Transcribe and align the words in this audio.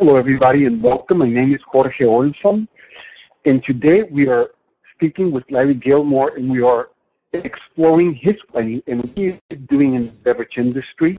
Hello, 0.00 0.14
everybody, 0.14 0.66
and 0.66 0.80
welcome. 0.80 1.18
My 1.18 1.28
name 1.28 1.52
is 1.52 1.60
Jorge 1.66 2.04
Olson, 2.04 2.68
and 3.46 3.64
today 3.64 4.04
we 4.04 4.28
are 4.28 4.50
speaking 4.94 5.32
with 5.32 5.42
Larry 5.50 5.74
Gilmore, 5.74 6.36
and 6.36 6.48
we 6.48 6.62
are 6.62 6.90
exploring 7.32 8.14
his 8.14 8.36
planning 8.48 8.80
and 8.86 9.02
what 9.02 9.10
he 9.16 9.26
is 9.50 9.58
doing 9.68 9.94
in 9.94 10.06
the 10.06 10.12
beverage 10.12 10.56
industry. 10.56 11.18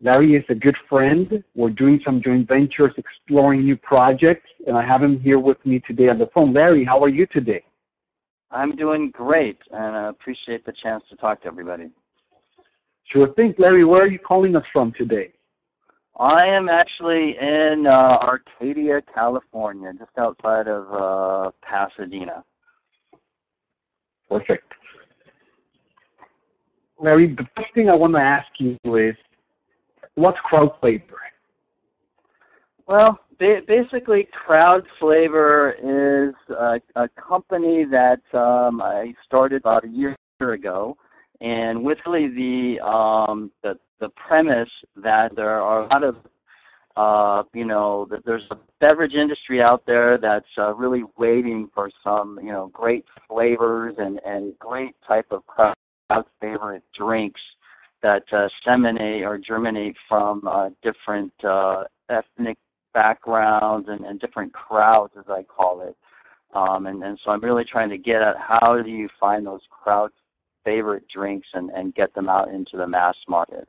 Larry 0.00 0.36
is 0.36 0.44
a 0.50 0.54
good 0.54 0.76
friend. 0.88 1.42
We're 1.56 1.70
doing 1.70 2.00
some 2.04 2.22
joint 2.22 2.46
ventures, 2.46 2.92
exploring 2.96 3.64
new 3.64 3.76
projects, 3.76 4.48
and 4.68 4.76
I 4.76 4.86
have 4.86 5.02
him 5.02 5.18
here 5.18 5.40
with 5.40 5.58
me 5.66 5.80
today 5.80 6.10
on 6.10 6.20
the 6.20 6.28
phone. 6.32 6.52
Larry, 6.52 6.84
how 6.84 7.00
are 7.00 7.08
you 7.08 7.26
today? 7.26 7.64
I'm 8.52 8.76
doing 8.76 9.10
great, 9.10 9.58
and 9.72 9.96
I 9.96 10.10
appreciate 10.10 10.64
the 10.64 10.72
chance 10.80 11.02
to 11.10 11.16
talk 11.16 11.42
to 11.42 11.48
everybody. 11.48 11.90
Sure 13.06 13.34
thing. 13.34 13.52
Larry, 13.58 13.84
where 13.84 14.02
are 14.02 14.08
you 14.08 14.20
calling 14.20 14.54
us 14.54 14.64
from 14.72 14.92
today? 14.92 15.33
I 16.16 16.46
am 16.46 16.68
actually 16.68 17.36
in 17.40 17.86
uh, 17.88 18.18
Arcadia, 18.22 19.02
California, 19.12 19.92
just 19.98 20.16
outside 20.16 20.68
of 20.68 20.92
uh, 20.92 21.50
Pasadena. 21.62 22.44
Perfect. 24.28 24.72
Larry, 27.00 27.34
the 27.34 27.46
first 27.56 27.74
thing 27.74 27.90
I 27.90 27.94
want 27.96 28.14
to 28.14 28.20
ask 28.20 28.46
you 28.58 28.78
is, 28.84 29.16
what's 30.14 30.38
crowd 30.40 30.70
flavor? 30.80 31.18
Well, 32.86 33.18
ba- 33.38 33.62
basically, 33.66 34.28
Crowd 34.32 34.84
Flavor 34.98 35.72
is 35.72 36.34
a, 36.50 36.80
a 36.96 37.08
company 37.08 37.84
that 37.86 38.20
um, 38.34 38.80
I 38.80 39.14
started 39.24 39.62
about 39.62 39.84
a 39.84 39.88
year 39.88 40.16
ago, 40.40 40.96
and 41.40 41.82
with 41.82 41.98
really 42.06 42.28
the 42.28 42.80
um, 42.86 43.50
the 43.62 43.78
the 44.00 44.08
premise 44.10 44.70
that 44.96 45.34
there 45.36 45.60
are 45.60 45.82
a 45.82 45.84
lot 45.84 46.04
of 46.04 46.16
uh, 46.96 47.42
you 47.52 47.64
know 47.64 48.06
that 48.10 48.24
there's 48.24 48.46
a 48.50 48.58
beverage 48.80 49.14
industry 49.14 49.60
out 49.60 49.84
there 49.86 50.16
that's 50.16 50.46
uh, 50.58 50.72
really 50.74 51.02
waiting 51.18 51.68
for 51.74 51.90
some 52.02 52.38
you 52.42 52.52
know 52.52 52.70
great 52.72 53.04
flavors 53.28 53.94
and 53.98 54.20
and 54.24 54.58
great 54.58 54.94
type 55.06 55.26
of 55.30 55.44
crowd 55.46 55.74
favorite 56.40 56.84
drinks 56.94 57.40
that 58.02 58.24
uh, 58.32 58.48
seminate 58.64 59.22
or 59.22 59.38
germinate 59.38 59.96
from 60.08 60.46
uh, 60.46 60.68
different 60.82 61.32
uh, 61.42 61.84
ethnic 62.10 62.58
backgrounds 62.92 63.88
and, 63.88 64.04
and 64.04 64.20
different 64.20 64.52
crowds, 64.52 65.14
as 65.18 65.24
I 65.28 65.42
call 65.42 65.80
it. 65.80 65.96
Um, 66.54 66.86
and, 66.86 67.02
and 67.02 67.18
so 67.24 67.30
I'm 67.30 67.40
really 67.40 67.64
trying 67.64 67.88
to 67.88 67.98
get 67.98 68.22
at 68.22 68.36
how 68.38 68.80
do 68.80 68.90
you 68.90 69.08
find 69.18 69.44
those 69.44 69.62
crowd 69.70 70.10
favorite 70.64 71.08
drinks 71.08 71.48
and, 71.54 71.70
and 71.70 71.94
get 71.94 72.14
them 72.14 72.28
out 72.28 72.48
into 72.48 72.76
the 72.76 72.86
mass 72.86 73.16
market. 73.26 73.66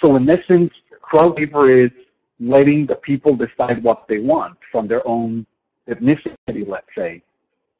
So 0.00 0.16
in 0.16 0.28
essence, 0.28 0.72
flavor 1.10 1.70
is 1.70 1.90
letting 2.38 2.86
the 2.86 2.96
people 2.96 3.36
decide 3.36 3.82
what 3.82 4.06
they 4.08 4.18
want 4.18 4.56
from 4.72 4.88
their 4.88 5.06
own 5.06 5.46
ethnicity, 5.88 6.66
let's 6.66 6.86
say. 6.96 7.22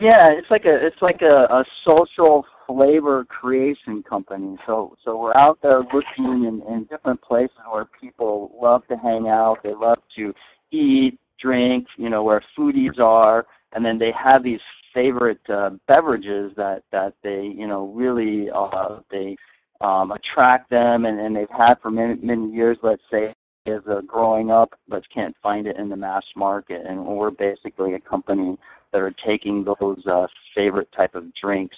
Yeah, 0.01 0.31
it's 0.31 0.51
like 0.51 0.65
a 0.65 0.87
it's 0.87 1.03
like 1.03 1.21
a, 1.21 1.45
a 1.51 1.65
social 1.85 2.47
flavor 2.67 3.25
creation 3.27 4.03
company. 4.03 4.57
So 4.67 4.97
so 5.05 5.19
we're 5.19 5.37
out 5.37 5.59
there 5.63 5.81
looking 5.93 6.45
in, 6.45 6.63
in 6.73 6.85
different 6.85 7.21
places 7.21 7.57
where 7.71 7.85
people 8.01 8.51
love 8.61 8.87
to 8.89 8.97
hang 8.97 9.29
out. 9.29 9.63
They 9.63 9.75
love 9.75 9.99
to 10.17 10.35
eat, 10.71 11.19
drink. 11.39 11.87
You 11.99 12.09
know 12.09 12.23
where 12.23 12.43
foodies 12.57 12.99
are, 12.99 13.47
and 13.75 13.85
then 13.85 13.99
they 13.99 14.13
have 14.13 14.43
these 14.43 14.61
favorite 14.95 15.41
uh, 15.51 15.71
beverages 15.87 16.53
that 16.57 16.83
that 16.93 17.13
they 17.23 17.43
you 17.43 17.67
know 17.67 17.89
really 17.89 18.49
uh, 18.51 19.01
they 19.11 19.37
um, 19.81 20.13
attract 20.13 20.71
them, 20.71 21.07
and, 21.07 21.19
and 21.19 21.35
they've 21.35 21.49
had 21.51 21.75
for 21.81 21.91
many 21.91 22.17
many 22.23 22.51
years. 22.51 22.79
Let's 22.83 23.03
say 23.11 23.35
as 23.67 23.81
uh, 23.89 24.01
growing 24.07 24.51
up, 24.51 24.79
but 24.89 25.05
can't 25.13 25.37
find 25.43 25.67
it 25.67 25.77
in 25.77 25.89
the 25.89 25.97
mass 25.97 26.25
market. 26.35 26.85
And 26.87 27.05
we're 27.05 27.31
basically 27.31 27.95
a 27.95 28.01
company 28.01 28.59
that 28.93 29.01
are 29.01 29.11
taking 29.25 29.65
those 29.65 30.05
uh, 30.07 30.27
favorite 30.55 30.91
type 30.93 31.15
of 31.15 31.33
drinks. 31.35 31.77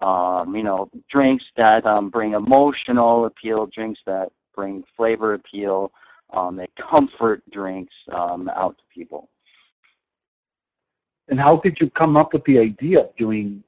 Um, 0.00 0.56
you 0.56 0.62
know, 0.62 0.90
drinks 1.10 1.44
that 1.56 1.84
um, 1.84 2.08
bring 2.08 2.32
emotional 2.32 3.26
appeal, 3.26 3.66
drinks 3.66 4.00
that 4.06 4.32
bring 4.54 4.82
flavor 4.96 5.34
appeal, 5.34 5.92
um, 6.32 6.56
they 6.56 6.68
comfort 6.90 7.42
drinks 7.52 7.92
um, 8.12 8.48
out 8.56 8.78
to 8.78 8.84
people. 8.94 9.28
And 11.28 11.38
how 11.38 11.60
did 11.62 11.78
you 11.80 11.90
come 11.90 12.16
up 12.16 12.32
with 12.32 12.44
the 12.44 12.58
idea 12.58 13.00
of 13.00 13.16
doing 13.16 13.62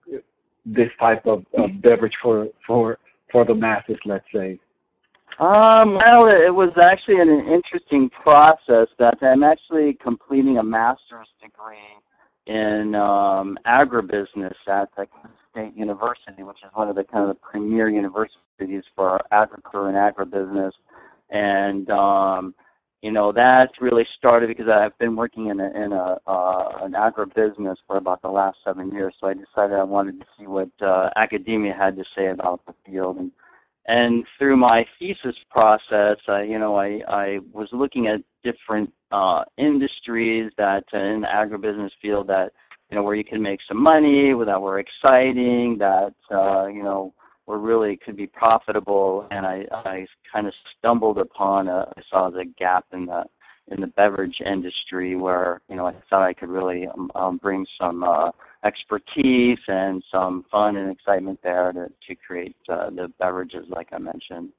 this 0.64 0.90
type 0.98 1.26
of, 1.26 1.44
of 1.56 1.82
beverage 1.82 2.16
for 2.22 2.48
for 2.66 2.98
for 3.32 3.44
the 3.44 3.54
masses, 3.54 3.98
let's 4.04 4.24
say? 4.32 4.58
Um, 5.38 5.94
well, 5.94 6.28
it 6.28 6.54
was 6.54 6.70
actually 6.80 7.20
an 7.20 7.30
interesting 7.30 8.10
process 8.10 8.86
that 8.98 9.18
I'm 9.22 9.42
actually 9.42 9.94
completing 9.94 10.58
a 10.58 10.62
master's 10.62 11.28
degree 11.40 11.78
in 12.46 12.94
um, 12.94 13.58
agribusiness 13.66 14.54
at 14.66 14.90
the 14.96 15.06
State 15.50 15.74
University, 15.74 16.42
which 16.42 16.58
is 16.58 16.70
one 16.74 16.88
of 16.88 16.96
the 16.96 17.04
kind 17.04 17.22
of 17.22 17.28
the 17.28 17.40
premier 17.40 17.88
universities 17.88 18.84
for 18.94 19.20
agriculture 19.30 19.88
and 19.88 19.96
agribusiness. 19.96 20.72
And 21.30 21.90
um, 21.90 22.54
you 23.02 23.12
know 23.12 23.32
that 23.32 23.72
really 23.80 24.06
started 24.16 24.48
because 24.48 24.68
I've 24.68 24.96
been 24.98 25.16
working 25.16 25.48
in 25.48 25.60
a, 25.60 25.70
in 25.70 25.92
a 25.92 26.18
uh, 26.26 26.78
an 26.82 26.92
agribusiness 26.92 27.76
for 27.86 27.98
about 27.98 28.22
the 28.22 28.28
last 28.28 28.58
seven 28.64 28.90
years. 28.92 29.14
So 29.20 29.26
I 29.26 29.34
decided 29.34 29.76
I 29.76 29.82
wanted 29.82 30.20
to 30.20 30.26
see 30.38 30.46
what 30.46 30.70
uh, 30.80 31.10
academia 31.16 31.74
had 31.74 31.96
to 31.96 32.04
say 32.14 32.28
about 32.28 32.64
the 32.66 32.74
field 32.86 33.18
and 33.18 33.32
and 33.86 34.24
through 34.38 34.56
my 34.56 34.86
thesis 34.98 35.34
process, 35.50 36.16
I, 36.28 36.42
you 36.42 36.58
know, 36.58 36.76
I, 36.76 37.00
I 37.08 37.38
was 37.52 37.68
looking 37.72 38.06
at 38.06 38.20
different 38.44 38.92
uh, 39.10 39.44
industries 39.56 40.52
that 40.56 40.84
uh, 40.94 40.98
in 40.98 41.22
the 41.22 41.26
agribusiness 41.26 41.90
field 42.00 42.28
that, 42.28 42.52
you 42.90 42.96
know, 42.96 43.02
where 43.02 43.16
you 43.16 43.24
can 43.24 43.42
make 43.42 43.60
some 43.66 43.82
money, 43.82 44.32
that 44.32 44.60
were 44.60 44.78
exciting, 44.78 45.78
that, 45.78 46.14
uh, 46.30 46.66
you 46.66 46.84
know, 46.84 47.12
were 47.46 47.58
really 47.58 47.96
could 47.96 48.16
be 48.16 48.26
profitable. 48.26 49.26
And 49.30 49.46
I, 49.46 49.66
I 49.72 50.06
kind 50.32 50.46
of 50.46 50.54
stumbled 50.78 51.18
upon, 51.18 51.68
a, 51.68 51.92
I 51.96 52.02
saw 52.10 52.30
the 52.30 52.44
gap 52.44 52.86
in 52.92 53.06
the 53.06 53.24
in 53.68 53.80
the 53.80 53.86
beverage 53.86 54.40
industry 54.44 55.14
where, 55.14 55.60
you 55.68 55.76
know, 55.76 55.86
I 55.86 55.94
thought 56.10 56.22
I 56.22 56.32
could 56.32 56.48
really 56.48 56.88
um, 56.88 57.10
um, 57.14 57.36
bring 57.36 57.64
some 57.78 58.02
uh, 58.02 58.32
expertise 58.64 59.58
and 59.68 60.02
some 60.10 60.44
fun 60.50 60.76
and 60.76 60.90
excitement 60.90 61.38
there 61.44 61.72
to, 61.72 61.88
to 62.08 62.14
create 62.16 62.56
uh, 62.68 62.90
the 62.90 63.12
beverages 63.20 63.66
like 63.68 63.88
I 63.92 63.98
mentioned. 63.98 64.50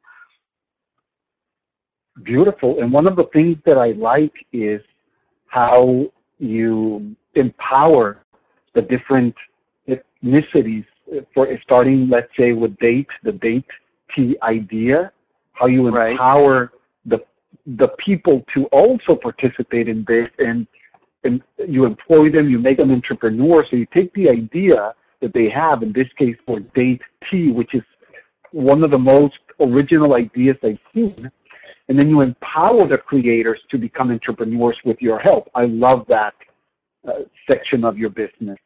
Beautiful. 2.24 2.80
And 2.80 2.94
one 2.94 3.08
of 3.08 3.16
the 3.16 3.28
things 3.34 3.58
that 3.66 3.78
I 3.78 3.92
like 3.92 4.34
is 4.54 4.82
how 5.48 6.06
you 6.40 7.16
empower 7.36 8.24
the 8.74 8.82
different 8.82 9.36
ethnicities 9.88 10.86
for 11.34 11.47
starting, 11.62 12.09
let's 12.09 12.31
say, 12.38 12.53
with 12.53 12.78
date, 12.78 13.07
the 13.24 13.31
date 13.31 13.66
tea 14.16 14.35
idea, 14.44 15.12
how 15.53 15.68
you 15.68 15.88
empower 15.88 16.59
right. 16.62 16.69
the 17.06 17.24
the 17.78 17.90
people 17.97 18.44
to 18.53 18.66
also 18.66 19.16
participate 19.16 19.88
in 19.88 20.03
this 20.07 20.29
and 20.40 20.68
and 21.24 21.41
you 21.68 21.86
employ 21.86 22.30
them, 22.30 22.50
you 22.50 22.60
make 22.60 22.77
them 22.77 22.92
entrepreneurs. 22.92 23.68
So 23.69 23.77
you 23.77 23.88
take 23.94 24.13
the 24.13 24.30
idea 24.30 24.94
that 25.21 25.33
they 25.33 25.50
have, 25.50 25.81
in 25.81 25.94
this 25.94 26.07
case 26.18 26.36
for 26.45 26.60
Date 26.60 27.01
Tea, 27.30 27.51
which 27.51 27.74
is 27.74 27.83
one 28.51 28.83
of 28.83 28.92
the 28.92 29.00
most 29.00 29.39
original 29.59 30.16
ideas 30.16 30.57
I've 30.63 30.77
seen, 30.94 31.31
and 31.88 32.00
then 32.00 32.09
you 32.09 32.21
empower 32.21 32.88
the 32.88 32.98
creators 32.98 33.59
to 33.71 33.77
become 33.77 34.12
entrepreneurs 34.12 34.77
with 34.83 35.01
your 35.01 35.19
help. 35.19 35.50
I 35.56 35.66
love 35.66 36.06
that 36.09 36.33
uh, 37.07 37.24
section 37.50 37.86
of 37.86 37.98
your 37.98 38.09
business. 38.09 38.57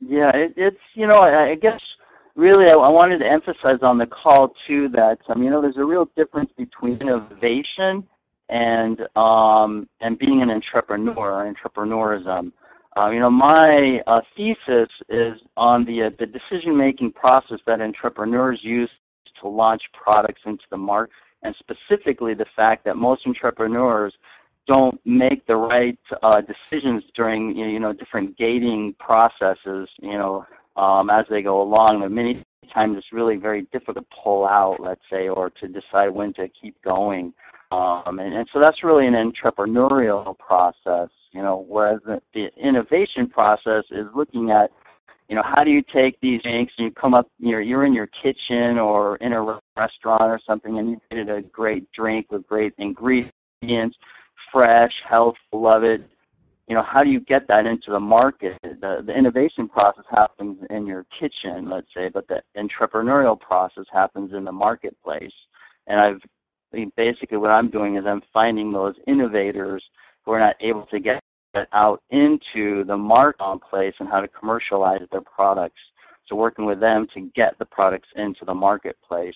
Yeah, 0.00 0.30
it, 0.34 0.54
it's 0.56 0.80
you 0.94 1.06
know 1.06 1.14
I, 1.14 1.50
I 1.50 1.54
guess 1.54 1.80
really 2.34 2.66
I, 2.66 2.74
I 2.74 2.90
wanted 2.90 3.18
to 3.18 3.26
emphasize 3.26 3.78
on 3.82 3.98
the 3.98 4.06
call 4.06 4.54
too 4.66 4.88
that 4.90 5.18
um, 5.28 5.42
you 5.42 5.50
know 5.50 5.60
there's 5.60 5.76
a 5.76 5.84
real 5.84 6.08
difference 6.16 6.50
between 6.56 7.00
innovation 7.00 8.06
and 8.48 9.06
um, 9.16 9.88
and 10.00 10.18
being 10.18 10.42
an 10.42 10.50
entrepreneur, 10.50 11.52
entrepreneurism. 11.54 12.52
Uh, 12.96 13.08
you 13.10 13.20
know, 13.20 13.30
my 13.30 14.02
uh, 14.06 14.20
thesis 14.36 14.88
is 15.08 15.38
on 15.56 15.84
the 15.84 16.04
uh, 16.04 16.10
the 16.18 16.26
decision 16.26 16.76
making 16.76 17.12
process 17.12 17.60
that 17.66 17.80
entrepreneurs 17.80 18.58
use 18.62 18.90
to 19.40 19.48
launch 19.48 19.82
products 19.92 20.40
into 20.44 20.64
the 20.70 20.76
market, 20.76 21.14
and 21.42 21.54
specifically 21.58 22.34
the 22.34 22.46
fact 22.56 22.84
that 22.84 22.96
most 22.96 23.26
entrepreneurs 23.26 24.12
don't 24.72 25.00
make 25.04 25.44
the 25.46 25.56
right 25.56 25.98
uh, 26.22 26.40
decisions 26.40 27.02
during 27.16 27.56
you 27.56 27.80
know 27.80 27.92
different 27.92 28.38
gating 28.38 28.94
processes. 28.98 29.88
You 30.00 30.16
know, 30.18 30.46
um, 30.76 31.10
as 31.10 31.26
they 31.28 31.42
go 31.42 31.60
along, 31.60 32.06
many 32.14 32.44
times 32.72 32.96
it's 32.96 33.12
really 33.12 33.36
very 33.36 33.62
difficult 33.72 33.96
to 33.96 34.16
pull 34.22 34.46
out, 34.46 34.78
let's 34.78 35.00
say, 35.10 35.28
or 35.28 35.50
to 35.50 35.66
decide 35.66 36.08
when 36.08 36.32
to 36.34 36.48
keep 36.48 36.80
going. 36.82 37.32
Um, 37.72 38.18
and, 38.18 38.34
and 38.34 38.48
so 38.52 38.60
that's 38.60 38.82
really 38.84 39.06
an 39.06 39.14
entrepreneurial 39.14 40.36
process, 40.38 41.08
you 41.32 41.42
know, 41.42 41.64
whereas 41.68 42.00
the, 42.04 42.20
the 42.34 42.48
innovation 42.56 43.28
process 43.28 43.84
is 43.90 44.06
looking 44.14 44.50
at, 44.50 44.70
you 45.28 45.36
know, 45.36 45.42
how 45.44 45.62
do 45.62 45.70
you 45.70 45.82
take 45.92 46.20
these 46.20 46.42
drinks 46.42 46.72
and 46.78 46.86
you 46.86 46.90
come 46.92 47.14
up, 47.14 47.28
you're, 47.38 47.60
you're 47.60 47.84
in 47.84 47.92
your 47.92 48.08
kitchen 48.08 48.78
or 48.78 49.16
in 49.16 49.32
a 49.32 49.60
restaurant 49.76 50.22
or 50.22 50.40
something 50.44 50.78
and 50.78 50.90
you 50.90 51.00
created 51.08 51.36
a 51.36 51.42
great 51.42 51.90
drink 51.92 52.26
with 52.30 52.46
great 52.48 52.72
ingredients. 52.78 53.96
Fresh, 54.52 54.92
healthful, 55.08 55.60
love 55.60 55.84
it. 55.84 56.02
You 56.68 56.76
know, 56.76 56.82
how 56.82 57.02
do 57.02 57.10
you 57.10 57.20
get 57.20 57.48
that 57.48 57.66
into 57.66 57.90
the 57.90 58.00
market? 58.00 58.56
The, 58.62 59.02
the 59.04 59.12
innovation 59.12 59.68
process 59.68 60.04
happens 60.08 60.58
in 60.70 60.86
your 60.86 61.04
kitchen, 61.18 61.68
let's 61.68 61.88
say, 61.94 62.08
but 62.08 62.28
the 62.28 62.42
entrepreneurial 62.56 63.38
process 63.38 63.86
happens 63.92 64.32
in 64.32 64.44
the 64.44 64.52
marketplace. 64.52 65.32
And 65.88 66.00
I've 66.00 66.20
I 66.72 66.76
mean, 66.76 66.92
basically 66.96 67.38
what 67.38 67.50
I'm 67.50 67.68
doing 67.68 67.96
is 67.96 68.04
I'm 68.06 68.22
finding 68.32 68.72
those 68.72 68.94
innovators 69.06 69.82
who 70.24 70.32
are 70.32 70.38
not 70.38 70.56
able 70.60 70.86
to 70.86 71.00
get 71.00 71.22
out 71.72 72.02
into 72.10 72.84
the 72.84 72.96
marketplace 72.96 73.94
and 73.98 74.08
how 74.08 74.20
to 74.20 74.28
commercialize 74.28 75.02
their 75.10 75.22
products. 75.22 75.80
So 76.26 76.36
working 76.36 76.64
with 76.64 76.78
them 76.78 77.08
to 77.14 77.30
get 77.34 77.58
the 77.58 77.64
products 77.64 78.08
into 78.14 78.44
the 78.44 78.54
marketplace. 78.54 79.34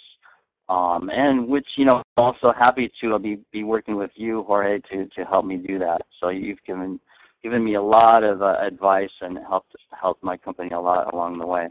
Um, 0.69 1.11
and 1.11 1.47
which, 1.47 1.67
you 1.77 1.85
know, 1.85 2.03
also 2.17 2.53
happy 2.53 2.91
to 3.03 3.19
be, 3.19 3.39
be 3.53 3.65
working 3.65 3.97
with 3.97 4.11
you, 4.15 4.45
Jorge, 4.45 4.81
to, 4.91 5.07
to 5.09 5.25
help 5.25 5.45
me 5.45 5.57
do 5.57 5.79
that. 5.79 6.01
So 6.21 6.31
you've 6.31 6.63
given 6.67 6.99
given 7.43 7.63
me 7.63 7.75
a 7.75 7.83
lot 7.83 8.25
of 8.25 8.41
uh, 8.41 8.57
advice 8.61 9.11
and 9.21 9.39
helped 9.47 9.77
helped 9.91 10.25
my 10.25 10.37
company 10.39 10.71
a 10.71 10.81
lot 10.81 11.13
along 11.13 11.39
the 11.39 11.47
way. 11.47 11.69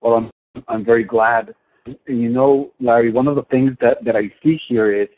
Well, 0.00 0.14
I'm 0.14 0.30
I'm 0.68 0.84
very 0.84 1.04
glad. 1.04 1.54
You 2.06 2.30
know, 2.30 2.72
Larry, 2.80 3.12
one 3.12 3.28
of 3.28 3.36
the 3.36 3.42
things 3.44 3.76
that, 3.80 4.04
that 4.04 4.16
I 4.16 4.32
see 4.42 4.58
here 4.68 4.92
is, 4.92 5.08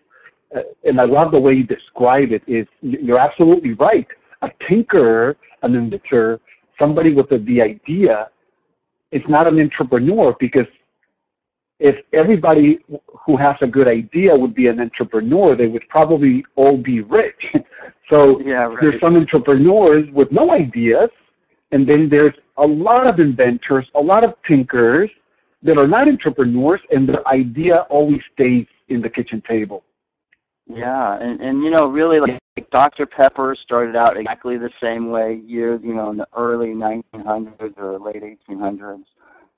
uh, 0.57 0.63
and 0.85 1.01
I 1.01 1.05
love 1.05 1.31
the 1.31 1.39
way 1.39 1.53
you 1.53 1.65
describe 1.65 2.33
it, 2.33 2.43
is 2.47 2.67
you're 2.81 3.19
absolutely 3.19 3.75
right. 3.75 4.07
A 4.43 4.51
tinkerer, 4.69 5.37
an 5.63 5.75
inventor, 5.75 6.41
somebody 6.79 7.13
with 7.13 7.31
a, 7.33 7.39
the 7.39 7.61
idea 7.61 8.29
is 9.13 9.23
not 9.29 9.47
an 9.47 9.61
entrepreneur 9.61 10.35
because 10.41 10.67
if 11.85 11.97
everybody 12.15 12.79
who 13.27 13.37
has 13.37 13.57
a 13.61 13.67
good 13.67 13.89
idea 13.89 14.35
would 14.35 14.55
be 14.55 14.69
an 14.69 14.81
entrepreneur, 14.81 15.55
they 15.55 15.67
would 15.67 15.87
probably 15.91 16.43
all 16.57 16.79
be 16.79 17.03
rich. 17.03 17.43
so 18.11 18.41
yeah, 18.41 18.65
right. 18.65 18.79
there's 18.81 19.01
some 19.03 19.17
entrepreneurs 19.17 20.09
with 20.11 20.33
no 20.33 20.51
ideas, 20.51 21.11
and 21.73 21.87
then 21.87 22.09
there's 22.09 22.35
a 22.57 22.67
lot 22.67 23.07
of 23.07 23.21
inventors, 23.21 23.87
a 23.95 24.01
lot 24.01 24.25
of 24.25 24.33
thinkers 24.49 25.11
that 25.63 25.77
are 25.77 25.87
not 25.87 26.09
entrepreneurs, 26.09 26.81
and 26.91 27.07
their 27.07 27.27
idea 27.29 27.81
always 27.91 28.23
stays 28.33 28.67
in 28.89 29.03
the 29.03 29.11
kitchen 29.11 29.43
table. 29.47 29.85
Yeah, 30.67 31.19
and 31.21 31.39
and 31.43 31.63
you 31.63 31.69
know, 31.69 31.89
really, 31.89 32.19
like, 32.19 32.39
like 32.57 32.71
Dr. 32.71 33.05
Pepper 33.05 33.55
started 33.63 33.95
out 33.95 34.17
exactly 34.17 34.57
the 34.57 34.71
same 34.81 35.11
way, 35.11 35.43
years 35.47 35.83
you 35.85 35.93
know, 35.93 36.09
in 36.13 36.17
the 36.17 36.29
early 36.35 36.69
1900s 36.69 37.77
or 37.77 37.99
late 37.99 38.23
1800s 38.23 39.05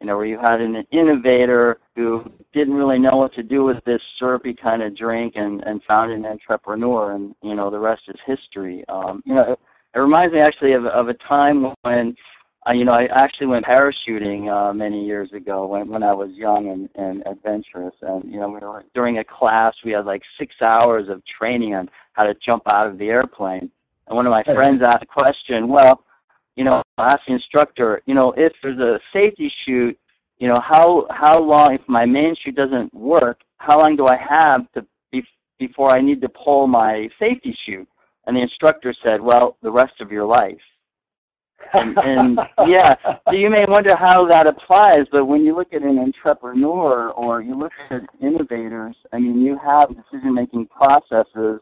you 0.01 0.07
know, 0.07 0.17
where 0.17 0.27
you 0.27 0.39
had 0.39 0.61
an 0.61 0.85
innovator 0.91 1.79
who 1.95 2.31
didn't 2.53 2.75
really 2.75 2.99
know 2.99 3.17
what 3.17 3.33
to 3.35 3.43
do 3.43 3.65
with 3.65 3.83
this 3.85 4.03
syrupy 4.19 4.53
kind 4.53 4.83
of 4.83 4.97
drink 4.97 5.35
and, 5.37 5.63
and 5.65 5.83
found 5.85 6.13
an 6.13 6.27
entrepreneur, 6.27 7.13
and, 7.13 7.35
you 7.43 7.55
know, 7.55 7.71
the 7.71 7.79
rest 7.79 8.03
is 8.09 8.17
history. 8.27 8.85
Um, 8.89 9.23
you 9.25 9.35
know, 9.35 9.53
it, 9.53 9.59
it 9.95 9.99
reminds 9.99 10.35
me 10.35 10.41
actually 10.41 10.73
of, 10.73 10.85
of 10.85 11.09
a 11.09 11.15
time 11.15 11.73
when, 11.83 12.15
uh, 12.69 12.73
you 12.73 12.85
know, 12.85 12.93
I 12.93 13.07
actually 13.07 13.47
went 13.47 13.65
parachuting 13.65 14.53
uh, 14.53 14.73
many 14.75 15.05
years 15.07 15.33
ago 15.33 15.67
when, 15.67 15.89
when 15.89 16.03
I 16.03 16.13
was 16.13 16.31
young 16.33 16.69
and, 16.69 16.91
and 16.97 17.23
adventurous. 17.27 17.95
And, 18.03 18.31
you 18.31 18.39
know, 18.39 18.49
we 18.49 18.61
were, 18.61 18.85
during 18.95 19.19
a 19.19 19.25
class, 19.25 19.75
we 19.85 19.93
had 19.93 20.05
like 20.05 20.23
six 20.39 20.55
hours 20.61 21.09
of 21.09 21.23
training 21.25 21.75
on 21.75 21.89
how 22.13 22.25
to 22.25 22.35
jump 22.35 22.65
out 22.71 22.89
of 22.89 22.99
the 22.99 23.09
airplane. 23.09 23.71
And 24.09 24.17
one 24.17 24.27
of 24.27 24.31
my 24.31 24.43
friends 24.45 24.83
asked 24.85 25.03
a 25.03 25.07
question, 25.07 25.69
well, 25.69 26.05
you 26.57 26.65
know, 26.65 26.83
ask 26.99 27.21
the 27.27 27.35
instructor, 27.35 28.03
you 28.07 28.15
know, 28.15 28.33
if 28.37 28.53
there's 28.63 28.79
a 28.79 28.99
safety 29.13 29.53
chute, 29.65 29.99
you 30.39 30.49
know, 30.49 30.59
how 30.63 31.07
how 31.11 31.39
long 31.41 31.75
if 31.75 31.81
my 31.89 32.05
main 32.05 32.35
chute 32.37 32.57
doesn't 32.57 32.93
work, 32.95 33.41
how 33.59 33.81
long 33.81 33.97
do 33.97 34.07
I 34.07 34.17
have 34.17 34.71
to 34.73 34.87
be, 35.11 35.25
before 35.59 35.95
I 35.95 36.01
need 36.01 36.21
to 36.23 36.29
pull 36.29 36.67
my 36.67 37.09
safety 37.19 37.57
chute? 37.65 37.89
And 38.27 38.37
the 38.37 38.41
instructor 38.41 38.95
said, 39.03 39.21
well, 39.21 39.57
the 39.63 39.71
rest 39.71 40.01
of 40.01 40.11
your 40.11 40.25
life. 40.25 40.61
and, 41.73 41.97
and 41.99 42.39
yeah, 42.67 42.97
so 43.27 43.33
you 43.33 43.49
may 43.51 43.65
wonder 43.67 43.95
how 43.97 44.27
that 44.27 44.47
applies, 44.47 45.07
but 45.11 45.27
when 45.27 45.45
you 45.45 45.55
look 45.55 45.73
at 45.73 45.83
an 45.83 45.99
entrepreneur 45.99 47.11
or 47.11 47.41
you 47.41 47.59
look 47.59 47.73
at 47.91 48.03
innovators, 48.21 48.97
I 49.13 49.19
mean, 49.19 49.41
you 49.41 49.59
have 49.59 49.89
decision-making 49.89 50.67
processes, 50.67 51.61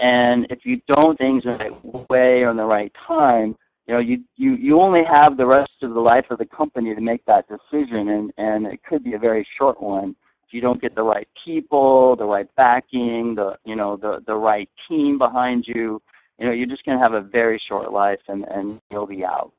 and 0.00 0.46
if 0.50 0.64
you 0.64 0.80
don't 0.86 1.18
things 1.18 1.44
in 1.44 1.52
the 1.52 1.58
right 1.58 2.10
way 2.10 2.42
or 2.42 2.50
in 2.50 2.56
the 2.56 2.64
right 2.64 2.92
time, 3.06 3.56
you 3.88 3.94
know, 3.94 4.00
you, 4.00 4.22
you, 4.36 4.54
you 4.54 4.80
only 4.82 5.02
have 5.02 5.38
the 5.38 5.46
rest 5.46 5.72
of 5.80 5.94
the 5.94 6.00
life 6.00 6.26
of 6.28 6.38
the 6.38 6.44
company 6.44 6.94
to 6.94 7.00
make 7.00 7.24
that 7.24 7.46
decision, 7.48 8.10
and, 8.10 8.32
and 8.36 8.66
it 8.66 8.84
could 8.84 9.02
be 9.02 9.14
a 9.14 9.18
very 9.18 9.48
short 9.56 9.82
one. 9.82 10.14
If 10.46 10.52
you 10.52 10.60
don't 10.60 10.80
get 10.80 10.94
the 10.94 11.02
right 11.02 11.26
people, 11.42 12.14
the 12.14 12.26
right 12.26 12.54
backing, 12.54 13.34
the, 13.34 13.56
you 13.64 13.76
know, 13.76 13.96
the, 13.96 14.22
the 14.26 14.34
right 14.34 14.68
team 14.86 15.16
behind 15.16 15.66
you, 15.66 16.02
you 16.38 16.46
know, 16.46 16.52
you're 16.52 16.66
just 16.66 16.84
going 16.84 16.98
to 16.98 17.02
have 17.02 17.14
a 17.14 17.22
very 17.22 17.58
short 17.66 17.90
life, 17.90 18.20
and, 18.28 18.44
and 18.44 18.78
you'll 18.90 19.06
be 19.06 19.24
out. 19.24 19.52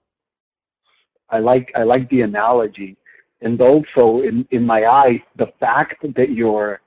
I 1.32 1.40
like, 1.40 1.72
I 1.76 1.82
like 1.82 2.08
the 2.10 2.22
analogy. 2.22 2.98
And 3.42 3.60
also, 3.60 4.22
in, 4.22 4.48
in 4.52 4.64
my 4.64 4.86
eyes, 4.86 5.22
the 5.38 5.52
fact 5.60 6.06
that 6.16 6.30
you're 6.30 6.82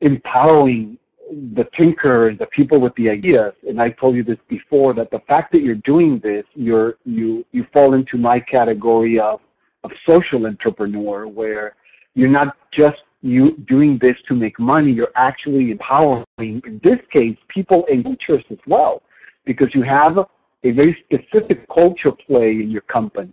empowering 0.00 0.98
the 1.30 1.66
thinkers, 1.76 2.38
the 2.38 2.46
people 2.46 2.80
with 2.80 2.94
the 2.96 3.08
ideas, 3.08 3.52
and 3.68 3.80
I 3.80 3.90
told 3.90 4.16
you 4.16 4.24
this 4.24 4.38
before, 4.48 4.92
that 4.94 5.10
the 5.10 5.20
fact 5.20 5.52
that 5.52 5.62
you're 5.62 5.74
doing 5.76 6.18
this, 6.18 6.44
you're 6.54 6.96
you 7.04 7.44
you 7.52 7.66
fall 7.72 7.94
into 7.94 8.18
my 8.18 8.40
category 8.40 9.18
of 9.18 9.40
of 9.84 9.90
social 10.06 10.46
entrepreneur, 10.46 11.26
where 11.26 11.74
you're 12.14 12.28
not 12.28 12.56
just 12.72 13.02
you 13.22 13.56
doing 13.68 13.98
this 13.98 14.16
to 14.28 14.34
make 14.34 14.58
money, 14.58 14.90
you're 14.90 15.12
actually 15.14 15.70
empowering, 15.70 16.24
in 16.38 16.80
this 16.82 16.98
case, 17.12 17.36
people 17.48 17.86
and 17.90 18.04
cultures 18.04 18.44
as 18.50 18.58
well, 18.66 19.02
because 19.44 19.74
you 19.74 19.82
have 19.82 20.18
a 20.18 20.70
very 20.70 20.96
specific 21.04 21.66
culture 21.68 22.12
play 22.12 22.50
in 22.50 22.70
your 22.70 22.82
company. 22.82 23.32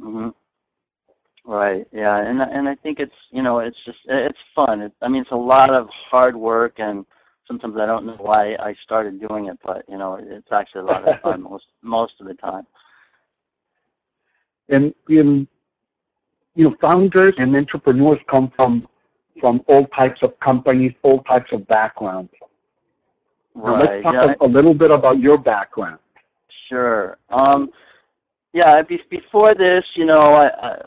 Mm-hmm. 0.00 0.28
Right. 1.46 1.86
Yeah, 1.92 2.18
and 2.18 2.42
and 2.42 2.68
I 2.68 2.74
think 2.74 2.98
it's 2.98 3.14
you 3.30 3.40
know 3.40 3.60
it's 3.60 3.76
just 3.84 3.98
it's 4.06 4.38
fun. 4.54 4.80
It, 4.80 4.92
I 5.00 5.06
mean, 5.06 5.22
it's 5.22 5.30
a 5.30 5.36
lot 5.36 5.70
of 5.70 5.88
hard 6.10 6.34
work, 6.34 6.74
and 6.78 7.06
sometimes 7.46 7.76
I 7.78 7.86
don't 7.86 8.04
know 8.04 8.16
why 8.18 8.56
I 8.56 8.74
started 8.82 9.20
doing 9.20 9.46
it, 9.46 9.56
but 9.64 9.84
you 9.88 9.96
know, 9.96 10.18
it's 10.20 10.50
actually 10.50 10.80
a 10.80 10.84
lot 10.84 11.06
of 11.06 11.20
fun 11.20 11.42
most 11.50 11.66
most 11.82 12.14
of 12.20 12.26
the 12.26 12.34
time. 12.34 12.66
And 14.68 14.92
in 15.08 15.46
you 16.56 16.64
know, 16.64 16.76
founders 16.80 17.34
and 17.38 17.54
entrepreneurs 17.54 18.18
come 18.28 18.52
from 18.56 18.88
from 19.40 19.62
all 19.68 19.86
types 19.88 20.22
of 20.22 20.38
companies, 20.40 20.94
all 21.02 21.22
types 21.22 21.52
of 21.52 21.64
backgrounds. 21.68 22.32
Right. 23.54 23.72
Now 23.72 23.78
let's 23.78 24.02
talk 24.02 24.14
yeah. 24.14 24.34
a, 24.40 24.46
a 24.46 24.48
little 24.48 24.74
bit 24.74 24.90
about 24.90 25.20
your 25.20 25.38
background. 25.38 26.00
Sure. 26.68 27.18
Um, 27.30 27.70
yeah, 28.56 28.80
be, 28.80 28.98
before 29.10 29.52
this, 29.52 29.84
you 29.92 30.06
know, 30.06 30.18
I, 30.18 30.46
I, 30.66 30.78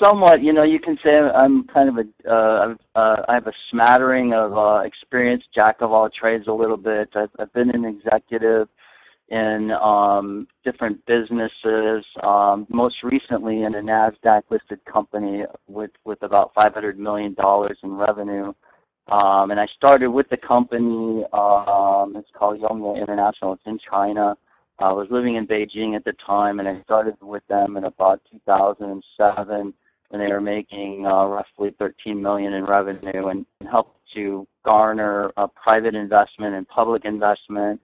somewhat, 0.00 0.40
you 0.40 0.52
know, 0.52 0.62
you 0.62 0.78
can 0.78 0.96
say 1.02 1.18
I'm 1.18 1.66
kind 1.66 1.88
of 1.88 2.06
a, 2.06 2.30
uh, 2.30 2.74
uh, 2.94 3.24
I 3.28 3.34
have 3.34 3.48
a 3.48 3.52
smattering 3.70 4.34
of 4.34 4.56
uh, 4.56 4.82
experience, 4.84 5.42
jack 5.52 5.78
of 5.80 5.90
all 5.90 6.08
trades 6.08 6.46
a 6.46 6.52
little 6.52 6.76
bit. 6.76 7.08
I've, 7.16 7.30
I've 7.40 7.52
been 7.52 7.70
an 7.70 7.84
executive 7.84 8.68
in 9.30 9.72
um, 9.72 10.46
different 10.64 11.04
businesses, 11.06 12.04
um, 12.22 12.68
most 12.70 13.02
recently 13.02 13.64
in 13.64 13.74
a 13.74 13.80
NASDAQ 13.82 14.42
listed 14.48 14.78
company 14.84 15.42
with, 15.66 15.90
with 16.04 16.22
about 16.22 16.54
$500 16.54 16.98
million 16.98 17.34
in 17.82 17.92
revenue. 17.96 18.52
Um, 19.08 19.50
and 19.50 19.58
I 19.58 19.66
started 19.76 20.10
with 20.10 20.28
the 20.28 20.36
company, 20.36 21.24
um, 21.32 22.14
it's 22.14 22.30
called 22.32 22.60
Yongye 22.60 23.00
International, 23.00 23.54
it's 23.54 23.62
in 23.66 23.80
China. 23.90 24.36
I 24.80 24.92
was 24.92 25.08
living 25.10 25.34
in 25.34 25.46
Beijing 25.46 25.96
at 25.96 26.04
the 26.04 26.12
time, 26.24 26.60
and 26.60 26.68
I 26.68 26.80
started 26.82 27.16
with 27.20 27.46
them 27.48 27.76
in 27.76 27.84
about 27.84 28.20
2007 28.30 29.74
when 30.10 30.20
they 30.20 30.32
were 30.32 30.40
making 30.40 31.04
uh, 31.04 31.26
roughly 31.26 31.74
13 31.78 32.20
million 32.20 32.52
in 32.52 32.64
revenue, 32.64 33.28
and 33.28 33.44
helped 33.68 33.98
to 34.14 34.46
garner 34.64 35.32
private 35.54 35.94
investment 35.94 36.54
and 36.54 36.66
public 36.68 37.04
investment. 37.04 37.80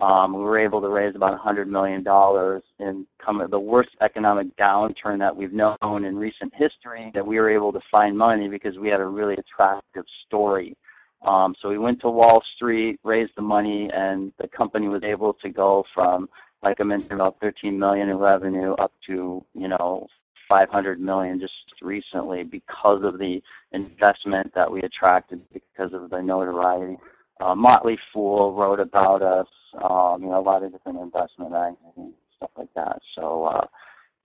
Um, 0.00 0.34
we 0.34 0.40
were 0.40 0.58
able 0.58 0.80
to 0.82 0.88
raise 0.88 1.14
about 1.14 1.30
100 1.30 1.68
million 1.68 2.02
dollars 2.02 2.62
in 2.78 3.06
come 3.24 3.44
the 3.50 3.58
worst 3.58 3.90
economic 4.02 4.54
downturn 4.56 5.18
that 5.20 5.34
we've 5.34 5.52
known 5.52 6.04
in 6.04 6.16
recent 6.16 6.52
history. 6.54 7.10
That 7.14 7.26
we 7.26 7.38
were 7.38 7.48
able 7.48 7.72
to 7.72 7.80
find 7.90 8.16
money 8.18 8.48
because 8.48 8.76
we 8.76 8.88
had 8.88 9.00
a 9.00 9.06
really 9.06 9.34
attractive 9.34 10.04
story. 10.26 10.76
Um, 11.24 11.54
so 11.60 11.68
we 11.68 11.78
went 11.78 12.00
to 12.00 12.10
Wall 12.10 12.42
Street, 12.56 13.00
raised 13.02 13.32
the 13.36 13.42
money, 13.42 13.90
and 13.94 14.32
the 14.38 14.48
company 14.48 14.88
was 14.88 15.02
able 15.02 15.32
to 15.34 15.48
go 15.48 15.84
from, 15.94 16.28
like 16.62 16.80
I 16.80 16.84
mentioned, 16.84 17.12
about 17.12 17.36
13 17.40 17.78
million 17.78 18.08
in 18.08 18.16
revenue 18.16 18.72
up 18.74 18.92
to 19.06 19.44
you 19.54 19.68
know 19.68 20.06
500 20.48 21.00
million 21.00 21.40
just 21.40 21.52
recently 21.82 22.44
because 22.44 23.02
of 23.02 23.18
the 23.18 23.42
investment 23.72 24.52
that 24.54 24.70
we 24.70 24.82
attracted 24.82 25.40
because 25.52 25.92
of 25.92 26.10
the 26.10 26.20
notoriety. 26.20 26.96
Uh, 27.40 27.54
Motley 27.54 27.98
Fool 28.12 28.54
wrote 28.54 28.80
about 28.80 29.22
us, 29.22 29.48
um, 29.82 30.22
you 30.22 30.28
know, 30.28 30.38
a 30.38 30.42
lot 30.42 30.62
of 30.62 30.72
different 30.72 31.00
investment 31.00 31.50
magazines, 31.50 32.14
stuff 32.36 32.50
like 32.56 32.72
that. 32.74 33.00
So, 33.14 33.44
uh, 33.44 33.66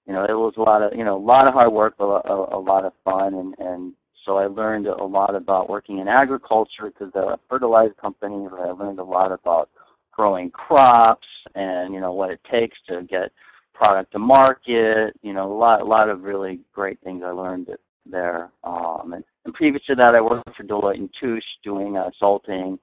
you 0.05 0.13
know, 0.13 0.25
it 0.25 0.33
was 0.33 0.53
a 0.57 0.61
lot 0.61 0.81
of, 0.81 0.95
you 0.95 1.03
know, 1.03 1.17
a 1.17 1.19
lot 1.25 1.47
of 1.47 1.53
hard 1.53 1.71
work, 1.71 1.95
but 1.97 2.05
a, 2.05 2.31
a, 2.31 2.57
a 2.57 2.61
lot 2.61 2.85
of 2.85 2.93
fun, 3.03 3.33
and, 3.33 3.55
and 3.57 3.93
so 4.29 4.37
I 4.37 4.45
learned 4.45 4.85
a 4.85 5.03
lot 5.03 5.33
about 5.33 5.71
working 5.71 5.97
in 5.97 6.07
agriculture 6.07 6.85
because 6.85 7.11
they're 7.15 7.31
a 7.31 7.39
fertilizer 7.49 7.95
company. 7.95 8.47
But 8.47 8.59
I 8.59 8.71
learned 8.73 8.99
a 8.99 9.03
lot 9.03 9.31
about 9.31 9.71
growing 10.11 10.51
crops 10.51 11.25
and 11.55 11.91
you 11.95 11.99
know 11.99 12.13
what 12.13 12.29
it 12.29 12.39
takes 12.49 12.77
to 12.89 13.01
get 13.09 13.31
product 13.73 14.11
to 14.11 14.19
market. 14.19 15.17
You 15.23 15.33
know, 15.33 15.51
a 15.51 15.57
lot, 15.57 15.81
a 15.81 15.83
lot 15.83 16.09
of 16.09 16.21
really 16.21 16.59
great 16.75 16.99
things 17.01 17.23
I 17.25 17.31
learned 17.31 17.69
there. 18.05 18.51
Um, 18.63 19.13
and, 19.13 19.23
and 19.45 19.53
previous 19.55 19.83
to 19.85 19.95
that, 19.95 20.13
I 20.13 20.21
worked 20.21 20.55
for 20.55 20.63
Deloitte 20.63 20.97
and 20.97 21.09
Touche 21.19 21.43
doing 21.63 21.97
uh, 21.97 22.03
consulting, 22.03 22.77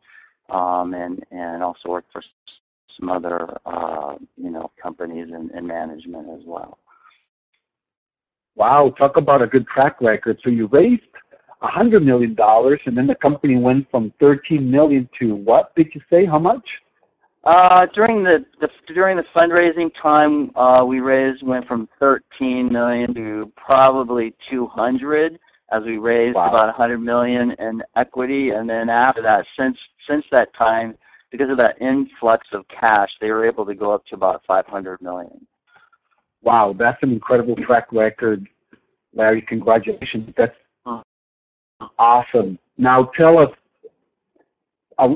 um, 0.50 0.94
and 0.94 1.24
and 1.30 1.62
also 1.62 1.90
worked 1.90 2.10
for 2.12 2.24
some 2.98 3.08
other 3.08 3.56
uh, 3.66 4.16
you 4.36 4.50
know 4.50 4.72
companies 4.82 5.28
in, 5.28 5.56
in 5.56 5.64
management 5.64 6.28
as 6.28 6.44
well. 6.44 6.78
Wow, 8.56 8.92
talk 8.98 9.16
about 9.16 9.42
a 9.42 9.46
good 9.46 9.68
track 9.68 10.00
record. 10.00 10.40
So 10.42 10.50
you 10.50 10.66
raised 10.66 11.02
a 11.62 11.68
hundred 11.68 12.04
million 12.04 12.34
dollars, 12.34 12.80
and 12.86 12.96
then 12.96 13.06
the 13.06 13.14
company 13.14 13.56
went 13.56 13.90
from 13.90 14.12
thirteen 14.20 14.70
million 14.70 15.08
to 15.18 15.34
what 15.34 15.74
did 15.74 15.88
you 15.94 16.00
say? 16.10 16.24
How 16.24 16.38
much? 16.38 16.66
Uh, 17.46 17.86
during 17.94 18.24
the, 18.24 18.44
the 18.60 18.68
during 18.92 19.16
the 19.16 19.24
fundraising 19.36 19.90
time, 20.02 20.50
uh, 20.56 20.84
we 20.84 20.98
raised 20.98 21.46
went 21.46 21.64
from 21.68 21.88
13 22.00 22.72
million 22.72 23.14
to 23.14 23.52
probably 23.54 24.34
200 24.50 25.38
as 25.70 25.84
we 25.84 25.96
raised 25.96 26.34
wow. 26.34 26.48
about 26.48 26.66
100 26.66 26.98
million 26.98 27.52
in 27.60 27.84
equity, 27.94 28.50
and 28.50 28.68
then 28.68 28.88
after 28.88 29.22
that, 29.22 29.46
since 29.56 29.78
since 30.08 30.24
that 30.32 30.52
time, 30.54 30.96
because 31.30 31.48
of 31.48 31.56
that 31.58 31.80
influx 31.80 32.48
of 32.52 32.64
cash, 32.66 33.10
they 33.20 33.30
were 33.30 33.46
able 33.46 33.64
to 33.64 33.76
go 33.76 33.92
up 33.92 34.04
to 34.06 34.16
about 34.16 34.42
500 34.44 35.00
million. 35.00 35.46
Wow, 36.42 36.74
that's 36.76 37.00
an 37.02 37.12
incredible 37.12 37.54
track 37.54 37.92
record, 37.92 38.48
Larry. 39.14 39.42
Congratulations. 39.42 40.32
That's 40.36 40.54
awesome. 41.98 42.58
Now 42.78 43.04
tell 43.16 43.38
us, 43.38 43.52
uh, 44.98 45.14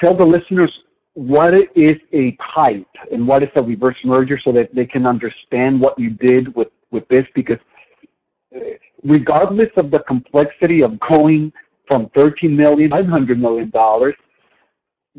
tell 0.00 0.16
the 0.16 0.24
listeners 0.24 0.70
what 1.14 1.54
is 1.54 1.92
a 2.12 2.32
PIPE 2.32 2.86
and 3.12 3.26
what 3.26 3.42
is 3.42 3.48
a 3.56 3.62
reverse 3.62 3.96
merger 4.04 4.38
so 4.42 4.52
that 4.52 4.74
they 4.74 4.86
can 4.86 5.06
understand 5.06 5.80
what 5.80 5.98
you 5.98 6.10
did 6.10 6.54
with, 6.54 6.68
with 6.90 7.06
this 7.08 7.26
because 7.34 7.58
uh, 8.54 8.60
regardless 9.02 9.70
of 9.76 9.90
the 9.90 10.00
complexity 10.00 10.82
of 10.82 10.98
going 11.00 11.52
from 11.90 12.08
13 12.14 12.56
million, 12.56 12.90
500 12.90 13.40
million 13.40 13.70
dollars, 13.70 14.14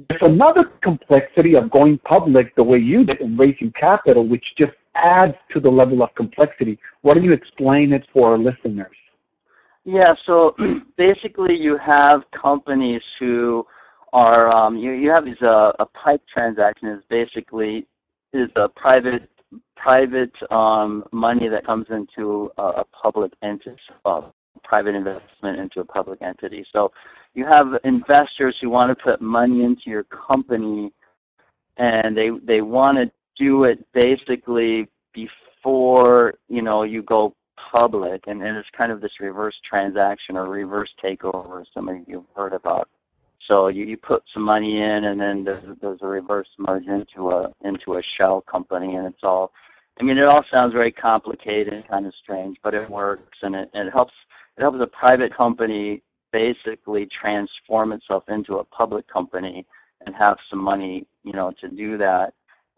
there's 0.10 0.22
another 0.22 0.72
complexity 0.82 1.56
of 1.56 1.70
going 1.70 1.98
public 2.00 2.56
the 2.56 2.64
way 2.64 2.78
you 2.78 3.04
did 3.04 3.20
and 3.20 3.38
raising 3.38 3.72
capital, 3.74 4.26
which 4.26 4.46
just 4.58 4.72
adds 4.96 5.36
to 5.52 5.60
the 5.60 5.70
level 5.70 6.02
of 6.02 6.14
complexity. 6.16 6.80
Why 7.02 7.14
don't 7.14 7.24
you 7.24 7.34
explain 7.34 7.92
it 7.92 8.08
for 8.14 8.32
our 8.32 8.38
listeners? 8.38 8.96
Yeah, 9.84 10.14
so 10.26 10.56
basically 10.98 11.56
you 11.56 11.78
have 11.78 12.24
companies 12.32 13.02
who 13.20 13.66
are 14.14 14.56
um, 14.56 14.78
you 14.78 14.92
you 14.92 15.10
have 15.10 15.26
these 15.26 15.42
uh, 15.42 15.72
a 15.80 15.86
pipe 15.86 16.22
transaction 16.32 16.90
is 16.90 17.04
basically 17.10 17.88
is 18.34 18.50
a 18.56 18.68
private 18.68 19.30
private 19.76 20.34
um, 20.52 21.04
money 21.12 21.48
that 21.48 21.66
comes 21.66 21.88
into 21.90 22.52
a, 22.58 22.64
a 22.64 22.86
public 22.86 23.34
entity, 23.42 23.76
uh, 24.06 24.22
private 24.64 24.96
investment 24.96 25.60
into 25.60 25.80
a 25.80 25.86
public 25.86 26.22
entity. 26.22 26.66
So 26.72 26.92
you 27.34 27.46
have 27.46 27.68
investors 27.84 28.56
who 28.62 28.70
want 28.70 28.96
to 28.96 29.04
put 29.04 29.22
money 29.22 29.64
into 29.64 29.90
your 29.90 30.04
company, 30.04 30.92
and 31.78 32.16
they 32.16 32.30
they 32.44 32.62
want 32.62 32.98
to 32.98 33.12
do 33.38 33.64
it 33.64 33.84
basically 33.94 34.88
before 35.14 36.36
you 36.48 36.62
know 36.62 36.84
you 36.84 37.02
go 37.02 37.34
public, 37.72 38.28
and, 38.28 38.42
and 38.42 38.58
it's 38.58 38.70
kind 38.76 38.92
of 38.92 39.02
this 39.02 39.20
reverse 39.20 39.56
transaction 39.68 40.38
or 40.38 40.48
reverse 40.50 40.90
takeover. 41.04 41.64
Some 41.74 41.90
of 41.90 41.98
you 42.08 42.18
have 42.18 42.36
heard 42.36 42.54
about 42.54 42.90
so 43.48 43.68
you, 43.68 43.86
you 43.86 43.98
put 43.98 44.24
some 44.34 44.44
money 44.44 44.82
in, 44.82 45.06
and 45.06 45.20
then 45.20 45.44
there's, 45.44 45.64
there's 45.82 46.00
a 46.02 46.08
reverse 46.08 46.48
merge 46.58 46.86
into 46.86 47.30
a 47.32 47.52
into 47.62 47.96
a 47.96 48.04
shell 48.18 48.42
company, 48.42 48.96
and 48.96 49.08
it's 49.08 49.24
all. 49.24 49.52
I 50.00 50.04
mean, 50.04 50.18
it 50.18 50.26
all 50.26 50.44
sounds 50.50 50.74
very 50.74 50.92
complicated 50.92 51.74
and 51.74 51.88
kind 51.88 52.06
of 52.06 52.14
strange, 52.24 52.58
but 52.64 52.74
it 52.74 52.90
works, 52.90 53.38
and 53.42 53.56
it, 53.56 53.70
and 53.74 53.88
it 53.88 53.92
helps. 53.92 54.14
It 54.58 54.62
helps 54.62 54.80
a 54.82 54.88
private 54.88 55.36
company 55.36 56.02
basically 56.32 57.08
transform 57.08 57.94
itself 57.94 58.24
into 58.30 58.58
a 58.58 58.64
public 58.64 59.08
company 59.08 59.66
and 60.06 60.16
have 60.16 60.38
some 60.50 60.60
money, 60.60 61.06
you 61.24 61.34
know, 61.34 61.52
to 61.60 61.68
do 61.68 61.98
that. 61.98 62.34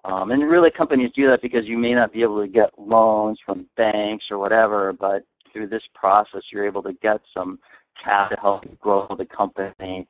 Um, 0.06 0.32
and 0.32 0.44
really, 0.50 0.70
companies 0.70 1.12
do 1.16 1.28
that 1.28 1.42
because 1.42 1.66
you 1.66 1.78
may 1.78 1.94
not 1.94 2.12
be 2.12 2.24
able 2.24 2.42
to 2.42 2.48
get 2.48 2.78
loans 2.78 3.40
from 3.46 3.68
banks 3.78 4.26
or 4.30 4.38
whatever, 4.38 4.92
but 4.92 5.26
through 5.52 5.68
this 5.68 5.84
process, 5.94 6.42
you're 6.52 6.66
able 6.66 6.84
to 6.84 6.94
get 6.94 7.22
some 7.34 7.60
cash 8.04 8.32
to 8.32 8.36
help 8.38 8.66
grow 8.80 9.08
the 9.18 9.26
company 9.26 10.08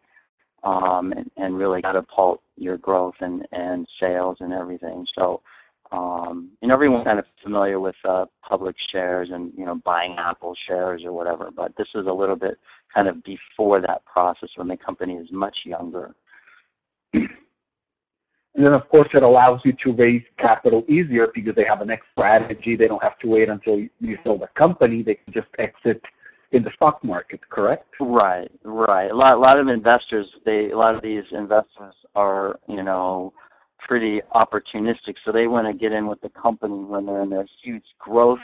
um, 0.63 1.11
and, 1.11 1.29
and 1.37 1.57
really 1.57 1.81
catapult 1.81 2.41
your 2.57 2.77
growth 2.77 3.15
and, 3.19 3.45
and 3.51 3.87
sales 3.99 4.37
and 4.39 4.53
everything. 4.53 5.05
So, 5.15 5.41
um, 5.91 6.49
and 6.63 6.71
everyone's 6.71 7.03
kind 7.03 7.19
of 7.19 7.25
familiar 7.43 7.79
with 7.79 7.95
uh, 8.03 8.25
public 8.47 8.75
shares 8.89 9.29
and 9.31 9.51
you 9.55 9.65
know 9.65 9.75
buying 9.85 10.15
Apple 10.17 10.55
shares 10.65 11.03
or 11.05 11.11
whatever. 11.11 11.51
But 11.55 11.75
this 11.77 11.89
is 11.93 12.07
a 12.07 12.13
little 12.13 12.35
bit 12.35 12.57
kind 12.93 13.07
of 13.07 13.23
before 13.23 13.79
that 13.81 14.03
process 14.05 14.49
when 14.55 14.67
the 14.67 14.77
company 14.77 15.15
is 15.15 15.27
much 15.31 15.57
younger. 15.65 16.15
And 18.55 18.65
then, 18.65 18.73
of 18.73 18.87
course, 18.89 19.09
it 19.13 19.23
allows 19.23 19.61
you 19.63 19.73
to 19.83 19.93
raise 19.93 20.23
capital 20.37 20.83
easier 20.87 21.27
because 21.33 21.55
they 21.55 21.65
have 21.65 21.81
an 21.81 21.87
next 21.87 22.05
strategy. 22.11 22.75
They 22.75 22.87
don't 22.87 23.01
have 23.01 23.17
to 23.19 23.27
wait 23.27 23.49
until 23.49 23.79
you 23.99 24.17
sell 24.23 24.37
the 24.37 24.47
company. 24.55 25.01
They 25.01 25.15
can 25.15 25.33
just 25.33 25.47
exit 25.57 26.01
in 26.51 26.63
the 26.63 26.69
stock 26.75 27.03
market, 27.03 27.41
correct? 27.49 27.87
Right, 27.99 28.51
right. 28.63 29.09
A 29.09 29.15
lot, 29.15 29.33
a 29.33 29.37
lot 29.37 29.59
of 29.59 29.69
investors, 29.69 30.27
they, 30.45 30.69
a 30.69 30.77
lot 30.77 30.93
of 30.93 31.01
these 31.01 31.23
investors 31.31 31.95
are, 32.15 32.59
you 32.67 32.83
know, 32.83 33.33
pretty 33.79 34.21
opportunistic, 34.35 35.15
so 35.25 35.31
they 35.31 35.47
want 35.47 35.67
to 35.67 35.73
get 35.73 35.91
in 35.91 36.07
with 36.07 36.21
the 36.21 36.29
company 36.29 36.83
when 36.83 37.05
they're 37.05 37.23
in 37.23 37.29
their 37.29 37.45
huge 37.61 37.83
growth 37.99 38.39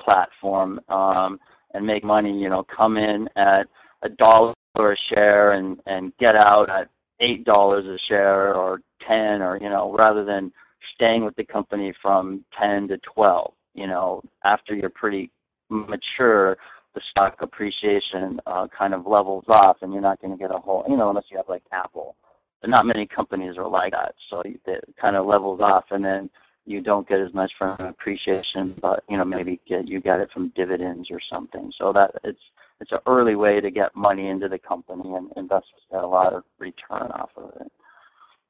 platform 0.00 0.80
um, 0.88 1.38
and 1.74 1.86
make 1.86 2.02
money. 2.02 2.36
You 2.36 2.48
know, 2.48 2.64
come 2.64 2.96
in 2.96 3.28
at 3.36 3.68
a 4.02 4.08
dollar 4.08 4.54
a 4.76 4.96
share 5.08 5.52
and 5.52 5.78
and 5.86 6.12
get 6.18 6.34
out 6.34 6.68
at 6.70 6.88
eight 7.22 7.44
dollars 7.44 7.86
a 7.86 7.98
share 8.06 8.54
or 8.54 8.82
ten 9.06 9.40
or 9.40 9.56
you 9.56 9.70
know 9.70 9.94
rather 9.96 10.24
than 10.24 10.52
staying 10.94 11.24
with 11.24 11.34
the 11.36 11.44
company 11.44 11.94
from 12.02 12.44
ten 12.58 12.86
to 12.88 12.98
twelve. 12.98 13.54
You 13.74 13.86
know, 13.86 14.22
after 14.44 14.74
you're 14.74 14.90
pretty 14.90 15.30
mature 15.70 16.58
the 16.94 17.00
stock 17.10 17.36
appreciation 17.40 18.38
uh, 18.46 18.66
kind 18.76 18.92
of 18.92 19.06
levels 19.06 19.44
off, 19.48 19.78
and 19.80 19.92
you're 19.92 20.02
not 20.02 20.20
going 20.20 20.32
to 20.32 20.38
get 20.38 20.50
a 20.54 20.58
whole, 20.58 20.84
you 20.86 20.96
know, 20.96 21.08
unless 21.08 21.24
you 21.30 21.38
have 21.38 21.48
like 21.48 21.62
Apple. 21.72 22.16
But 22.60 22.68
not 22.68 22.84
many 22.84 23.06
companies 23.06 23.56
are 23.56 23.66
like 23.66 23.92
that, 23.92 24.14
so 24.28 24.42
it 24.44 24.84
kind 25.00 25.16
of 25.16 25.26
levels 25.26 25.60
off, 25.60 25.84
and 25.90 26.04
then 26.04 26.30
you 26.64 26.80
don't 26.80 27.08
get 27.08 27.20
as 27.20 27.34
much 27.34 27.50
from 27.58 27.76
appreciation, 27.80 28.78
but 28.80 29.02
you 29.08 29.16
know 29.16 29.24
maybe 29.24 29.60
get 29.66 29.88
you 29.88 30.00
get 30.00 30.20
it 30.20 30.30
from 30.32 30.52
dividends 30.54 31.08
or 31.10 31.18
something. 31.28 31.72
So 31.76 31.92
that 31.92 32.12
it's 32.22 32.40
it's 32.82 32.92
an 32.92 32.98
early 33.06 33.36
way 33.36 33.60
to 33.60 33.70
get 33.70 33.94
money 33.94 34.28
into 34.28 34.48
the 34.48 34.58
company, 34.58 35.14
and 35.14 35.30
investors 35.36 35.82
get 35.90 36.02
a 36.02 36.06
lot 36.06 36.32
of 36.32 36.44
return 36.58 37.10
off 37.12 37.30
of 37.36 37.52
it. 37.60 37.72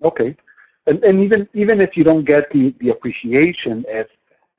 Okay, 0.02 0.36
and, 0.86 1.02
and 1.04 1.22
even 1.22 1.48
even 1.54 1.80
if 1.80 1.96
you 1.96 2.04
don't 2.04 2.24
get 2.24 2.50
the, 2.52 2.74
the 2.80 2.88
appreciation, 2.88 3.84
as 3.92 4.06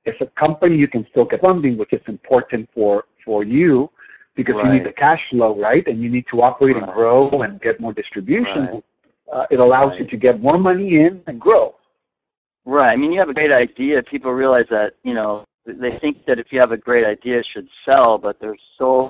as 0.06 0.14
a 0.22 0.28
company, 0.46 0.78
you 0.78 0.88
can 0.88 1.06
still 1.12 1.26
get 1.26 1.42
funding, 1.42 1.78
which 1.78 1.94
is 1.94 2.02
important 2.08 2.70
for 2.74 3.04
for 3.26 3.44
you 3.44 3.90
because 4.36 4.56
right. 4.56 4.66
you 4.66 4.74
need 4.74 4.86
the 4.86 4.92
cash 4.92 5.22
flow, 5.30 5.60
right? 5.60 5.86
And 5.88 6.02
you 6.02 6.10
need 6.10 6.26
to 6.32 6.42
operate 6.42 6.76
right. 6.76 6.84
and 6.84 6.94
grow 6.94 7.30
and 7.42 7.62
get 7.62 7.80
more 7.80 7.94
distribution. 7.94 8.66
Right. 8.66 8.84
Uh, 9.32 9.46
it 9.50 9.60
allows 9.60 9.98
you 10.00 10.06
to 10.08 10.18
get 10.18 10.42
more 10.42 10.58
money 10.58 11.00
in 11.00 11.22
and 11.28 11.40
grow. 11.40 11.76
Right. 12.66 12.92
I 12.92 12.96
mean, 12.96 13.12
you 13.12 13.20
have 13.20 13.30
a 13.30 13.34
great 13.34 13.52
idea. 13.52 14.02
People 14.04 14.32
realize 14.32 14.66
that, 14.70 14.94
you 15.04 15.14
know, 15.14 15.46
they 15.66 15.98
think 16.00 16.26
that 16.26 16.40
if 16.40 16.48
you 16.52 16.60
have 16.60 16.72
a 16.72 16.78
great 16.78 17.06
idea, 17.06 17.40
it 17.40 17.48
should 17.52 17.68
sell, 17.86 18.18
but 18.18 18.38
there's 18.40 18.60
so 18.78 19.10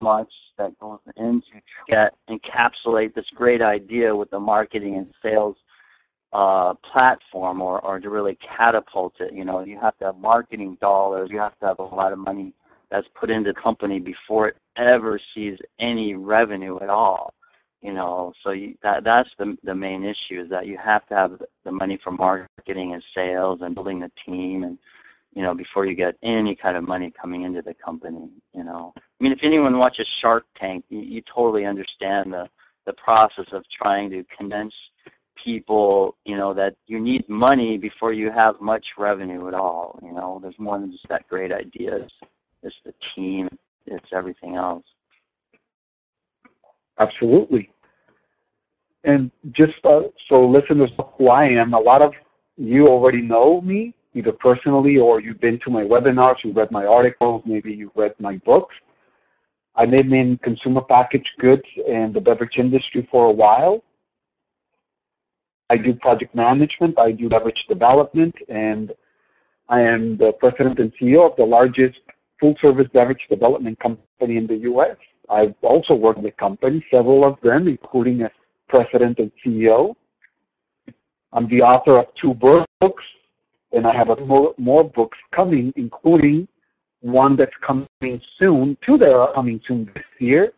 much 0.00 0.32
that 0.58 0.78
goes 0.80 0.98
into 1.16 1.46
get 1.88 2.14
encapsulate 2.28 3.14
this 3.14 3.26
great 3.34 3.62
idea 3.62 4.14
with 4.14 4.30
the 4.30 4.40
marketing 4.40 4.96
and 4.96 5.06
sales 5.22 5.56
uh, 6.32 6.74
platform 6.74 7.60
or, 7.60 7.80
or 7.84 8.00
to 8.00 8.10
really 8.10 8.36
catapult 8.56 9.14
it. 9.20 9.32
You 9.32 9.44
know, 9.44 9.60
you 9.60 9.78
have 9.78 9.96
to 9.98 10.06
have 10.06 10.16
marketing 10.18 10.76
dollars. 10.80 11.28
You 11.30 11.38
have 11.38 11.58
to 11.60 11.66
have 11.66 11.78
a 11.78 11.82
lot 11.82 12.12
of 12.12 12.18
money 12.18 12.52
that's 12.90 13.06
put 13.14 13.30
into 13.30 13.52
the 13.52 13.60
company 13.60 14.00
before 14.00 14.48
it 14.48 14.56
ever 14.76 15.20
sees 15.34 15.58
any 15.78 16.14
revenue 16.14 16.78
at 16.80 16.88
all. 16.88 17.32
You 17.80 17.92
know, 17.92 18.32
so 18.42 18.50
you, 18.50 18.76
that 18.82 19.02
that's 19.02 19.30
the 19.38 19.56
the 19.64 19.74
main 19.74 20.04
issue 20.04 20.40
is 20.40 20.50
that 20.50 20.66
you 20.66 20.78
have 20.78 21.06
to 21.08 21.14
have 21.14 21.42
the 21.64 21.72
money 21.72 21.98
for 22.02 22.12
marketing 22.12 22.92
and 22.92 23.02
sales 23.14 23.60
and 23.62 23.74
building 23.74 23.98
the 23.98 24.10
team 24.24 24.62
and 24.62 24.78
you 25.32 25.42
know 25.42 25.54
before 25.54 25.86
you 25.86 25.94
get 25.94 26.16
any 26.22 26.54
kind 26.54 26.76
of 26.76 26.84
money 26.86 27.12
coming 27.20 27.42
into 27.42 27.62
the 27.62 27.74
company. 27.74 28.28
You 28.54 28.64
know, 28.64 28.92
I 28.96 29.00
mean, 29.20 29.32
if 29.32 29.40
anyone 29.42 29.78
watches 29.78 30.08
Shark 30.20 30.44
Tank, 30.58 30.84
you, 30.88 31.00
you 31.00 31.22
totally 31.22 31.64
understand 31.64 32.32
the 32.32 32.48
the 32.86 32.92
process 32.94 33.46
of 33.52 33.64
trying 33.70 34.10
to 34.10 34.24
convince 34.36 34.74
people, 35.42 36.16
you 36.24 36.36
know, 36.36 36.52
that 36.52 36.74
you 36.86 37.00
need 37.00 37.28
money 37.28 37.78
before 37.78 38.12
you 38.12 38.30
have 38.30 38.60
much 38.60 38.84
revenue 38.98 39.48
at 39.48 39.54
all. 39.54 39.98
You 40.02 40.12
know, 40.12 40.38
there's 40.42 40.58
more 40.58 40.78
than 40.78 40.90
just 40.90 41.08
that 41.08 41.28
great 41.28 41.52
ideas 41.52 42.10
it's 42.62 42.76
the 42.84 42.94
team, 43.14 43.48
it's 43.86 44.06
everything 44.12 44.56
else. 44.56 44.84
Absolutely. 46.98 47.70
And 49.04 49.30
just 49.52 49.84
uh, 49.84 50.02
so 50.28 50.46
listeners 50.46 50.90
know 50.96 51.12
who 51.18 51.28
I 51.28 51.46
am, 51.48 51.74
a 51.74 51.80
lot 51.80 52.02
of 52.02 52.12
you 52.56 52.86
already 52.86 53.20
know 53.20 53.60
me, 53.60 53.94
either 54.14 54.32
personally 54.32 54.98
or 54.98 55.20
you've 55.20 55.40
been 55.40 55.58
to 55.60 55.70
my 55.70 55.82
webinars, 55.82 56.36
you've 56.44 56.56
read 56.56 56.70
my 56.70 56.86
articles, 56.86 57.42
maybe 57.46 57.72
you've 57.72 57.96
read 57.96 58.14
my 58.18 58.36
books. 58.38 58.74
I've 59.74 59.90
been 59.90 60.12
in 60.12 60.38
consumer 60.38 60.82
packaged 60.82 61.30
goods 61.38 61.62
and 61.88 62.12
the 62.12 62.20
beverage 62.20 62.58
industry 62.58 63.08
for 63.10 63.26
a 63.26 63.32
while. 63.32 63.82
I 65.70 65.78
do 65.78 65.94
project 65.94 66.34
management, 66.34 66.98
I 66.98 67.12
do 67.12 67.30
beverage 67.30 67.64
development, 67.68 68.34
and 68.48 68.92
I 69.70 69.80
am 69.80 70.18
the 70.18 70.32
president 70.32 70.78
and 70.78 70.92
CEO 71.00 71.30
of 71.30 71.36
the 71.36 71.44
largest 71.44 71.98
full 72.38 72.54
service 72.60 72.88
beverage 72.92 73.26
development 73.30 73.78
company 73.80 74.36
in 74.36 74.46
the 74.46 74.56
U.S. 74.56 74.96
I've 75.30 75.54
also 75.62 75.94
worked 75.94 76.18
with 76.18 76.36
companies, 76.36 76.82
several 76.90 77.24
of 77.24 77.40
them, 77.42 77.68
including 77.68 78.20
as 78.20 78.30
president 78.68 79.18
and 79.18 79.32
CEO. 79.44 79.94
I'm 81.32 81.48
the 81.48 81.62
author 81.62 81.98
of 81.98 82.06
two 82.20 82.34
books, 82.34 83.04
and 83.72 83.86
I 83.86 83.94
have 83.94 84.08
more, 84.20 84.54
more 84.58 84.84
books 84.84 85.18
coming, 85.34 85.72
including 85.76 86.48
one 87.00 87.36
that's 87.36 87.56
coming 87.66 88.20
soon, 88.38 88.76
two 88.84 88.96
that 88.98 89.12
are 89.12 89.32
coming 89.32 89.60
soon 89.66 89.90
this 89.94 90.04
year. 90.18 90.52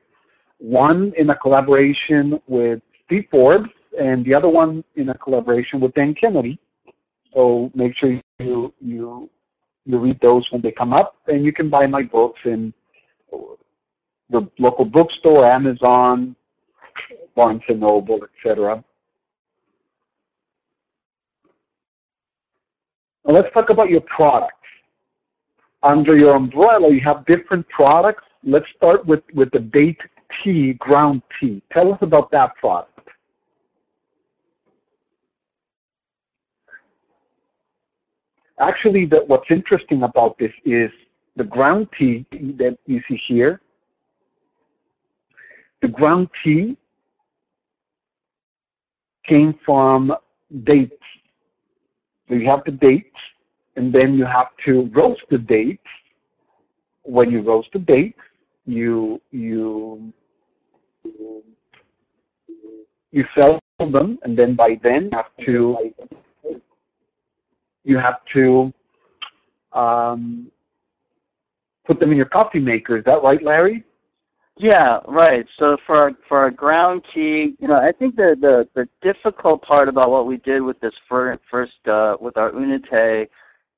One 0.59 1.13
in 1.17 1.31
a 1.31 1.35
collaboration 1.35 2.41
with 2.47 2.81
Steve 3.07 3.27
Forbes, 3.31 3.71
and 3.99 4.25
the 4.25 4.35
other 4.35 4.49
one 4.49 4.85
in 4.97 5.11
a 5.11 5.19
collaboration 5.19 5.81
with 5.81 5.95
Dan 5.95 6.15
Kennedy. 6.15 6.59
So 7.33 7.71
make 7.75 7.97
sure 7.97 8.21
you 8.39 8.73
you 8.81 9.31
you 9.87 9.99
read 9.99 10.19
those 10.21 10.51
when 10.51 10.63
they 10.63 10.73
come 10.73 10.93
up, 10.93 11.17
and 11.27 11.45
you 11.45 11.53
can 11.53 11.69
buy 11.69 11.87
my 11.87 12.03
books 12.03 12.41
in 12.45 12.73
the 14.31 14.49
local 14.59 14.85
bookstore, 14.85 15.45
Amazon, 15.45 16.35
Barnes 17.35 17.63
and 17.69 17.81
Noble, 17.81 18.21
etc. 18.25 18.83
Let's 23.25 23.53
talk 23.55 23.71
about 23.71 23.89
your 23.89 24.03
products. 24.03 24.55
Under 25.83 26.17
your 26.17 26.35
umbrella, 26.37 26.91
you 26.91 27.01
have 27.01 27.25
different 27.27 27.67
products. 27.69 28.25
Let's 28.43 28.67
start 28.77 29.07
with, 29.07 29.23
with 29.35 29.51
the 29.53 29.61
date 29.61 30.01
tea, 30.43 30.75
ground 30.75 31.23
tea. 31.41 31.63
Tell 31.73 31.93
us 31.93 31.99
about 32.03 32.31
that 32.33 32.55
product. 32.57 32.91
Actually, 38.59 39.07
the, 39.07 39.25
what's 39.27 39.51
interesting 39.51 40.05
about 40.05 40.39
this 40.39 40.53
is 40.65 40.91
the 41.37 41.45
ground 41.45 41.89
tea 41.99 42.25
that 42.31 42.79
you 42.87 43.03
see 43.09 43.21
here. 43.27 43.61
The 45.83 45.89
ground 45.89 46.29
tea 46.43 46.77
came 49.27 49.59
from 49.65 50.15
dates. 50.65 50.93
So 52.29 52.35
you 52.35 52.47
have 52.49 52.63
the 52.65 52.73
dates, 52.73 53.17
and 53.77 53.93
then 53.93 54.15
you 54.15 54.25
have 54.25 54.49
to 54.65 54.91
roast 54.93 55.23
the 55.31 55.39
dates. 55.39 55.83
When 57.03 57.31
you 57.31 57.43
roast 57.43 57.69
the 57.73 57.79
dates, 57.81 58.19
you 58.67 59.21
you 59.31 60.13
you 63.13 63.25
sell 63.39 63.61
them, 63.79 64.19
and 64.23 64.39
then 64.39 64.55
by 64.55 64.81
then 64.83 65.05
you 65.05 65.11
have 65.13 65.37
to 65.45 65.79
you 67.85 67.99
have 67.99 68.21
to 68.33 68.73
um, 69.73 70.51
put 71.87 72.01
them 72.01 72.11
in 72.11 72.17
your 72.17 72.27
coffee 72.27 72.61
maker. 72.61 72.97
Is 72.97 73.05
that 73.05 73.23
right, 73.23 73.43
Larry? 73.43 73.85
Yeah, 74.57 75.01
right. 75.09 75.45
So 75.59 75.77
for 75.85 75.97
our, 75.97 76.13
for 76.29 76.39
our 76.39 76.51
ground 76.51 77.03
tea, 77.13 77.57
you 77.59 77.67
know, 77.67 77.75
I 77.75 77.91
think 77.91 78.15
the, 78.15 78.37
the 78.41 78.69
the 78.75 78.89
difficult 79.03 79.63
part 79.63 79.89
about 79.89 80.11
what 80.11 80.27
we 80.27 80.37
did 80.39 80.61
with 80.61 80.79
this 80.81 80.95
first, 81.09 81.41
first 81.51 81.73
uh, 81.87 82.17
with 82.21 82.37
our 82.37 82.53
Unite 82.53 83.31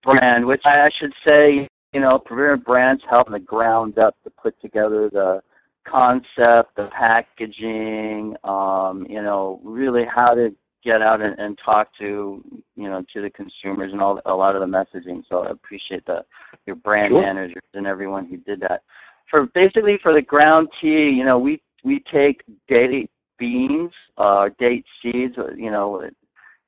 brand, 0.04 0.44
which 0.44 0.60
I 0.66 0.90
should 0.98 1.14
say, 1.26 1.66
you 1.94 2.00
know, 2.00 2.18
Premier 2.18 2.58
Brands 2.58 3.02
helped 3.08 3.30
the 3.30 3.38
ground 3.38 3.98
up 3.98 4.16
to 4.24 4.30
put 4.30 4.60
together 4.60 5.08
the 5.08 5.42
concept, 5.84 6.76
the 6.76 6.90
packaging, 6.92 8.36
um, 8.44 9.06
you 9.08 9.22
know, 9.22 9.60
really 9.64 10.04
how 10.04 10.34
to 10.34 10.54
get 10.86 11.02
out 11.02 11.20
and, 11.20 11.38
and 11.38 11.58
talk 11.58 11.88
to 11.98 12.44
you 12.76 12.88
know 12.88 13.04
to 13.12 13.20
the 13.20 13.30
consumers 13.30 13.92
and 13.92 14.00
all 14.00 14.20
a 14.26 14.34
lot 14.34 14.54
of 14.54 14.60
the 14.60 14.66
messaging. 14.66 15.22
So 15.28 15.40
I 15.40 15.50
appreciate 15.50 16.06
the 16.06 16.24
your 16.64 16.76
brand 16.76 17.10
sure. 17.12 17.22
managers 17.22 17.64
and 17.74 17.86
everyone 17.86 18.26
who 18.26 18.36
did 18.36 18.60
that. 18.60 18.82
For 19.30 19.46
basically 19.46 19.98
for 20.02 20.12
the 20.12 20.22
ground 20.22 20.68
tea, 20.80 21.10
you 21.10 21.24
know, 21.24 21.38
we 21.38 21.60
we 21.84 22.00
take 22.12 22.42
date 22.68 23.10
beans, 23.38 23.92
uh, 24.18 24.50
date 24.58 24.84
seeds, 25.02 25.36
you 25.56 25.70
know, 25.70 26.08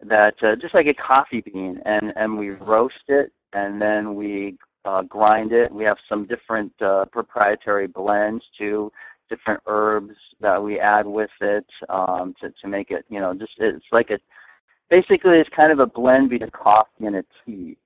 that 0.05 0.35
uh, 0.43 0.57
just 0.57 0.75
like 0.75 0.87
a 0.87 0.95
coffee 0.95 1.41
bean, 1.41 1.81
and 1.85 2.13
and 2.17 2.37
we 2.37 2.51
roast 2.51 2.95
it, 3.09 3.33
and 3.53 3.81
then 3.81 4.15
we 4.15 4.57
uh, 4.85 5.03
grind 5.03 5.53
it. 5.53 5.73
We 5.73 5.85
have 5.85 5.99
some 6.09 6.27
different 6.27 6.73
uh, 6.81 7.05
proprietary 7.07 7.87
blends 7.87 8.45
too 8.57 8.91
different 9.29 9.61
herbs 9.67 10.15
that 10.41 10.63
we 10.63 10.81
add 10.81 11.07
with 11.07 11.31
it 11.41 11.67
um, 11.89 12.35
to 12.41 12.51
to 12.61 12.69
make 12.69 12.91
it 12.91 13.05
you 13.09 13.21
know 13.21 13.35
just 13.35 13.53
it's 13.59 13.85
like 13.93 14.11
a 14.11 14.19
basically 14.91 15.39
it's 15.39 15.51
kind 15.51 15.73
of 15.73 15.79
a 15.81 15.87
blend 15.87 16.31
between 16.31 16.49
a 16.49 16.51
coffee 16.51 17.07
and 17.07 17.17
a 17.17 17.25
tea 17.45 17.77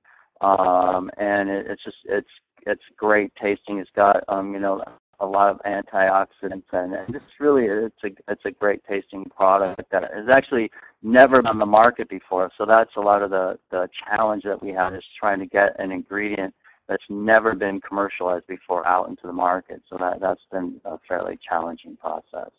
um, 0.40 1.10
and 1.18 1.48
it, 1.48 1.66
it's 1.68 1.84
just 1.84 1.98
it's 2.04 2.28
it's 2.66 2.82
great 2.96 3.32
tasting 3.40 3.78
it's 3.78 3.90
got 3.94 4.22
um, 4.28 4.52
you 4.52 4.60
know 4.60 4.82
a 5.20 5.26
lot 5.26 5.50
of 5.50 5.60
antioxidants 5.62 6.62
in 6.72 6.94
and 6.94 7.14
it's 7.14 7.24
really 7.38 7.66
it's 7.66 8.02
a 8.04 8.10
it's 8.30 8.44
a 8.44 8.50
great 8.50 8.82
tasting 8.88 9.24
product 9.36 9.80
that 9.90 10.12
has 10.12 10.28
actually 10.28 10.70
never 11.02 11.36
been 11.36 11.46
on 11.46 11.58
the 11.58 11.66
market 11.66 12.08
before 12.08 12.50
so 12.58 12.66
that's 12.66 12.96
a 12.96 13.00
lot 13.00 13.22
of 13.22 13.30
the 13.30 13.58
the 13.70 13.88
challenge 14.08 14.42
that 14.42 14.60
we 14.60 14.70
have 14.70 14.94
is 14.94 15.04
trying 15.18 15.38
to 15.38 15.46
get 15.46 15.78
an 15.78 15.92
ingredient 15.92 16.52
that's 16.88 17.04
never 17.08 17.54
been 17.54 17.80
commercialized 17.80 18.46
before 18.46 18.86
out 18.86 19.08
into 19.08 19.26
the 19.26 19.32
market. 19.32 19.82
So 19.88 19.96
that 19.98 20.20
that's 20.20 20.42
been 20.50 20.80
a 20.84 20.98
fairly 21.08 21.38
challenging 21.48 21.96
process. 21.96 22.50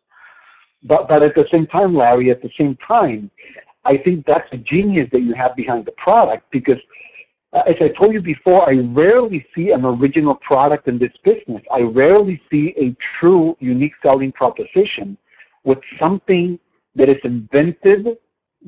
But 0.83 1.07
but 1.07 1.23
at 1.23 1.35
the 1.35 1.45
same 1.51 1.67
time, 1.67 1.95
Larry, 1.95 2.31
at 2.31 2.41
the 2.41 2.51
same 2.57 2.75
time, 2.77 3.29
I 3.85 3.97
think 3.97 4.25
that's 4.25 4.49
the 4.51 4.57
genius 4.57 5.09
that 5.11 5.21
you 5.21 5.33
have 5.33 5.55
behind 5.55 5.85
the 5.85 5.93
product 5.93 6.49
because. 6.51 6.79
Uh, 7.53 7.61
as 7.67 7.75
I 7.81 7.89
told 7.89 8.13
you 8.13 8.21
before, 8.21 8.67
I 8.67 8.79
rarely 8.79 9.45
see 9.55 9.71
an 9.71 9.85
original 9.85 10.35
product 10.35 10.87
in 10.87 10.97
this 10.97 11.13
business. 11.23 11.61
I 11.71 11.81
rarely 11.81 12.41
see 12.51 12.73
a 12.77 12.95
true 13.19 13.55
unique 13.59 13.93
selling 14.01 14.31
proposition 14.31 15.17
with 15.63 15.77
something 15.99 16.59
that 16.95 17.09
is 17.09 17.17
inventive, 17.23 18.17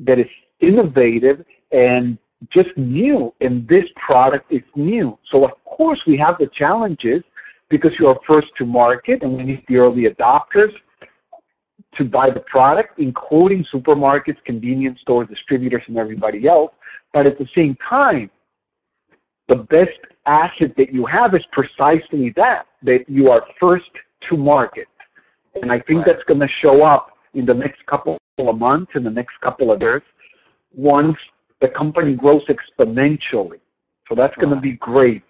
that 0.04 0.18
is 0.20 0.28
innovative, 0.60 1.44
and 1.72 2.16
just 2.50 2.68
new, 2.76 3.34
and 3.40 3.66
this 3.66 3.84
product 3.96 4.52
is 4.52 4.62
new. 4.76 5.18
So 5.32 5.44
of 5.44 5.52
course 5.64 6.00
we 6.06 6.16
have 6.18 6.38
the 6.38 6.48
challenges 6.54 7.22
because 7.68 7.92
you 7.98 8.06
are 8.06 8.18
first 8.30 8.48
to 8.58 8.64
market, 8.64 9.22
and 9.22 9.36
we 9.36 9.42
need 9.42 9.64
the 9.68 9.78
early 9.78 10.04
adopters 10.04 10.72
to 11.96 12.04
buy 12.04 12.30
the 12.30 12.40
product, 12.40 13.00
including 13.00 13.64
supermarkets, 13.72 14.36
convenience 14.44 15.00
stores, 15.00 15.28
distributors, 15.28 15.82
and 15.88 15.96
everybody 15.96 16.46
else. 16.46 16.70
But 17.12 17.26
at 17.26 17.38
the 17.38 17.48
same 17.54 17.76
time, 17.88 18.30
the 19.48 19.56
best 19.56 19.98
asset 20.26 20.74
that 20.76 20.92
you 20.92 21.06
have 21.06 21.34
is 21.34 21.44
precisely 21.52 22.32
that, 22.36 22.66
that 22.82 23.08
you 23.08 23.30
are 23.30 23.44
first 23.60 23.90
to 24.28 24.36
market. 24.36 24.88
And 25.62 25.72
I 25.72 25.80
think 25.80 25.98
right. 25.98 26.06
that's 26.06 26.24
going 26.24 26.40
to 26.40 26.48
show 26.60 26.84
up 26.84 27.12
in 27.34 27.46
the 27.46 27.54
next 27.54 27.84
couple 27.86 28.18
of 28.38 28.58
months, 28.58 28.92
in 28.94 29.04
the 29.04 29.10
next 29.10 29.40
couple 29.40 29.70
of 29.70 29.80
years, 29.80 30.02
once 30.74 31.16
the 31.60 31.68
company 31.68 32.14
grows 32.14 32.42
exponentially. 32.46 33.60
So 34.08 34.14
that's 34.14 34.36
going 34.36 34.54
to 34.54 34.60
be 34.60 34.72
great. 34.72 35.22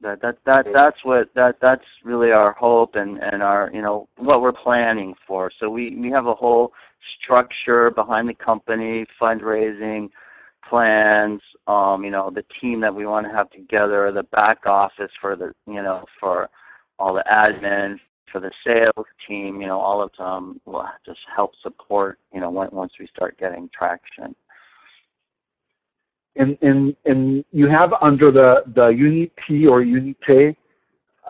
That 0.00 0.20
that 0.20 0.38
that 0.44 0.66
that's 0.74 1.02
what 1.04 1.32
that 1.34 1.56
that's 1.62 1.84
really 2.02 2.30
our 2.30 2.52
hope 2.52 2.96
and 2.96 3.22
and 3.22 3.42
our 3.42 3.70
you 3.72 3.80
know 3.80 4.08
what 4.16 4.42
we're 4.42 4.52
planning 4.52 5.14
for. 5.26 5.50
So 5.58 5.70
we 5.70 5.96
we 5.96 6.10
have 6.10 6.26
a 6.26 6.34
whole 6.34 6.72
structure 7.22 7.90
behind 7.90 8.28
the 8.28 8.34
company, 8.34 9.06
fundraising 9.20 10.10
plans, 10.68 11.40
um, 11.66 12.04
you 12.04 12.10
know, 12.10 12.30
the 12.30 12.44
team 12.60 12.80
that 12.80 12.94
we 12.94 13.06
want 13.06 13.26
to 13.26 13.32
have 13.32 13.50
together, 13.50 14.10
the 14.12 14.22
back 14.24 14.66
office 14.66 15.12
for 15.20 15.36
the 15.36 15.52
you 15.66 15.82
know 15.82 16.04
for 16.20 16.48
all 16.98 17.14
the 17.14 17.24
admin, 17.30 17.98
for 18.30 18.40
the 18.40 18.50
sales 18.64 19.06
team, 19.26 19.60
you 19.60 19.66
know, 19.66 19.78
all 19.78 20.02
of 20.02 20.10
them 20.18 20.60
will 20.64 20.86
just 21.04 21.20
help 21.34 21.52
support, 21.62 22.18
you 22.32 22.40
know, 22.40 22.50
once 22.50 22.92
we 22.98 23.06
start 23.08 23.38
getting 23.38 23.68
traction 23.76 24.34
and 26.36 26.58
and 26.62 26.96
and 27.04 27.44
you 27.52 27.68
have 27.68 27.92
under 28.00 28.30
the 28.30 28.64
the 28.74 28.88
Unity 28.88 29.66
or 29.66 29.82
Unite 29.82 30.56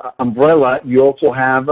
uh, 0.03 0.11
umbrella, 0.19 0.81
you 0.85 1.01
also 1.01 1.33
have 1.33 1.69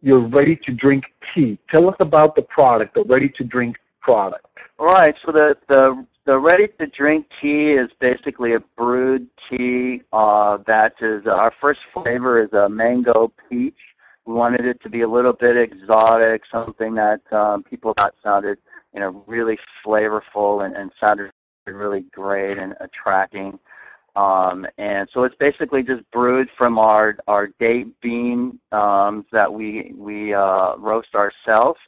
your 0.00 0.20
ready 0.28 0.56
to 0.64 0.72
drink 0.72 1.04
tea. 1.34 1.58
Tell 1.70 1.88
us 1.88 1.96
about 2.00 2.36
the 2.36 2.42
product, 2.42 2.94
the 2.94 3.04
ready 3.04 3.28
to 3.30 3.44
drink 3.44 3.76
product. 4.00 4.46
All 4.78 4.86
right. 4.86 5.14
So 5.24 5.32
the 5.32 5.56
the 5.68 6.06
the 6.28 6.38
ready 6.38 6.68
to 6.78 6.86
drink 6.88 7.26
tea 7.40 7.70
is 7.70 7.88
basically 8.00 8.52
a 8.52 8.60
brewed 8.76 9.26
tea 9.48 10.02
uh, 10.12 10.58
that 10.66 10.92
is 11.00 11.22
uh, 11.24 11.30
our 11.30 11.54
first 11.58 11.80
flavor 11.94 12.42
is 12.42 12.52
a 12.52 12.68
mango 12.68 13.32
peach, 13.48 13.78
We 14.26 14.34
wanted 14.34 14.66
it 14.66 14.78
to 14.82 14.90
be 14.90 15.00
a 15.00 15.08
little 15.08 15.32
bit 15.32 15.56
exotic, 15.56 16.42
something 16.52 16.94
that 16.96 17.22
um, 17.32 17.62
people 17.62 17.94
thought 17.98 18.12
sounded, 18.22 18.58
you 18.92 19.00
know, 19.00 19.24
really 19.26 19.56
flavorful 19.82 20.66
and, 20.66 20.76
and 20.76 20.92
sounded 21.00 21.30
really 21.66 22.04
great 22.12 22.58
and 22.58 22.74
attracting. 22.80 23.58
Um, 24.14 24.66
and 24.76 25.08
so 25.14 25.22
it's 25.22 25.36
basically 25.36 25.82
just 25.82 26.02
brewed 26.10 26.50
from 26.58 26.78
our 26.78 27.16
our 27.26 27.46
date 27.58 27.98
bean 28.02 28.58
um, 28.70 29.24
that 29.32 29.50
we 29.50 29.94
we 29.96 30.34
uh, 30.34 30.76
roast 30.76 31.14
ourselves. 31.14 31.80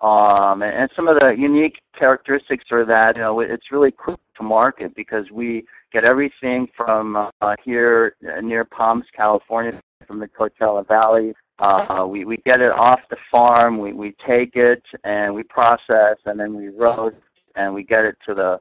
Um, 0.00 0.62
and, 0.62 0.90
some 0.94 1.08
of 1.08 1.18
the 1.20 1.30
unique 1.30 1.80
characteristics 1.98 2.66
are 2.70 2.84
that 2.84 3.16
you 3.16 3.22
know 3.22 3.40
it's 3.40 3.72
really 3.72 3.90
quick 3.90 4.20
to 4.36 4.42
market 4.42 4.94
because 4.94 5.30
we 5.30 5.64
get 5.92 6.04
everything 6.08 6.68
from 6.76 7.30
uh, 7.40 7.56
here 7.64 8.14
near 8.42 8.64
Palms, 8.64 9.06
California, 9.16 9.80
from 10.06 10.20
the 10.20 10.28
Coachella 10.28 10.86
Valley. 10.86 11.34
Uh, 11.58 12.06
we 12.06 12.26
we 12.26 12.36
get 12.44 12.60
it 12.60 12.72
off 12.72 13.00
the 13.08 13.16
farm. 13.30 13.78
We 13.78 13.94
we 13.94 14.14
take 14.26 14.56
it 14.56 14.82
and 15.04 15.34
we 15.34 15.42
process 15.42 16.18
and 16.26 16.38
then 16.38 16.54
we 16.54 16.68
roast 16.68 17.16
and 17.54 17.72
we 17.72 17.82
get 17.82 18.04
it 18.04 18.16
to 18.26 18.34
the 18.34 18.60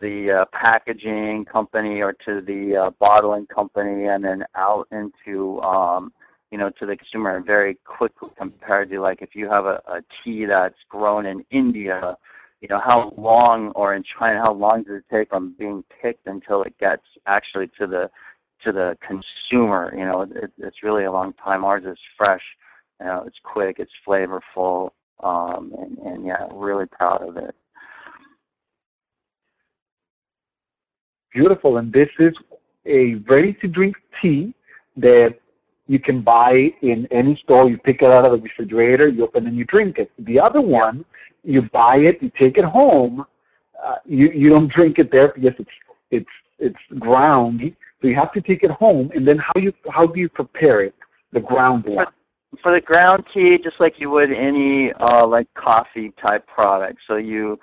the 0.00 0.30
uh, 0.30 0.44
packaging 0.46 1.44
company 1.44 2.00
or 2.00 2.14
to 2.24 2.40
the 2.40 2.74
uh, 2.74 2.90
bottling 2.98 3.46
company 3.46 4.06
and 4.06 4.24
then 4.24 4.44
out 4.54 4.88
into 4.92 5.60
um, 5.60 6.10
you 6.50 6.58
know 6.58 6.70
to 6.70 6.86
the 6.86 6.96
consumer 6.96 7.40
very 7.40 7.78
quickly 7.84 8.30
compared 8.36 8.90
to 8.90 9.00
like 9.00 9.22
if 9.22 9.34
you 9.34 9.48
have 9.48 9.66
a, 9.66 9.82
a 9.88 10.02
tea 10.22 10.44
that's 10.44 10.78
grown 10.88 11.26
in 11.26 11.44
India 11.50 12.16
you 12.60 12.68
know 12.68 12.80
how 12.84 13.12
long 13.16 13.70
or 13.74 13.94
in 13.94 14.02
China 14.18 14.42
how 14.44 14.52
long 14.52 14.82
does 14.82 14.96
it 14.96 15.04
take 15.10 15.30
from 15.30 15.54
being 15.58 15.84
picked 16.02 16.26
until 16.26 16.62
it 16.62 16.76
gets 16.78 17.04
actually 17.26 17.70
to 17.78 17.86
the 17.86 18.10
to 18.62 18.72
the 18.72 18.96
consumer 19.06 19.92
you 19.96 20.04
know 20.04 20.22
it, 20.22 20.52
it's 20.58 20.82
really 20.82 21.04
a 21.04 21.12
long 21.12 21.32
time 21.34 21.64
ours 21.64 21.84
is 21.84 21.98
fresh 22.16 22.42
you 23.00 23.06
know 23.06 23.24
it's 23.26 23.38
quick 23.42 23.76
it's 23.78 23.92
flavorful 24.06 24.90
um 25.22 25.72
and, 25.78 25.98
and 25.98 26.26
yeah 26.26 26.46
really 26.52 26.86
proud 26.86 27.26
of 27.26 27.36
it 27.36 27.54
Beautiful. 31.32 31.76
And 31.76 31.92
this 31.92 32.08
is 32.18 32.34
a 32.86 33.14
ready 33.28 33.52
to 33.60 33.68
drink 33.68 33.96
tea 34.20 34.52
that 34.96 35.38
you 35.90 35.98
can 35.98 36.22
buy 36.22 36.72
in 36.82 37.08
any 37.10 37.34
store. 37.42 37.68
You 37.68 37.76
pick 37.76 38.00
it 38.00 38.10
out 38.12 38.24
of 38.24 38.30
the 38.30 38.38
refrigerator, 38.38 39.08
you 39.08 39.24
open 39.24 39.48
and 39.48 39.56
you 39.56 39.64
drink 39.64 39.98
it. 39.98 40.08
The 40.20 40.38
other 40.38 40.60
one, 40.60 41.04
you 41.42 41.62
buy 41.62 41.96
it, 41.96 42.22
you 42.22 42.30
take 42.38 42.58
it 42.58 42.64
home. 42.64 43.26
Uh, 43.84 43.96
you 44.04 44.30
you 44.30 44.48
don't 44.50 44.70
drink 44.70 45.00
it 45.00 45.10
there 45.10 45.32
because 45.34 45.54
it's 45.58 45.70
it's 46.12 46.34
it's 46.60 47.00
ground. 47.00 47.74
So 48.00 48.06
you 48.06 48.14
have 48.14 48.32
to 48.34 48.40
take 48.40 48.62
it 48.62 48.70
home, 48.70 49.10
and 49.16 49.26
then 49.26 49.38
how 49.38 49.56
you 49.56 49.72
how 49.90 50.06
do 50.06 50.20
you 50.20 50.28
prepare 50.28 50.80
it? 50.82 50.94
The 51.32 51.40
ground 51.40 51.84
one. 51.86 52.06
For 52.62 52.72
the 52.72 52.80
ground 52.80 53.24
tea, 53.34 53.58
just 53.58 53.80
like 53.80 53.94
you 53.98 54.10
would 54.10 54.32
any 54.32 54.92
uh, 54.92 55.26
like 55.26 55.48
coffee 55.54 56.12
type 56.24 56.46
product. 56.46 57.00
So 57.08 57.16
you 57.16 57.58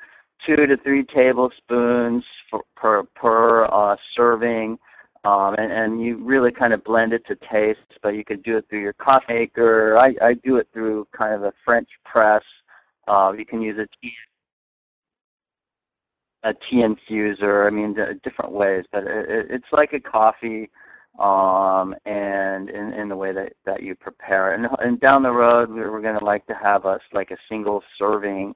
two 0.45 0.65
to 0.65 0.75
three 0.75 1.03
tablespoons 1.03 2.25
for, 2.49 2.63
per 2.75 3.03
per 3.03 3.65
uh, 3.65 3.95
serving, 4.17 4.77
um, 5.23 5.55
and, 5.55 5.71
and 5.71 6.03
you 6.03 6.17
really 6.17 6.51
kind 6.51 6.73
of 6.73 6.83
blend 6.83 7.13
it 7.13 7.25
to 7.27 7.35
taste. 7.51 7.79
But 8.01 8.15
you 8.15 8.23
could 8.23 8.43
do 8.43 8.57
it 8.57 8.65
through 8.69 8.81
your 8.81 8.93
coffee 8.93 9.33
maker. 9.33 9.97
I, 9.97 10.15
I 10.21 10.33
do 10.35 10.57
it 10.57 10.67
through 10.73 11.07
kind 11.17 11.33
of 11.33 11.43
a 11.43 11.53
French 11.65 11.89
press. 12.05 12.43
Uh, 13.07 13.33
you 13.37 13.45
can 13.45 13.61
use 13.61 13.77
a 13.77 13.87
tea 14.01 14.13
a 16.43 16.53
tea 16.53 16.77
infuser. 16.77 17.67
I 17.67 17.69
mean, 17.69 17.95
different 18.23 18.51
ways, 18.51 18.85
but 18.91 19.03
it, 19.03 19.47
it's 19.49 19.71
like 19.71 19.93
a 19.93 19.99
coffee, 19.99 20.69
um, 21.19 21.95
and 22.05 22.69
in, 22.69 22.93
in 22.93 23.09
the 23.09 23.15
way 23.15 23.33
that 23.33 23.53
that 23.65 23.83
you 23.83 23.95
prepare 23.95 24.53
it. 24.53 24.59
And, 24.59 24.69
and 24.79 24.99
down 24.99 25.23
the 25.23 25.31
road, 25.31 25.69
we're, 25.69 25.91
we're 25.91 26.01
going 26.01 26.19
to 26.19 26.25
like 26.25 26.45
to 26.47 26.53
have 26.53 26.85
us 26.85 27.01
like 27.11 27.31
a 27.31 27.37
single 27.49 27.83
serving 27.97 28.53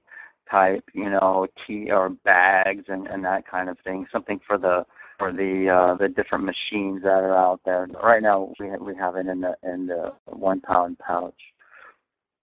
type, 0.49 0.83
you 0.93 1.09
know, 1.09 1.47
tea 1.65 1.91
or 1.91 2.09
bags 2.09 2.85
and, 2.87 3.07
and 3.07 3.23
that 3.25 3.47
kind 3.47 3.69
of 3.69 3.77
thing. 3.79 4.05
Something 4.11 4.39
for 4.45 4.57
the 4.57 4.85
for 5.21 5.31
the 5.31 5.69
uh, 5.69 5.95
the 5.95 6.09
different 6.09 6.43
machines 6.43 7.03
that 7.03 7.23
are 7.23 7.35
out 7.35 7.61
there. 7.63 7.87
Right 8.03 8.23
now, 8.23 8.51
we 8.59 8.71
we 8.77 8.95
have 8.95 9.15
it 9.15 9.27
in 9.27 9.41
the 9.41 9.55
in 9.63 9.85
the 9.85 10.13
one 10.25 10.61
pound 10.61 10.97
pouch. 10.97 11.39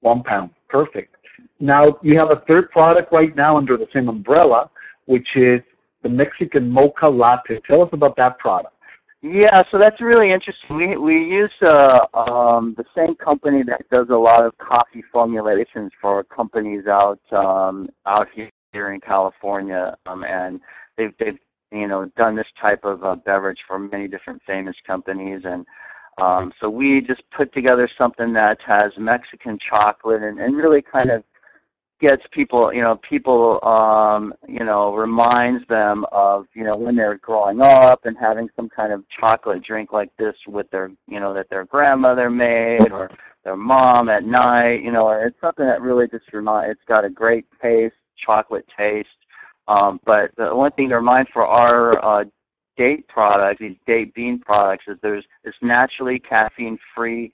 One 0.01 0.23
pound, 0.23 0.51
perfect. 0.69 1.17
Now 1.59 1.99
you 2.03 2.17
have 2.19 2.31
a 2.31 2.43
third 2.47 2.71
product 2.71 3.13
right 3.13 3.35
now 3.35 3.57
under 3.57 3.77
the 3.77 3.89
same 3.93 4.09
umbrella, 4.09 4.71
which 5.07 5.27
is 5.35 5.61
the 6.05 6.09
Mexican 6.09 6.71
Mocha 6.71 7.09
Latte. 7.09 7.61
Tell 7.69 7.83
us 7.83 7.89
about 7.93 8.17
that 8.17 8.39
product. 8.39 8.75
Yeah, 9.23 9.65
so 9.73 9.79
that's 9.79 10.01
really 10.01 10.31
interesting. 10.31 10.77
We 10.77 10.97
we 10.97 11.15
use 11.15 11.51
uh, 11.63 12.07
um, 12.31 12.77
the 12.77 12.85
same 12.97 13.17
company 13.17 13.65
that 13.65 13.91
does 13.91 14.07
a 14.11 14.17
lot 14.17 14.47
of 14.47 14.57
coffee 14.59 15.03
formulations 15.13 15.91
for 16.01 16.23
companies 16.23 16.87
out 16.87 17.21
um, 17.33 17.89
out 18.07 18.29
here 18.35 18.93
in 18.93 19.01
California, 19.01 19.97
um, 20.07 20.23
and 20.23 20.61
they've 20.97 21.13
they've 21.19 21.39
you 21.73 21.87
know 21.87 22.11
done 22.17 22.37
this 22.37 22.49
type 22.61 22.85
of 22.85 23.05
uh, 23.05 23.17
beverage 23.17 23.61
for 23.67 23.79
many 23.79 24.09
different 24.09 24.43
famous 24.47 24.77
companies, 24.87 25.43
and 25.45 25.67
um, 26.19 26.53
so 26.61 26.69
we 26.69 27.01
just 27.01 27.23
put 27.31 27.53
together 27.53 27.89
something 27.97 28.33
that 28.33 28.59
has 28.67 28.93
Mexican 28.99 29.59
chocolate 29.59 30.23
and, 30.23 30.41
and 30.41 30.57
really 30.57 30.83
kind 30.83 31.11
of 31.11 31.23
gets 32.01 32.23
people, 32.31 32.73
you 32.73 32.81
know, 32.81 32.97
people, 33.09 33.59
um, 33.65 34.33
you 34.47 34.65
know, 34.65 34.95
reminds 34.95 35.67
them 35.69 36.05
of, 36.13 36.47
you 36.55 36.65
know, 36.65 36.77
when 36.77 36.95
they're 36.95 37.19
growing 37.19 37.61
up 37.61 38.05
and 38.05 38.17
having 38.17 38.49
some 38.55 38.69
kind 38.69 38.93
of 38.93 39.03
chocolate 39.09 39.63
drink 39.65 39.93
like 39.93 40.11
this 40.17 40.35
with 40.47 40.71
their, 40.71 40.91
you 41.07 41.19
know, 41.19 41.35
that 41.35 41.51
their 41.51 41.65
grandmother 41.65 42.31
made 42.31 42.93
or 42.93 43.11
their 43.45 43.57
mom 43.57 44.09
at 44.09 44.25
night, 44.25 44.83
you 44.83 44.93
know, 44.93 45.09
it's 45.11 45.41
something 45.41 45.67
that 45.67 45.83
really 45.83 46.07
just 46.09 46.33
remind. 46.33 46.71
It's 46.71 46.81
got 46.87 47.05
a 47.05 47.11
great 47.11 47.47
taste, 47.61 47.97
chocolate 48.17 48.67
taste. 48.77 49.09
Um, 49.69 50.01
but 50.05 50.33
the 50.37 50.55
one 50.55 50.73
thing 50.73 50.89
to 50.89 50.97
remind 50.97 51.29
for 51.29 51.47
our 51.47 52.05
uh, 52.05 52.25
date 52.77 53.07
products, 53.09 53.61
these 53.61 53.77
date 53.87 54.15
bean 54.15 54.41
products, 54.41 54.85
is 54.89 54.97
there's 55.03 55.25
it's 55.45 55.57
naturally 55.63 56.19
caffeine 56.19 56.79
free 56.95 57.33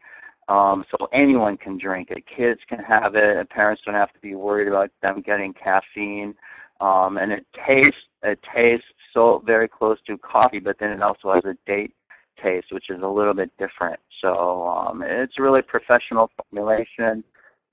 um, 0.48 0.84
so 0.90 1.08
anyone 1.12 1.56
can 1.56 1.78
drink 1.78 2.10
it. 2.10 2.24
Kids 2.26 2.60
can 2.68 2.78
have 2.80 3.14
it. 3.14 3.36
And 3.36 3.48
parents 3.48 3.82
don't 3.84 3.94
have 3.94 4.12
to 4.12 4.20
be 4.20 4.34
worried 4.34 4.68
about 4.68 4.90
them 5.02 5.22
getting 5.22 5.54
caffeine. 5.54 6.34
Um, 6.80 7.16
and 7.18 7.32
it 7.32 7.46
tastes 7.66 8.02
it 8.22 8.40
tastes 8.54 8.86
so 9.12 9.42
very 9.46 9.68
close 9.68 9.98
to 10.06 10.18
coffee, 10.18 10.58
but 10.58 10.78
then 10.78 10.90
it 10.90 11.02
also 11.02 11.32
has 11.32 11.44
a 11.44 11.56
date 11.66 11.94
taste, 12.42 12.72
which 12.72 12.90
is 12.90 13.00
a 13.02 13.06
little 13.06 13.32
bit 13.32 13.50
different. 13.58 14.00
So 14.20 14.66
um, 14.66 15.02
it's 15.02 15.38
really 15.38 15.62
professional 15.62 16.30
formulation, 16.36 17.22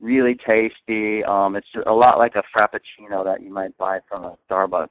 really 0.02 0.36
tasty. 0.36 1.24
Um, 1.24 1.56
it's 1.56 1.68
a 1.86 1.94
lot 1.94 2.18
like 2.18 2.36
a 2.36 2.44
frappuccino 2.56 3.24
that 3.24 3.42
you 3.42 3.54
might 3.54 3.78
buy 3.78 4.00
from 4.10 4.26
a 4.26 4.38
Starbucks. 4.50 4.90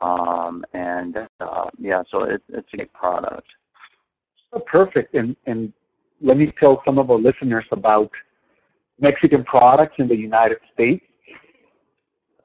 Um, 0.00 0.64
and 0.72 1.16
uh, 1.40 1.70
yeah, 1.78 2.02
so 2.10 2.22
it, 2.22 2.42
it's 2.48 2.68
a 2.72 2.76
great 2.78 2.92
product. 2.92 3.46
Oh, 4.52 4.60
perfect. 4.60 5.14
And 5.14 5.36
and 5.46 5.72
let 6.20 6.36
me 6.36 6.52
tell 6.58 6.82
some 6.84 6.98
of 6.98 7.10
our 7.10 7.18
listeners 7.18 7.64
about 7.70 8.10
Mexican 8.98 9.44
products 9.44 9.94
in 9.98 10.08
the 10.08 10.16
United 10.16 10.58
States. 10.72 11.04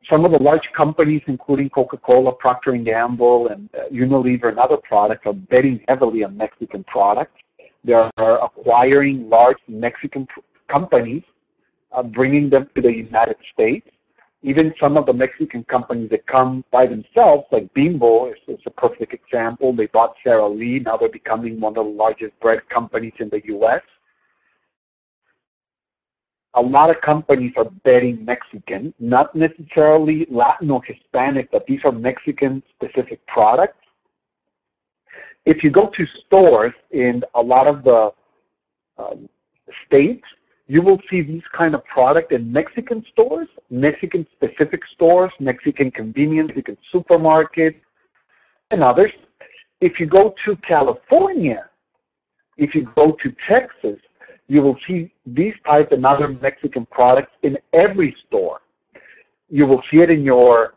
Some 0.10 0.24
of 0.24 0.32
the 0.32 0.38
large 0.38 0.70
companies, 0.78 1.24
including 1.26 1.70
Coca-Cola, 1.70 2.34
Procter 2.34 2.74
& 2.78 2.84
Gamble, 2.84 3.48
and 3.48 3.68
uh, 3.74 3.90
Unilever 3.92 4.50
and 4.50 4.60
other 4.60 4.78
products, 4.78 5.24
are 5.26 5.34
betting 5.34 5.84
heavily 5.88 6.24
on 6.24 6.38
Mexican 6.38 6.84
products. 6.84 7.34
They 7.84 7.94
are 7.94 8.12
acquiring 8.44 9.28
large 9.30 9.58
Mexican 9.68 10.28
companies, 10.72 11.24
uh, 11.92 12.04
bringing 12.04 12.50
them 12.50 12.70
to 12.76 12.82
the 12.82 12.94
United 12.94 13.38
States. 13.54 13.88
Even 14.44 14.74
some 14.80 14.96
of 14.96 15.08
the 15.08 15.14
Mexican 15.14 15.64
companies 15.64 16.10
that 16.12 16.28
come 16.28 16.64
by 16.72 16.86
themselves, 16.86 17.46
like 17.52 17.74
Bimbo 17.74 18.28
is, 18.30 18.36
is 18.48 18.60
a 18.68 18.70
perfect 18.70 19.14
example. 19.14 19.74
They 19.74 19.88
bought 19.88 20.16
Sara 20.24 20.48
Lee. 20.48 20.80
Now 20.80 20.98
they're 20.98 21.10
becoming 21.10 21.60
one 21.60 21.72
of 21.72 21.86
the 21.86 21.92
largest 21.92 22.40
bread 22.42 22.62
companies 22.70 23.14
in 23.20 23.30
the 23.30 23.42
U.S. 23.46 23.82
A 26.54 26.62
lot 26.62 26.90
of 26.90 27.02
companies 27.02 27.54
are 27.58 27.70
betting 27.84 28.24
Mexican, 28.24 28.94
not 29.00 29.36
necessarily 29.36 30.26
Latin 30.30 30.72
or 30.72 30.82
Hispanic, 30.84 31.52
but 31.52 31.66
these 31.66 31.82
are 31.84 31.92
Mexican-specific 31.92 33.26
products. 33.28 33.80
If 35.46 35.64
you 35.64 35.70
go 35.70 35.92
to 35.96 36.06
stores 36.26 36.74
in 36.92 37.24
a 37.34 37.42
lot 37.42 37.68
of 37.68 37.84
the 37.84 38.12
um, 38.98 39.28
states, 39.86 40.24
you 40.68 40.82
will 40.82 41.00
see 41.10 41.22
these 41.22 41.44
kind 41.56 41.76
of 41.76 41.86
product 41.86 42.32
in 42.32 42.52
Mexican 42.52 43.06
stores, 43.12 43.48
Mexican 43.70 44.26
specific 44.36 44.82
stores, 44.94 45.32
Mexican 45.40 45.92
convenience, 45.92 46.48
Mexican 46.48 46.78
supermarket, 46.92 47.76
and 48.72 48.84
others. 48.84 49.12
If 49.82 50.00
you 50.00 50.08
go 50.08 50.34
to 50.46 50.56
California, 50.58 51.70
if 52.58 52.74
you 52.74 52.90
go 52.96 53.16
to 53.22 53.36
Texas, 53.48 54.00
you 54.48 54.62
will 54.62 54.78
see 54.88 55.12
these 55.26 55.54
type 55.66 55.92
and 55.92 56.06
other 56.06 56.28
Mexican 56.28 56.86
products 56.88 57.32
in 57.44 57.58
every 57.74 58.16
store. 58.28 58.62
You 59.50 59.68
will 59.68 59.84
see 59.92 60.02
it 60.02 60.10
in 60.10 60.24
your 60.24 60.74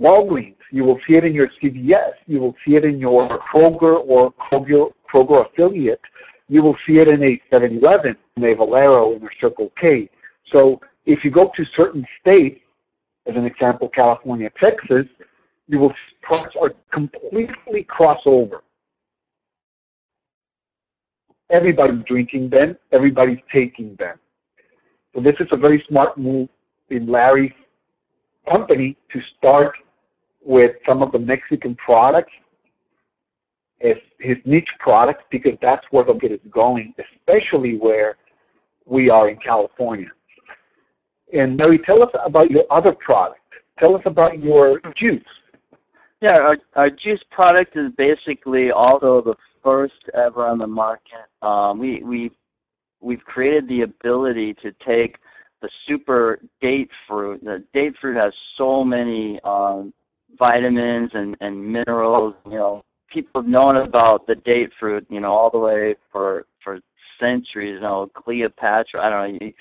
Walgreens. 0.00 0.56
You 0.70 0.84
will 0.84 0.98
see 1.06 1.16
it 1.16 1.24
in 1.24 1.34
your 1.34 1.48
CVS. 1.62 2.12
You 2.26 2.40
will 2.40 2.54
see 2.64 2.76
it 2.76 2.84
in 2.84 2.98
your 2.98 3.38
Kroger 3.40 4.00
or 4.06 4.32
Kroger, 4.32 4.90
Kroger 5.12 5.46
affiliate 5.46 6.00
you 6.52 6.62
will 6.62 6.76
see 6.86 6.98
it 6.98 7.08
in 7.08 7.22
a 7.22 7.40
7-Eleven, 7.50 8.14
in 8.36 8.44
a 8.44 8.54
Valero, 8.54 9.16
in 9.16 9.22
a 9.22 9.28
Circle 9.40 9.72
K. 9.80 10.10
So 10.52 10.82
if 11.06 11.24
you 11.24 11.30
go 11.30 11.50
to 11.56 11.64
certain 11.74 12.06
states, 12.20 12.60
as 13.26 13.36
an 13.36 13.46
example, 13.46 13.88
California, 13.88 14.50
Texas, 14.62 15.06
you 15.66 15.78
will 15.78 15.94
products 16.20 16.54
are 16.60 16.74
completely 16.92 17.86
crossover. 17.90 18.60
Everybody's 21.48 22.04
drinking 22.04 22.50
them, 22.50 22.76
everybody's 22.92 23.40
taking 23.50 23.96
them. 23.98 24.18
So 25.14 25.22
this 25.22 25.36
is 25.40 25.46
a 25.52 25.56
very 25.56 25.82
smart 25.88 26.18
move 26.18 26.50
in 26.90 27.06
Larry's 27.06 27.52
company 28.46 28.98
to 29.10 29.20
start 29.38 29.72
with 30.44 30.72
some 30.86 31.02
of 31.02 31.12
the 31.12 31.18
Mexican 31.18 31.76
products 31.76 32.32
as 33.82 33.96
his 34.18 34.36
niche 34.44 34.68
products 34.78 35.24
because 35.30 35.52
that's 35.60 35.84
where 35.90 36.04
the 36.04 36.12
market 36.12 36.32
is 36.32 36.40
going, 36.50 36.94
especially 37.16 37.76
where 37.76 38.16
we 38.86 39.10
are 39.10 39.28
in 39.28 39.36
California. 39.36 40.08
And 41.32 41.58
Larry, 41.58 41.78
tell 41.78 42.02
us 42.02 42.10
about 42.24 42.50
your 42.50 42.64
other 42.70 42.92
product. 42.92 43.40
Tell 43.78 43.96
us 43.96 44.02
about 44.04 44.42
your 44.42 44.80
juice. 44.96 45.22
Yeah, 46.20 46.38
our, 46.38 46.56
our 46.76 46.90
juice 46.90 47.22
product 47.30 47.76
is 47.76 47.90
basically 47.96 48.70
also 48.70 49.22
the 49.22 49.34
first 49.62 49.94
ever 50.14 50.46
on 50.46 50.58
the 50.58 50.66
market. 50.66 51.26
Um, 51.40 51.78
we 51.78 52.02
we 52.02 52.30
we've 53.00 53.24
created 53.24 53.68
the 53.68 53.82
ability 53.82 54.54
to 54.62 54.72
take 54.86 55.16
the 55.62 55.70
super 55.86 56.40
date 56.60 56.90
fruit. 57.08 57.42
The 57.42 57.64
date 57.72 57.94
fruit 58.00 58.16
has 58.16 58.32
so 58.56 58.84
many 58.84 59.40
um, 59.44 59.92
vitamins 60.38 61.10
and, 61.14 61.36
and 61.40 61.72
minerals. 61.72 62.34
You 62.44 62.52
know, 62.52 62.84
people 63.12 63.42
have 63.42 63.48
known 63.48 63.76
about 63.76 64.26
the 64.26 64.34
date 64.34 64.70
fruit. 64.78 65.06
You 65.10 65.20
know, 65.20 65.32
all 65.32 65.50
the 65.50 65.58
way 65.58 65.94
for 66.10 66.46
for 66.62 66.80
centuries. 67.20 67.74
You 67.74 67.80
know, 67.80 68.10
Cleopatra. 68.14 69.00
I 69.00 69.10
don't 69.10 69.40
know. 69.40 69.52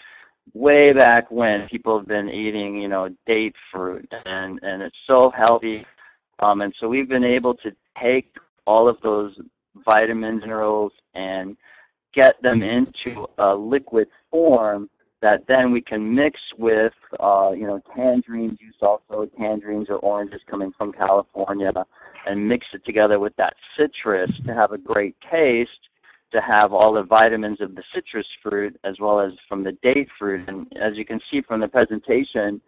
Way 0.54 0.92
back 0.92 1.30
when 1.30 1.68
people 1.70 1.98
have 1.98 2.08
been 2.08 2.30
eating, 2.30 2.82
you 2.82 2.88
know, 2.88 3.10
date 3.28 3.56
fruit, 3.72 4.12
and 4.26 4.60
and 4.64 4.82
it's 4.82 4.98
so 5.06 5.32
healthy. 5.36 5.86
Um, 6.40 6.62
and 6.62 6.74
so 6.80 6.88
we've 6.88 7.08
been 7.08 7.24
able 7.24 7.54
to 7.56 7.72
take 8.02 8.36
all 8.66 8.88
of 8.88 8.98
those 9.04 9.38
vitamins, 9.86 10.34
and 10.34 10.42
minerals, 10.42 10.92
and 11.14 11.56
get 12.14 12.42
them 12.42 12.64
into 12.64 13.28
a 13.38 13.54
liquid 13.56 14.08
form 14.30 14.90
that 15.22 15.46
then 15.48 15.72
we 15.72 15.82
can 15.82 16.14
mix 16.14 16.40
with, 16.58 16.94
uh, 17.20 17.52
you 17.56 17.68
know, 17.68 17.82
tangerine 17.96 18.58
juice 18.60 18.76
also, 18.82 19.30
tangerines 19.38 19.88
or 19.90 19.98
oranges 19.98 20.42
coming 20.50 20.72
from 20.78 20.92
California, 20.92 21.72
and 22.26 22.48
mix 22.48 22.66
it 22.74 22.84
together 22.86 23.20
with 23.20 23.36
that 23.36 23.54
citrus 23.78 24.32
to 24.46 24.54
have 24.54 24.72
a 24.72 24.78
great 24.78 25.16
taste, 25.30 25.90
to 26.32 26.42
have 26.42 26.74
all 26.74 26.94
the 26.94 27.04
vitamins 27.04 27.62
of 27.62 27.76
the 27.76 27.84
citrus 27.94 28.28
fruit 28.42 28.80
as 28.84 29.00
well 29.00 29.20
as 29.20 29.34
from 29.48 29.64
the 29.64 29.74
date 29.84 30.08
fruit. 30.18 30.48
And 30.48 30.66
as 30.80 30.96
you 30.96 31.06
can 31.06 31.20
see 31.30 31.42
from 31.42 31.60
the 31.60 31.68
presentation, 31.68 32.62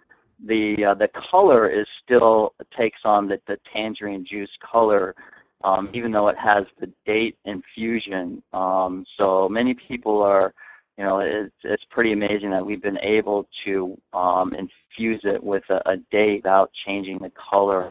the 0.45 0.85
uh, 0.85 0.93
the 0.95 1.09
color 1.31 1.69
is 1.69 1.87
still 2.03 2.53
takes 2.75 2.99
on 3.05 3.27
the, 3.27 3.39
the 3.47 3.57
tangerine 3.71 4.25
juice 4.25 4.49
color, 4.59 5.15
um, 5.63 5.89
even 5.93 6.11
though 6.11 6.27
it 6.27 6.37
has 6.37 6.65
the 6.79 6.91
date 7.05 7.37
infusion. 7.45 8.43
Um, 8.51 9.05
so 9.17 9.47
many 9.47 9.73
people 9.73 10.21
are 10.21 10.53
you 10.97 11.03
know, 11.03 11.19
it's 11.19 11.53
it's 11.63 11.83
pretty 11.89 12.13
amazing 12.13 12.51
that 12.51 12.65
we've 12.65 12.81
been 12.81 12.99
able 12.99 13.47
to 13.65 13.99
um, 14.13 14.53
infuse 14.53 15.21
it 15.23 15.43
with 15.43 15.63
a, 15.69 15.81
a 15.89 15.97
date 16.11 16.43
without 16.43 16.71
changing 16.85 17.17
the 17.19 17.31
color. 17.31 17.89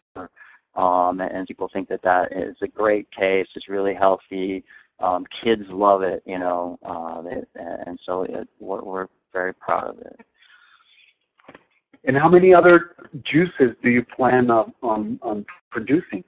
Um, 0.75 1.19
and 1.21 1.47
people 1.47 1.69
think 1.71 1.87
that 1.89 2.01
that 2.01 2.31
is 2.31 2.55
a 2.61 2.67
great 2.67 3.11
case. 3.11 3.47
It's 3.55 3.69
really 3.69 3.93
healthy. 3.93 4.63
Um, 4.99 5.25
kids 5.43 5.63
love 5.69 6.01
it, 6.01 6.23
you 6.25 6.39
know, 6.39 6.79
uh, 6.83 7.21
they, 7.21 7.41
and 7.55 7.99
so 8.05 8.23
it, 8.23 8.47
we're, 8.59 8.81
we're 8.81 9.07
very 9.33 9.53
proud 9.53 9.89
of 9.89 9.99
it. 9.99 10.19
And 12.05 12.17
how 12.17 12.29
many 12.29 12.53
other 12.53 12.95
juices 13.23 13.75
do 13.83 13.89
you 13.89 14.03
plan 14.03 14.49
on, 14.49 14.73
on, 14.81 15.19
on 15.21 15.45
producing? 15.71 16.23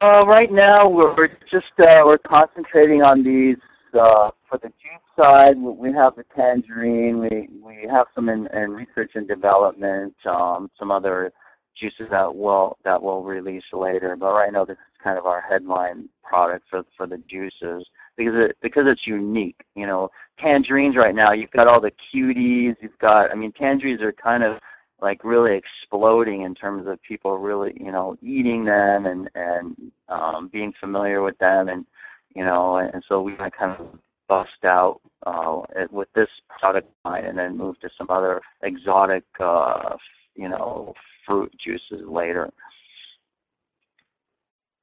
Uh, 0.00 0.22
right 0.26 0.50
now, 0.50 0.88
we're, 0.88 1.14
we're 1.14 1.36
just 1.50 1.72
uh, 1.80 2.00
we're 2.04 2.18
concentrating 2.18 3.02
on 3.02 3.22
these 3.22 3.56
uh, 3.92 4.30
for 4.48 4.58
the 4.58 4.68
juice 4.68 5.09
side, 5.20 5.56
we 5.58 5.92
have 5.92 6.16
the 6.16 6.24
tangerine. 6.34 7.18
We 7.18 7.48
we 7.62 7.86
have 7.90 8.06
some 8.14 8.28
in, 8.28 8.46
in 8.48 8.70
research 8.70 9.12
and 9.14 9.28
development. 9.28 10.14
Um, 10.26 10.70
some 10.78 10.90
other 10.90 11.32
juices 11.76 12.08
that 12.10 12.34
will 12.34 12.78
that 12.84 13.02
will 13.02 13.22
release 13.22 13.64
later. 13.72 14.16
But 14.16 14.32
right 14.32 14.52
now, 14.52 14.64
this 14.64 14.74
is 14.74 15.02
kind 15.02 15.18
of 15.18 15.26
our 15.26 15.40
headline 15.40 16.08
product 16.22 16.66
for 16.70 16.84
for 16.96 17.06
the 17.06 17.18
juices 17.28 17.86
because 18.16 18.34
it 18.36 18.56
because 18.62 18.84
it's 18.86 19.06
unique. 19.06 19.60
You 19.74 19.86
know, 19.86 20.10
tangerines 20.38 20.96
right 20.96 21.14
now. 21.14 21.32
You've 21.32 21.50
got 21.50 21.66
all 21.66 21.80
the 21.80 21.92
cuties. 22.14 22.76
You've 22.80 22.98
got. 22.98 23.30
I 23.30 23.34
mean, 23.34 23.52
tangerines 23.52 24.02
are 24.02 24.12
kind 24.12 24.42
of 24.42 24.58
like 25.02 25.24
really 25.24 25.56
exploding 25.56 26.42
in 26.42 26.54
terms 26.54 26.86
of 26.86 27.00
people 27.02 27.38
really 27.38 27.72
you 27.80 27.90
know 27.90 28.16
eating 28.22 28.64
them 28.64 29.06
and 29.06 29.30
and 29.34 29.92
um, 30.08 30.48
being 30.52 30.72
familiar 30.80 31.22
with 31.22 31.38
them 31.38 31.68
and 31.68 31.86
you 32.34 32.44
know, 32.44 32.76
and 32.76 33.02
so 33.08 33.20
we 33.22 33.34
kind 33.34 33.72
of 33.76 33.98
bust 34.30 34.64
out 34.64 35.00
uh, 35.26 35.62
with 35.90 36.08
this 36.14 36.28
product 36.48 36.88
line 37.04 37.24
and 37.26 37.36
then 37.36 37.58
move 37.58 37.78
to 37.80 37.90
some 37.98 38.06
other 38.08 38.40
exotic, 38.62 39.24
uh, 39.40 39.96
you 40.36 40.48
know, 40.48 40.94
fruit 41.26 41.52
juices 41.58 42.06
later. 42.06 42.48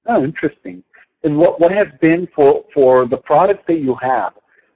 Oh, 0.05 0.23
interesting. 0.23 0.83
And 1.23 1.37
what 1.37 1.59
what 1.61 1.71
has 1.71 1.87
been 2.01 2.27
for 2.35 2.65
for 2.73 3.07
the 3.07 3.17
products 3.17 3.63
that 3.67 3.79
you 3.79 3.95
have? 3.95 4.33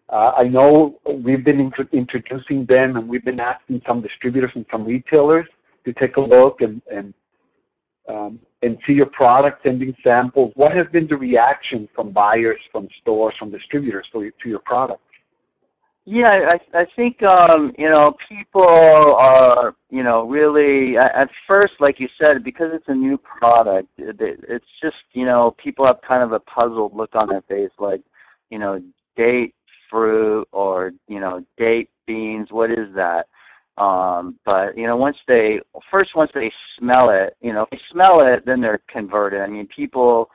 Uh, 0.09 0.31
I 0.37 0.45
know 0.55 0.99
we've 1.25 1.45
been 1.45 1.59
int- 1.59 1.93
introducing 1.93 2.65
them, 2.65 2.97
and 2.97 3.07
we've 3.07 3.23
been 3.23 3.39
asking 3.39 3.81
some 3.87 4.01
distributors 4.01 4.51
and 4.55 4.65
some 4.71 4.83
retailers 4.85 5.47
to 5.85 5.93
take 5.93 6.15
a 6.17 6.21
look 6.21 6.61
and 6.61 6.81
and 6.91 7.13
um, 8.07 8.39
and 8.61 8.77
see 8.85 8.93
your 8.93 9.07
product, 9.07 9.63
sending 9.63 9.95
samples. 10.03 10.51
What 10.55 10.75
has 10.75 10.87
been 10.87 11.07
the 11.07 11.17
reaction 11.17 11.87
from 11.95 12.11
buyers, 12.11 12.59
from 12.71 12.87
stores, 13.01 13.33
from 13.37 13.51
distributors 13.51 14.07
to, 14.13 14.31
to 14.43 14.49
your 14.49 14.59
product? 14.59 15.01
Yeah, 16.05 16.49
I, 16.73 16.79
I 16.79 16.85
think 16.95 17.21
um, 17.21 17.73
you 17.77 17.87
know 17.87 18.15
people 18.27 18.65
are 18.65 19.75
you 19.91 20.01
know 20.01 20.27
really 20.27 20.97
at 20.97 21.29
first, 21.47 21.73
like 21.79 21.99
you 21.99 22.09
said, 22.23 22.43
because 22.43 22.71
it's 22.73 22.87
a 22.87 22.93
new 22.93 23.17
product. 23.17 23.87
It, 23.97 24.15
it's 24.19 24.65
just 24.81 24.95
you 25.13 25.25
know 25.25 25.55
people 25.63 25.85
have 25.85 25.99
kind 26.01 26.23
of 26.23 26.31
a 26.31 26.39
puzzled 26.39 26.95
look 26.95 27.11
on 27.13 27.29
their 27.29 27.43
face, 27.43 27.69
like 27.77 28.01
you 28.49 28.57
know 28.57 28.81
date 29.15 29.53
fruit 29.91 30.47
or 30.51 30.91
you 31.07 31.19
know 31.19 31.45
date 31.57 31.89
beans. 32.07 32.47
What 32.49 32.71
is 32.71 32.93
that? 32.95 33.27
Um, 33.77 34.37
but 34.45 34.77
you 34.77 34.85
know, 34.85 34.97
once 34.97 35.17
they 35.27 35.59
first 35.89 36.15
once 36.15 36.31
they 36.33 36.51
smell 36.77 37.09
it, 37.09 37.35
you 37.41 37.53
know, 37.53 37.63
if 37.63 37.69
they 37.71 37.81
smell 37.89 38.21
it, 38.25 38.45
then 38.45 38.61
they're 38.61 38.81
converted. 38.87 39.41
I 39.41 39.47
mean, 39.47 39.67
people 39.67 40.29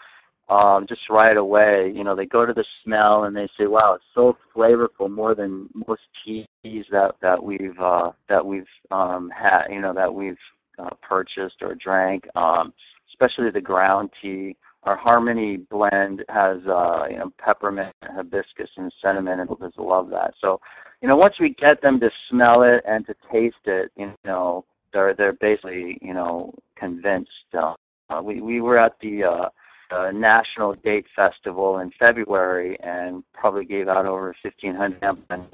um, 0.49 0.87
just 0.89 1.03
right 1.11 1.37
away, 1.37 1.93
you 1.95 2.05
know, 2.05 2.15
they 2.15 2.27
go 2.27 2.47
to 2.47 2.53
the 2.53 2.65
smell 2.83 3.25
and 3.25 3.37
they 3.37 3.49
say, 3.59 3.67
"Wow, 3.67 3.95
it's 3.95 4.05
so 4.15 4.37
flavorful, 4.55 5.11
more 5.11 5.35
than 5.35 5.69
most 5.75 6.03
teas 6.25 6.47
that 6.91 7.17
that 7.21 7.43
we've 7.43 7.79
uh, 7.79 8.13
that 8.29 8.45
we've 8.45 8.69
um, 8.91 9.31
had, 9.31 9.67
you 9.71 9.81
know, 9.81 9.93
that 9.93 10.13
we've 10.13 10.39
uh, 10.79 10.91
purchased 11.03 11.63
or 11.63 11.75
drank." 11.75 12.27
Um, 12.37 12.73
especially 13.11 13.51
the 13.51 13.61
ground 13.61 14.11
tea. 14.21 14.57
Our 14.85 14.97
Harmony 14.97 15.57
blend 15.57 16.25
has, 16.29 16.59
uh, 16.67 17.07
you 17.11 17.19
know, 17.19 17.33
peppermint, 17.39 17.95
hibiscus, 18.03 18.71
and 18.77 18.93
cinnamon, 19.03 19.41
and 19.41 19.49
people 19.49 19.67
just 19.67 19.79
love 19.79 20.11
that. 20.11 20.35
So 20.41 20.61
you 21.03 21.09
know, 21.09 21.17
once 21.17 21.35
we 21.39 21.51
get 21.51 21.83
them 21.83 22.01
to 22.01 22.11
smell 22.29 22.63
it 22.63 22.83
and 22.87 23.07
to 23.07 23.15
taste 23.31 23.67
it, 23.67 23.93
you 23.97 24.13
know, 24.25 24.65
they're 24.93 25.15
they're 25.15 25.35
basically, 25.35 25.99
you 26.01 26.15
know, 26.15 26.55
convinced. 26.77 27.31
Uh, 27.53 27.75
we 28.23 28.41
we 28.41 28.61
were 28.61 28.79
at 28.79 28.99
the 29.01 29.25
uh, 29.25 29.49
uh, 29.91 30.11
National 30.13 30.75
Date 30.75 31.07
Festival 31.15 31.79
in 31.81 31.91
February 31.99 32.79
and 32.81 33.23
probably 33.35 33.65
gave 33.65 33.89
out 33.89 34.07
over 34.07 34.35
1,500 34.43 35.23
and 35.31 35.47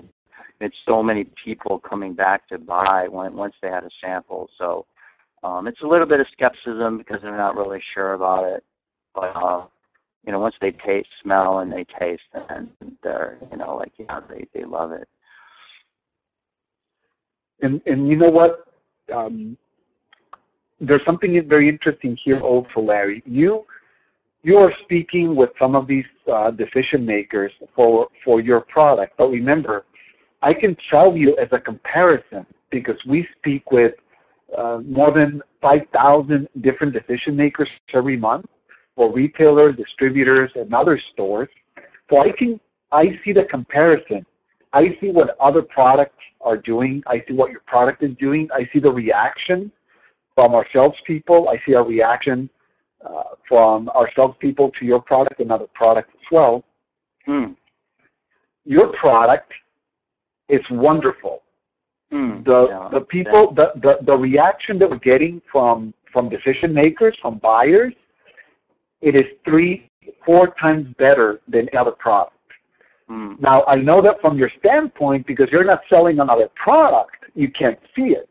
it's 0.60 0.76
so 0.86 1.02
many 1.02 1.24
people 1.44 1.78
coming 1.80 2.14
back 2.14 2.48
to 2.48 2.56
buy 2.56 3.08
when, 3.10 3.34
once 3.34 3.54
they 3.60 3.68
had 3.68 3.82
a 3.82 3.90
sample. 4.00 4.48
So 4.58 4.86
um, 5.42 5.66
it's 5.66 5.80
a 5.82 5.86
little 5.86 6.06
bit 6.06 6.20
of 6.20 6.26
skepticism 6.32 6.98
because 6.98 7.20
they're 7.20 7.36
not 7.36 7.56
really 7.56 7.82
sure 7.94 8.12
about 8.14 8.44
it. 8.44 8.64
But 9.14 9.36
uh, 9.36 9.66
you 10.26 10.32
know, 10.32 10.38
once 10.38 10.54
they 10.60 10.72
taste, 10.72 11.08
smell, 11.22 11.60
and 11.60 11.72
they 11.72 11.84
taste, 11.98 12.22
and 12.48 12.70
they're 13.02 13.38
you 13.50 13.56
know 13.58 13.76
like 13.76 13.92
yeah, 13.98 14.20
they 14.28 14.46
they 14.54 14.64
love 14.64 14.92
it. 14.92 15.08
And 17.60 17.80
and 17.86 18.08
you 18.08 18.16
know 18.16 18.30
what? 18.30 18.66
Um, 19.12 19.56
there's 20.80 21.04
something 21.04 21.48
very 21.48 21.68
interesting 21.68 22.16
here 22.24 22.40
also, 22.40 22.80
Larry. 22.80 23.22
You 23.26 23.64
you 24.42 24.58
are 24.58 24.72
speaking 24.82 25.36
with 25.36 25.50
some 25.58 25.76
of 25.76 25.86
these 25.86 26.04
uh, 26.32 26.50
decision 26.50 27.06
makers 27.06 27.52
for 27.74 28.08
for 28.24 28.40
your 28.40 28.60
product. 28.60 29.14
But 29.16 29.30
remember, 29.30 29.84
I 30.42 30.52
can 30.52 30.76
tell 30.90 31.16
you 31.16 31.36
as 31.36 31.48
a 31.52 31.58
comparison 31.60 32.46
because 32.70 32.98
we 33.06 33.26
speak 33.38 33.70
with 33.70 33.94
uh, 34.56 34.80
more 34.84 35.10
than 35.12 35.40
5,000 35.60 36.48
different 36.60 36.92
decision 36.92 37.36
makers 37.36 37.68
every 37.94 38.16
month 38.16 38.46
for 38.96 39.12
retailers, 39.12 39.76
distributors, 39.76 40.50
and 40.54 40.72
other 40.74 41.00
stores. 41.12 41.48
So 42.10 42.20
I 42.20 42.32
can 42.32 42.60
I 42.90 43.18
see 43.24 43.32
the 43.32 43.44
comparison. 43.44 44.26
I 44.72 44.96
see 45.00 45.10
what 45.10 45.36
other 45.40 45.62
products 45.62 46.18
are 46.40 46.56
doing. 46.56 47.02
I 47.06 47.22
see 47.26 47.34
what 47.34 47.50
your 47.50 47.60
product 47.66 48.02
is 48.02 48.16
doing. 48.18 48.48
I 48.54 48.68
see 48.72 48.80
the 48.80 48.92
reaction 48.92 49.70
from 50.34 50.54
our 50.54 50.66
salespeople. 50.72 51.48
I 51.48 51.60
see 51.64 51.74
our 51.74 51.86
reaction 51.86 52.48
uh, 53.04 53.22
from 53.48 53.90
our 53.94 54.10
salespeople 54.14 54.72
to 54.78 54.84
your 54.84 55.00
product 55.00 55.40
and 55.40 55.50
other 55.50 55.66
products 55.74 56.10
as 56.14 56.26
well. 56.30 56.64
Hmm. 57.26 57.52
Your 58.64 58.88
product 58.92 59.52
is 60.48 60.60
wonderful. 60.70 61.42
Hmm. 62.10 62.42
The 62.44 62.68
Yeah. 62.68 62.88
the 62.92 63.00
people 63.00 63.52
the, 63.54 63.72
the 63.76 63.98
the 64.02 64.16
reaction 64.16 64.78
that 64.78 64.90
we're 64.90 64.98
getting 64.98 65.40
from 65.50 65.94
from 66.12 66.28
decision 66.28 66.74
makers 66.74 67.16
from 67.22 67.38
buyers, 67.38 67.94
it 69.02 69.14
is 69.16 69.24
three 69.44 69.90
four 70.24 70.54
times 70.60 70.86
better 70.98 71.40
than 71.48 71.68
other 71.76 71.90
products. 71.90 72.36
Hmm. 73.08 73.34
Now 73.40 73.64
I 73.66 73.76
know 73.76 74.00
that 74.00 74.20
from 74.20 74.38
your 74.38 74.50
standpoint 74.58 75.26
because 75.26 75.48
you're 75.50 75.64
not 75.64 75.80
selling 75.92 76.20
another 76.20 76.48
product, 76.54 77.16
you 77.34 77.50
can't 77.50 77.78
see 77.94 78.14
it. 78.14 78.30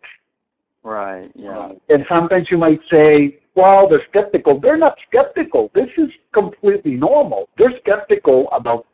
Right. 0.83 1.29
Yeah. 1.35 1.73
And 1.89 2.05
sometimes 2.11 2.49
you 2.49 2.57
might 2.57 2.79
say, 2.91 3.37
well, 3.53 3.87
they're 3.87 4.05
skeptical. 4.09 4.59
They're 4.59 4.77
not 4.77 4.97
skeptical. 5.07 5.69
This 5.75 5.89
is 5.97 6.09
completely 6.33 6.95
normal. 6.95 7.49
They're 7.57 7.77
skeptical 7.79 8.49
about. 8.51 8.87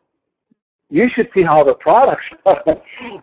You 0.89 1.09
should 1.13 1.29
see 1.35 1.43
how 1.43 1.63
the 1.65 1.73
products 1.75 2.23
are 2.45 2.63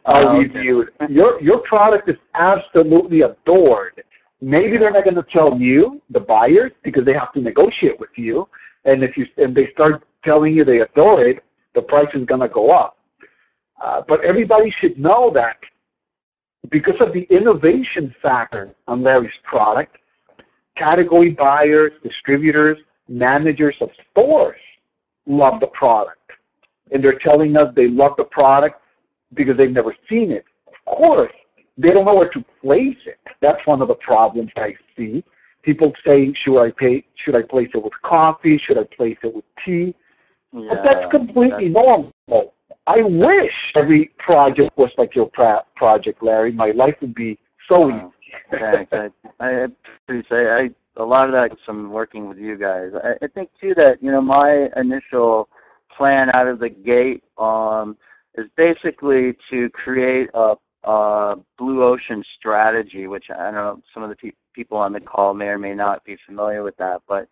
Oh, 0.07 0.37
okay. 0.39 0.39
reviewed. 0.39 0.91
Your 1.09 1.41
your 1.43 1.59
product 1.61 2.09
is 2.09 2.17
absolutely 2.35 3.23
adored. 3.23 4.03
Maybe 4.45 4.77
they're 4.77 4.91
not 4.91 5.05
going 5.05 5.17
to 5.17 5.25
tell 5.33 5.59
you, 5.59 6.03
the 6.11 6.21
buyers, 6.21 6.71
because 6.83 7.07
they 7.07 7.15
have 7.15 7.33
to 7.33 7.41
negotiate 7.41 7.99
with 7.99 8.11
you. 8.15 8.47
And 8.85 9.03
if 9.03 9.17
you 9.17 9.25
and 9.39 9.57
they 9.57 9.71
start 9.73 10.05
telling 10.23 10.55
you 10.55 10.65
they 10.65 10.81
adore 10.81 11.25
it, 11.25 11.43
the 11.75 11.81
price 11.81 12.09
is 12.13 12.27
going 12.27 12.43
to 12.43 12.49
go 12.49 12.69
up. 12.69 12.99
Uh, 13.83 14.03
but 14.07 14.23
everybody 14.23 14.71
should 14.81 14.99
know 14.99 15.31
that 15.35 15.57
because 16.71 17.01
of 17.01 17.15
the 17.15 17.23
innovation 17.31 18.15
factor 18.21 18.75
on 18.87 19.03
Larry's 19.03 19.33
product, 19.45 19.97
category 20.77 21.31
buyers, 21.31 21.93
distributors, 22.03 22.77
managers 23.09 23.77
of 23.81 23.89
stores 24.11 24.61
love 25.25 25.59
the 25.61 25.69
product. 25.69 26.19
And 26.93 27.03
they're 27.03 27.19
telling 27.19 27.57
us 27.57 27.73
they 27.75 27.89
love 27.89 28.13
the 28.19 28.25
product 28.25 28.79
because 29.33 29.57
they've 29.57 29.71
never 29.71 29.97
seen 30.07 30.31
it. 30.31 30.45
Of 30.67 30.75
course, 30.85 31.33
they 31.77 31.89
don't 31.89 32.05
know 32.05 32.15
where 32.15 32.31
to 32.31 32.45
place 32.61 32.97
it. 33.07 33.19
That's 33.41 33.65
one 33.67 33.83
of 33.83 33.89
the 33.89 33.95
problems 33.97 34.51
I 34.57 34.75
see. 34.97 35.25
People 35.63 35.93
say, 36.07 36.33
should 36.35 36.61
I 36.61 36.71
pay, 36.71 37.05
should 37.17 37.35
I 37.35 37.43
place 37.43 37.71
it 37.75 37.83
with 37.83 37.93
coffee? 38.03 38.59
Should 38.59 38.79
I 38.79 38.85
place 38.85 39.17
it 39.23 39.35
with 39.35 39.45
tea? 39.65 39.95
Yeah. 40.53 40.69
But 40.71 40.85
that's 40.85 41.11
completely 41.11 41.69
normal. 41.69 42.13
I 42.87 43.03
wish 43.03 43.53
every 43.77 44.11
project 44.19 44.77
was 44.77 44.91
like 44.99 45.15
your 45.15 45.31
pro- 45.31 45.63
project, 45.75 46.23
Larry. 46.23 46.53
My 46.53 46.71
life 46.71 46.97
would 47.01 47.15
be 47.15 47.39
so 47.69 47.91
easy. 47.91 48.13
Thanks. 48.51 48.93
I, 48.93 49.09
I 49.41 49.67
appreciate. 50.07 50.49
I 50.49 50.71
a 50.97 51.05
lot 51.05 51.27
of 51.27 51.33
that 51.33 51.57
from 51.65 51.91
working 51.91 52.29
with 52.29 52.39
you 52.39 52.57
guys. 52.57 52.91
I, 53.03 53.25
I 53.25 53.29
think 53.29 53.51
too 53.61 53.75
that 53.77 54.03
you 54.03 54.11
know 54.11 54.21
my 54.21 54.69
initial 54.77 55.49
plan 55.97 56.31
out 56.35 56.47
of 56.47 56.59
the 56.59 56.69
gate 56.69 57.23
um, 57.39 57.97
is 58.37 58.47
basically 58.57 59.37
to 59.51 59.71
create 59.71 60.31
a, 60.35 60.55
a 60.85 61.37
blue 61.59 61.83
ocean 61.83 62.23
strategy, 62.39 63.07
which 63.07 63.27
I 63.31 63.45
don't 63.51 63.55
know 63.55 63.83
some 63.93 64.03
of 64.03 64.11
the 64.11 64.17
pe- 64.17 64.37
people 64.53 64.79
on 64.79 64.93
the 64.93 65.01
call 65.01 65.35
may 65.35 65.47
or 65.47 65.59
may 65.59 65.75
not 65.75 66.05
be 66.05 66.17
familiar 66.27 66.63
with 66.63 66.77
that, 66.77 67.03
but 67.09 67.29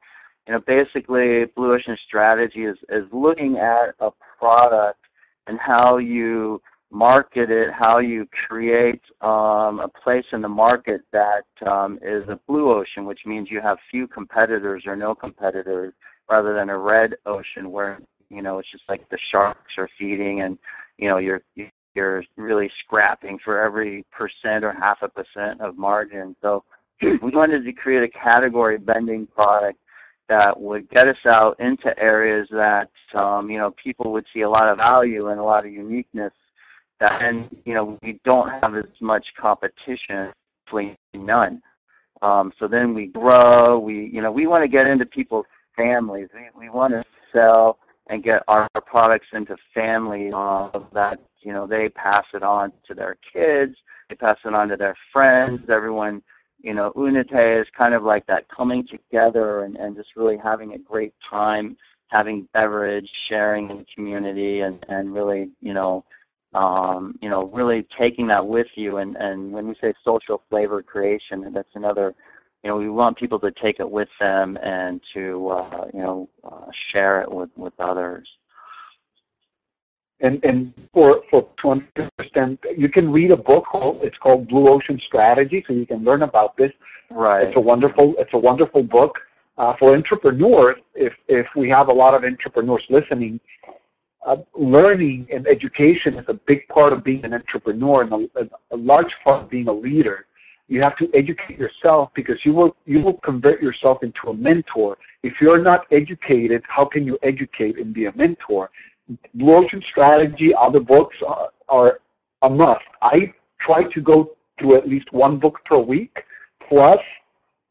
you 0.46 0.54
know 0.54 0.60
basically 0.60 1.44
blue 1.56 1.74
ocean 1.74 1.96
strategy 2.06 2.64
is 2.64 2.78
is 2.88 3.04
looking 3.12 3.58
at 3.58 3.94
a 4.00 4.10
product 4.38 5.00
and 5.46 5.58
how 5.58 5.98
you 5.98 6.60
market 6.90 7.50
it, 7.50 7.70
how 7.72 7.98
you 7.98 8.28
create 8.46 9.00
um, 9.22 9.80
a 9.80 9.88
place 10.02 10.26
in 10.32 10.42
the 10.42 10.48
market 10.48 11.00
that 11.10 11.46
um, 11.66 11.98
is 12.02 12.28
a 12.28 12.38
blue 12.46 12.70
ocean, 12.70 13.06
which 13.06 13.20
means 13.24 13.50
you 13.50 13.60
have 13.60 13.78
few 13.90 14.06
competitors 14.06 14.84
or 14.86 14.94
no 14.94 15.14
competitors, 15.14 15.94
rather 16.30 16.54
than 16.54 16.68
a 16.68 16.78
red 16.78 17.16
ocean 17.26 17.70
where 17.70 18.00
you 18.28 18.42
know 18.42 18.58
it's 18.58 18.70
just 18.70 18.84
like 18.88 19.08
the 19.08 19.18
sharks 19.30 19.72
are 19.78 19.88
feeding 19.98 20.42
and 20.42 20.58
you 20.98 21.08
know 21.08 21.18
you're 21.18 21.42
you're 21.54 21.70
really 21.94 22.70
scrapping 22.81 23.38
for 23.44 23.61
every 23.61 24.05
percent 24.11 24.64
or 24.64 24.72
half 24.72 24.98
a 25.02 25.09
percent 25.09 25.61
of 25.61 25.76
margin. 25.76 26.35
So 26.40 26.64
we 27.02 27.31
wanted 27.31 27.64
to 27.64 27.72
create 27.72 28.02
a 28.02 28.09
category 28.09 28.78
bending 28.78 29.26
product 29.26 29.78
that 30.28 30.59
would 30.59 30.88
get 30.90 31.09
us 31.09 31.16
out 31.26 31.59
into 31.61 31.98
areas 31.98 32.48
that 32.50 32.90
um, 33.14 33.50
you 33.50 33.59
know 33.59 33.74
people 33.83 34.12
would 34.12 34.24
see 34.33 34.42
a 34.42 34.48
lot 34.48 34.68
of 34.68 34.78
value 34.78 35.28
and 35.28 35.38
a 35.38 35.42
lot 35.42 35.66
of 35.66 35.72
uniqueness 35.72 36.33
that 37.00 37.22
and 37.22 37.55
you 37.64 37.74
know 37.74 37.98
we 38.02 38.18
don't 38.24 38.48
have 38.48 38.74
as 38.76 38.85
much 39.00 39.26
competition 39.38 40.33
none 41.12 41.61
um, 42.22 42.50
so 42.59 42.66
then 42.66 42.94
we 42.94 43.09
grow 43.09 43.78
we 43.78 44.07
you 44.07 44.22
know 44.22 44.33
we 44.33 44.46
want 44.46 44.62
to 44.64 44.68
get 44.68 44.87
into 44.87 45.05
people's 45.05 45.44
families 45.76 46.28
we, 46.35 46.66
we 46.66 46.70
want 46.70 46.92
to 46.92 47.05
sell 47.31 47.78
and 48.07 48.22
get 48.22 48.42
our, 48.48 48.66
our 48.74 48.81
products 48.81 49.26
into 49.35 49.55
families 49.74 50.33
uh, 50.35 50.70
that 50.94 51.20
you 51.42 51.52
know 51.52 51.66
they 51.66 51.88
pass 51.90 52.24
it 52.35 52.42
on 52.42 52.72
to 52.87 52.94
their 52.94 53.16
kids 53.33 53.76
they 54.09 54.14
pass 54.14 54.38
it 54.44 54.55
on 54.55 54.68
to 54.68 54.76
their 54.76 54.96
friends 55.12 55.61
everyone 55.68 56.22
you 56.61 56.74
know 56.74 56.92
unite 56.96 57.33
is 57.33 57.66
kind 57.76 57.94
of 57.94 58.02
like 58.02 58.26
that 58.26 58.48
coming 58.48 58.87
together 58.87 59.64
and, 59.64 59.76
and 59.76 59.96
just 59.96 60.11
really 60.16 60.37
having 60.37 60.74
a 60.74 60.78
great 60.78 61.14
time 61.28 61.76
having 62.09 62.48
beverage 62.52 63.11
sharing 63.28 63.70
in 63.70 63.78
the 63.78 63.87
community 63.94 64.61
and 64.61 64.85
and 64.88 65.12
really 65.12 65.50
you 65.61 65.74
know 65.74 66.05
um, 66.55 67.18
you 67.22 67.28
know, 67.28 67.44
really 67.46 67.87
taking 67.98 68.26
that 68.28 68.46
with 68.46 68.66
you. 68.74 68.98
And, 68.98 69.16
and 69.16 69.52
when 69.52 69.66
we 69.68 69.74
say 69.81 69.94
social 70.05 70.42
flavor 70.50 70.83
creation, 70.83 71.50
that's 71.52 71.74
another, 71.74 72.14
you 72.62 72.70
know, 72.70 72.76
we 72.76 72.90
want 72.90 73.16
people 73.16 73.38
to 73.40 73.50
take 73.50 73.81
it 73.81 73.90
with 73.90 74.09
them 74.20 74.59
and 74.62 75.00
to, 75.14 75.48
uh, 75.48 75.87
you 75.94 76.00
know, 76.00 76.28
uh, 76.44 76.66
share 76.90 77.22
it 77.22 77.33
with, 77.33 77.50
with 77.57 77.72
others. 77.78 78.28
And 80.22 80.42
and 80.44 80.72
for 80.94 81.22
for 81.30 81.48
to 81.62 81.70
understand, 81.70 82.58
you 82.76 82.88
can 82.88 83.11
read 83.11 83.32
a 83.32 83.37
book. 83.37 83.64
Called, 83.66 84.00
it's 84.02 84.16
called 84.18 84.48
Blue 84.48 84.68
Ocean 84.68 85.00
Strategy, 85.06 85.64
so 85.66 85.72
you 85.74 85.87
can 85.87 86.04
learn 86.04 86.22
about 86.22 86.56
this. 86.56 86.72
Right. 87.11 87.48
It's 87.48 87.56
a 87.56 87.61
wonderful 87.61 88.14
it's 88.18 88.32
a 88.32 88.38
wonderful 88.38 88.85
book 88.85 89.18
uh, 89.58 89.74
for 89.78 89.94
entrepreneurs. 89.94 90.76
If 90.94 91.12
if 91.28 91.46
we 91.56 91.68
have 91.70 91.88
a 91.88 91.92
lot 91.92 92.14
of 92.14 92.24
entrepreneurs 92.24 92.85
listening, 92.88 93.40
uh, 94.24 94.37
learning 94.56 95.26
and 95.32 95.46
education 95.48 96.14
is 96.14 96.24
a 96.28 96.35
big 96.35 96.66
part 96.68 96.92
of 96.92 97.02
being 97.02 97.24
an 97.24 97.35
entrepreneur 97.35 98.02
and 98.02 98.12
a, 98.37 98.48
a 98.70 98.76
large 98.76 99.12
part 99.24 99.42
of 99.42 99.50
being 99.50 99.68
a 99.68 99.72
leader. 99.72 100.26
You 100.68 100.80
have 100.82 100.96
to 100.98 101.11
educate 101.12 101.58
yourself 101.58 102.11
because 102.14 102.38
you 102.44 102.52
will 102.52 102.76
you 102.87 103.00
will 103.00 103.18
convert 103.24 103.61
yourself 103.61 104.04
into 104.04 104.28
a 104.28 104.35
mentor. 104.35 104.96
If 105.22 105.35
you're 105.40 105.61
not 105.61 105.87
educated, 105.90 106.62
how 106.66 106.85
can 106.85 107.04
you 107.04 107.18
educate 107.22 107.78
and 107.78 107.92
be 107.92 108.06
a 108.06 108.12
mentor? 108.16 108.70
Blue 109.34 109.68
Strategy, 109.90 110.52
other 110.54 110.80
books 110.80 111.16
are, 111.26 111.50
are 111.68 112.00
a 112.42 112.50
must. 112.50 112.84
I 113.00 113.32
try 113.60 113.84
to 113.92 114.00
go 114.00 114.32
through 114.58 114.76
at 114.76 114.88
least 114.88 115.12
one 115.12 115.38
book 115.38 115.59
per 115.64 115.78
week, 115.78 116.16
plus 116.68 116.98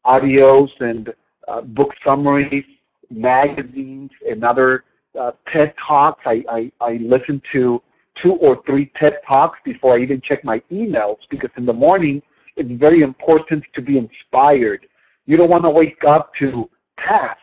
audios 0.04 0.70
and 0.80 1.12
uh, 1.48 1.60
book 1.60 1.90
summaries, 2.04 2.64
magazines, 3.10 4.10
and 4.28 4.44
other 4.44 4.84
uh, 5.18 5.32
TED 5.52 5.74
Talks. 5.86 6.22
I, 6.24 6.44
I, 6.48 6.72
I 6.80 6.92
listen 6.94 7.42
to 7.52 7.82
two 8.20 8.32
or 8.32 8.62
three 8.66 8.90
TED 8.98 9.18
Talks 9.26 9.58
before 9.64 9.94
I 9.94 10.00
even 10.00 10.20
check 10.20 10.44
my 10.44 10.60
emails 10.70 11.18
because 11.30 11.50
in 11.56 11.66
the 11.66 11.72
morning 11.72 12.22
it's 12.56 12.70
very 12.80 13.02
important 13.02 13.64
to 13.74 13.80
be 13.82 13.98
inspired. 13.98 14.86
You 15.26 15.36
don't 15.36 15.50
want 15.50 15.64
to 15.64 15.70
wake 15.70 16.04
up 16.06 16.32
to 16.40 16.68
tasks. 16.98 17.40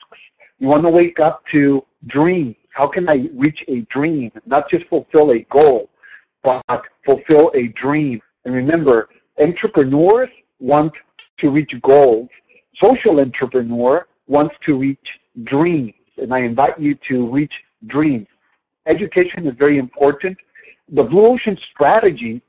You 0.60 0.68
want 0.68 0.84
to 0.84 0.92
wake 0.92 1.20
up 1.20 1.44
to 1.52 1.86
dreams. 2.08 2.56
How 2.70 2.88
can 2.88 3.10
I 3.10 3.28
reach 3.34 3.64
a 3.68 3.82
dream? 3.92 4.32
Not 4.46 4.70
just 4.70 4.86
fulfill 4.88 5.32
a 5.32 5.40
goal, 5.52 5.90
but 6.44 6.64
fulfill 7.06 7.52
a 7.54 7.68
dream. 7.70 8.22
And 8.46 8.54
remember, 8.54 9.10
entrepreneurs 9.40 10.30
want 10.60 10.94
to 11.40 11.50
reach 11.50 11.72
goals. 11.82 12.30
Social 12.82 13.20
entrepreneur 13.20 14.08
wants 14.28 14.56
to 14.66 14.78
reach 14.78 15.08
dreams. 15.44 15.94
And 16.18 16.34
I 16.34 16.40
invite 16.40 16.80
you 16.80 16.96
to 17.10 17.30
reach 17.30 17.54
dreams. 17.88 18.28
Education 18.88 19.48
is 19.48 19.56
very 19.58 19.78
important. 19.78 20.38
The 20.92 21.04
Blue 21.04 21.26
Ocean 21.26 21.58
strategy, 21.72 22.42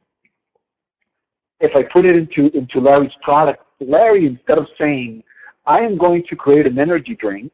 if 1.60 1.74
I 1.76 1.82
put 1.82 2.06
it 2.06 2.16
into, 2.16 2.56
into 2.56 2.80
Larry's 2.80 3.12
product, 3.22 3.62
Larry, 3.80 4.26
instead 4.26 4.58
of 4.58 4.66
saying, 4.78 5.22
I 5.66 5.80
am 5.80 5.98
going 5.98 6.24
to 6.28 6.36
create 6.36 6.66
an 6.66 6.78
energy 6.78 7.14
drink, 7.14 7.52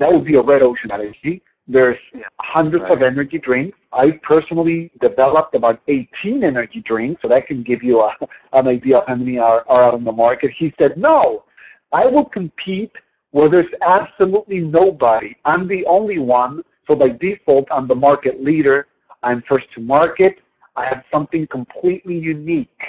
that 0.00 0.10
would 0.12 0.24
be 0.24 0.36
a 0.36 0.42
red 0.42 0.62
ocean 0.62 0.88
strategy. 0.90 1.42
There's 1.68 1.98
Yeah. 2.12 2.26
hundreds 2.40 2.82
Right. 2.84 2.92
of 2.94 3.02
energy 3.02 3.38
drinks. 3.38 3.78
I 3.92 4.12
personally 4.32 4.90
developed 5.00 5.54
about 5.54 5.80
18 5.86 6.42
energy 6.42 6.80
drinks, 6.80 7.22
so 7.22 7.28
that 7.28 7.46
can 7.46 7.62
give 7.62 7.82
you 7.82 8.00
a, 8.00 8.10
an 8.54 8.66
idea 8.66 8.98
of 8.98 9.06
how 9.06 9.14
many 9.14 9.38
are, 9.38 9.64
are 9.68 9.82
out 9.84 9.94
on 9.94 10.02
the 10.02 10.12
market. 10.12 10.50
He 10.50 10.74
said, 10.78 10.96
no, 10.96 11.44
I 11.92 12.06
will 12.06 12.24
compete 12.24 12.92
where 13.30 13.48
there's 13.48 13.72
absolutely 13.82 14.60
nobody. 14.60 15.36
I'm 15.44 15.68
the 15.68 15.86
only 15.86 16.18
one, 16.18 16.64
So 16.88 16.96
by 16.96 17.10
default, 17.10 17.68
I'm 17.70 17.86
the 17.86 17.94
market 17.94 18.42
leader. 18.42 18.88
I'm 19.22 19.42
first 19.42 19.66
to 19.74 19.80
market. 19.80 20.34
I 20.74 20.86
have 20.86 21.04
something 21.12 21.46
completely 21.46 22.18
unique. 22.18 22.82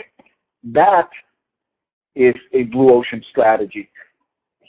That 0.64 1.10
is 2.16 2.36
a 2.54 2.64
blue 2.64 2.90
ocean 2.90 3.24
strategy. 3.30 3.90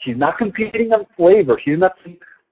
He's 0.03 0.17
not 0.17 0.37
competing 0.37 0.93
on 0.93 1.07
flavor. 1.17 1.57
He's 1.57 1.79
not 1.79 1.93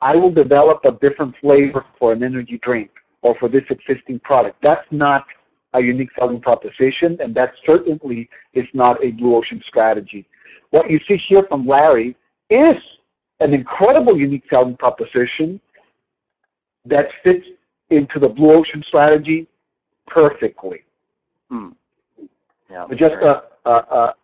I 0.01 0.15
will 0.15 0.31
develop 0.31 0.83
a 0.85 0.91
different 0.93 1.35
flavor 1.39 1.85
for 1.99 2.11
an 2.11 2.23
energy 2.23 2.59
drink 2.63 2.89
or 3.21 3.35
for 3.39 3.47
this 3.47 3.63
existing 3.69 4.19
product. 4.19 4.57
That's 4.63 4.85
not 4.91 5.25
a 5.73 5.81
unique 5.81 6.09
selling 6.17 6.41
proposition, 6.41 7.17
and 7.21 7.33
that 7.35 7.53
certainly 7.65 8.29
is 8.53 8.65
not 8.73 9.03
a 9.03 9.11
blue 9.11 9.35
ocean 9.35 9.61
strategy. 9.67 10.27
What 10.71 10.89
you 10.89 10.99
see 11.07 11.17
here 11.17 11.43
from 11.47 11.67
Larry 11.67 12.15
is 12.49 12.75
an 13.39 13.53
incredible 13.53 14.17
unique 14.17 14.43
selling 14.53 14.75
proposition 14.75 15.61
that 16.85 17.09
fits 17.23 17.45
into 17.89 18.19
the 18.19 18.27
blue 18.27 18.53
ocean 18.53 18.83
strategy 18.87 19.47
perfectly. 20.07 20.81
Hmm. 21.49 21.69
Yeah, 22.69 22.87
just 22.95 23.15
a, 23.15 23.43
a, 23.65 23.71
a, 23.71 24.15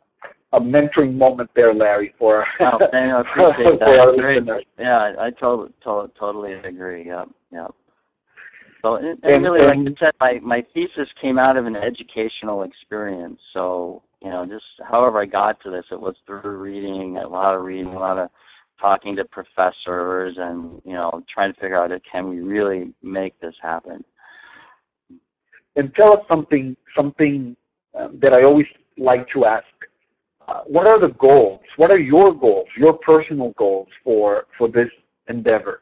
a 0.53 0.59
mentoring 0.59 1.15
moment 1.15 1.49
there, 1.55 1.73
Larry, 1.73 2.13
for, 2.17 2.45
oh, 2.61 2.79
I 2.93 3.21
appreciate 3.21 3.79
that. 3.79 4.63
Yeah, 4.79 5.13
I 5.19 5.31
totally, 5.31 5.73
totally, 5.83 6.13
totally 6.17 6.53
agree. 6.53 7.05
Yeah, 7.05 7.25
yeah. 7.51 7.67
So, 8.81 8.95
and, 8.95 9.21
and 9.23 9.43
really, 9.43 9.65
like 9.65 9.77
I 9.77 9.99
said, 9.99 10.13
my, 10.19 10.39
my 10.41 10.65
thesis 10.73 11.09
came 11.19 11.37
out 11.37 11.57
of 11.57 11.65
an 11.65 11.75
educational 11.75 12.63
experience. 12.63 13.39
So, 13.53 14.03
you 14.21 14.29
know, 14.29 14.45
just 14.45 14.65
however 14.87 15.21
I 15.21 15.25
got 15.25 15.61
to 15.63 15.71
this, 15.71 15.85
it 15.91 15.99
was 15.99 16.15
through 16.25 16.57
reading, 16.57 17.17
a 17.17 17.27
lot 17.27 17.55
of 17.55 17.63
reading, 17.63 17.87
a 17.87 17.99
lot 17.99 18.17
of 18.17 18.29
talking 18.79 19.15
to 19.15 19.25
professors, 19.25 20.37
and 20.37 20.81
you 20.85 20.93
know, 20.93 21.23
trying 21.33 21.53
to 21.53 21.59
figure 21.59 21.77
out 21.77 21.91
can 22.09 22.29
we 22.29 22.39
really 22.39 22.93
make 23.01 23.39
this 23.39 23.55
happen. 23.61 24.03
And 25.75 25.93
tell 25.95 26.13
us 26.13 26.25
something, 26.29 26.75
something 26.95 27.55
um, 27.97 28.19
that 28.21 28.33
I 28.33 28.43
always 28.43 28.67
like 28.97 29.29
to 29.31 29.45
ask. 29.45 29.65
What 30.65 30.87
are 30.87 30.99
the 30.99 31.13
goals? 31.19 31.61
What 31.75 31.91
are 31.91 31.99
your 31.99 32.33
goals, 32.33 32.67
your 32.77 32.93
personal 32.93 33.53
goals 33.57 33.87
for 34.03 34.45
for 34.57 34.67
this 34.67 34.89
endeavor? 35.27 35.81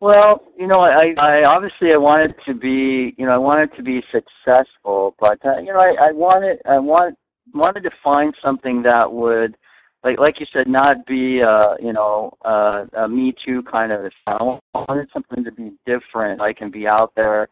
Well, 0.00 0.42
you 0.58 0.66
know, 0.66 0.80
I, 0.80 1.14
I 1.18 1.44
obviously 1.44 1.94
I 1.94 1.96
wanted 1.96 2.34
to 2.44 2.52
be, 2.52 3.14
you 3.16 3.24
know, 3.24 3.32
I 3.32 3.38
wanted 3.38 3.74
to 3.76 3.82
be 3.82 4.02
successful, 4.12 5.14
but 5.18 5.38
uh, 5.46 5.58
you 5.58 5.72
know, 5.72 5.78
I, 5.78 6.08
I 6.08 6.12
wanted, 6.12 6.58
I 6.68 6.78
want, 6.78 7.16
wanted 7.54 7.84
to 7.84 7.90
find 8.02 8.34
something 8.42 8.82
that 8.82 9.10
would, 9.10 9.56
like, 10.02 10.18
like 10.18 10.40
you 10.40 10.46
said, 10.52 10.66
not 10.68 11.06
be, 11.06 11.40
uh, 11.42 11.76
you 11.80 11.94
know, 11.94 12.36
uh, 12.44 12.84
a 12.98 13.08
Me 13.08 13.34
Too 13.44 13.62
kind 13.62 13.92
of. 13.92 14.12
I 14.26 14.58
wanted 14.74 15.08
something 15.10 15.42
to 15.42 15.50
be 15.50 15.72
different. 15.86 16.40
I 16.40 16.52
can 16.52 16.70
be 16.70 16.86
out 16.86 17.12
there, 17.16 17.48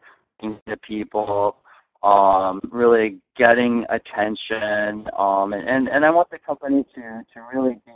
to 0.67 0.77
people, 0.87 1.55
um, 2.03 2.59
really 2.69 3.17
getting 3.37 3.85
attention, 3.89 5.07
um, 5.17 5.53
and, 5.53 5.67
and 5.67 5.87
and 5.87 6.05
I 6.05 6.09
want 6.09 6.29
the 6.29 6.39
company 6.39 6.83
to 6.95 7.01
to 7.01 7.41
really 7.53 7.79
be 7.85 7.91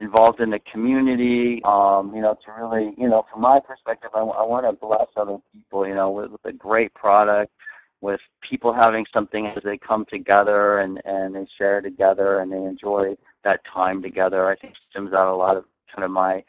involved 0.00 0.40
in 0.40 0.50
the 0.50 0.60
community. 0.60 1.62
Um, 1.64 2.14
you 2.14 2.22
know, 2.22 2.36
to 2.44 2.52
really, 2.52 2.94
you 2.96 3.08
know, 3.08 3.26
from 3.30 3.42
my 3.42 3.60
perspective, 3.60 4.10
I, 4.14 4.20
I 4.20 4.44
want 4.44 4.66
to 4.66 4.72
bless 4.72 5.08
other 5.16 5.38
people. 5.52 5.86
You 5.86 5.94
know, 5.94 6.10
with, 6.10 6.32
with 6.32 6.44
a 6.44 6.52
great 6.52 6.94
product, 6.94 7.52
with 8.00 8.20
people 8.40 8.72
having 8.72 9.06
something 9.12 9.46
as 9.46 9.62
they 9.62 9.78
come 9.78 10.06
together 10.06 10.78
and 10.80 11.00
and 11.04 11.34
they 11.34 11.46
share 11.58 11.80
together 11.80 12.40
and 12.40 12.50
they 12.50 12.56
enjoy 12.56 13.16
that 13.44 13.60
time 13.64 14.02
together. 14.02 14.48
I 14.48 14.56
think 14.56 14.74
stems 14.90 15.12
out 15.12 15.32
a 15.32 15.36
lot 15.36 15.56
of 15.56 15.64
kind 15.94 16.04
of 16.04 16.10
my 16.10 16.42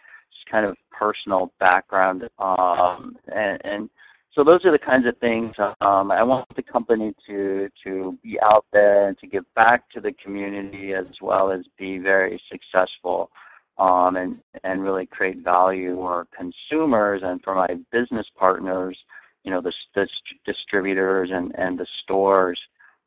kind 0.50 0.66
of 0.66 0.76
personal 0.92 1.52
background 1.60 2.30
um, 2.40 3.18
and, 3.34 3.62
and 3.64 3.90
so 4.36 4.44
those 4.44 4.66
are 4.66 4.72
the 4.72 4.80
kinds 4.80 5.06
of 5.06 5.18
things 5.18 5.54
um, 5.82 6.12
I 6.12 6.24
want 6.24 6.48
the 6.56 6.64
company 6.64 7.14
to 7.28 7.70
to 7.84 8.18
be 8.24 8.40
out 8.42 8.66
there 8.74 9.08
and 9.08 9.18
to 9.20 9.28
give 9.28 9.46
back 9.56 9.90
to 9.92 10.02
the 10.02 10.12
community 10.14 10.94
as 10.94 11.06
well 11.22 11.52
as 11.52 11.62
be 11.78 11.98
very 12.00 12.42
successful 12.50 13.30
um, 13.78 14.16
and 14.16 14.40
and 14.64 14.84
really 14.84 15.06
create 15.06 15.44
value 15.44 15.96
for 15.96 16.28
consumers 16.36 17.22
and 17.24 17.42
for 17.44 17.56
my 17.56 17.68
business 17.92 18.28
partners, 18.38 18.98
you 19.44 19.52
know, 19.52 19.62
the, 19.62 19.74
the 19.96 20.08
distributors 20.46 21.30
and 21.32 21.54
and 21.56 21.80
the 21.80 21.88
stores, 22.04 22.60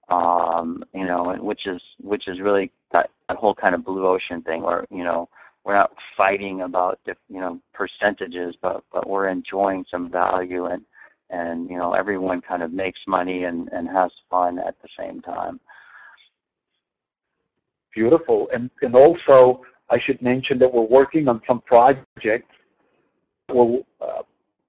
um, 0.08 0.84
you 0.94 1.06
know, 1.06 1.36
which 1.40 1.66
is 1.66 1.80
which 2.02 2.28
is 2.28 2.40
really 2.40 2.70
that, 2.92 3.10
that 3.28 3.36
whole 3.36 3.54
kind 3.54 3.74
of 3.74 3.84
blue 3.84 4.06
ocean 4.06 4.42
thing 4.42 4.62
where 4.62 4.86
you 4.90 5.04
know 5.04 5.28
we're 5.64 5.74
not 5.74 5.92
fighting 6.16 6.62
about 6.62 7.00
you 7.06 7.40
know 7.40 7.60
percentages, 7.72 8.54
but 8.60 8.82
but 8.92 9.08
we're 9.08 9.28
enjoying 9.28 9.84
some 9.90 10.10
value 10.10 10.66
and 10.66 10.82
and 11.30 11.68
you 11.68 11.76
know 11.76 11.92
everyone 11.92 12.40
kind 12.40 12.62
of 12.62 12.72
makes 12.72 13.00
money 13.06 13.44
and 13.44 13.68
and 13.72 13.88
has 13.88 14.10
fun 14.30 14.58
at 14.58 14.76
the 14.82 14.88
same 14.98 15.20
time 15.20 15.58
beautiful 17.94 18.48
and 18.52 18.70
and 18.82 18.94
also 18.94 19.62
i 19.90 19.98
should 19.98 20.20
mention 20.22 20.58
that 20.58 20.72
we're 20.72 20.82
working 20.82 21.28
on 21.28 21.40
some 21.46 21.60
projects 21.62 22.52
we'll 23.50 23.80
uh, 24.00 24.22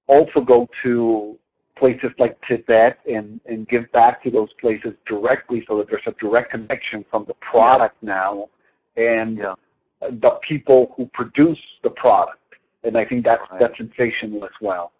also 0.07 0.39
go 0.41 0.67
to 0.83 1.37
places 1.77 2.09
like 2.17 2.37
tibet 2.47 2.99
and 3.11 3.39
and 3.45 3.67
give 3.67 3.91
back 3.91 4.23
to 4.23 4.31
those 4.31 4.49
places 4.59 4.93
directly 5.05 5.63
so 5.67 5.77
that 5.77 5.87
there's 5.89 6.01
a 6.07 6.13
direct 6.19 6.51
connection 6.51 7.05
from 7.11 7.23
the 7.27 7.35
product 7.35 7.95
yeah. 8.01 8.09
now 8.09 8.49
and 8.95 9.37
yeah. 9.37 9.53
the 10.01 10.31
people 10.47 10.93
who 10.97 11.05
produce 11.13 11.59
the 11.83 11.89
product 11.91 12.39
and 12.83 12.97
i 12.97 13.05
think 13.05 13.23
that's 13.23 13.41
right. 13.51 13.59
that's 13.59 13.77
sensational 13.77 14.43
as 14.43 14.51
well 14.59 14.91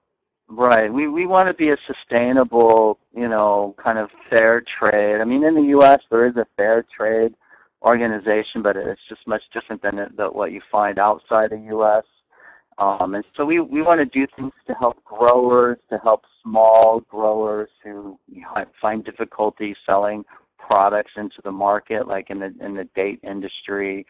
Right. 0.50 0.92
We 0.92 1.08
we 1.10 1.26
want 1.26 1.50
to 1.50 1.54
be 1.54 1.70
a 1.72 1.78
sustainable, 1.86 3.00
you 3.14 3.28
know, 3.28 3.76
kind 3.84 3.98
of 3.98 4.10
fair 4.30 4.64
trade. 4.80 5.20
I 5.20 5.26
mean, 5.26 5.44
in 5.44 5.56
the 5.56 5.70
U.S. 5.70 6.00
there 6.10 6.26
is 6.26 6.38
a 6.38 6.48
fair 6.56 6.86
trade 6.96 7.34
organization, 7.82 8.62
but 8.62 8.78
it's 8.78 9.02
just 9.10 9.28
much 9.28 9.44
different 9.54 9.82
than, 9.82 9.98
than 10.16 10.28
what 10.28 10.54
you 10.54 10.62
find 10.72 11.00
outside 11.00 11.52
the 11.52 11.60
U.S. 11.68 12.04
Um, 12.78 13.16
and 13.16 13.26
so 13.36 13.44
we 13.44 13.60
we 13.60 13.82
want 13.82 14.00
to 14.00 14.06
do 14.06 14.26
things 14.38 14.54
to 14.68 14.74
help 14.76 15.04
growers, 15.04 15.80
to 15.90 15.98
help 15.98 16.24
small 16.44 17.02
growers 17.10 17.70
who 17.84 18.18
you 18.32 18.42
know, 18.42 18.66
find 18.82 19.04
difficulty 19.04 19.76
selling 19.86 20.24
products 20.58 21.12
into 21.18 21.42
the 21.44 21.52
market, 21.52 22.08
like 22.08 22.30
in 22.30 22.40
the 22.40 22.54
in 22.62 22.74
the 22.74 22.88
date 22.96 23.20
industry. 23.24 24.06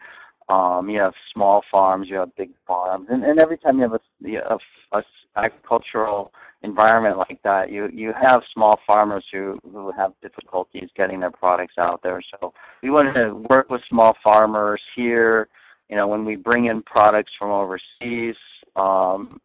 Um, 0.48 0.88
you 0.88 0.98
have 1.00 1.12
small 1.32 1.62
farms, 1.70 2.08
you 2.08 2.16
have 2.16 2.34
big 2.36 2.50
farms, 2.66 3.08
and, 3.10 3.22
and 3.22 3.42
every 3.42 3.58
time 3.58 3.76
you 3.76 3.82
have 3.82 3.92
a, 3.92 4.00
you 4.20 4.40
a, 4.40 4.58
a 4.96 5.02
agricultural 5.36 6.32
environment 6.62 7.18
like 7.18 7.40
that, 7.44 7.70
you 7.70 7.88
you 7.92 8.12
have 8.20 8.42
small 8.52 8.80
farmers 8.86 9.24
who 9.30 9.58
who 9.70 9.92
have 9.92 10.12
difficulties 10.22 10.88
getting 10.96 11.20
their 11.20 11.30
products 11.30 11.74
out 11.78 12.02
there. 12.02 12.20
So 12.30 12.52
we 12.82 12.90
want 12.90 13.14
to 13.14 13.34
work 13.50 13.70
with 13.70 13.82
small 13.88 14.16
farmers 14.22 14.80
here. 14.96 15.48
You 15.88 15.96
know, 15.96 16.08
when 16.08 16.24
we 16.24 16.36
bring 16.36 16.66
in 16.66 16.82
products 16.82 17.32
from 17.38 17.50
overseas, 17.50 18.36
um, 18.76 19.40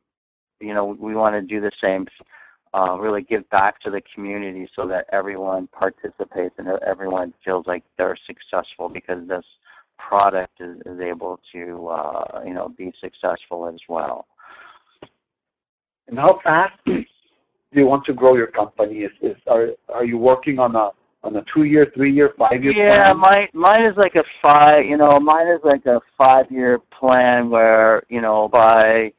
you 0.60 0.74
know, 0.74 0.86
we 0.86 1.16
want 1.16 1.36
to 1.36 1.42
do 1.42 1.62
the 1.62 1.72
same. 1.82 2.08
Uh, 2.76 2.98
really 2.98 3.22
give 3.22 3.48
back 3.52 3.80
to 3.80 3.92
the 3.92 4.02
community 4.16 4.68
so 4.76 4.88
that 4.88 5.06
everyone 5.12 5.68
participates 5.68 6.56
and 6.58 6.68
everyone 6.88 7.32
feels 7.46 7.68
like 7.68 7.84
they're 8.00 8.18
successful 8.26 8.90
because 8.90 9.28
this 9.28 9.46
product 9.98 10.60
is, 10.60 10.78
is 10.86 11.00
able 11.00 11.40
to 11.52 11.88
uh, 11.88 12.42
you 12.46 12.54
know 12.54 12.70
be 12.78 12.94
successful 13.00 13.68
as 13.68 13.80
well. 13.88 14.28
And 16.08 16.18
how 16.18 16.40
fast 16.44 16.74
do 16.86 17.04
you 17.74 17.86
want 17.86 18.06
to 18.06 18.14
grow 18.14 18.36
your 18.36 18.48
company? 18.48 19.00
Is, 19.00 19.12
is 19.22 19.36
are 19.48 19.70
are 19.90 20.06
you 20.06 20.18
working 20.18 20.60
on 20.60 20.76
a 20.76 20.90
on 21.24 21.36
a 21.38 21.44
two 21.54 21.64
year, 21.64 21.92
three 21.96 22.12
year, 22.12 22.34
five 22.38 22.64
year 22.64 22.74
yeah, 22.74 23.14
plan? 23.14 23.18
mine 23.18 23.48
mine 23.54 23.86
is 23.86 23.96
like 23.98 24.16
a 24.16 24.24
five 24.42 24.86
you 24.86 24.98
know, 24.98 25.20
mine 25.20 25.48
is 25.48 25.60
like 25.64 25.86
a 25.86 26.00
five 26.18 26.52
year 26.52 26.80
plan 26.98 27.50
where, 27.50 28.04
you 28.10 28.22
know, 28.22 28.50
by 28.50 29.12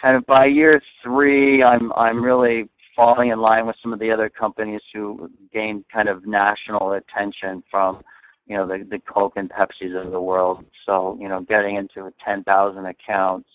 kind 0.00 0.16
of 0.16 0.26
by 0.26 0.46
year 0.46 0.80
three 1.02 1.62
I'm 1.62 1.92
I'm 1.94 2.22
really 2.22 2.68
falling 2.96 3.30
in 3.30 3.40
line 3.40 3.66
with 3.66 3.76
some 3.82 3.92
of 3.92 3.98
the 4.00 4.10
other 4.10 4.28
companies 4.28 4.82
who 4.92 5.30
gained 5.52 5.84
kind 5.92 6.08
of 6.08 6.26
national 6.26 6.92
attention 6.92 7.62
from 7.70 8.02
you 8.46 8.56
know 8.56 8.66
the 8.66 8.84
the 8.88 8.98
Coke 9.00 9.34
and 9.36 9.50
Pepsis 9.50 10.00
of 10.00 10.12
the 10.12 10.20
world. 10.20 10.64
So 10.86 11.16
you 11.20 11.28
know, 11.28 11.40
getting 11.40 11.76
into 11.76 12.12
10,000 12.24 12.86
accounts 12.86 13.48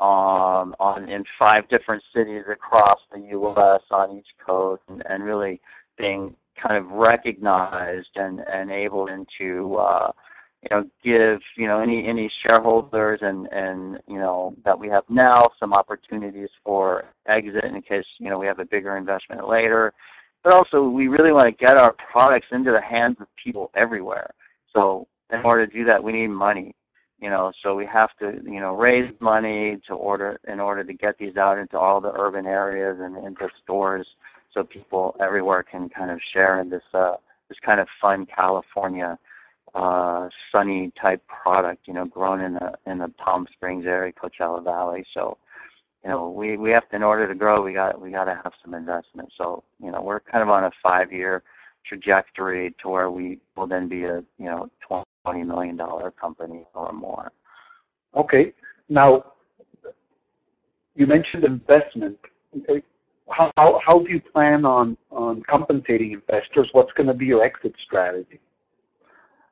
um, 0.00 0.74
on 0.78 1.08
in 1.08 1.24
five 1.38 1.68
different 1.68 2.02
cities 2.14 2.44
across 2.50 3.00
the 3.12 3.20
U.S. 3.30 3.82
on 3.90 4.16
each 4.16 4.28
coast, 4.44 4.82
and, 4.88 5.04
and 5.06 5.24
really 5.24 5.60
being 5.96 6.34
kind 6.60 6.76
of 6.76 6.90
recognized 6.90 8.10
and 8.16 8.40
and 8.40 8.70
able 8.70 9.08
to 9.38 9.74
uh, 9.76 10.12
you 10.62 10.68
know 10.70 10.84
give 11.02 11.40
you 11.56 11.66
know 11.66 11.80
any 11.80 12.06
any 12.06 12.30
shareholders 12.42 13.20
and 13.22 13.46
and 13.52 13.98
you 14.06 14.18
know 14.18 14.54
that 14.64 14.78
we 14.78 14.88
have 14.88 15.04
now 15.08 15.42
some 15.58 15.72
opportunities 15.72 16.50
for 16.64 17.04
exit 17.26 17.64
in 17.64 17.80
case 17.82 18.06
you 18.18 18.28
know 18.28 18.38
we 18.38 18.46
have 18.46 18.58
a 18.58 18.64
bigger 18.64 18.96
investment 18.96 19.48
later 19.48 19.92
but 20.42 20.52
also 20.52 20.88
we 20.88 21.08
really 21.08 21.32
want 21.32 21.46
to 21.46 21.66
get 21.66 21.76
our 21.76 21.94
products 22.10 22.48
into 22.52 22.70
the 22.70 22.80
hands 22.80 23.16
of 23.20 23.26
people 23.42 23.70
everywhere. 23.74 24.30
So 24.72 25.06
in 25.30 25.40
order 25.40 25.66
to 25.66 25.72
do 25.72 25.84
that, 25.84 26.02
we 26.02 26.12
need 26.12 26.28
money. 26.28 26.74
You 27.20 27.30
know, 27.30 27.50
so 27.62 27.74
we 27.74 27.84
have 27.86 28.10
to, 28.20 28.40
you 28.44 28.60
know, 28.60 28.76
raise 28.76 29.12
money 29.18 29.78
to 29.88 29.94
order 29.94 30.38
in 30.46 30.60
order 30.60 30.84
to 30.84 30.92
get 30.92 31.18
these 31.18 31.36
out 31.36 31.58
into 31.58 31.76
all 31.76 32.00
the 32.00 32.12
urban 32.14 32.46
areas 32.46 32.98
and 33.00 33.16
into 33.16 33.48
stores, 33.60 34.06
so 34.54 34.62
people 34.62 35.16
everywhere 35.20 35.64
can 35.64 35.88
kind 35.88 36.12
of 36.12 36.20
share 36.32 36.60
in 36.60 36.70
this 36.70 36.84
uh, 36.94 37.16
this 37.48 37.58
kind 37.60 37.80
of 37.80 37.88
fun 38.00 38.24
California 38.24 39.18
uh, 39.74 40.28
sunny 40.50 40.92
type 41.00 41.22
product, 41.26 41.86
you 41.86 41.94
know, 41.94 42.04
grown 42.04 42.40
in 42.40 42.54
the 42.54 42.72
in 42.86 42.98
the 42.98 43.08
Palm 43.08 43.46
Springs 43.52 43.86
area, 43.86 44.12
Coachella 44.12 44.62
Valley. 44.62 45.04
So, 45.12 45.38
you 46.08 46.14
know, 46.14 46.30
we 46.30 46.56
we 46.56 46.70
have 46.70 46.88
to 46.88 46.96
in 46.96 47.02
order 47.02 47.28
to 47.28 47.34
grow, 47.34 47.60
we 47.62 47.74
got 47.74 48.00
we 48.00 48.10
got 48.10 48.24
to 48.24 48.40
have 48.42 48.54
some 48.64 48.72
investment. 48.72 49.30
So, 49.36 49.62
you 49.78 49.90
know, 49.90 50.00
we're 50.00 50.20
kind 50.20 50.42
of 50.42 50.48
on 50.48 50.64
a 50.64 50.70
five 50.82 51.12
year 51.12 51.42
trajectory 51.86 52.74
to 52.80 52.88
where 52.88 53.10
we 53.10 53.40
will 53.56 53.66
then 53.66 53.88
be 53.88 54.04
a 54.04 54.24
you 54.38 54.46
know 54.46 54.70
twenty 55.22 55.42
million 55.44 55.76
dollar 55.76 56.10
company 56.10 56.64
or 56.72 56.92
more. 56.92 57.30
Okay. 58.16 58.54
Now, 58.88 59.22
you 60.94 61.06
mentioned 61.06 61.44
investment. 61.44 62.16
How 63.28 63.52
how, 63.58 63.78
how 63.86 63.98
do 63.98 64.10
you 64.10 64.22
plan 64.22 64.64
on 64.64 64.96
on 65.10 65.42
compensating 65.42 66.12
investors? 66.12 66.70
What's 66.72 66.92
going 66.94 67.08
to 67.08 67.14
be 67.14 67.26
your 67.26 67.44
exit 67.44 67.74
strategy? 67.84 68.40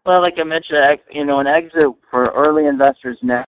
Well, 0.07 0.23
like 0.23 0.39
I 0.39 0.45
mentioned, 0.45 1.01
you 1.11 1.27
know, 1.27 1.41
an 1.41 1.49
exit 1.49 1.85
for 2.11 2.29
early 2.29 2.65
investors 2.65 3.19
now. 3.21 3.45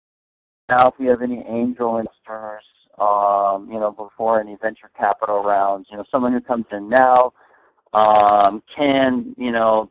Now, 0.68 0.88
if 0.88 0.94
we 0.98 1.06
have 1.06 1.22
any 1.22 1.42
angel 1.48 1.96
investors, 1.96 2.64
um, 3.00 3.68
you 3.70 3.78
know, 3.78 3.90
before 3.90 4.40
any 4.40 4.56
venture 4.60 4.90
capital 4.96 5.42
rounds, 5.42 5.88
you 5.90 5.96
know, 5.96 6.04
someone 6.10 6.32
who 6.32 6.40
comes 6.40 6.66
in 6.72 6.88
now 6.88 7.32
um, 7.92 8.62
can, 8.74 9.34
you 9.38 9.50
know, 9.50 9.90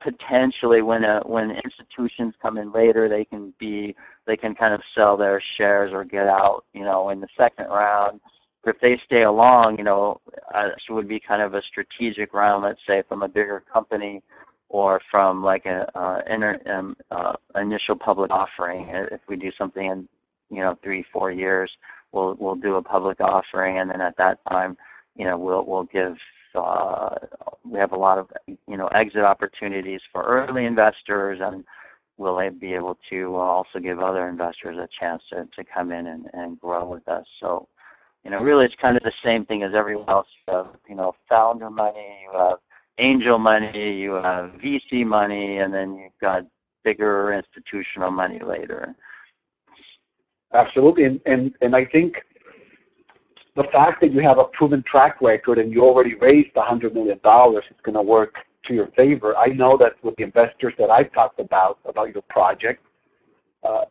potentially 0.00 0.82
when 0.82 1.02
a, 1.04 1.20
when 1.24 1.50
institutions 1.50 2.34
come 2.40 2.58
in 2.58 2.70
later, 2.72 3.08
they 3.08 3.24
can 3.24 3.52
be 3.58 3.96
they 4.26 4.36
can 4.36 4.54
kind 4.54 4.74
of 4.74 4.80
sell 4.94 5.16
their 5.16 5.42
shares 5.56 5.92
or 5.92 6.04
get 6.04 6.26
out, 6.28 6.64
you 6.74 6.84
know, 6.84 7.10
in 7.10 7.20
the 7.20 7.28
second 7.36 7.66
round. 7.66 8.20
But 8.62 8.76
if 8.76 8.80
they 8.80 9.00
stay 9.04 9.22
along, 9.22 9.76
you 9.78 9.84
know, 9.84 10.20
uh, 10.54 10.68
it 10.68 10.92
would 10.92 11.08
be 11.08 11.20
kind 11.20 11.42
of 11.42 11.54
a 11.54 11.62
strategic 11.62 12.32
round, 12.32 12.64
let's 12.64 12.80
say, 12.86 13.02
from 13.08 13.22
a 13.22 13.28
bigger 13.28 13.62
company 13.72 14.22
or 14.68 15.00
from 15.10 15.42
like 15.42 15.66
a 15.66 15.86
uh, 15.98 16.20
inter, 16.28 16.58
um, 16.66 16.96
uh, 17.10 17.34
initial 17.56 17.96
public 17.96 18.30
offering. 18.30 18.88
If 18.88 19.20
we 19.28 19.36
do 19.36 19.52
something 19.56 19.86
in 19.86 20.08
you 20.50 20.60
know 20.60 20.78
three 20.82 21.04
four 21.12 21.30
years, 21.30 21.70
we'll 22.14 22.36
we'll 22.38 22.54
do 22.54 22.76
a 22.76 22.82
public 22.82 23.20
offering, 23.20 23.78
and 23.78 23.90
then 23.90 24.00
at 24.00 24.16
that 24.16 24.38
time, 24.48 24.76
you 25.16 25.24
know 25.24 25.38
we'll 25.38 25.64
we'll 25.66 25.84
give. 25.84 26.16
Uh, 26.54 27.16
we 27.68 27.80
have 27.80 27.90
a 27.90 27.98
lot 27.98 28.16
of 28.16 28.28
you 28.46 28.76
know 28.76 28.86
exit 28.88 29.22
opportunities 29.22 30.00
for 30.12 30.22
early 30.22 30.66
investors, 30.66 31.40
and 31.42 31.64
we'll 32.16 32.50
be 32.50 32.74
able 32.74 32.96
to 33.10 33.34
also 33.36 33.78
give 33.80 33.98
other 33.98 34.28
investors 34.28 34.76
a 34.78 34.88
chance 34.98 35.22
to, 35.30 35.48
to 35.56 35.64
come 35.64 35.90
in 35.90 36.06
and, 36.06 36.26
and 36.32 36.60
grow 36.60 36.88
with 36.88 37.06
us. 37.08 37.26
So, 37.40 37.68
you 38.24 38.30
know, 38.30 38.38
really, 38.38 38.64
it's 38.66 38.74
kind 38.80 38.96
of 38.96 39.02
the 39.02 39.12
same 39.24 39.44
thing 39.44 39.62
as 39.62 39.72
everyone 39.74 40.08
else. 40.08 40.28
You 40.46 40.54
have, 40.54 40.66
you 40.88 40.94
know, 40.94 41.14
founder 41.28 41.70
money, 41.70 42.18
you 42.22 42.38
have 42.38 42.58
angel 42.98 43.38
money, 43.38 43.94
you 43.96 44.12
have 44.12 44.52
VC 44.64 45.04
money, 45.04 45.58
and 45.58 45.74
then 45.74 45.96
you've 45.96 46.20
got 46.20 46.44
bigger 46.84 47.32
institutional 47.32 48.10
money 48.10 48.40
later. 48.40 48.94
Absolutely, 50.54 51.04
and 51.04 51.20
and, 51.26 51.52
and 51.60 51.74
I 51.74 51.84
think 51.84 52.16
the 53.56 53.64
fact 53.72 54.00
that 54.00 54.12
you 54.12 54.20
have 54.20 54.38
a 54.38 54.44
proven 54.44 54.82
track 54.90 55.20
record 55.20 55.58
and 55.58 55.72
you 55.72 55.82
already 55.82 56.14
raised 56.14 56.52
$100 56.54 56.92
million 56.92 57.16
is 57.16 57.80
going 57.84 57.94
to 57.94 58.02
work 58.02 58.34
to 58.66 58.74
your 58.74 58.88
favor. 58.96 59.36
I 59.36 59.46
know 59.46 59.76
that 59.78 59.92
with 60.02 60.16
the 60.16 60.24
investors 60.24 60.74
that 60.78 60.90
I've 60.90 61.12
talked 61.12 61.38
about, 61.38 61.78
about 61.84 62.12
your 62.12 62.22
project, 62.22 62.84
uh, 63.62 63.84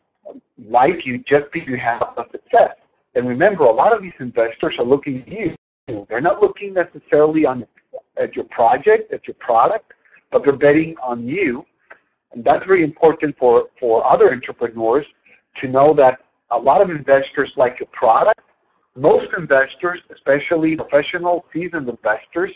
like 0.70 1.06
you 1.06 1.20
just 1.20 1.46
because 1.54 1.68
you 1.68 1.78
have 1.78 2.02
a 2.18 2.24
success. 2.32 2.76
And 3.16 3.28
remember, 3.28 3.64
a 3.64 3.72
lot 3.72 3.96
of 3.96 4.02
these 4.02 4.14
investors 4.20 4.76
are 4.80 4.86
looking 4.86 5.22
at 5.22 5.28
you. 5.28 6.06
They're 6.10 6.22
not 6.22 6.42
looking 6.42 6.74
necessarily 6.74 7.46
on 7.46 7.66
at 8.18 8.36
your 8.36 8.46
project, 8.46 9.14
at 9.14 9.28
your 9.28 9.36
product, 9.40 9.94
but 10.32 10.44
they're 10.44 10.56
betting 10.56 10.96
on 11.02 11.28
you. 11.28 11.66
And 12.32 12.44
that's 12.44 12.66
very 12.66 12.84
important 12.84 13.38
for, 13.38 13.68
for 13.80 14.06
other 14.06 14.32
entrepreneurs 14.32 15.06
to 15.62 15.68
know 15.68 15.94
that 15.96 16.20
a 16.54 16.58
lot 16.58 16.82
of 16.82 16.90
investors 16.90 17.52
like 17.58 17.80
your 17.80 17.90
product. 17.92 18.40
Most 18.96 19.28
investors, 19.38 20.00
especially 20.14 20.76
professional, 20.76 21.46
seasoned 21.52 21.90
investors, 21.90 22.52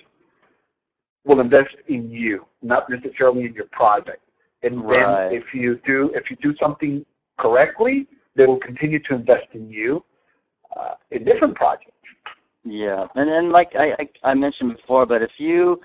will 1.26 1.42
invest 1.42 1.76
in 1.88 2.10
you, 2.10 2.46
not 2.62 2.90
necessarily 2.90 3.46
in 3.46 3.54
your 3.54 3.66
project. 3.72 4.22
And 4.64 4.84
right. 4.84 5.30
then 5.30 5.42
if 5.42 5.54
you 5.54 5.80
do 5.86 6.12
if 6.16 6.30
you 6.30 6.38
do 6.42 6.56
something 6.62 7.06
correctly, 7.38 8.08
they 8.36 8.46
will 8.46 8.60
continue 8.60 9.00
to 9.04 9.16
invest 9.16 9.48
in 9.54 9.70
you 9.70 10.04
uh, 10.76 10.94
in 11.12 11.26
different 11.26 11.56
projects. 11.56 11.92
Yeah, 12.64 13.08
and 13.16 13.30
then 13.30 13.52
like 13.52 13.70
I, 13.76 13.92
I 14.00 14.32
I 14.32 14.34
mentioned 14.34 14.76
before, 14.76 15.06
but 15.06 15.22
if 15.22 15.32
you 15.38 15.80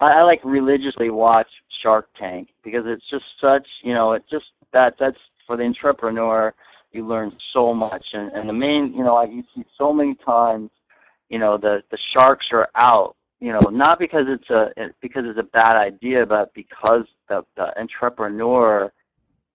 I, 0.00 0.12
I 0.12 0.22
like 0.22 0.40
religiously 0.44 1.10
watch 1.10 1.48
Shark 1.82 2.08
Tank 2.18 2.48
because 2.62 2.84
it's 2.86 3.08
just 3.10 3.24
such 3.40 3.66
you 3.82 3.94
know 3.94 4.12
it's 4.12 4.28
just 4.30 4.46
that 4.72 4.94
that's 4.98 5.18
for 5.46 5.56
the 5.56 5.64
entrepreneur 5.64 6.54
you 6.92 7.06
learn 7.06 7.36
so 7.52 7.74
much 7.74 8.04
and 8.12 8.30
and 8.32 8.48
the 8.48 8.52
main 8.52 8.92
you 8.94 9.04
know 9.04 9.16
I, 9.16 9.24
you 9.24 9.42
see 9.54 9.64
so 9.76 9.92
many 9.92 10.14
times 10.16 10.70
you 11.28 11.38
know 11.38 11.56
the 11.56 11.82
the 11.90 11.98
sharks 12.12 12.46
are 12.52 12.68
out 12.76 13.16
you 13.40 13.52
know 13.52 13.60
not 13.70 13.98
because 13.98 14.26
it's 14.28 14.50
a 14.50 14.70
because 15.00 15.24
it's 15.26 15.38
a 15.38 15.50
bad 15.54 15.76
idea 15.76 16.26
but 16.26 16.52
because 16.54 17.06
the 17.28 17.44
the 17.56 17.78
entrepreneur 17.78 18.92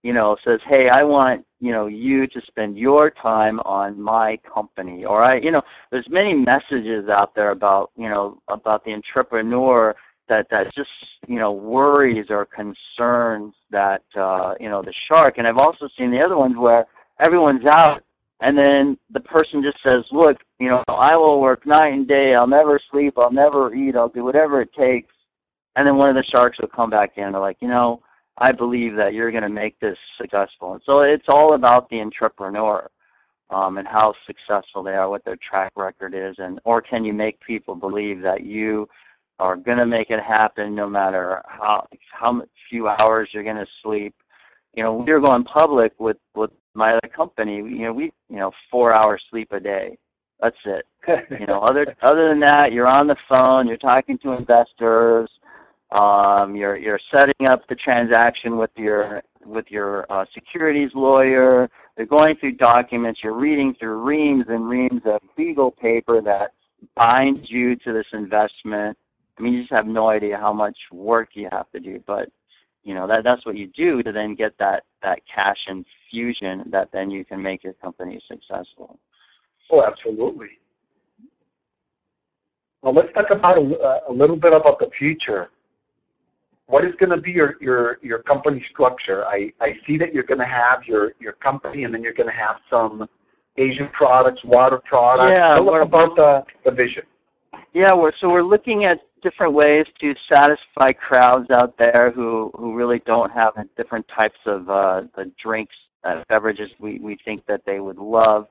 you 0.03 0.13
know, 0.13 0.38
says, 0.43 0.61
"Hey, 0.65 0.89
I 0.89 1.03
want 1.03 1.45
you 1.59 1.71
know 1.71 1.88
you 1.88 2.27
to 2.27 2.41
spend 2.47 2.77
your 2.77 3.09
time 3.09 3.59
on 3.61 3.99
my 3.99 4.38
company," 4.38 5.03
or 5.05 5.21
I, 5.21 5.35
you 5.35 5.51
know, 5.51 5.61
there's 5.91 6.07
many 6.09 6.33
messages 6.33 7.09
out 7.09 7.35
there 7.35 7.51
about 7.51 7.91
you 7.97 8.07
know 8.07 8.41
about 8.47 8.85
the 8.85 8.93
entrepreneur 8.93 9.95
that 10.29 10.47
that 10.49 10.73
just 10.73 10.89
you 11.27 11.39
know 11.39 11.51
worries 11.51 12.27
or 12.29 12.45
concerns 12.45 13.53
that 13.71 14.03
uh, 14.15 14.53
you 14.59 14.69
know 14.69 14.81
the 14.81 14.93
shark. 15.07 15.39
And 15.39 15.47
I've 15.47 15.57
also 15.57 15.89
seen 15.97 16.11
the 16.11 16.21
other 16.21 16.38
ones 16.38 16.55
where 16.57 16.85
everyone's 17.20 17.65
out, 17.65 18.03
and 18.41 18.57
then 18.57 18.97
the 19.11 19.20
person 19.20 19.63
just 19.63 19.82
says, 19.84 20.03
"Look, 20.11 20.38
you 20.59 20.70
know, 20.70 20.84
I 20.88 21.15
will 21.15 21.41
work 21.41 21.65
night 21.65 21.93
and 21.93 22.07
day. 22.07 22.36
I'll 22.36 22.47
never 22.47 22.80
sleep. 22.91 23.18
I'll 23.18 23.32
never 23.32 23.74
eat. 23.74 23.95
I'll 23.95 24.09
do 24.09 24.24
whatever 24.24 24.61
it 24.61 24.74
takes." 24.74 25.13
And 25.76 25.88
then 25.88 25.97
one 25.97 26.09
of 26.09 26.15
the 26.15 26.24
sharks 26.24 26.57
will 26.59 26.68
come 26.68 26.89
back 26.89 27.18
in. 27.18 27.26
And 27.26 27.34
they're 27.36 27.41
like, 27.41 27.61
you 27.61 27.68
know 27.68 28.01
I 28.38 28.51
believe 28.51 28.95
that 28.95 29.13
you're 29.13 29.32
going 29.32 29.43
to 29.43 29.49
make 29.49 29.80
this 29.80 29.97
successful. 30.18 30.74
And 30.74 30.82
so 30.86 31.01
it's 31.01 31.26
all 31.28 31.53
about 31.53 31.89
the 31.89 31.99
entrepreneur 31.99 32.89
um, 33.49 33.78
and 33.78 33.88
how 33.88 34.13
successful 34.28 34.84
they 34.84 34.93
are, 34.93 35.09
what 35.09 35.26
their 35.26 35.38
track 35.38 35.72
record 35.76 36.13
is, 36.13 36.36
and 36.38 36.59
or 36.63 36.82
can 36.82 37.03
you 37.03 37.13
make 37.13 37.39
people 37.39 37.76
believe 37.76 38.22
that 38.22 38.43
you 38.43 38.88
are 39.39 39.55
going 39.55 39.78
to 39.78 39.86
make 39.86 40.09
it 40.09 40.20
happen 40.20 40.76
no 40.76 40.88
matter 40.88 41.41
how 41.47 41.88
how 42.11 42.41
few 42.70 42.88
hours 42.88 43.30
you're 43.32 43.43
going 43.43 43.55
to 43.55 43.68
sleep. 43.84 44.15
You 44.74 44.84
know, 44.84 44.93
we 44.93 45.11
are 45.11 45.20
going 45.20 45.43
public 45.43 45.93
with 45.99 46.18
with 46.36 46.51
my 46.78 46.93
other 46.93 47.09
company. 47.13 47.57
You 47.57 47.86
know, 47.86 47.93
we 47.93 48.05
you 48.30 48.38
know 48.38 48.51
four 48.71 48.93
hours 48.93 49.21
sleep 49.30 49.51
a 49.51 49.59
day. 49.59 49.97
That's 50.39 50.57
it. 50.65 50.86
you 51.39 51.47
know, 51.47 51.59
other 51.61 51.95
other 52.01 52.30
than 52.30 52.39
that, 52.41 52.71
you're 52.71 52.88
on 52.88 53.07
the 53.07 53.17
phone, 53.28 53.67
you're 53.67 53.78
talking 53.78 54.17
to 54.19 54.32
investors 54.32 55.30
um, 55.91 56.55
you're 56.55 56.78
you're 56.78 56.99
setting 57.11 57.49
up 57.49 57.67
the 57.67 57.75
transaction 57.75 58.57
with 58.57 58.71
your 58.75 59.23
with 59.45 59.65
your 59.69 60.11
uh, 60.11 60.25
securities 60.34 60.91
lawyer. 60.93 61.69
You're 61.97 62.07
going 62.07 62.36
through 62.38 62.53
documents. 62.53 63.21
You're 63.23 63.38
reading 63.38 63.73
through 63.80 64.03
reams 64.03 64.45
and 64.49 64.67
reams 64.67 65.01
of 65.05 65.21
legal 65.38 65.71
paper 65.71 66.21
that 66.21 66.51
binds 66.95 67.49
you 67.49 67.75
to 67.78 67.93
this 67.93 68.07
investment. 68.11 68.97
I 69.38 69.41
mean, 69.41 69.53
you 69.53 69.61
just 69.61 69.71
have 69.71 69.88
no 69.88 70.09
idea 70.09 70.38
how 70.38 70.51
much 70.51 70.78
work 70.91 71.30
you 71.34 71.47
have 71.51 71.71
to 71.71 71.80
do, 71.80 72.03
but 72.05 72.30
you 72.88 72.93
know 72.95 73.05
that 73.07 73.23
that's 73.23 73.45
what 73.45 73.57
you 73.57 73.67
do 73.67 74.01
to 74.01 74.11
then 74.11 74.33
get 74.33 74.57
that 74.57 74.83
that 75.03 75.19
cash 75.33 75.57
infusion 75.67 76.63
that 76.71 76.89
then 76.91 77.11
you 77.11 77.23
can 77.23 77.41
make 77.41 77.63
your 77.63 77.73
company 77.73 78.19
successful. 78.27 78.97
Oh, 79.69 79.83
absolutely. 79.83 80.59
Well, 82.81 82.93
let's 82.93 83.13
talk 83.13 83.31
about 83.31 83.57
a, 83.57 83.99
a 84.09 84.13
little 84.13 84.38
bit 84.38 84.55
about 84.55 84.79
the 84.79 84.89
future 84.97 85.49
what 86.67 86.83
is 86.83 86.93
going 86.99 87.09
to 87.09 87.17
be 87.17 87.31
your, 87.31 87.55
your, 87.61 87.97
your 88.01 88.19
company 88.19 88.63
structure? 88.71 89.25
I, 89.25 89.51
I 89.59 89.77
see 89.88 89.97
that 89.97 90.13
you're 90.13 90.23
going 90.23 90.39
to 90.39 90.45
have 90.45 90.83
your, 90.85 91.13
your 91.19 91.33
company 91.33 91.85
and 91.85 91.93
then 91.93 92.03
you're 92.03 92.13
going 92.13 92.29
to 92.29 92.35
have 92.35 92.57
some 92.69 93.07
Asian 93.55 93.89
products, 93.89 94.41
water 94.43 94.79
products. 94.85 95.38
Yeah, 95.38 95.55
Tell 95.55 95.73
us 95.73 95.85
about 95.85 96.15
the, 96.15 96.43
the 96.65 96.71
vision. 96.71 97.03
Yeah, 97.73 97.93
we're, 97.95 98.11
so 98.19 98.29
we're 98.29 98.43
looking 98.43 98.83
at 98.83 98.99
different 99.22 99.53
ways 99.53 99.86
to 99.99 100.13
satisfy 100.32 100.89
crowds 100.91 101.49
out 101.51 101.78
there 101.78 102.11
who, 102.11 102.51
who 102.55 102.76
really 102.76 102.99
don't 103.05 103.32
have 103.32 103.53
different 103.76 104.07
types 104.07 104.39
of 104.45 104.70
uh, 104.70 105.03
the 105.15 105.32
drinks, 105.41 105.76
uh, 106.03 106.24
beverages 106.30 106.70
we, 106.80 106.99
we 106.99 107.18
think 107.26 107.45
that 107.45 107.61
they 107.65 107.80
would 107.80 107.97
love. 107.97 108.47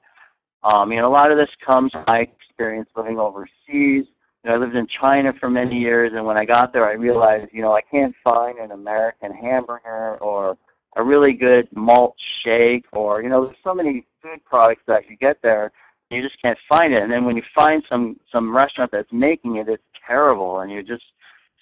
Um, 0.63 0.93
you 0.93 0.99
know, 0.99 1.09
a 1.09 1.11
lot 1.11 1.31
of 1.31 1.39
this 1.39 1.51
comes 1.65 1.93
from 1.93 2.05
my 2.09 2.21
experience 2.21 2.89
living 2.97 3.19
overseas 3.19 3.51
You 3.69 4.07
know, 4.45 4.55
I 4.55 4.57
lived 4.57 4.75
in 4.75 4.87
China 5.01 5.33
for 5.39 5.49
many 5.49 5.79
years, 5.79 6.13
and 6.15 6.25
when 6.25 6.37
I 6.37 6.45
got 6.45 6.73
there, 6.73 6.89
I 6.89 6.93
realized, 6.93 7.51
you 7.53 7.63
know, 7.63 7.73
I 7.73 7.83
can't 7.83 8.15
find 8.25 8.59
an 8.59 8.73
American 8.73 9.33
hamburger 9.33 10.17
or 10.17 10.57
a 10.97 11.05
really 11.05 11.35
good 11.35 11.69
malt 11.75 12.17
shake, 12.43 12.87
or 12.93 13.23
you 13.23 13.29
know, 13.29 13.45
there's 13.45 13.57
so 13.63 13.75
many 13.75 14.07
food 14.23 14.45
products 14.45 14.83
that 14.87 15.09
you 15.09 15.17
get 15.17 15.41
there, 15.43 15.71
you 16.11 16.23
just 16.23 16.41
can't 16.41 16.59
find 16.69 16.93
it. 16.93 17.03
And 17.03 17.11
then 17.11 17.25
when 17.25 17.37
you 17.37 17.43
find 17.55 17.83
some 17.89 18.19
some 18.31 18.55
restaurant 18.55 18.93
that's 18.93 19.13
making 19.13 19.57
it, 19.57 19.69
it's 19.69 19.83
terrible, 20.07 20.61
and 20.61 20.71
you 20.71 20.83
just 20.83 21.05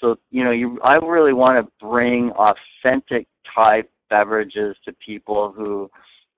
so 0.01 0.19
you 0.31 0.45
know, 0.45 0.51
you 0.51 0.79
I 0.83 0.97
really 0.97 1.33
want 1.33 1.65
to 1.65 1.73
bring 1.85 2.31
authentic 2.33 3.27
type 3.55 3.91
beverages 4.11 4.77
to 4.85 4.93
people 4.95 5.53
who 5.53 5.91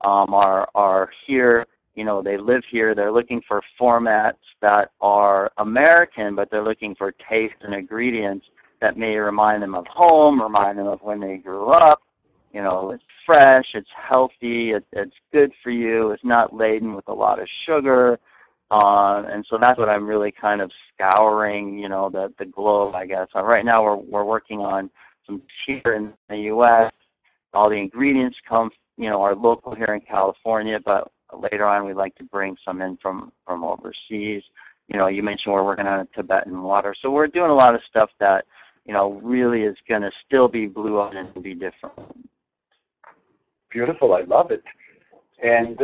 um, 0.03 0.35
are 0.35 0.69
are 0.75 1.11
here. 1.27 1.67
You 1.95 2.05
know, 2.05 2.23
they 2.23 2.37
live 2.37 2.63
here. 2.71 2.95
They're 2.95 3.13
looking 3.13 3.41
for 3.49 3.63
formats 3.81 4.35
that 4.61 4.93
are 5.01 5.51
American, 5.59 6.35
but 6.35 6.51
they're 6.51 6.63
looking 6.63 6.95
for 6.95 7.13
taste 7.29 7.55
and 7.63 7.75
ingredients 7.75 8.47
that 8.81 8.99
may 8.99 9.17
remind 9.17 9.63
them 9.63 9.75
of 9.75 9.87
home, 9.87 10.41
remind 10.41 10.79
them 10.79 10.87
of 10.87 11.01
when 11.01 11.21
they 11.21 11.39
grew 11.39 11.69
up. 11.69 12.03
You 12.57 12.63
know, 12.63 12.93
it's 12.93 13.05
fresh, 13.27 13.67
it's 13.75 13.91
healthy, 13.95 14.71
it, 14.71 14.83
it's 14.93 15.15
good 15.31 15.53
for 15.63 15.71
you, 15.71 16.13
it's 16.13 16.25
not 16.25 16.57
laden 16.57 16.95
with 16.95 17.07
a 17.07 17.13
lot 17.13 17.39
of 17.39 17.47
sugar. 17.67 18.19
Uh, 18.71 19.25
and 19.31 19.45
so 19.51 19.59
that's 19.61 19.79
what 19.79 19.91
I'm 19.91 20.07
really 20.07 20.33
kind 20.33 20.63
of 20.63 20.73
scouring, 20.89 21.79
you 21.79 21.91
know, 21.91 22.09
the 22.09 22.33
the 22.39 22.47
globe, 22.47 22.95
I 22.95 23.05
guess. 23.05 23.29
Uh, 23.37 23.45
right 23.45 23.63
now, 23.63 23.85
we're 23.85 23.97
we're 23.97 24.25
working 24.25 24.61
on 24.61 24.89
some 25.27 25.43
here 25.67 25.93
in 25.97 26.15
the 26.31 26.39
U.S. 26.55 26.91
All 27.53 27.69
the 27.69 27.77
ingredients 27.77 28.39
come, 28.49 28.71
you 28.97 29.11
know, 29.11 29.21
are 29.21 29.37
local 29.37 29.75
here 29.75 29.93
in 29.93 30.01
California, 30.01 30.81
but 30.83 31.13
later 31.39 31.67
on, 31.67 31.85
we'd 31.85 31.93
like 31.93 32.15
to 32.15 32.25
bring 32.25 32.57
some 32.65 32.81
in 32.81 32.97
from 33.03 33.33
from 33.47 33.65
overseas. 33.65 34.43
You 34.89 34.97
know, 34.97 35.09
you 35.09 35.23
mentioned 35.23 35.53
we're 35.53 35.63
working 35.63 35.87
on 35.87 36.01
a 36.01 36.07
Tibetan 36.17 36.63
water, 36.63 36.95
so 37.03 37.11
we're 37.11 37.27
doing 37.27 37.51
a 37.51 37.55
lot 37.55 37.75
of 37.75 37.83
stuff 37.87 38.09
that, 38.19 38.47
you 38.87 38.95
know, 38.95 39.21
really 39.23 39.65
is 39.65 39.77
going 39.87 40.03
to 40.03 40.11
still 40.27 40.49
be 40.49 40.67
blue 40.67 40.99
and 41.03 41.43
be 41.43 41.53
different. 41.53 41.99
Beautiful, 43.71 44.15
I 44.15 44.23
love 44.23 44.51
it. 44.51 44.63
And 45.43 45.79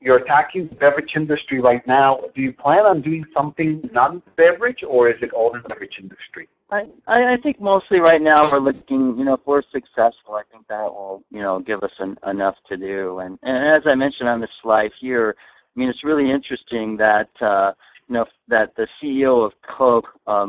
you're 0.00 0.18
attacking 0.18 0.68
the 0.68 0.74
beverage 0.76 1.12
industry 1.16 1.60
right 1.60 1.84
now. 1.86 2.20
Do 2.34 2.40
you 2.40 2.52
plan 2.52 2.86
on 2.86 3.02
doing 3.02 3.24
something 3.36 3.88
non-beverage, 3.92 4.84
or 4.88 5.10
is 5.10 5.16
it 5.22 5.32
all 5.32 5.54
in 5.54 5.62
the 5.62 5.68
beverage 5.68 5.96
industry? 6.00 6.48
I, 6.70 6.84
I 7.06 7.36
think 7.42 7.60
mostly 7.60 7.98
right 7.98 8.20
now 8.20 8.50
we're 8.52 8.60
looking, 8.60 9.16
you 9.18 9.24
know, 9.24 9.34
if 9.34 9.40
we're 9.46 9.62
successful, 9.72 10.34
I 10.34 10.42
think 10.52 10.68
that 10.68 10.84
will, 10.84 11.22
you 11.30 11.40
know, 11.40 11.60
give 11.60 11.82
us 11.82 11.90
an, 11.98 12.16
enough 12.26 12.56
to 12.68 12.76
do. 12.76 13.20
And, 13.20 13.38
and 13.42 13.66
as 13.66 13.82
I 13.86 13.94
mentioned 13.94 14.28
on 14.28 14.40
the 14.40 14.48
slide 14.62 14.92
here, 15.00 15.34
I 15.38 15.80
mean, 15.80 15.88
it's 15.88 16.04
really 16.04 16.30
interesting 16.30 16.96
that, 16.98 17.30
uh, 17.40 17.72
you 18.08 18.14
know, 18.14 18.26
that 18.48 18.76
the 18.76 18.86
CEO 19.02 19.44
of 19.44 19.52
Coke, 19.62 20.08
uh, 20.26 20.46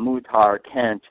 Kent, 0.72 1.02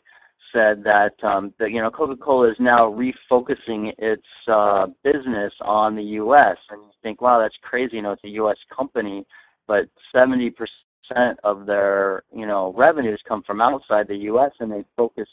said 0.52 0.82
that 0.84 1.12
um, 1.22 1.52
that 1.58 1.70
you 1.70 1.80
know 1.80 1.90
Coca-Cola 1.90 2.50
is 2.50 2.56
now 2.58 2.78
refocusing 2.78 3.92
its 3.98 4.26
uh, 4.46 4.86
business 5.02 5.52
on 5.60 5.96
the 5.96 6.02
U.S. 6.02 6.56
and 6.70 6.82
you 6.82 6.90
think, 7.02 7.20
wow, 7.20 7.38
that's 7.38 7.56
crazy. 7.62 7.96
You 7.96 8.02
know, 8.02 8.12
it's 8.12 8.24
a 8.24 8.28
U.S. 8.28 8.56
company, 8.74 9.26
but 9.66 9.88
70 10.12 10.50
percent 10.50 11.38
of 11.44 11.66
their 11.66 12.22
you 12.34 12.46
know 12.46 12.74
revenues 12.76 13.20
come 13.26 13.42
from 13.42 13.60
outside 13.60 14.08
the 14.08 14.16
U.S. 14.16 14.52
and 14.60 14.70
they 14.70 14.84
focused 14.96 15.30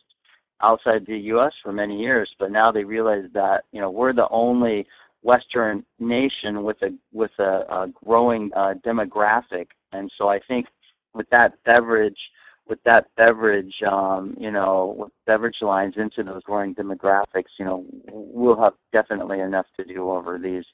outside 0.61 1.05
the 1.05 1.17
U.S. 1.17 1.53
for 1.61 1.71
many 1.71 1.99
years, 1.99 2.29
but 2.39 2.51
now 2.51 2.71
they 2.71 2.83
realize 2.83 3.25
that 3.33 3.65
you 3.71 3.81
know 3.81 3.91
we're 3.91 4.13
the 4.13 4.29
only 4.29 4.85
Western 5.21 5.83
nation 5.99 6.63
with 6.63 6.81
a 6.83 6.93
with 7.11 7.31
a, 7.39 7.65
a 7.69 7.87
growing 8.05 8.51
uh, 8.55 8.75
demographic, 8.85 9.67
and 9.91 10.11
so 10.17 10.29
I 10.29 10.39
think 10.47 10.67
with 11.13 11.29
that 11.29 11.53
beverage 11.63 12.17
with 12.67 12.79
that 12.83 13.07
beverage, 13.15 13.75
um, 13.87 14.35
you 14.39 14.51
know, 14.51 14.95
with 14.97 15.11
beverage 15.27 15.61
lines 15.61 15.95
into 15.97 16.23
those 16.23 16.41
growing 16.43 16.73
demographics, 16.73 17.53
you 17.59 17.65
know, 17.65 17.85
we'll 18.11 18.59
have 18.59 18.73
definitely 18.91 19.39
enough 19.39 19.67
to 19.77 19.85
do 19.85 20.09
over 20.09 20.39
these 20.39 20.65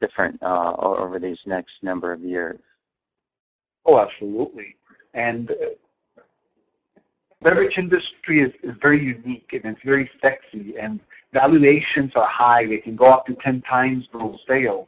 different 0.00 0.40
uh, 0.42 0.74
over 0.78 1.18
these 1.18 1.38
next 1.46 1.72
number 1.82 2.12
of 2.12 2.22
years. 2.22 2.60
Oh, 3.86 3.98
absolutely. 3.98 4.76
And 5.14 5.50
uh, 5.50 6.22
beverage 7.42 7.76
industry 7.76 8.42
is, 8.42 8.52
is 8.62 8.76
very 8.80 9.02
unique 9.02 9.48
and 9.52 9.64
it's 9.64 9.80
very 9.84 10.10
sexy 10.22 10.74
and 10.80 11.00
valuations 11.32 12.12
are 12.14 12.28
high. 12.28 12.66
They 12.66 12.78
can 12.78 12.96
go 12.96 13.06
up 13.06 13.26
to 13.26 13.34
10 13.42 13.62
times 13.62 14.04
those 14.12 14.38
sales. 14.48 14.86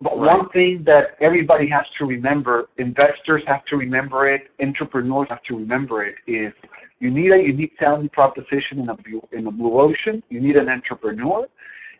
But 0.00 0.18
right. 0.18 0.38
one 0.38 0.48
thing 0.50 0.82
that 0.86 1.16
everybody 1.20 1.68
has 1.68 1.84
to 1.98 2.04
remember, 2.04 2.68
investors 2.78 3.42
have 3.46 3.64
to 3.66 3.76
remember 3.76 4.28
it, 4.28 4.50
entrepreneurs 4.60 5.28
have 5.30 5.42
to 5.44 5.56
remember 5.56 6.04
it, 6.04 6.16
is 6.26 6.52
you 7.00 7.10
need 7.10 7.32
a 7.32 7.36
unique 7.36 7.72
selling 7.78 8.08
proposition 8.08 8.80
in 8.80 8.88
a 8.88 8.96
blue, 8.96 9.26
in 9.32 9.46
a 9.46 9.50
blue 9.50 9.80
ocean. 9.80 10.22
You 10.28 10.40
need 10.40 10.56
an 10.56 10.68
entrepreneur, 10.68 11.46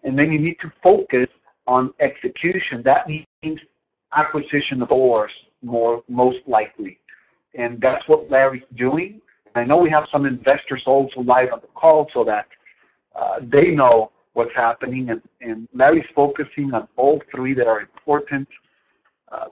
and 0.02 0.18
then 0.18 0.32
you 0.32 0.38
need 0.38 0.56
to 0.60 0.72
focus 0.82 1.28
on 1.66 1.92
execution. 2.00 2.82
That 2.84 3.06
means 3.08 3.60
acquisition 4.16 4.82
of 4.82 4.88
stores 4.88 5.32
more 5.62 6.02
most 6.08 6.38
likely, 6.46 6.98
and 7.54 7.80
that's 7.80 8.06
what 8.08 8.30
Larry's 8.30 8.62
doing. 8.76 9.20
I 9.54 9.64
know 9.64 9.76
we 9.76 9.90
have 9.90 10.04
some 10.10 10.26
investors 10.26 10.82
also 10.86 11.20
live 11.20 11.52
on 11.52 11.60
the 11.60 11.68
call 11.74 12.08
so 12.12 12.24
that 12.24 12.46
uh, 13.14 13.36
they 13.42 13.70
know 13.70 14.10
what's 14.34 14.54
happening, 14.54 15.10
and, 15.10 15.22
and 15.40 15.68
Larry's 15.72 16.04
focusing 16.14 16.74
on 16.74 16.86
all 16.96 17.22
three 17.34 17.54
that 17.54 17.66
are 17.66 17.80
important, 17.80 18.48
uh, 19.32 19.46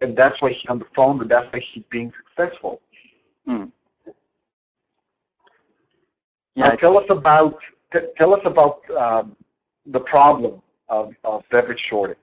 and 0.00 0.16
that's 0.16 0.40
why 0.42 0.50
he's 0.50 0.68
on 0.68 0.78
the 0.78 0.86
phone, 0.94 1.20
and 1.22 1.30
that's 1.30 1.50
why 1.52 1.60
he's 1.72 1.84
being 1.90 2.12
successful. 2.36 2.80
Hmm. 3.46 3.64
Yeah, 6.56 6.68
now, 6.68 6.76
tell 6.76 6.98
us 6.98 7.04
about 7.10 7.56
t- 7.92 8.00
tell 8.16 8.34
us 8.34 8.40
about 8.44 8.80
um, 8.96 9.36
the 9.86 10.00
problem 10.00 10.62
of, 10.88 11.12
of 11.24 11.42
beverage 11.50 11.82
shortage. 11.88 12.18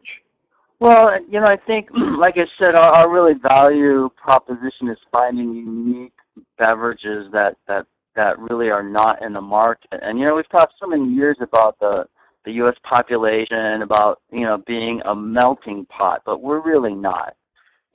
Well, 0.79 1.11
you 1.29 1.39
know, 1.39 1.47
I 1.47 1.57
think, 1.57 1.89
like 2.17 2.37
I 2.37 2.45
said, 2.57 2.75
our, 2.75 2.87
our 2.87 3.09
really 3.09 3.33
value 3.33 4.09
proposition 4.15 4.89
is 4.89 4.97
finding 5.11 5.53
unique 5.53 6.13
beverages 6.57 7.27
that 7.33 7.57
that 7.67 7.85
that 8.15 8.39
really 8.39 8.69
are 8.69 8.83
not 8.83 9.23
in 9.23 9.33
the 9.33 9.41
market. 9.41 9.99
And 10.01 10.19
you 10.19 10.25
know, 10.25 10.35
we've 10.35 10.49
talked 10.49 10.73
so 10.79 10.87
many 10.87 11.07
years 11.07 11.37
about 11.41 11.79
the 11.79 12.05
the 12.43 12.53
U.S. 12.53 12.75
population, 12.83 13.81
about 13.81 14.21
you 14.31 14.41
know 14.41 14.57
being 14.65 15.01
a 15.05 15.15
melting 15.15 15.85
pot, 15.85 16.21
but 16.25 16.41
we're 16.41 16.61
really 16.61 16.93
not. 16.93 17.35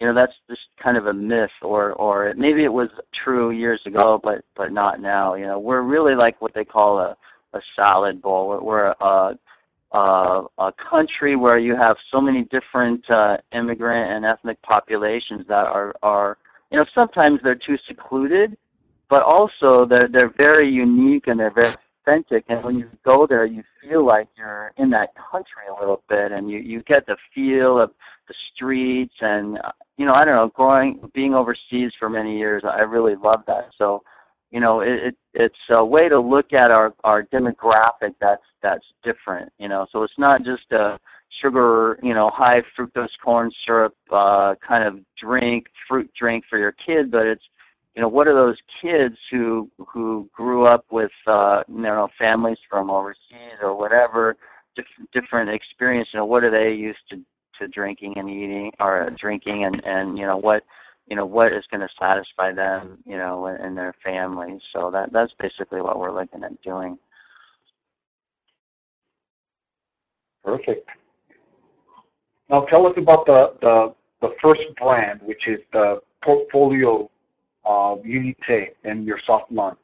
You 0.00 0.06
know, 0.06 0.14
that's 0.14 0.34
just 0.48 0.60
kind 0.82 0.96
of 0.96 1.06
a 1.06 1.12
myth, 1.12 1.50
or 1.62 1.92
or 1.94 2.32
maybe 2.36 2.64
it 2.64 2.72
was 2.72 2.88
true 3.24 3.50
years 3.50 3.80
ago, 3.86 4.20
but 4.22 4.44
but 4.54 4.72
not 4.72 5.00
now. 5.00 5.34
You 5.34 5.46
know, 5.46 5.58
we're 5.58 5.82
really 5.82 6.14
like 6.14 6.40
what 6.40 6.54
they 6.54 6.64
call 6.64 6.98
a 6.98 7.16
a 7.54 7.60
salad 7.74 8.20
bowl. 8.20 8.48
We're, 8.48 8.62
we're 8.62 8.94
a 9.00 9.38
uh, 9.92 10.42
a 10.58 10.72
country 10.72 11.36
where 11.36 11.58
you 11.58 11.76
have 11.76 11.96
so 12.10 12.20
many 12.20 12.44
different 12.44 13.08
uh, 13.08 13.38
immigrant 13.52 14.12
and 14.12 14.24
ethnic 14.24 14.60
populations 14.62 15.46
that 15.48 15.66
are 15.66 15.94
are 16.02 16.38
you 16.70 16.78
know 16.78 16.84
sometimes 16.94 17.40
they're 17.42 17.54
too 17.54 17.78
secluded 17.86 18.56
but 19.08 19.22
also 19.22 19.84
they're 19.84 20.08
they're 20.10 20.34
very 20.36 20.68
unique 20.68 21.26
and 21.26 21.38
they're 21.38 21.52
very 21.52 21.74
authentic. 22.06 22.44
And 22.48 22.62
when 22.64 22.78
you 22.78 22.88
go 23.04 23.26
there, 23.26 23.44
you 23.44 23.62
feel 23.82 24.04
like 24.04 24.28
you're 24.36 24.72
in 24.76 24.90
that 24.90 25.10
country 25.30 25.64
a 25.70 25.78
little 25.78 26.02
bit, 26.08 26.32
and 26.32 26.50
you 26.50 26.58
you 26.58 26.82
get 26.82 27.06
the 27.06 27.16
feel 27.34 27.80
of 27.80 27.90
the 28.28 28.34
streets. 28.54 29.14
And 29.20 29.58
uh, 29.58 29.72
you 29.96 30.06
know, 30.06 30.12
I 30.14 30.24
don't 30.24 30.36
know, 30.36 30.52
growing 30.54 31.10
being 31.14 31.34
overseas 31.34 31.92
for 31.98 32.08
many 32.08 32.36
years, 32.38 32.62
I 32.64 32.80
really 32.80 33.14
love 33.16 33.42
that. 33.46 33.70
So, 33.76 34.02
you 34.50 34.60
know, 34.60 34.80
it, 34.80 34.88
it 34.88 35.16
it's 35.34 35.56
a 35.70 35.84
way 35.84 36.08
to 36.08 36.18
look 36.18 36.52
at 36.52 36.70
our 36.70 36.94
our 37.04 37.24
demographic 37.24 38.14
that's 38.20 38.42
that's 38.62 38.86
different. 39.02 39.52
You 39.58 39.68
know, 39.68 39.86
so 39.92 40.02
it's 40.02 40.18
not 40.18 40.44
just 40.44 40.70
a 40.72 40.98
sugar, 41.40 41.98
you 42.02 42.14
know, 42.14 42.30
high 42.32 42.62
fructose 42.78 43.08
corn 43.22 43.50
syrup 43.64 43.94
uh, 44.12 44.54
kind 44.66 44.84
of 44.84 45.00
drink, 45.20 45.66
fruit 45.88 46.10
drink 46.18 46.44
for 46.48 46.58
your 46.58 46.72
kid, 46.72 47.10
but 47.10 47.26
it's 47.26 47.42
you 47.96 48.02
know, 48.02 48.08
what 48.08 48.28
are 48.28 48.34
those 48.34 48.58
kids 48.80 49.16
who 49.30 49.70
who 49.88 50.28
grew 50.34 50.66
up 50.66 50.84
with 50.90 51.10
uh, 51.26 51.62
you 51.66 51.80
know 51.80 52.08
families 52.18 52.58
from 52.68 52.90
overseas 52.90 53.56
or 53.62 53.74
whatever, 53.74 54.36
diff- 54.76 55.08
different 55.12 55.48
experience? 55.48 56.10
You 56.12 56.18
know, 56.18 56.26
what 56.26 56.44
are 56.44 56.50
they 56.50 56.74
used 56.74 56.98
to 57.10 57.20
to 57.58 57.68
drinking 57.68 58.18
and 58.18 58.28
eating 58.28 58.70
or 58.80 59.08
drinking 59.18 59.64
and 59.64 59.82
and 59.86 60.18
you 60.18 60.26
know 60.26 60.36
what 60.36 60.62
you 61.06 61.16
know 61.16 61.24
what 61.24 61.54
is 61.54 61.64
going 61.70 61.80
to 61.80 61.88
satisfy 61.98 62.52
them 62.52 62.98
you 63.06 63.16
know 63.16 63.46
and, 63.46 63.74
their 63.74 63.94
families. 64.04 64.60
So 64.74 64.90
that 64.90 65.10
that's 65.10 65.32
basically 65.40 65.80
what 65.80 65.98
we're 65.98 66.12
looking 66.12 66.44
at 66.44 66.60
doing. 66.60 66.98
Perfect. 70.44 70.86
Now 72.50 72.66
tell 72.66 72.86
us 72.86 72.92
about 72.98 73.24
the 73.24 73.54
the 73.62 73.94
the 74.20 74.34
first 74.42 74.60
brand, 74.78 75.20
which 75.22 75.48
is 75.48 75.60
the 75.72 76.00
portfolio 76.22 77.10
of 77.66 78.06
Unite 78.06 78.76
and 78.84 79.04
your 79.04 79.18
soft 79.26 79.50
launch? 79.50 79.78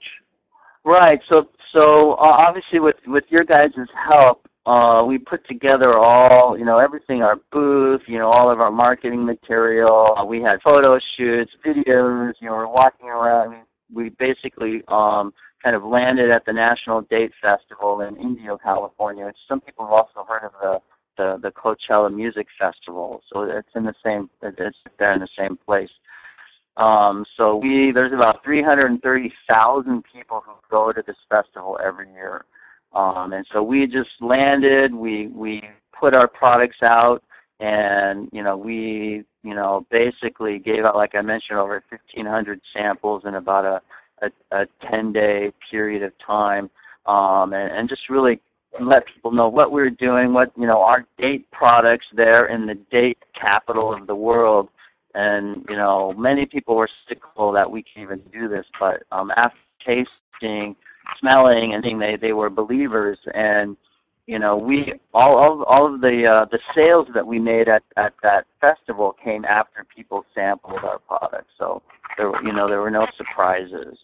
Right. 0.84 1.20
So 1.30 1.48
so 1.72 2.12
uh, 2.14 2.36
obviously 2.46 2.80
with 2.80 2.96
with 3.06 3.24
your 3.28 3.44
guys' 3.44 3.70
help, 4.10 4.48
uh, 4.66 5.04
we 5.06 5.18
put 5.18 5.46
together 5.46 5.96
all 5.96 6.58
you 6.58 6.64
know 6.64 6.78
everything 6.78 7.22
our 7.22 7.36
booth, 7.52 8.02
you 8.06 8.18
know 8.18 8.28
all 8.30 8.50
of 8.50 8.60
our 8.60 8.70
marketing 8.70 9.24
material. 9.24 10.08
Uh, 10.16 10.24
we 10.24 10.42
had 10.42 10.60
photo 10.62 10.98
shoots, 11.16 11.52
videos. 11.64 12.32
You 12.40 12.48
know 12.48 12.54
we're 12.54 12.66
walking 12.66 13.08
around. 13.08 13.64
We 13.92 14.08
basically 14.10 14.82
um, 14.88 15.32
kind 15.62 15.76
of 15.76 15.84
landed 15.84 16.30
at 16.30 16.44
the 16.46 16.52
National 16.52 17.02
Date 17.02 17.32
Festival 17.40 18.00
in 18.00 18.16
Indio, 18.16 18.58
California, 18.58 19.26
which 19.26 19.36
some 19.46 19.60
people 19.60 19.84
have 19.86 19.92
also 19.92 20.26
heard 20.28 20.44
of 20.44 20.52
the 20.60 20.80
the, 21.16 21.38
the 21.42 21.50
Coachella 21.52 22.12
Music 22.12 22.46
Festival. 22.58 23.22
So 23.32 23.42
it's 23.42 23.68
in 23.74 23.84
the 23.84 23.94
same 24.04 24.30
it's 24.42 24.78
there 24.98 25.12
in 25.12 25.20
the 25.20 25.28
same 25.38 25.56
place. 25.56 25.90
Um, 26.76 27.24
so 27.36 27.56
we 27.56 27.92
there's 27.92 28.12
about 28.12 28.42
330,000 28.44 30.04
people 30.12 30.42
who 30.46 30.52
go 30.70 30.92
to 30.92 31.02
this 31.06 31.16
festival 31.28 31.78
every 31.84 32.10
year. 32.12 32.44
Um, 32.94 33.32
and 33.32 33.46
so 33.52 33.62
we 33.62 33.86
just 33.86 34.10
landed, 34.20 34.94
we 34.94 35.28
we 35.28 35.62
put 35.98 36.14
our 36.14 36.28
products 36.28 36.82
out 36.82 37.22
and 37.60 38.28
you 38.32 38.42
know 38.42 38.56
we 38.56 39.24
you 39.44 39.54
know 39.54 39.86
basically 39.90 40.58
gave 40.58 40.84
out 40.84 40.96
like 40.96 41.14
I 41.14 41.20
mentioned 41.20 41.58
over 41.58 41.82
1500 41.90 42.60
samples 42.72 43.22
in 43.24 43.36
about 43.36 43.64
a 43.64 43.80
a, 44.22 44.62
a 44.62 44.66
10 44.88 45.12
day 45.12 45.52
period 45.70 46.02
of 46.02 46.12
time 46.18 46.70
um, 47.06 47.52
and, 47.52 47.72
and 47.72 47.88
just 47.88 48.08
really 48.08 48.40
let 48.80 49.04
people 49.06 49.32
know 49.32 49.48
what 49.48 49.70
we 49.70 49.82
we're 49.82 49.90
doing, 49.90 50.32
what 50.32 50.52
you 50.56 50.66
know 50.66 50.80
our 50.80 51.06
date 51.18 51.50
products 51.50 52.06
there 52.14 52.46
in 52.46 52.66
the 52.66 52.74
date 52.90 53.18
capital 53.38 53.92
of 53.92 54.06
the 54.06 54.14
world, 54.14 54.68
and 55.14 55.64
you 55.68 55.76
know 55.76 56.12
many 56.16 56.46
people 56.46 56.76
were 56.76 56.88
skeptical 57.04 57.52
that 57.52 57.70
we 57.70 57.82
can 57.82 58.02
even 58.02 58.20
do 58.32 58.48
this, 58.48 58.66
but 58.78 59.02
um, 59.12 59.30
after 59.36 59.58
tasting, 59.84 60.76
smelling, 61.18 61.74
and 61.74 61.84
seeing, 61.84 61.98
they 61.98 62.16
they 62.16 62.32
were 62.32 62.50
believers, 62.50 63.18
and 63.34 63.76
you 64.26 64.38
know 64.38 64.56
we 64.56 64.94
all 65.14 65.36
all, 65.36 65.62
all 65.64 65.94
of 65.94 66.00
the 66.00 66.26
uh, 66.26 66.44
the 66.46 66.58
sales 66.74 67.08
that 67.14 67.26
we 67.26 67.38
made 67.38 67.68
at 67.68 67.82
at 67.96 68.14
that 68.22 68.46
festival 68.60 69.16
came 69.22 69.44
after 69.44 69.84
people 69.94 70.24
sampled 70.34 70.80
our 70.84 70.98
product. 71.00 71.48
so 71.58 71.82
there 72.16 72.30
you 72.42 72.52
know 72.52 72.68
there 72.68 72.80
were 72.80 72.90
no 72.90 73.06
surprises. 73.16 73.98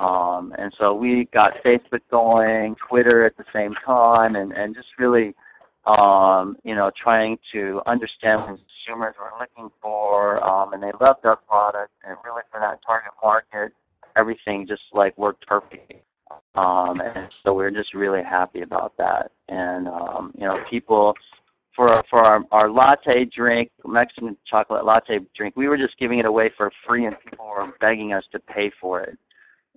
Um, 0.00 0.54
and 0.58 0.72
so 0.78 0.94
we 0.94 1.26
got 1.26 1.62
Facebook 1.62 2.00
going, 2.10 2.74
Twitter 2.88 3.26
at 3.26 3.36
the 3.36 3.44
same 3.52 3.74
time, 3.84 4.34
and, 4.34 4.50
and 4.52 4.74
just 4.74 4.88
really, 4.98 5.34
um, 5.86 6.56
you 6.62 6.74
know, 6.74 6.90
trying 6.94 7.38
to 7.52 7.80
understand 7.86 8.40
what 8.40 8.58
consumers 8.86 9.14
were 9.18 9.32
looking 9.38 9.70
for, 9.80 10.42
um, 10.44 10.72
and 10.72 10.82
they 10.82 10.92
loved 11.00 11.24
our 11.24 11.36
product, 11.36 11.92
and 12.06 12.16
really 12.24 12.42
for 12.50 12.60
that 12.60 12.80
target 12.86 13.12
market, 13.22 13.72
everything 14.16 14.66
just 14.66 14.82
like 14.92 15.16
worked 15.16 15.46
perfectly. 15.46 16.02
Um, 16.54 17.00
and 17.00 17.28
so 17.42 17.54
we're 17.54 17.70
just 17.70 17.94
really 17.94 18.22
happy 18.22 18.60
about 18.60 18.96
that. 18.98 19.32
And 19.48 19.88
um, 19.88 20.32
you 20.36 20.44
know, 20.44 20.62
people 20.68 21.14
for 21.74 21.88
for 22.10 22.20
our, 22.20 22.44
our 22.52 22.70
latte 22.70 23.24
drink, 23.24 23.70
Mexican 23.86 24.36
chocolate 24.46 24.84
latte 24.84 25.20
drink, 25.34 25.56
we 25.56 25.68
were 25.68 25.78
just 25.78 25.98
giving 25.98 26.18
it 26.18 26.26
away 26.26 26.50
for 26.56 26.70
free, 26.86 27.06
and 27.06 27.16
people 27.28 27.46
were 27.46 27.72
begging 27.80 28.12
us 28.12 28.24
to 28.32 28.38
pay 28.38 28.70
for 28.80 29.00
it. 29.00 29.18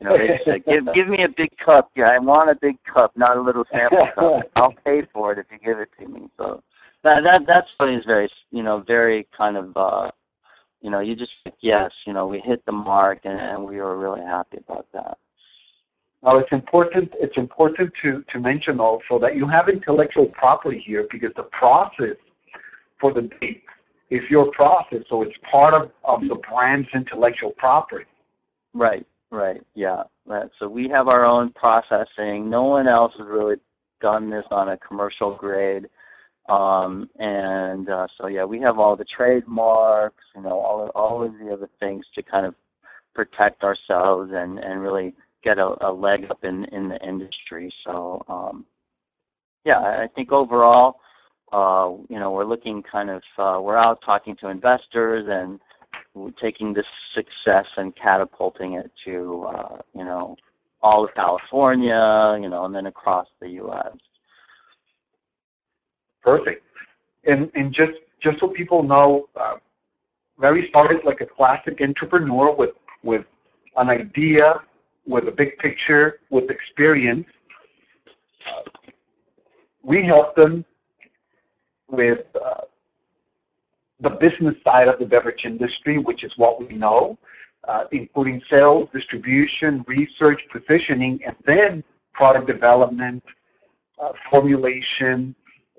You 0.03 0.09
know, 0.09 0.17
they 0.17 0.39
said, 0.43 0.65
"Give 0.65 0.93
give 0.93 1.07
me 1.07 1.23
a 1.23 1.29
big 1.29 1.55
cup. 1.57 1.89
Yeah, 1.95 2.09
I 2.09 2.19
want 2.19 2.49
a 2.49 2.55
big 2.55 2.77
cup, 2.83 3.15
not 3.15 3.37
a 3.37 3.41
little 3.41 3.63
sample 3.71 4.07
cup. 4.13 4.51
I'll 4.57 4.73
pay 4.85 5.03
for 5.13 5.31
it 5.31 5.39
if 5.39 5.45
you 5.49 5.57
give 5.63 5.79
it 5.79 5.89
to 5.99 6.07
me." 6.07 6.29
So 6.37 6.61
that 7.03 7.23
that 7.23 7.43
that's 7.47 7.69
what 7.77 7.89
is 7.89 8.03
very 8.05 8.29
you 8.51 8.63
know 8.63 8.83
very 8.85 9.27
kind 9.35 9.55
of 9.55 9.77
uh, 9.77 10.11
you 10.81 10.89
know 10.89 10.99
you 10.99 11.15
just 11.15 11.31
yes 11.61 11.91
you 12.05 12.11
know 12.11 12.27
we 12.27 12.39
hit 12.39 12.65
the 12.65 12.71
mark 12.73 13.19
and, 13.23 13.39
and 13.39 13.63
we 13.63 13.77
were 13.77 13.97
really 13.97 14.21
happy 14.21 14.57
about 14.57 14.87
that. 14.93 15.17
Now 16.21 16.37
it's 16.37 16.51
important 16.51 17.13
it's 17.13 17.37
important 17.37 17.93
to 18.01 18.25
to 18.29 18.39
mention 18.39 18.81
also 18.81 19.17
that 19.19 19.37
you 19.37 19.47
have 19.47 19.69
intellectual 19.69 20.25
property 20.25 20.83
here 20.85 21.07
because 21.09 21.31
the 21.37 21.43
process 21.43 22.17
for 22.99 23.13
the 23.13 23.29
date 23.39 23.63
is 24.09 24.21
your 24.29 24.51
process, 24.51 24.99
so 25.09 25.21
it's 25.21 25.35
part 25.49 25.73
of, 25.73 25.91
of 26.03 26.21
the 26.27 26.35
brand's 26.49 26.87
intellectual 26.93 27.51
property. 27.51 28.05
Right. 28.73 29.07
Right. 29.33 29.65
Yeah. 29.73 30.03
So 30.59 30.69
we 30.69 30.87
have 30.89 31.07
our 31.07 31.25
own 31.25 31.53
processing. 31.53 32.51
No 32.51 32.65
one 32.65 32.87
else 32.87 33.13
has 33.17 33.25
really 33.27 33.55
done 33.99 34.29
this 34.29 34.45
on 34.51 34.69
a 34.69 34.77
commercial 34.77 35.35
grade. 35.35 35.89
Um, 36.49 37.09
and 37.17 37.89
uh, 37.89 38.05
so 38.15 38.27
yeah, 38.27 38.45
we 38.45 38.59
have 38.61 38.77
all 38.77 38.95
the 38.95 39.05
trademarks, 39.05 40.23
you 40.35 40.43
know, 40.43 40.59
all 40.59 40.87
all 40.89 41.23
of 41.23 41.33
the 41.39 41.51
other 41.51 41.67
things 41.79 42.05
to 42.13 42.21
kind 42.21 42.45
of 42.45 42.53
protect 43.15 43.63
ourselves 43.63 44.29
and 44.35 44.59
and 44.59 44.83
really 44.83 45.15
get 45.43 45.57
a, 45.57 45.73
a 45.81 45.91
leg 45.91 46.27
up 46.29 46.43
in 46.43 46.65
in 46.65 46.87
the 46.87 47.03
industry. 47.03 47.73
So 47.83 48.23
um, 48.27 48.67
yeah, 49.65 49.79
I 49.79 50.07
think 50.13 50.31
overall, 50.31 50.99
uh, 51.51 51.93
you 52.07 52.19
know, 52.19 52.31
we're 52.31 52.45
looking 52.45 52.83
kind 52.83 53.09
of 53.09 53.23
uh, 53.39 53.59
we're 53.59 53.77
out 53.77 53.99
talking 54.05 54.35
to 54.41 54.49
investors 54.49 55.25
and 55.27 55.59
taking 56.39 56.73
this 56.73 56.85
success 57.13 57.65
and 57.77 57.95
catapulting 57.95 58.73
it 58.73 58.91
to 59.05 59.45
uh, 59.49 59.77
you 59.95 60.03
know 60.03 60.35
all 60.83 61.05
of 61.05 61.13
California, 61.15 62.37
you 62.41 62.49
know, 62.49 62.65
and 62.65 62.75
then 62.75 62.87
across 62.87 63.27
the 63.39 63.49
U.S. 63.49 63.95
Perfect. 66.21 66.63
And 67.25 67.49
and 67.55 67.73
just 67.73 67.93
just 68.21 68.39
so 68.39 68.47
people 68.47 68.83
know, 68.83 69.27
uh, 69.39 69.55
Larry 70.37 70.67
started 70.69 71.01
like 71.05 71.21
a 71.21 71.25
classic 71.25 71.79
entrepreneur 71.81 72.53
with 72.53 72.71
with 73.03 73.25
an 73.77 73.89
idea, 73.89 74.55
with 75.07 75.27
a 75.27 75.31
big 75.31 75.57
picture, 75.57 76.19
with 76.29 76.49
experience. 76.49 77.25
Uh, 78.47 78.69
we 79.83 80.05
help 80.05 80.35
them 80.35 80.63
with 81.89 82.25
uh, 82.35 82.61
the 84.03 84.09
business 84.09 84.55
side 84.63 84.87
of 84.87 84.99
the 84.99 85.05
beverage 85.05 85.45
industry, 85.45 85.97
which 85.97 86.23
is 86.23 86.31
what 86.35 86.59
we 86.59 86.75
know, 86.75 87.17
uh, 87.67 87.85
including 87.91 88.41
sales, 88.49 88.89
distribution, 88.93 89.83
research, 89.87 90.41
positioning, 90.51 91.19
and 91.25 91.35
then 91.45 91.83
product 92.13 92.45
development, 92.45 93.23
uh, 94.01 94.11
formulation, 94.29 95.33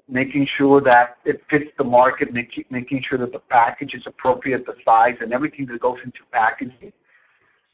making 0.08 0.48
sure 0.56 0.80
that 0.80 1.18
it 1.24 1.42
fits 1.50 1.70
the 1.78 1.84
market, 1.84 2.32
make, 2.32 2.66
making 2.70 3.02
sure 3.08 3.18
that 3.18 3.32
the 3.32 3.38
package 3.50 3.94
is 3.94 4.02
appropriate, 4.06 4.64
the 4.66 4.74
size, 4.84 5.16
and 5.20 5.32
everything 5.32 5.66
that 5.66 5.80
goes 5.80 5.98
into 6.04 6.20
packaging. 6.32 6.92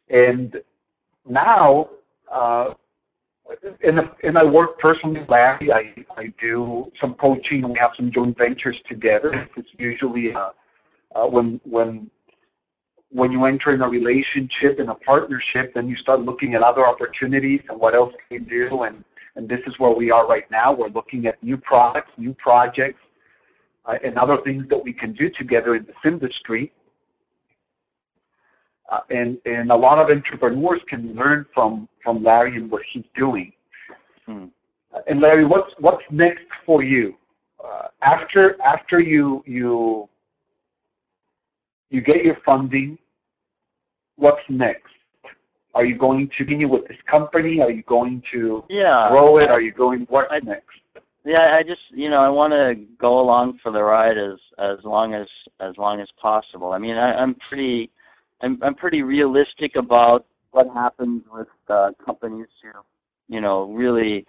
And 0.09 0.57
now, 1.28 1.90
uh, 2.30 2.74
and, 3.82 4.01
and 4.22 4.38
I 4.38 4.44
work 4.44 4.78
personally 4.78 5.22
Larry. 5.28 5.72
I, 5.72 5.94
I 6.16 6.32
do 6.40 6.90
some 7.01 7.14
coaching. 7.14 7.68
We 7.68 7.78
have 7.78 7.92
some 7.96 8.11
joint 8.12 8.36
ventures 8.36 8.76
together. 8.88 9.48
It's 9.57 9.68
usually 9.78 10.32
uh, 10.32 10.51
uh, 11.14 11.26
when 11.26 11.61
when 11.64 12.11
when 13.12 13.32
you 13.32 13.44
enter 13.44 13.74
in 13.74 13.82
a 13.82 13.88
relationship 13.88 14.78
and 14.78 14.88
a 14.90 14.94
partnership, 14.94 15.74
then 15.74 15.88
you 15.88 15.96
start 15.96 16.20
looking 16.20 16.55
at 16.55 16.62
other 16.62 16.86
opportunities 16.86 17.61
and 17.68 17.78
what 17.80 17.94
else 17.94 18.12
can 18.28 18.44
you 18.44 18.68
do. 18.68 18.82
And 18.82 19.05
and 19.36 19.48
this 19.48 19.61
is 19.66 19.74
where 19.78 19.94
we 19.94 20.11
are 20.11 20.26
right 20.26 20.48
now. 20.51 20.72
We're 20.72 20.88
looking 20.88 21.26
at 21.26 21.42
new 21.42 21.57
products, 21.57 22.11
new 22.16 22.34
projects, 22.34 23.01
uh, 23.86 23.94
and 24.05 24.18
other 24.18 24.38
things 24.44 24.64
that 24.70 24.82
we 24.82 24.92
can 24.92 25.12
do 25.12 25.30
together 25.30 25.74
in 25.76 25.84
this 25.84 25.96
industry. 26.05 26.72
Uh, 28.91 29.01
and 29.11 29.38
and 29.45 29.70
a 29.70 29.76
lot 29.76 29.99
of 29.99 30.11
entrepreneurs 30.11 30.80
can 30.88 31.14
learn 31.14 31.47
from 31.55 31.88
from 32.03 32.24
Larry 32.24 32.57
and 32.57 32.70
what 32.70 32.82
he's 32.93 33.05
doing. 33.16 33.53
Hmm. 34.26 34.47
And 35.07 35.20
Larry, 35.20 35.45
what's 35.45 35.72
what's 35.78 36.03
next 36.11 36.45
for 36.66 36.82
you 36.82 37.14
uh, 37.64 37.88
after 38.03 38.61
after 38.62 39.01
you 39.01 39.45
you 39.47 40.09
you 41.91 42.01
get 42.01 42.24
your 42.24 42.38
funding? 42.45 42.99
What's 44.16 44.43
next? 44.49 44.91
Are 45.74 45.84
you 45.84 45.97
going 45.97 46.28
to 46.28 46.36
continue 46.36 46.68
with 46.68 46.88
this 46.88 46.99
company? 47.09 47.61
Are 47.61 47.70
you 47.70 47.84
going 47.84 48.22
to 48.32 48.64
yeah, 48.68 49.09
grow 49.11 49.38
it? 49.38 49.51
Are 49.51 49.61
you 49.61 49.72
going 49.72 50.05
what's 50.11 50.28
I, 50.32 50.41
next? 50.41 50.66
Yeah, 51.24 51.57
I 51.57 51.62
just 51.62 51.82
you 51.91 52.11
know 52.11 52.20
I 52.20 52.28
want 52.28 52.53
to 52.53 52.74
go 52.99 53.20
along 53.20 53.61
for 53.62 53.70
the 53.70 53.82
ride 53.82 54.18
as 54.18 54.38
as 54.59 54.78
long 54.84 55.14
as 55.14 55.28
as 55.61 55.76
long 55.76 56.01
as 56.01 56.09
possible. 56.20 56.72
I 56.72 56.78
mean 56.78 56.97
I, 56.97 57.14
I'm 57.14 57.36
pretty 57.49 57.91
I'm 58.43 58.59
I'm 58.62 58.74
pretty 58.74 59.03
realistic 59.03 59.76
about 59.76 60.26
what 60.53 60.66
happens 60.68 61.22
with 61.32 61.49
uh, 61.68 61.91
companies 62.05 62.49
who, 62.62 62.70
you 63.28 63.41
know, 63.41 63.70
really 63.72 64.26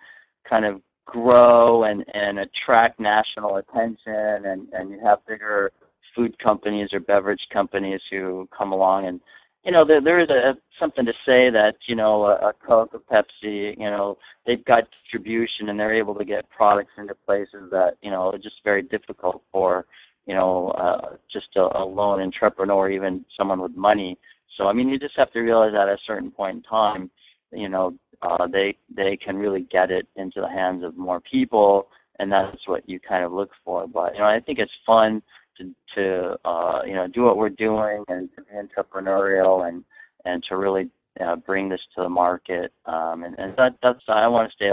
kind 0.48 0.66
of 0.66 0.82
grow 1.06 1.84
and 1.84 2.06
and 2.14 2.40
attract 2.40 3.00
national 3.00 3.58
attention, 3.58 4.46
and 4.46 4.68
and 4.74 4.92
you 4.92 5.00
have 5.04 5.26
bigger 5.28 5.72
food 6.16 6.38
companies 6.40 6.90
or 6.94 7.00
beverage 7.00 7.48
companies 7.52 8.02
who 8.10 8.48
come 8.56 8.74
along 8.74 9.06
and 9.06 9.22
you 9.64 9.72
know, 9.72 9.86
there, 9.86 10.02
there 10.02 10.20
is 10.20 10.30
a, 10.30 10.58
something 10.80 11.06
to 11.06 11.14
say 11.26 11.50
that, 11.52 11.76
you 11.86 11.96
know, 11.96 12.26
a, 12.26 12.50
a 12.50 12.54
Coke 12.54 12.94
or 12.94 13.00
Pepsi, 13.00 13.78
you 13.78 13.90
know, 13.90 14.18
they've 14.46 14.66
got 14.66 14.88
distribution 15.04 15.70
and 15.70 15.80
they're 15.80 15.94
able 15.94 16.16
to 16.16 16.26
get 16.26 16.50
products 16.50 16.94
into 16.98 17.14
places 17.14 17.70
that, 17.72 17.98
you 18.02 18.10
know, 18.10 18.32
are 18.32 18.40
just 18.40 18.64
very 18.64 18.82
difficult 18.82 19.44
for, 19.52 19.86
you 20.26 20.34
know, 20.36 20.70
uh, 20.70 21.16
just 21.32 21.48
a, 21.56 21.82
a 21.82 21.84
lone 21.84 22.22
entrepreneur, 22.22 22.90
even 22.90 23.26
someone 23.38 23.62
with 23.62 23.76
money. 23.76 24.18
So 24.58 24.68
I 24.68 24.74
mean, 24.74 24.90
you 24.90 25.00
just 25.00 25.16
have 25.18 25.32
to 25.32 25.40
realize 25.40 25.74
that 25.74 25.90
at 25.90 26.00
a 26.00 26.04
certain 26.06 26.32
point 26.32 26.58
in 26.58 26.64
time, 26.64 27.10
you 27.52 27.70
know, 27.70 27.94
uh, 28.22 28.48
they 28.48 28.78
they 28.96 29.18
can 29.18 29.38
really 29.38 29.62
get 29.62 29.92
it 29.92 30.08
into 30.16 30.42
the 30.42 30.50
hands 30.50 30.84
of 30.84 30.98
more 30.98 31.20
people, 31.20 31.88
and 32.20 32.32
that's 32.32 32.68
what 32.68 32.88
you 32.88 33.00
kind 33.00 33.24
of 33.24 33.32
look 33.32 33.52
for. 33.66 33.88
But 33.88 34.14
you 34.14 34.20
know, 34.20 34.26
I 34.26 34.40
think 34.40 34.60
it's 34.60 34.72
fun 34.86 35.22
to 35.58 35.74
to 35.96 36.38
uh, 36.46 36.82
you 36.86 36.94
know 36.94 37.08
do 37.08 37.24
what 37.24 37.38
we're 37.38 37.50
doing 37.50 38.04
and 38.08 38.30
to 38.36 38.44
be 38.44 38.52
entrepreneurial 38.52 39.68
and 39.68 39.84
and 40.26 40.44
to 40.44 40.58
really 40.58 40.90
uh, 41.20 41.36
bring 41.36 41.68
this 41.68 41.82
to 41.96 42.04
the 42.04 42.10
market, 42.10 42.72
um, 42.86 43.24
and, 43.24 43.38
and 43.38 43.56
that, 43.58 43.76
that's 43.82 44.04
I 44.08 44.28
want 44.28 44.50
to 44.50 44.56
stay 44.56 44.72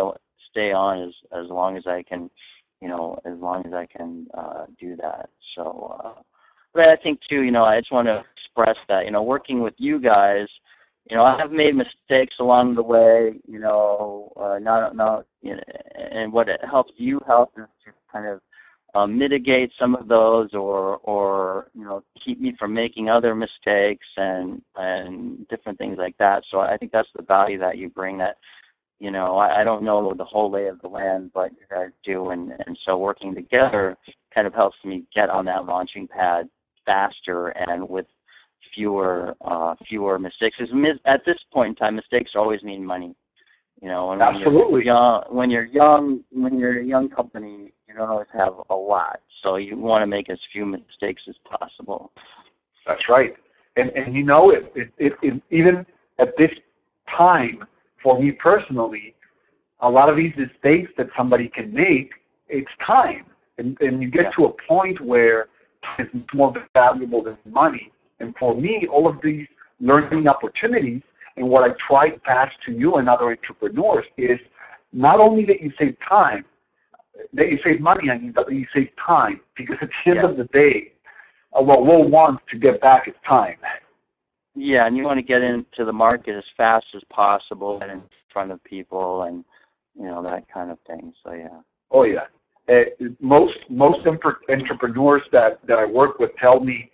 stay 0.50 0.72
on 0.72 1.02
as 1.02 1.14
as 1.32 1.48
long 1.48 1.76
as 1.76 1.86
I 1.86 2.02
can, 2.02 2.30
you 2.80 2.88
know, 2.88 3.18
as 3.24 3.38
long 3.38 3.66
as 3.66 3.72
I 3.72 3.86
can 3.86 4.26
uh, 4.36 4.66
do 4.78 4.96
that. 4.96 5.30
So, 5.54 5.98
uh, 6.04 6.22
but 6.74 6.88
I 6.88 6.96
think 6.96 7.20
too, 7.28 7.42
you 7.42 7.50
know, 7.50 7.64
I 7.64 7.80
just 7.80 7.92
want 7.92 8.06
to 8.06 8.24
express 8.36 8.76
that, 8.88 9.04
you 9.04 9.10
know, 9.10 9.22
working 9.22 9.62
with 9.62 9.74
you 9.78 10.00
guys, 10.00 10.46
you 11.10 11.16
know, 11.16 11.24
I 11.24 11.38
have 11.38 11.50
made 11.50 11.74
mistakes 11.74 12.36
along 12.38 12.74
the 12.74 12.82
way, 12.82 13.40
you 13.46 13.58
know, 13.58 14.32
uh, 14.36 14.58
not 14.58 14.94
not, 14.94 15.26
you 15.42 15.56
know, 15.56 15.62
and 16.12 16.32
what 16.32 16.48
it 16.48 16.60
helps 16.68 16.92
you 16.96 17.20
help 17.26 17.52
is 17.56 17.64
to 17.84 17.92
kind 18.12 18.26
of 18.26 18.40
um, 18.94 19.18
mitigate 19.18 19.72
some 19.78 19.94
of 19.94 20.08
those 20.08 20.54
or 20.54 20.96
or 20.98 21.70
you 21.74 21.84
know 21.84 22.02
keep 22.22 22.40
me 22.40 22.54
from 22.58 22.72
making 22.72 23.08
other 23.08 23.34
mistakes 23.34 24.06
and 24.16 24.62
and 24.76 25.46
different 25.48 25.78
things 25.78 25.98
like 25.98 26.16
that 26.18 26.42
so 26.50 26.60
i 26.60 26.76
think 26.76 26.90
that's 26.90 27.08
the 27.14 27.22
value 27.22 27.58
that 27.58 27.76
you 27.76 27.90
bring 27.90 28.16
that 28.16 28.36
you 28.98 29.10
know 29.10 29.36
i, 29.36 29.60
I 29.60 29.64
don't 29.64 29.82
know 29.82 30.12
the 30.14 30.24
whole 30.24 30.50
lay 30.50 30.66
of 30.66 30.80
the 30.80 30.88
land 30.88 31.30
but 31.34 31.52
you 31.52 31.66
guys 31.70 31.90
do 32.04 32.30
and 32.30 32.52
and 32.66 32.78
so 32.84 32.96
working 32.98 33.34
together 33.34 33.96
kind 34.34 34.46
of 34.46 34.54
helps 34.54 34.76
me 34.84 35.04
get 35.14 35.30
on 35.30 35.44
that 35.46 35.66
launching 35.66 36.08
pad 36.08 36.48
faster 36.84 37.48
and 37.48 37.88
with 37.88 38.06
fewer 38.74 39.34
uh 39.44 39.74
fewer 39.88 40.18
mistakes 40.18 40.56
Mis- 40.72 40.98
at 41.04 41.24
this 41.24 41.38
point 41.52 41.70
in 41.70 41.74
time 41.74 41.96
mistakes 41.96 42.32
always 42.34 42.62
mean 42.62 42.84
money 42.84 43.14
you 43.80 43.88
know, 43.88 44.10
and 44.10 44.20
Absolutely. 44.20 44.62
when 44.62 44.70
you're 44.70 44.82
young, 44.82 45.24
when 45.28 45.50
you're 45.50 45.64
young, 45.64 46.24
when 46.32 46.58
you're 46.58 46.80
a 46.80 46.84
young 46.84 47.08
company, 47.08 47.72
you 47.86 47.94
don't 47.94 48.08
always 48.08 48.26
have 48.32 48.54
a 48.70 48.74
lot. 48.74 49.20
So 49.42 49.56
you 49.56 49.78
want 49.78 50.02
to 50.02 50.06
make 50.06 50.28
as 50.30 50.38
few 50.52 50.66
mistakes 50.66 51.22
as 51.28 51.36
possible. 51.44 52.10
That's 52.86 53.08
right. 53.08 53.36
And 53.76 53.90
and 53.90 54.14
you 54.14 54.24
know, 54.24 54.50
it, 54.50 54.72
it, 54.74 54.92
it, 54.98 55.12
it 55.22 55.42
even 55.50 55.86
at 56.18 56.36
this 56.36 56.50
time, 57.16 57.64
for 58.02 58.20
me 58.20 58.32
personally, 58.32 59.14
a 59.80 59.88
lot 59.88 60.08
of 60.08 60.16
these 60.16 60.32
mistakes 60.36 60.90
that 60.96 61.08
somebody 61.16 61.48
can 61.48 61.72
make, 61.72 62.10
it's 62.48 62.70
time. 62.84 63.24
And 63.58 63.76
and 63.80 64.02
you 64.02 64.10
get 64.10 64.24
yeah. 64.24 64.30
to 64.36 64.44
a 64.46 64.52
point 64.68 65.00
where 65.00 65.48
it's 65.98 66.10
more 66.34 66.54
valuable 66.74 67.22
than 67.22 67.36
money. 67.44 67.92
And 68.20 68.34
for 68.38 68.54
me, 68.54 68.86
all 68.90 69.06
of 69.06 69.16
these 69.22 69.46
learning 69.80 70.26
opportunities 70.26 71.02
and 71.36 71.48
what 71.48 71.62
I 71.62 71.74
try 71.88 72.10
to 72.10 72.18
pass 72.18 72.52
to 72.66 72.72
you 72.72 72.96
and 72.96 73.08
other 73.08 73.30
entrepreneurs 73.30 74.04
is 74.16 74.40
not 74.92 75.20
only 75.20 75.44
that 75.46 75.60
you 75.60 75.72
save 75.78 75.96
time, 76.08 76.44
that 77.32 77.48
you 77.48 77.58
save 77.64 77.80
money, 77.80 78.10
I 78.10 78.18
mean, 78.18 78.32
but 78.32 78.50
you 78.52 78.66
save 78.74 78.88
time. 79.04 79.40
Because 79.56 79.76
at 79.80 79.88
the 79.88 80.10
end 80.10 80.20
yeah. 80.22 80.28
of 80.30 80.36
the 80.36 80.44
day, 80.44 80.92
uh, 81.56 81.62
what 81.62 81.84
we'll 81.86 82.08
want 82.08 82.40
to 82.50 82.58
get 82.58 82.80
back 82.80 83.06
is 83.06 83.14
time. 83.26 83.56
Yeah, 84.54 84.86
and 84.86 84.96
you 84.96 85.04
want 85.04 85.18
to 85.18 85.22
get 85.22 85.42
into 85.42 85.84
the 85.84 85.92
market 85.92 86.36
as 86.36 86.44
fast 86.56 86.86
as 86.94 87.02
possible 87.10 87.78
and 87.82 87.90
in 87.90 88.02
front 88.32 88.50
of 88.50 88.62
people 88.64 89.22
and 89.22 89.44
you 89.98 90.06
know 90.06 90.22
that 90.22 90.44
kind 90.52 90.70
of 90.70 90.78
thing. 90.86 91.12
So 91.24 91.32
yeah. 91.32 91.60
Oh 91.90 92.04
yeah. 92.04 92.26
Uh, 92.68 93.06
most 93.20 93.56
most 93.70 94.06
entrepreneurs 94.06 95.22
that 95.32 95.60
that 95.66 95.78
I 95.78 95.84
work 95.84 96.18
with 96.18 96.30
tell 96.36 96.60
me 96.60 96.90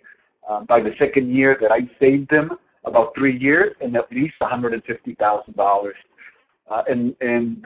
uh, 0.47 0.61
by 0.61 0.79
the 0.79 0.91
second 0.99 1.35
year 1.35 1.57
that 1.61 1.71
I 1.71 1.89
saved 1.99 2.29
them 2.29 2.57
about 2.85 3.13
three 3.15 3.37
years 3.37 3.75
and 3.81 3.95
at 3.97 4.11
least 4.11 4.35
$150,000. 4.41 5.91
Uh, 6.69 6.83
and 6.87 7.15
and 7.21 7.65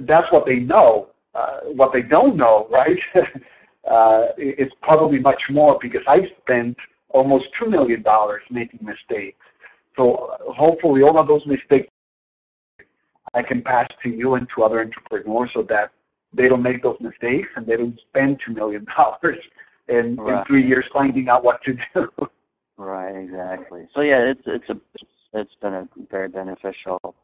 that's 0.00 0.30
what 0.32 0.46
they 0.46 0.56
know. 0.56 1.08
Uh, 1.34 1.60
what 1.74 1.92
they 1.92 2.00
don't 2.00 2.36
know, 2.36 2.66
right, 2.70 2.98
uh, 3.90 4.26
is 4.38 4.72
probably 4.80 5.18
much 5.18 5.42
more 5.50 5.78
because 5.82 6.00
I 6.08 6.20
spent 6.40 6.76
almost 7.16 7.46
$2 7.60 7.68
million 7.68 8.04
making 8.50 8.80
mistakes. 8.82 9.44
So 9.96 10.14
uh, 10.14 10.52
hopefully 10.52 11.02
all 11.02 11.18
of 11.18 11.26
those 11.26 11.44
mistakes 11.46 11.88
I 13.34 13.42
can 13.42 13.62
pass 13.62 13.88
to 14.02 14.08
you 14.08 14.34
and 14.34 14.46
to 14.54 14.62
other 14.62 14.80
entrepreneurs 14.80 15.50
so 15.54 15.62
that 15.64 15.90
they 16.32 16.48
don't 16.48 16.62
make 16.62 16.82
those 16.82 16.98
mistakes 17.00 17.48
and 17.56 17.66
they 17.66 17.76
don't 17.76 17.98
spend 18.08 18.40
$2 18.46 18.54
million 18.54 18.86
in, 19.88 20.16
right. 20.16 20.38
in 20.38 20.44
three 20.46 20.66
years 20.66 20.84
finding 20.92 21.28
out 21.28 21.42
what 21.42 21.62
to 21.64 21.76
do. 21.94 22.08
Right, 22.76 23.16
exactly. 23.16 23.88
So 23.94 24.02
yeah, 24.02 24.20
it's 24.20 24.42
it's 24.44 24.68
a 24.68 24.78
it's 25.32 25.54
been 25.62 25.72
a 25.72 25.88
very 26.10 26.28
beneficial. 26.28 27.14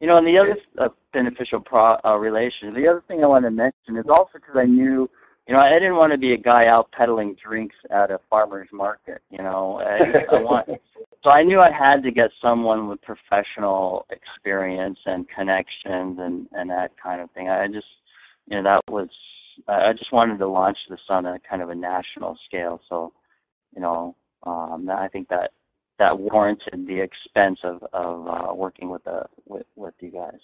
You 0.00 0.06
know, 0.06 0.18
and 0.18 0.26
the 0.26 0.38
other 0.38 0.56
uh, 0.78 0.90
beneficial 1.12 1.60
pro, 1.60 1.98
uh, 2.04 2.16
relation. 2.16 2.72
The 2.72 2.86
other 2.86 3.02
thing 3.08 3.24
I 3.24 3.26
want 3.26 3.44
to 3.46 3.50
mention 3.50 3.96
is 3.96 4.04
also 4.08 4.30
because 4.34 4.56
I 4.56 4.64
knew, 4.64 5.10
you 5.46 5.54
know, 5.54 5.60
I 5.60 5.78
didn't 5.78 5.96
want 5.96 6.12
to 6.12 6.18
be 6.18 6.32
a 6.32 6.36
guy 6.36 6.66
out 6.66 6.90
peddling 6.90 7.34
drinks 7.34 7.76
at 7.90 8.10
a 8.10 8.20
farmer's 8.28 8.68
market. 8.72 9.22
You 9.30 9.38
know, 9.38 9.80
I, 9.80 10.36
I 10.36 10.42
want. 10.42 10.68
So 11.24 11.32
I 11.32 11.42
knew 11.42 11.58
I 11.58 11.72
had 11.72 12.04
to 12.04 12.12
get 12.12 12.30
someone 12.40 12.86
with 12.86 13.02
professional 13.02 14.06
experience 14.10 15.00
and 15.06 15.28
connections 15.28 16.20
and 16.20 16.46
and 16.52 16.70
that 16.70 16.92
kind 17.02 17.20
of 17.20 17.32
thing. 17.32 17.48
I 17.48 17.66
just, 17.66 17.86
you 18.46 18.56
know, 18.56 18.62
that 18.62 18.82
was. 18.88 19.08
I 19.66 19.92
just 19.92 20.12
wanted 20.12 20.38
to 20.38 20.46
launch 20.46 20.78
this 20.88 21.00
on 21.08 21.26
a 21.26 21.40
kind 21.40 21.62
of 21.62 21.70
a 21.70 21.74
national 21.74 22.38
scale. 22.46 22.80
So, 22.88 23.12
you 23.74 23.80
know, 23.80 24.14
um, 24.44 24.88
I 24.88 25.08
think 25.08 25.28
that 25.30 25.50
that 25.98 26.16
warranted 26.16 26.86
the 26.86 27.00
expense 27.00 27.58
of 27.64 27.82
of 27.92 28.28
uh, 28.28 28.54
working 28.54 28.88
with 28.88 29.02
the 29.02 29.24
with 29.46 29.66
with 29.74 29.94
you 29.98 30.10
guys. 30.10 30.38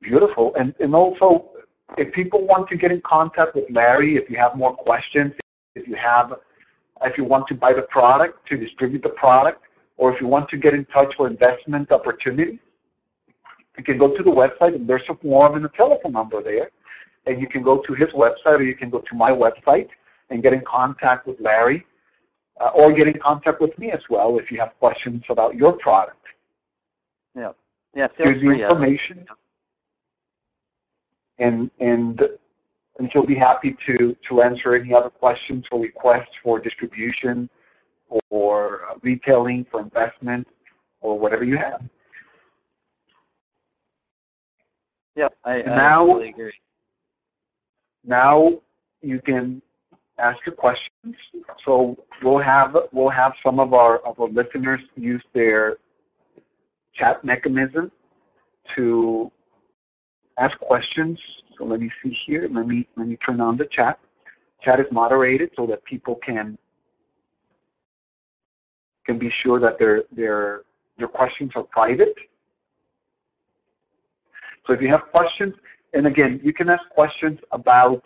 Beautiful, 0.00 0.52
and 0.56 0.74
and 0.80 0.96
also 0.96 1.50
if 1.98 2.12
people 2.12 2.46
want 2.46 2.68
to 2.70 2.76
get 2.76 2.92
in 2.92 3.00
contact 3.00 3.54
with 3.54 3.64
Larry, 3.70 4.16
if 4.16 4.30
you 4.30 4.36
have 4.36 4.56
more 4.56 4.74
questions, 4.74 5.32
if 5.74 5.86
you 5.86 5.96
have 5.96 6.34
if 7.02 7.16
you 7.16 7.24
want 7.24 7.46
to 7.48 7.54
buy 7.54 7.72
the 7.72 7.82
product 7.82 8.46
to 8.48 8.56
distribute 8.56 9.02
the 9.02 9.08
product, 9.10 9.62
or 9.96 10.12
if 10.12 10.20
you 10.20 10.26
want 10.26 10.48
to 10.50 10.56
get 10.56 10.74
in 10.74 10.84
touch 10.86 11.14
for 11.16 11.26
investment 11.26 11.90
opportunities, 11.92 12.58
you 13.78 13.84
can 13.84 13.96
go 13.96 14.14
to 14.14 14.22
the 14.22 14.30
website 14.30 14.74
and 14.74 14.88
there's 14.88 15.08
a 15.08 15.14
form 15.14 15.54
and 15.54 15.64
a 15.64 15.68
telephone 15.70 16.12
number 16.12 16.42
there. 16.42 16.70
And 17.26 17.40
you 17.40 17.46
can 17.46 17.62
go 17.62 17.78
to 17.78 17.94
his 17.94 18.08
website 18.10 18.58
or 18.58 18.62
you 18.62 18.74
can 18.74 18.90
go 18.90 18.98
to 18.98 19.14
my 19.14 19.30
website 19.30 19.88
and 20.30 20.42
get 20.42 20.52
in 20.52 20.62
contact 20.62 21.26
with 21.26 21.40
Larry 21.40 21.86
uh, 22.60 22.68
or 22.68 22.92
get 22.92 23.06
in 23.06 23.18
contact 23.18 23.60
with 23.60 23.76
me 23.78 23.90
as 23.90 24.00
well 24.08 24.38
if 24.38 24.50
you 24.50 24.58
have 24.58 24.72
questions 24.78 25.22
about 25.28 25.54
your 25.54 25.72
product. 25.72 26.16
Yeah, 27.36 27.52
yeah. 27.94 28.08
Here's 28.16 28.40
the 28.42 28.50
information, 28.50 29.26
and 31.40 31.70
and 31.80 32.22
and 32.98 33.10
she'll 33.10 33.26
be 33.26 33.34
happy 33.34 33.76
to 33.86 34.16
to 34.28 34.42
answer 34.42 34.74
any 34.74 34.94
other 34.94 35.10
questions 35.10 35.64
or 35.72 35.80
requests 35.80 36.34
for 36.42 36.60
distribution 36.60 37.48
or 38.28 38.82
retailing 39.02 39.66
for 39.70 39.80
investment 39.80 40.46
or 41.00 41.18
whatever 41.18 41.44
you 41.44 41.56
have. 41.56 41.82
Yeah, 45.16 45.28
I, 45.44 45.62
now, 45.62 46.20
I 46.20 46.26
agree. 46.26 46.52
Now 48.04 48.60
you 49.02 49.20
can 49.20 49.60
ask 50.18 50.38
your 50.46 50.54
questions. 50.54 51.16
So 51.64 51.96
we'll 52.22 52.38
have 52.38 52.76
we'll 52.92 53.08
have 53.08 53.32
some 53.44 53.58
of 53.58 53.74
our 53.74 53.98
of 53.98 54.20
our 54.20 54.28
listeners 54.28 54.80
use 54.96 55.22
their 55.32 55.78
chat 56.94 57.24
mechanism 57.24 57.90
to 58.76 59.30
ask 60.40 60.58
questions. 60.58 61.18
So 61.56 61.64
let 61.64 61.80
me 61.80 61.90
see 62.02 62.16
here. 62.26 62.48
Let 62.50 62.66
me 62.66 62.88
let 62.96 63.06
me 63.06 63.16
turn 63.16 63.40
on 63.40 63.56
the 63.56 63.66
chat. 63.66 63.98
Chat 64.62 64.80
is 64.80 64.86
moderated 64.90 65.50
so 65.54 65.66
that 65.66 65.84
people 65.84 66.16
can 66.16 66.58
can 69.06 69.18
be 69.18 69.30
sure 69.42 69.60
that 69.60 69.78
their 69.78 70.04
their 70.10 70.62
their 70.98 71.08
questions 71.08 71.52
are 71.54 71.62
private. 71.62 72.14
So 74.66 74.72
if 74.72 74.80
you 74.80 74.88
have 74.88 75.04
questions, 75.12 75.54
and 75.94 76.06
again, 76.06 76.40
you 76.42 76.52
can 76.52 76.68
ask 76.68 76.88
questions 76.90 77.38
about 77.52 78.02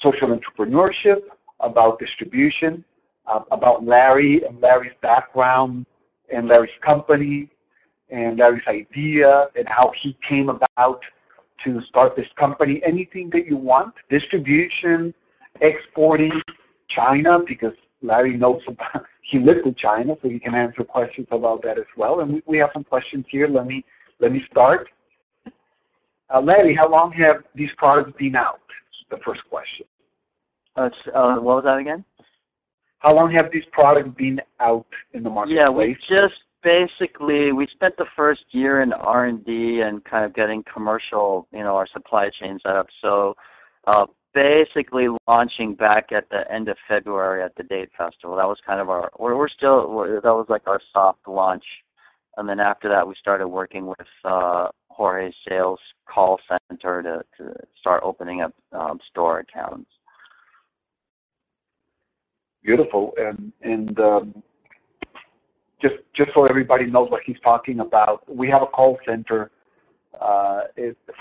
social 0.00 0.28
entrepreneurship, 0.28 1.22
about 1.60 1.98
distribution, 1.98 2.84
uh, 3.26 3.40
about 3.50 3.84
Larry 3.84 4.44
and 4.44 4.60
Larry's 4.60 4.92
background 5.00 5.86
and 6.32 6.48
Larry's 6.48 6.78
company 6.82 7.50
and 8.10 8.38
Larry's 8.38 8.66
idea 8.66 9.48
and 9.56 9.68
how 9.68 9.92
he 10.00 10.16
came 10.26 10.48
about 10.48 11.02
to 11.64 11.80
start 11.82 12.16
this 12.16 12.28
company. 12.38 12.82
Anything 12.84 13.30
that 13.30 13.46
you 13.46 13.56
want, 13.56 13.94
distribution, 14.10 15.14
exporting, 15.60 16.40
China, 16.88 17.40
because 17.46 17.72
Larry 18.02 18.36
knows 18.36 18.62
about, 18.66 19.04
he 19.22 19.38
lived 19.38 19.66
in 19.66 19.74
China, 19.74 20.16
so 20.20 20.28
he 20.28 20.38
can 20.38 20.54
answer 20.54 20.84
questions 20.84 21.26
about 21.30 21.62
that 21.62 21.78
as 21.78 21.86
well. 21.96 22.20
And 22.20 22.34
we, 22.34 22.42
we 22.46 22.58
have 22.58 22.70
some 22.72 22.84
questions 22.84 23.24
here. 23.28 23.48
Let 23.48 23.66
me 23.66 23.84
let 24.20 24.32
me 24.32 24.44
start. 24.50 24.88
Uh, 26.32 26.40
Larry, 26.40 26.74
how 26.74 26.88
long 26.88 27.12
have 27.12 27.44
these 27.54 27.70
products 27.76 28.12
been 28.18 28.36
out? 28.36 28.60
The 29.10 29.18
first 29.18 29.42
question. 29.50 29.86
Uh, 30.76 30.88
uh, 31.14 31.34
what 31.36 31.56
was 31.56 31.64
that 31.64 31.78
again? 31.78 32.04
How 32.98 33.14
long 33.14 33.30
have 33.32 33.50
these 33.52 33.64
products 33.70 34.08
been 34.16 34.40
out 34.60 34.86
in 35.12 35.22
the 35.22 35.30
marketplace? 35.30 35.58
Yeah, 35.58 35.70
we 35.70 35.96
just 36.08 36.43
basically 36.64 37.52
we 37.52 37.66
spent 37.68 37.96
the 37.96 38.06
first 38.16 38.46
year 38.50 38.80
in 38.80 38.92
R 38.92 39.26
and 39.26 39.44
D 39.44 39.82
and 39.82 40.02
kind 40.04 40.24
of 40.24 40.34
getting 40.34 40.64
commercial, 40.64 41.46
you 41.52 41.60
know, 41.60 41.76
our 41.76 41.86
supply 41.86 42.30
chain 42.30 42.58
set 42.66 42.74
up. 42.74 42.88
So 43.00 43.36
uh, 43.86 44.06
basically 44.32 45.08
launching 45.28 45.74
back 45.74 46.10
at 46.10 46.28
the 46.30 46.50
end 46.50 46.68
of 46.68 46.76
February 46.88 47.42
at 47.42 47.54
the 47.54 47.62
Date 47.62 47.90
Festival. 47.96 48.36
That 48.36 48.48
was 48.48 48.58
kind 48.66 48.80
of 48.80 48.88
our. 48.88 49.10
We're, 49.18 49.36
we're 49.36 49.48
still. 49.48 49.90
We're, 49.90 50.20
that 50.20 50.34
was 50.34 50.46
like 50.48 50.66
our 50.66 50.80
soft 50.92 51.28
launch, 51.28 51.64
and 52.38 52.48
then 52.48 52.58
after 52.58 52.88
that, 52.88 53.06
we 53.06 53.14
started 53.14 53.46
working 53.46 53.86
with 53.86 54.08
uh, 54.24 54.68
Jorge's 54.88 55.34
sales 55.48 55.78
call 56.06 56.40
center 56.48 57.02
to 57.02 57.24
to 57.36 57.54
start 57.78 58.02
opening 58.02 58.40
up 58.40 58.54
um, 58.72 58.98
store 59.10 59.40
accounts. 59.40 59.90
Beautiful, 62.62 63.12
and 63.18 63.52
and 63.62 64.00
um, 64.00 64.42
just 65.84 65.96
just 66.14 66.30
so 66.34 66.46
everybody 66.46 66.86
knows 66.86 67.10
what 67.10 67.22
he's 67.26 67.40
talking 67.50 67.80
about, 67.80 68.16
we 68.42 68.46
have 68.48 68.62
a 68.62 68.66
call 68.66 68.98
center 69.04 69.50
uh, 70.20 70.62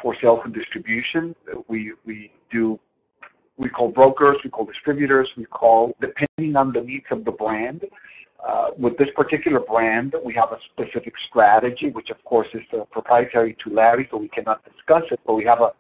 for 0.01 0.16
sales 0.22 0.41
and 0.45 0.53
distribution. 0.53 1.36
We 1.68 1.93
we 2.05 2.32
do 2.49 2.80
we 3.57 3.68
call 3.70 3.89
brokers, 3.89 4.38
we 4.43 4.49
call 4.49 4.66
distributors, 4.66 5.30
we 5.36 5.45
call 5.45 5.95
depending 6.07 6.55
on 6.55 6.72
the 6.72 6.82
needs 6.82 7.05
of 7.11 7.26
the 7.26 7.32
brand. 7.43 7.82
Uh, 8.47 8.72
with 8.78 8.97
this 8.97 9.09
particular 9.16 9.61
brand, 9.61 10.16
we 10.24 10.34
have 10.34 10.51
a 10.51 10.59
specific 10.72 11.14
strategy, 11.30 11.89
which 11.97 12.09
of 12.09 12.22
course 12.26 12.49
is 12.53 12.66
uh, 12.74 12.84
proprietary 12.97 13.55
to 13.61 13.70
Larry, 13.70 14.05
so 14.11 14.18
we 14.18 14.28
cannot 14.28 14.59
discuss 14.70 15.03
it. 15.11 15.20
But 15.26 15.36
we 15.36 15.45
have 15.45 15.61
a, 15.61 15.72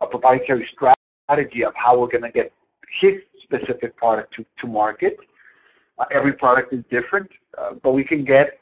a 0.00 0.06
proprietary 0.06 0.66
strategy 0.74 1.62
of 1.64 1.74
how 1.74 1.98
we're 1.98 2.12
going 2.16 2.28
to 2.30 2.34
get 2.40 2.52
his 3.00 3.16
specific 3.42 3.96
product 3.96 4.34
to, 4.34 4.46
to 4.60 4.66
market. 4.66 5.18
Uh, 6.00 6.06
every 6.10 6.32
product 6.32 6.72
is 6.72 6.82
different, 6.90 7.30
uh, 7.58 7.74
but 7.82 7.92
we 7.92 8.02
can 8.02 8.24
get 8.24 8.58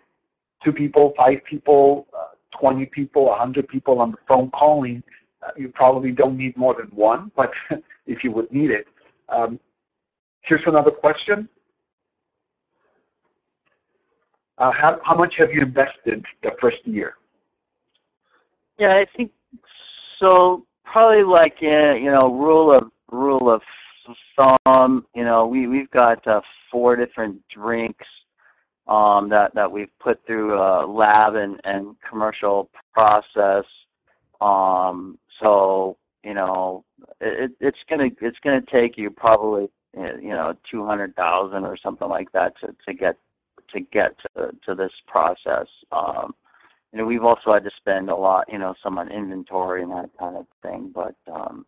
two 0.63 0.73
people, 0.73 1.15
five 1.17 1.39
people, 1.45 2.09
uh, 2.13 2.35
20 2.59 2.87
people, 2.87 3.27
100 3.27 3.69
people 3.69 4.01
on 4.01 4.11
the 4.11 4.19
phone 4.27 4.51
calling. 4.51 5.03
Uh, 5.47 5.51
you 5.57 5.69
probably 5.69 6.11
don't 6.11 6.37
need 6.37 6.57
more 6.57 6.75
than 6.75 6.89
one, 6.89 7.31
but 7.37 7.53
if 8.07 8.25
you 8.25 8.33
would 8.33 8.51
need 8.53 8.73
it. 8.73 8.89
Um, 9.29 9.61
here's 10.41 10.67
another 10.67 10.91
question. 10.91 11.49
How, 14.59 14.99
how 15.05 15.15
much 15.15 15.37
have 15.37 15.53
you 15.53 15.61
invested 15.63 16.25
the 16.43 16.51
first 16.61 16.85
year? 16.85 17.15
Yeah, 18.77 18.97
I 18.97 19.07
think 19.17 19.31
so. 20.19 20.67
Probably 20.85 21.23
like 21.23 21.63
you 21.63 22.11
know, 22.11 22.33
rule 22.33 22.73
of 22.73 22.91
rule 23.13 23.49
of 23.51 23.63
thumb. 24.37 25.07
You 25.15 25.25
know, 25.25 25.47
we 25.47 25.67
we've 25.67 25.91
got 25.91 26.27
uh, 26.27 26.41
four 26.71 26.97
different 26.97 27.41
drinks 27.49 28.07
um, 28.87 29.29
that 29.29 29.55
that 29.55 29.71
we've 29.71 29.97
put 29.99 30.25
through 30.27 30.55
a 30.55 30.87
lab 30.87 31.35
and 31.35 31.61
and 31.65 31.97
commercial 32.09 32.71
process. 32.93 33.65
Um, 34.41 35.19
so 35.41 35.97
you 36.25 36.35
know, 36.35 36.85
it, 37.21 37.53
it's 37.61 37.79
gonna 37.89 38.11
it's 38.21 38.39
gonna 38.41 38.63
take 38.63 38.99
you 38.99 39.11
probably 39.11 39.69
you 39.95 40.31
know 40.31 40.55
two 40.71 40.85
hundred 40.85 41.15
thousand 41.17 41.65
or 41.65 41.77
something 41.77 42.09
like 42.09 42.31
that 42.33 42.59
to 42.61 42.75
to 42.87 42.95
get 42.95 43.17
to 43.73 43.81
get 43.81 44.17
to 44.37 44.55
to 44.65 44.75
this 44.75 44.93
process. 45.07 45.67
Um, 45.93 46.35
you 46.93 46.99
know, 46.99 47.05
we've 47.05 47.25
also 47.25 47.53
had 47.53 47.65
to 47.65 47.71
spend 47.77 48.09
a 48.09 48.17
lot, 48.17 48.51
you 48.51 48.59
know, 48.59 48.75
some 48.83 48.99
on 48.99 49.11
inventory 49.11 49.83
and 49.83 49.93
that 49.93 50.11
kind 50.19 50.37
of 50.37 50.47
thing. 50.63 50.91
But 50.95 51.15
um, 51.31 51.67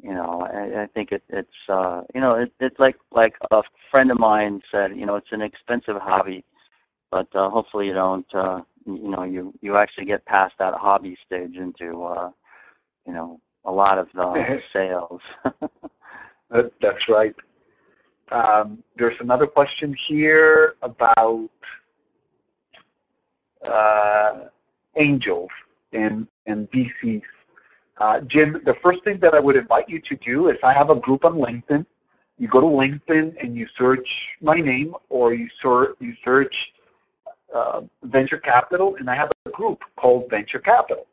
you 0.00 0.14
know, 0.14 0.48
I, 0.52 0.82
I 0.82 0.86
think 0.86 1.12
it, 1.12 1.22
it's 1.28 1.68
uh, 1.68 2.02
you 2.14 2.20
know, 2.20 2.34
it, 2.34 2.52
it's 2.60 2.78
like 2.78 2.96
like 3.10 3.34
a 3.50 3.62
friend 3.90 4.10
of 4.10 4.18
mine 4.18 4.62
said, 4.70 4.96
you 4.96 5.06
know, 5.06 5.16
it's 5.16 5.32
an 5.32 5.42
expensive 5.42 5.96
hobby 5.96 6.44
but 7.12 7.28
uh, 7.36 7.48
hopefully 7.50 7.86
you 7.86 7.92
don't 7.92 8.34
uh, 8.34 8.62
you 8.86 9.10
know 9.10 9.22
you 9.22 9.54
you 9.60 9.76
actually 9.76 10.06
get 10.06 10.24
past 10.24 10.54
that 10.58 10.74
hobby 10.74 11.16
stage 11.24 11.56
into 11.56 12.02
uh, 12.04 12.30
you 13.06 13.12
know 13.12 13.38
a 13.66 13.70
lot 13.70 13.98
of 13.98 14.08
the 14.14 14.60
sales. 14.72 15.20
That's 16.50 17.08
right. 17.08 17.34
Um, 18.30 18.82
there's 18.96 19.16
another 19.20 19.46
question 19.46 19.94
here 20.08 20.74
about 20.82 21.50
uh, 23.64 24.40
angels 24.96 25.50
and 25.92 26.26
and 26.46 26.68
VCs. 26.70 27.22
Uh, 27.98 28.20
Jim, 28.20 28.60
the 28.64 28.74
first 28.82 29.04
thing 29.04 29.18
that 29.20 29.34
I 29.34 29.40
would 29.40 29.56
invite 29.56 29.88
you 29.88 30.00
to 30.00 30.16
do 30.16 30.48
is 30.48 30.56
I 30.64 30.72
have 30.72 30.90
a 30.90 30.96
group 30.96 31.24
on 31.24 31.34
LinkedIn. 31.34 31.84
You 32.38 32.48
go 32.48 32.60
to 32.60 32.66
LinkedIn 32.66 33.36
and 33.42 33.54
you 33.54 33.66
search 33.78 34.08
my 34.40 34.56
name, 34.56 34.94
or 35.10 35.34
you 35.34 35.48
search 35.62 35.96
you 36.00 36.14
search 36.24 36.54
uh, 37.54 37.82
venture 38.04 38.38
capital, 38.38 38.96
and 38.96 39.08
I 39.08 39.14
have 39.14 39.30
a 39.46 39.50
group 39.50 39.82
called 39.96 40.30
Venture 40.30 40.58
Capital. 40.58 41.06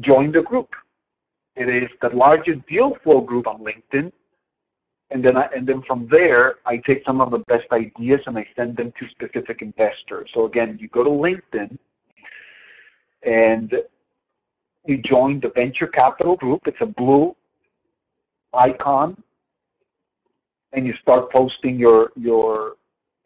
Join 0.00 0.30
the 0.32 0.42
group. 0.42 0.70
It 1.56 1.68
is 1.68 1.90
the 2.00 2.10
largest 2.10 2.64
deal 2.68 2.96
flow 3.02 3.20
group 3.20 3.48
on 3.48 3.58
LinkedIn, 3.58 4.12
and 5.10 5.24
then 5.24 5.36
I, 5.36 5.48
and 5.54 5.66
then 5.66 5.82
from 5.82 6.06
there 6.08 6.56
I 6.64 6.76
take 6.76 7.04
some 7.04 7.20
of 7.20 7.32
the 7.32 7.40
best 7.40 7.66
ideas 7.72 8.20
and 8.26 8.38
I 8.38 8.46
send 8.54 8.76
them 8.76 8.92
to 8.98 9.08
specific 9.08 9.60
investors. 9.60 10.30
So 10.32 10.46
again, 10.46 10.78
you 10.80 10.88
go 10.88 11.02
to 11.02 11.10
LinkedIn 11.10 11.76
and 13.24 13.74
you 14.88 14.96
join 14.98 15.38
the 15.40 15.50
venture 15.54 15.86
capital 15.86 16.36
group. 16.36 16.62
It's 16.66 16.78
a 16.80 16.86
blue 16.86 17.36
icon, 18.54 19.22
and 20.72 20.86
you 20.86 20.94
start 21.02 21.30
posting 21.30 21.78
your 21.78 22.10
your 22.16 22.76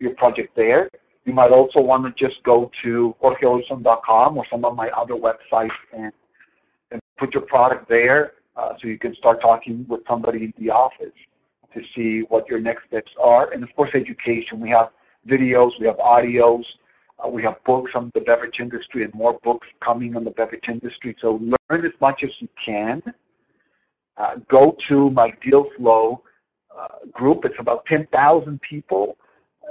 your 0.00 0.14
project 0.16 0.56
there. 0.56 0.90
You 1.24 1.32
might 1.32 1.52
also 1.52 1.80
want 1.80 2.04
to 2.04 2.28
just 2.28 2.42
go 2.42 2.68
to 2.82 3.14
jorgeolson.com 3.22 4.36
or 4.36 4.44
some 4.50 4.64
of 4.64 4.74
my 4.74 4.88
other 4.90 5.14
websites 5.14 5.70
and, 5.96 6.12
and 6.90 7.00
put 7.16 7.32
your 7.32 7.44
product 7.44 7.88
there 7.88 8.32
uh, 8.56 8.70
so 8.80 8.88
you 8.88 8.98
can 8.98 9.14
start 9.14 9.40
talking 9.40 9.86
with 9.88 10.00
somebody 10.08 10.44
in 10.46 10.54
the 10.58 10.70
office 10.70 11.14
to 11.74 11.80
see 11.94 12.22
what 12.28 12.48
your 12.48 12.58
next 12.58 12.88
steps 12.88 13.12
are. 13.22 13.52
And 13.52 13.62
of 13.62 13.74
course, 13.76 13.90
education. 13.94 14.58
We 14.58 14.70
have 14.70 14.90
videos, 15.28 15.70
we 15.78 15.86
have 15.86 15.98
audios, 15.98 16.64
we 17.28 17.42
have 17.42 17.62
books 17.64 17.92
on 17.94 18.10
the 18.14 18.20
beverage 18.20 18.60
industry 18.60 19.04
and 19.04 19.14
more 19.14 19.38
books 19.44 19.66
coming 19.80 20.16
on 20.16 20.24
the 20.24 20.30
beverage 20.30 20.68
industry. 20.68 21.16
So 21.20 21.40
learn 21.70 21.84
as 21.84 21.92
much 22.00 22.22
as 22.24 22.30
you 22.40 22.48
can. 22.64 23.02
Uh, 24.16 24.36
go 24.48 24.76
to 24.88 25.10
my 25.10 25.32
Deal 25.42 25.68
Flow 25.76 26.22
uh, 26.76 27.06
group. 27.12 27.44
It's 27.44 27.58
about 27.58 27.86
10,000 27.86 28.60
people 28.60 29.16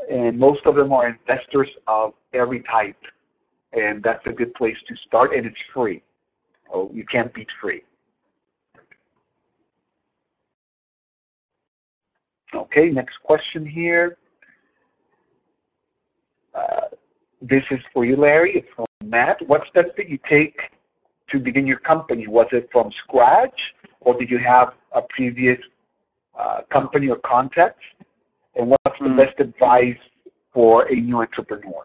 and 0.10 0.38
most 0.38 0.66
of 0.66 0.76
them 0.76 0.92
are 0.92 1.08
investors 1.08 1.70
of 1.88 2.14
every 2.34 2.62
type. 2.64 2.98
And 3.74 4.04
that's 4.04 4.26
a 4.26 4.32
good 4.32 4.54
place 4.56 4.78
to 4.88 4.96
start, 5.08 5.34
and 5.34 5.46
it's 5.46 5.56
free. 5.74 6.04
Oh, 6.74 6.92
you 6.94 7.06
can't 7.06 7.34
beat 7.34 7.48
free. 7.62 7.84
Okay, 12.54 12.90
next 12.90 13.18
question 13.24 13.66
here. 13.66 14.18
Uh, 16.54 16.88
this 17.42 17.64
is 17.72 17.80
for 17.94 18.06
you, 18.06 18.16
Larry. 18.16 18.58
It's 18.58 18.68
from 18.76 18.86
Matt. 19.04 19.46
What 19.48 19.68
steps 19.68 19.90
did 19.98 20.10
you 20.10 20.20
take 20.30 20.60
to 21.30 21.40
begin 21.40 21.66
your 21.66 21.80
company? 21.80 22.28
Was 22.28 22.48
it 22.52 22.70
from 22.72 22.92
scratch, 23.04 23.74
or 24.02 24.18
did 24.18 24.30
you 24.30 24.38
have 24.40 24.74
a 24.94 25.02
previous 25.02 25.60
uh, 26.38 26.62
company 26.70 27.10
or 27.10 27.18
contacts? 27.18 27.84
and 28.56 28.70
what's 28.70 29.00
the 29.00 29.06
mm. 29.06 29.18
best 29.18 29.40
advice 29.40 29.98
for 30.54 30.88
a 30.88 30.96
new 30.96 31.18
entrepreneur? 31.18 31.84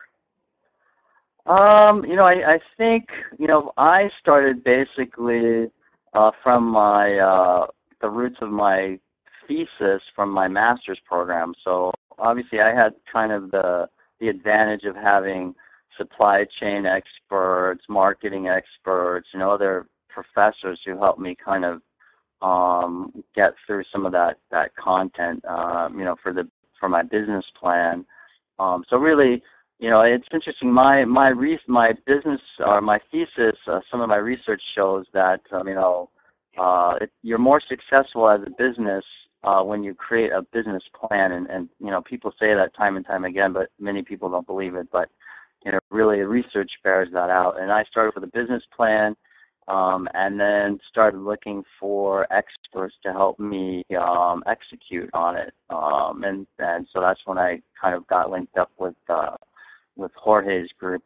Um, 1.46 2.04
you 2.04 2.16
know, 2.16 2.24
I, 2.24 2.54
I 2.54 2.60
think 2.76 3.08
you 3.38 3.46
know 3.46 3.72
I 3.76 4.10
started 4.20 4.64
basically 4.64 5.70
uh, 6.12 6.32
from 6.42 6.64
my 6.64 7.18
uh, 7.18 7.66
the 8.00 8.10
roots 8.10 8.38
of 8.40 8.50
my 8.50 8.98
thesis 9.46 10.02
from 10.14 10.30
my 10.30 10.48
master's 10.48 10.98
program. 11.04 11.54
So 11.62 11.92
obviously, 12.18 12.60
I 12.60 12.74
had 12.74 12.94
kind 13.10 13.30
of 13.30 13.52
the 13.52 13.88
the 14.20 14.28
advantage 14.28 14.84
of 14.84 14.96
having 14.96 15.54
supply 15.96 16.44
chain 16.60 16.86
experts, 16.86 17.84
marketing 17.88 18.48
experts, 18.48 19.28
know, 19.38 19.50
other 19.50 19.86
professors 20.08 20.80
who 20.84 20.96
helped 20.98 21.20
me 21.20 21.34
kind 21.34 21.64
of 21.64 21.82
um, 22.42 23.12
get 23.34 23.54
through 23.66 23.84
some 23.90 24.04
of 24.06 24.12
that 24.12 24.38
that 24.50 24.74
content, 24.76 25.44
um, 25.46 25.98
you 25.98 26.04
know, 26.04 26.16
for 26.22 26.32
the 26.32 26.48
for 26.78 26.88
my 26.88 27.02
business 27.02 27.44
plan. 27.58 28.04
Um, 28.58 28.84
so 28.88 28.98
really, 28.98 29.42
you 29.78 29.90
know, 29.90 30.02
it's 30.02 30.26
interesting. 30.32 30.70
My 30.72 31.04
my 31.04 31.28
re- 31.28 31.58
my 31.66 31.92
business 32.06 32.40
or 32.58 32.80
my 32.80 33.00
thesis, 33.10 33.56
uh, 33.66 33.80
some 33.90 34.00
of 34.00 34.08
my 34.08 34.16
research 34.16 34.62
shows 34.74 35.06
that 35.12 35.40
um, 35.52 35.68
you 35.68 35.74
know, 35.74 36.10
uh, 36.58 36.98
you're 37.22 37.38
more 37.38 37.60
successful 37.60 38.28
as 38.28 38.40
a 38.46 38.50
business 38.50 39.04
uh, 39.44 39.62
when 39.62 39.82
you 39.82 39.94
create 39.94 40.32
a 40.32 40.42
business 40.42 40.82
plan, 40.94 41.32
and, 41.32 41.46
and 41.48 41.68
you 41.78 41.90
know, 41.90 42.02
people 42.02 42.32
say 42.38 42.54
that 42.54 42.74
time 42.74 42.96
and 42.96 43.06
time 43.06 43.24
again, 43.24 43.52
but 43.52 43.70
many 43.78 44.02
people 44.02 44.28
don't 44.28 44.46
believe 44.46 44.74
it. 44.74 44.88
But 44.90 45.08
you 45.64 45.72
know, 45.72 45.78
really, 45.90 46.20
research 46.20 46.72
bears 46.82 47.08
that 47.12 47.30
out. 47.30 47.60
And 47.60 47.72
I 47.72 47.84
started 47.84 48.14
with 48.14 48.24
a 48.24 48.28
business 48.28 48.62
plan 48.74 49.16
um, 49.68 50.08
and 50.14 50.40
then 50.40 50.80
started 50.88 51.18
looking 51.18 51.64
for 51.78 52.26
experts 52.32 52.94
to 53.02 53.12
help 53.12 53.38
me 53.38 53.84
um, 53.98 54.42
execute 54.46 55.10
on 55.12 55.36
it. 55.36 55.52
Um, 55.70 56.24
and 56.24 56.46
and 56.58 56.86
so 56.92 57.00
that's 57.00 57.20
when 57.24 57.38
I 57.38 57.60
kind 57.80 57.94
of 57.94 58.06
got 58.06 58.30
linked 58.30 58.56
up 58.56 58.70
with 58.78 58.94
uh, 59.08 59.36
with 59.96 60.12
Jorge's 60.14 60.70
group. 60.78 61.02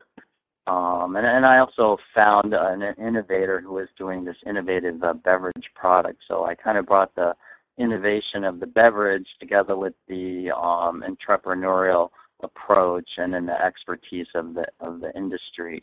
Um, 0.66 1.16
and, 1.16 1.26
and 1.26 1.47
I 1.47 1.59
also 1.59 1.99
found 2.14 2.55
an 2.55 2.83
innovator 2.99 3.61
who 3.61 3.72
was 3.72 3.89
doing 3.97 4.24
this 4.24 4.37
innovative 4.47 5.03
uh, 5.03 5.14
beverage 5.14 5.70
product. 5.74 6.22
So 6.28 6.45
I 6.45 6.55
kind 6.55 6.78
of 6.78 6.87
brought 6.87 7.14
the 7.14 7.35
innovation 7.78 8.44
of 8.44 8.60
the 8.60 8.66
beverage 8.66 9.28
together 9.38 9.76
with 9.76 9.94
the 10.08 10.50
um, 10.50 11.02
entrepreneurial 11.06 12.10
approach 12.42 13.08
and 13.18 13.34
then 13.34 13.46
the 13.46 13.64
expertise 13.64 14.26
of 14.34 14.54
the 14.54 14.66
of 14.80 15.00
the 15.00 15.14
industry. 15.16 15.82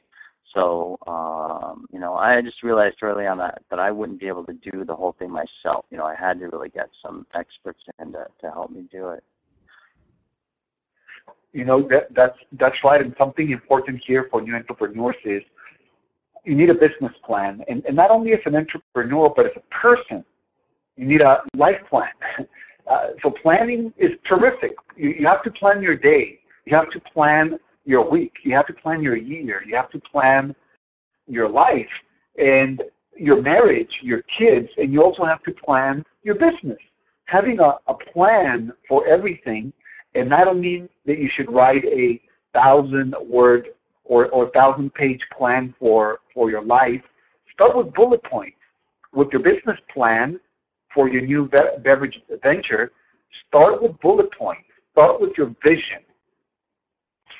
So 0.55 0.97
um, 1.07 1.85
you 1.91 1.99
know, 1.99 2.15
I 2.15 2.41
just 2.41 2.63
realized 2.63 2.97
early 3.01 3.27
on 3.27 3.37
that 3.39 3.63
that 3.69 3.79
I 3.79 3.91
wouldn't 3.91 4.19
be 4.19 4.27
able 4.27 4.45
to 4.45 4.53
do 4.53 4.85
the 4.85 4.95
whole 4.95 5.15
thing 5.19 5.31
myself. 5.31 5.85
You 5.91 5.97
know, 5.97 6.05
I 6.05 6.15
had 6.15 6.39
to 6.39 6.47
really 6.47 6.69
get 6.69 6.89
some 7.01 7.25
experts 7.33 7.81
in 7.99 8.13
to, 8.13 8.27
to 8.41 8.51
help 8.51 8.71
me 8.71 8.85
do 8.91 9.09
it. 9.09 9.23
You 11.53 11.65
know 11.65 11.81
that 11.89 12.13
that's 12.13 12.37
that's 12.53 12.83
right, 12.83 13.01
and 13.01 13.15
something 13.17 13.49
important 13.51 14.01
here 14.05 14.27
for 14.29 14.41
new 14.41 14.55
entrepreneurs 14.55 15.15
is 15.25 15.43
you 16.43 16.55
need 16.55 16.69
a 16.69 16.73
business 16.73 17.11
plan, 17.25 17.63
and, 17.67 17.85
and 17.85 17.95
not 17.95 18.09
only 18.09 18.31
as 18.31 18.39
an 18.45 18.55
entrepreneur, 18.55 19.29
but 19.35 19.47
as 19.47 19.51
a 19.57 19.73
person, 19.73 20.23
you 20.97 21.05
need 21.05 21.21
a 21.21 21.43
life 21.55 21.81
plan. 21.89 22.09
Uh, 22.89 23.09
so 23.21 23.29
planning 23.29 23.93
is 23.97 24.11
terrific. 24.25 24.73
You, 24.95 25.09
you 25.09 25.27
have 25.27 25.43
to 25.43 25.51
plan 25.51 25.81
your 25.81 25.97
day. 25.97 26.39
You 26.63 26.73
have 26.77 26.89
to 26.91 27.01
plan 27.01 27.59
your 27.83 28.09
week. 28.09 28.31
You 28.43 28.55
have 28.55 28.65
to 28.67 28.73
plan 28.73 29.03
your 29.03 29.17
year. 29.17 29.61
You 29.67 29.75
have 29.75 29.89
to 29.89 29.99
plan 29.99 30.55
your 31.27 31.49
life 31.49 31.89
and 32.37 32.81
your 33.17 33.41
marriage, 33.41 33.91
your 34.01 34.21
kids, 34.21 34.69
and 34.77 34.93
you 34.93 35.03
also 35.03 35.25
have 35.25 35.43
to 35.43 35.51
plan 35.51 36.05
your 36.23 36.35
business. 36.35 36.77
Having 37.25 37.59
a, 37.59 37.75
a 37.87 37.93
plan 37.93 38.71
for 38.87 39.05
everything, 39.05 39.73
and 40.15 40.31
that'll 40.31 40.53
mean 40.53 40.87
that 41.05 41.19
you 41.19 41.29
should 41.35 41.51
write 41.51 41.83
a 41.83 42.21
thousand 42.53 43.15
word 43.27 43.67
or, 44.05 44.27
or 44.29 44.49
thousand 44.51 44.93
page 44.93 45.21
plan 45.37 45.75
for, 45.77 46.19
for 46.33 46.49
your 46.49 46.63
life. 46.63 47.01
Start 47.53 47.75
with 47.75 47.93
bullet 47.93 48.23
points. 48.23 48.57
With 49.13 49.27
your 49.33 49.41
business 49.41 49.77
plan 49.93 50.39
for 50.97 51.07
your 51.07 51.21
new 51.21 51.47
be- 51.47 51.77
beverage 51.83 52.19
venture, 52.41 52.91
start 53.47 53.83
with 53.83 53.99
bullet 53.99 54.31
points. 54.31 54.63
Start 54.93 55.21
with 55.21 55.37
your 55.37 55.53
vision. 55.63 55.99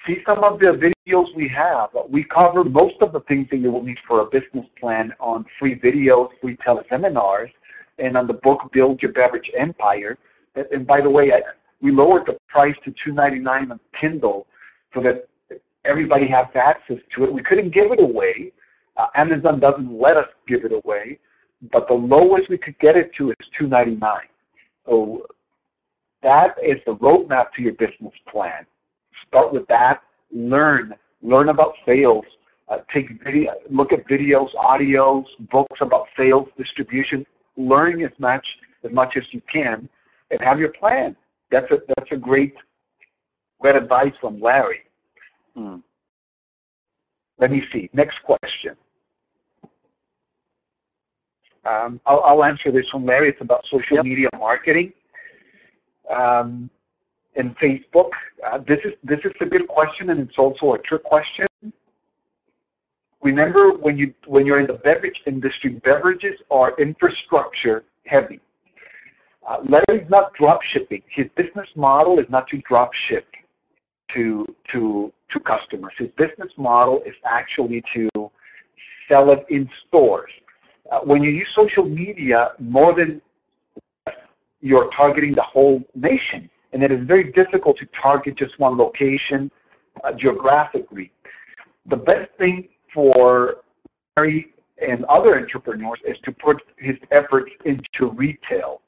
See 0.05 0.17
some 0.27 0.43
of 0.43 0.59
the 0.59 0.93
videos 1.07 1.35
we 1.35 1.47
have. 1.47 1.89
We 2.07 2.23
cover 2.23 2.63
most 2.63 2.97
of 3.01 3.13
the 3.13 3.21
things 3.21 3.47
that 3.49 3.57
you 3.57 3.71
will 3.71 3.81
need 3.81 3.97
for 4.07 4.19
a 4.19 4.25
business 4.25 4.67
plan 4.79 5.11
on 5.19 5.43
free 5.57 5.75
videos, 5.79 6.29
free 6.39 6.55
teleseminars, 6.57 7.49
and 7.97 8.15
on 8.15 8.27
the 8.27 8.33
book 8.33 8.69
Build 8.71 9.01
Your 9.01 9.11
Beverage 9.11 9.49
Empire. 9.57 10.19
And 10.71 10.85
by 10.85 11.01
the 11.01 11.09
way, 11.09 11.33
I, 11.33 11.41
we 11.81 11.89
lowered 11.91 12.27
the 12.27 12.37
price 12.47 12.75
to 12.85 12.91
$2.99 12.91 13.71
on 13.71 13.79
Kindle 13.99 14.45
so 14.93 15.01
that 15.01 15.27
everybody 15.83 16.27
has 16.27 16.45
access 16.53 16.99
to 17.15 17.23
it. 17.23 17.33
We 17.33 17.41
couldn't 17.41 17.71
give 17.71 17.91
it 17.91 17.99
away. 17.99 18.51
Uh, 18.97 19.07
Amazon 19.15 19.59
doesn't 19.59 19.99
let 19.99 20.15
us 20.15 20.27
give 20.47 20.63
it 20.63 20.73
away, 20.73 21.17
but 21.71 21.87
the 21.87 21.93
lowest 21.93 22.49
we 22.49 22.57
could 22.57 22.77
get 22.79 22.95
it 22.95 23.11
to 23.15 23.31
is 23.31 23.47
$2.99. 23.59 24.19
So 24.85 25.25
that 26.21 26.55
is 26.63 26.77
the 26.85 26.95
roadmap 26.95 27.51
to 27.55 27.61
your 27.61 27.73
business 27.73 28.13
plan. 28.29 28.65
Start 29.27 29.53
with 29.53 29.67
that. 29.67 30.01
Learn. 30.31 30.93
Learn 31.21 31.49
about 31.49 31.73
sales. 31.85 32.25
Uh, 32.69 32.79
take 32.93 33.23
video, 33.23 33.53
look 33.69 33.93
at 33.93 34.05
videos, 34.07 34.53
audios, 34.55 35.23
books 35.51 35.79
about 35.79 36.07
sales, 36.17 36.49
distribution. 36.57 37.25
Learn 37.55 38.03
as 38.03 38.11
much 38.19 38.45
as 38.83 38.91
much 38.91 39.15
as 39.15 39.23
you 39.31 39.41
can, 39.51 39.87
and 40.31 40.41
have 40.41 40.59
your 40.59 40.73
plan. 40.73 41.15
That's 41.49 41.69
a 41.71 41.79
that's 41.87 42.11
a 42.11 42.17
great 42.17 42.55
great 43.61 43.77
advice 43.77 44.11
from 44.19 44.41
Larry. 44.41 44.81
Hmm. 45.55 45.77
Let 47.39 47.51
me 47.51 47.63
see. 47.71 47.89
Next 47.93 48.21
question. 48.23 48.75
Um, 51.67 51.99
I'll, 52.05 52.21
I'll, 52.21 52.43
answer 52.43 52.71
this 52.71 52.85
one, 52.93 53.05
Larry. 53.05 53.29
It's 53.29 53.41
about 53.41 53.65
social 53.65 53.97
yep. 53.97 54.05
media 54.05 54.29
marketing 54.37 54.93
um, 56.15 56.69
and 57.35 57.57
Facebook. 57.57 58.11
Uh, 58.45 58.59
this 58.59 58.79
is 58.85 58.93
this 59.03 59.19
is 59.25 59.33
a 59.41 59.45
good 59.45 59.67
question, 59.67 60.09
and 60.11 60.19
it's 60.19 60.37
also 60.37 60.75
a 60.75 60.79
trick 60.79 61.03
question. 61.03 61.45
Remember, 63.21 63.71
when 63.71 63.97
you 63.97 64.13
when 64.27 64.45
you're 64.45 64.59
in 64.59 64.67
the 64.67 64.73
beverage 64.73 65.21
industry, 65.25 65.71
beverages 65.83 66.39
are 66.49 66.73
infrastructure 66.79 67.83
heavy. 68.05 68.39
Uh, 69.45 69.57
Larry's 69.63 70.09
not 70.09 70.33
drop 70.35 70.61
shipping. 70.61 71.01
His 71.09 71.27
business 71.35 71.67
model 71.75 72.19
is 72.19 72.29
not 72.29 72.47
to 72.49 72.57
drop 72.59 72.93
ship 72.93 73.27
to 74.13 74.45
to 74.71 75.11
to 75.31 75.39
customers. 75.39 75.93
His 75.97 76.09
business 76.17 76.51
model 76.57 77.01
is 77.05 77.15
actually 77.25 77.83
to 77.93 78.09
sell 79.09 79.31
it 79.31 79.45
in 79.49 79.69
stores. 79.87 80.31
Uh, 80.91 80.99
when 81.01 81.21
you 81.21 81.31
use 81.31 81.47
social 81.53 81.83
media, 81.83 82.51
more 82.59 82.93
than 82.93 83.21
you're 84.61 84.89
targeting 84.95 85.33
the 85.33 85.41
whole 85.41 85.83
nation, 85.95 86.49
and 86.73 86.83
it 86.83 86.91
is 86.91 87.05
very 87.05 87.31
difficult 87.31 87.77
to 87.77 87.87
target 88.01 88.37
just 88.37 88.57
one 88.59 88.77
location 88.77 89.51
uh, 90.03 90.11
geographically. 90.13 91.11
The 91.87 91.97
best 91.97 92.29
thing 92.37 92.69
for 92.93 93.57
Larry 94.15 94.53
and 94.85 95.05
other 95.05 95.37
entrepreneurs 95.39 95.99
is 96.05 96.17
to 96.23 96.31
put 96.31 96.61
his 96.77 96.95
efforts 97.11 97.51
into 97.65 98.11
retail. 98.11 98.81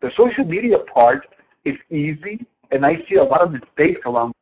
The 0.00 0.10
social 0.16 0.44
media 0.44 0.78
part 0.78 1.26
is 1.64 1.76
easy, 1.90 2.44
and 2.70 2.84
I 2.84 2.96
see 3.08 3.16
a 3.16 3.24
lot 3.24 3.40
of 3.40 3.52
mistakes 3.52 4.00
along 4.04 4.32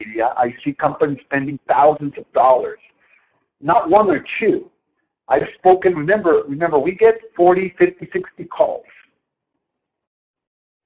media, 0.00 0.32
I 0.36 0.54
see 0.64 0.72
companies 0.72 1.18
spending 1.24 1.58
thousands 1.68 2.14
of 2.16 2.30
dollars, 2.32 2.78
not 3.60 3.88
one 3.88 4.10
or 4.10 4.24
two. 4.38 4.70
I've 5.30 5.48
spoken, 5.58 5.94
remember, 5.94 6.42
remember, 6.46 6.78
we 6.78 6.92
get 6.92 7.20
40, 7.36 7.74
50, 7.78 8.10
60 8.12 8.44
calls 8.44 8.84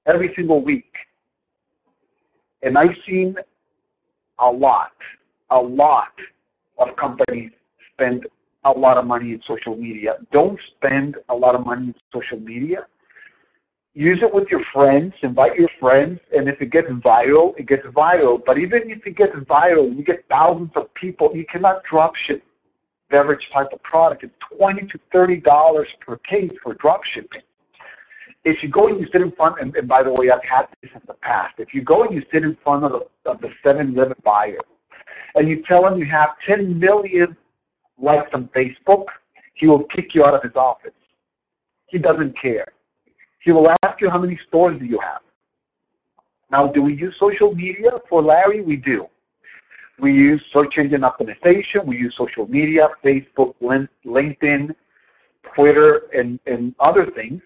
every 0.05 0.33
single 0.35 0.63
week. 0.63 0.93
And 2.61 2.77
I've 2.77 2.95
seen 3.05 3.35
a 4.39 4.49
lot, 4.49 4.93
a 5.49 5.59
lot 5.59 6.13
of 6.77 6.95
companies 6.95 7.51
spend 7.93 8.27
a 8.63 8.71
lot 8.71 8.97
of 8.97 9.05
money 9.05 9.33
in 9.33 9.41
social 9.45 9.75
media. 9.75 10.17
Don't 10.31 10.59
spend 10.75 11.17
a 11.29 11.35
lot 11.35 11.55
of 11.55 11.65
money 11.65 11.87
in 11.87 11.95
social 12.13 12.39
media 12.39 12.85
use 13.95 14.19
it 14.21 14.31
with 14.31 14.49
your 14.51 14.63
friends, 14.73 15.13
invite 15.21 15.55
your 15.57 15.69
friends, 15.79 16.19
and 16.35 16.49
if 16.49 16.61
it 16.61 16.69
gets 16.69 16.89
viral, 16.89 17.57
it 17.57 17.65
gets 17.65 17.85
viral. 17.87 18.41
But 18.45 18.57
even 18.57 18.91
if 18.91 19.07
it 19.07 19.15
gets 19.15 19.33
viral, 19.35 19.95
you 19.95 20.03
get 20.03 20.25
thousands 20.29 20.71
of 20.75 20.93
people, 20.93 21.31
you 21.33 21.45
cannot 21.45 21.83
drop 21.85 22.15
ship 22.15 22.43
beverage 23.09 23.49
type 23.53 23.67
of 23.73 23.81
product. 23.83 24.23
It's 24.23 24.33
twenty 24.57 24.87
to 24.87 24.99
thirty 25.11 25.37
dollars 25.37 25.87
per 25.99 26.17
case 26.17 26.51
for 26.61 26.73
drop 26.75 27.03
shipping. 27.03 27.41
If 28.43 28.61
you 28.61 28.69
go 28.69 28.87
and 28.87 28.99
you 28.99 29.07
sit 29.11 29.21
in 29.21 29.31
front, 29.31 29.59
and, 29.59 29.75
and 29.75 29.87
by 29.87 30.03
the 30.03 30.13
way, 30.13 30.29
I've 30.29 30.43
had 30.43 30.67
this 30.81 30.91
in 30.93 31.01
the 31.07 31.15
past. 31.15 31.55
If 31.57 31.73
you 31.73 31.81
go 31.81 32.03
and 32.03 32.13
you 32.13 32.23
sit 32.31 32.43
in 32.43 32.55
front 32.63 32.83
of 32.83 32.91
the 32.91 33.29
of 33.29 33.41
the 33.41 33.49
7-Eleven 33.63 34.17
buyer, 34.23 34.59
and 35.35 35.49
you 35.49 35.63
tell 35.63 35.87
him 35.87 35.97
you 35.97 36.05
have 36.05 36.29
10 36.45 36.77
million 36.79 37.35
likes 37.97 38.29
on 38.33 38.47
Facebook, 38.49 39.05
he 39.55 39.65
will 39.65 39.83
kick 39.85 40.13
you 40.13 40.23
out 40.23 40.35
of 40.35 40.43
his 40.43 40.55
office. 40.55 40.91
He 41.87 41.97
doesn't 41.97 42.39
care 42.39 42.67
he 43.45 43.51
will 43.51 43.69
ask 43.83 44.01
you 44.01 44.09
how 44.09 44.17
many 44.17 44.37
stores 44.47 44.77
do 44.79 44.85
you 44.85 44.99
have. 44.99 45.21
Now, 46.51 46.67
do 46.67 46.81
we 46.81 46.95
use 46.95 47.15
social 47.19 47.53
media 47.53 47.91
for 48.09 48.21
Larry? 48.21 48.61
We 48.61 48.75
do. 48.75 49.07
We 49.99 50.13
use 50.13 50.41
search 50.53 50.77
engine 50.77 51.01
optimization. 51.01 51.85
We 51.85 51.97
use 51.97 52.15
social 52.17 52.47
media, 52.47 52.89
Facebook, 53.03 53.55
LinkedIn, 54.05 54.75
Twitter, 55.55 56.03
and, 56.17 56.39
and 56.45 56.75
other 56.79 57.09
things. 57.11 57.41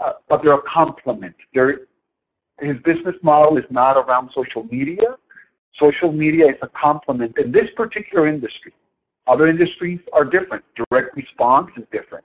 Uh, 0.00 0.14
but 0.28 0.42
they're 0.42 0.54
a 0.54 0.62
complement. 0.62 1.34
They're, 1.54 1.82
his 2.60 2.76
business 2.84 3.14
model 3.22 3.56
is 3.56 3.64
not 3.70 3.96
around 3.96 4.30
social 4.34 4.64
media. 4.64 5.16
Social 5.78 6.12
media 6.12 6.48
is 6.48 6.56
a 6.62 6.68
complement 6.68 7.38
in 7.38 7.52
this 7.52 7.68
particular 7.76 8.26
industry. 8.26 8.72
Other 9.26 9.48
industries 9.48 10.00
are 10.12 10.24
different. 10.24 10.64
Direct 10.90 11.16
response 11.16 11.70
is 11.76 11.84
different. 11.92 12.24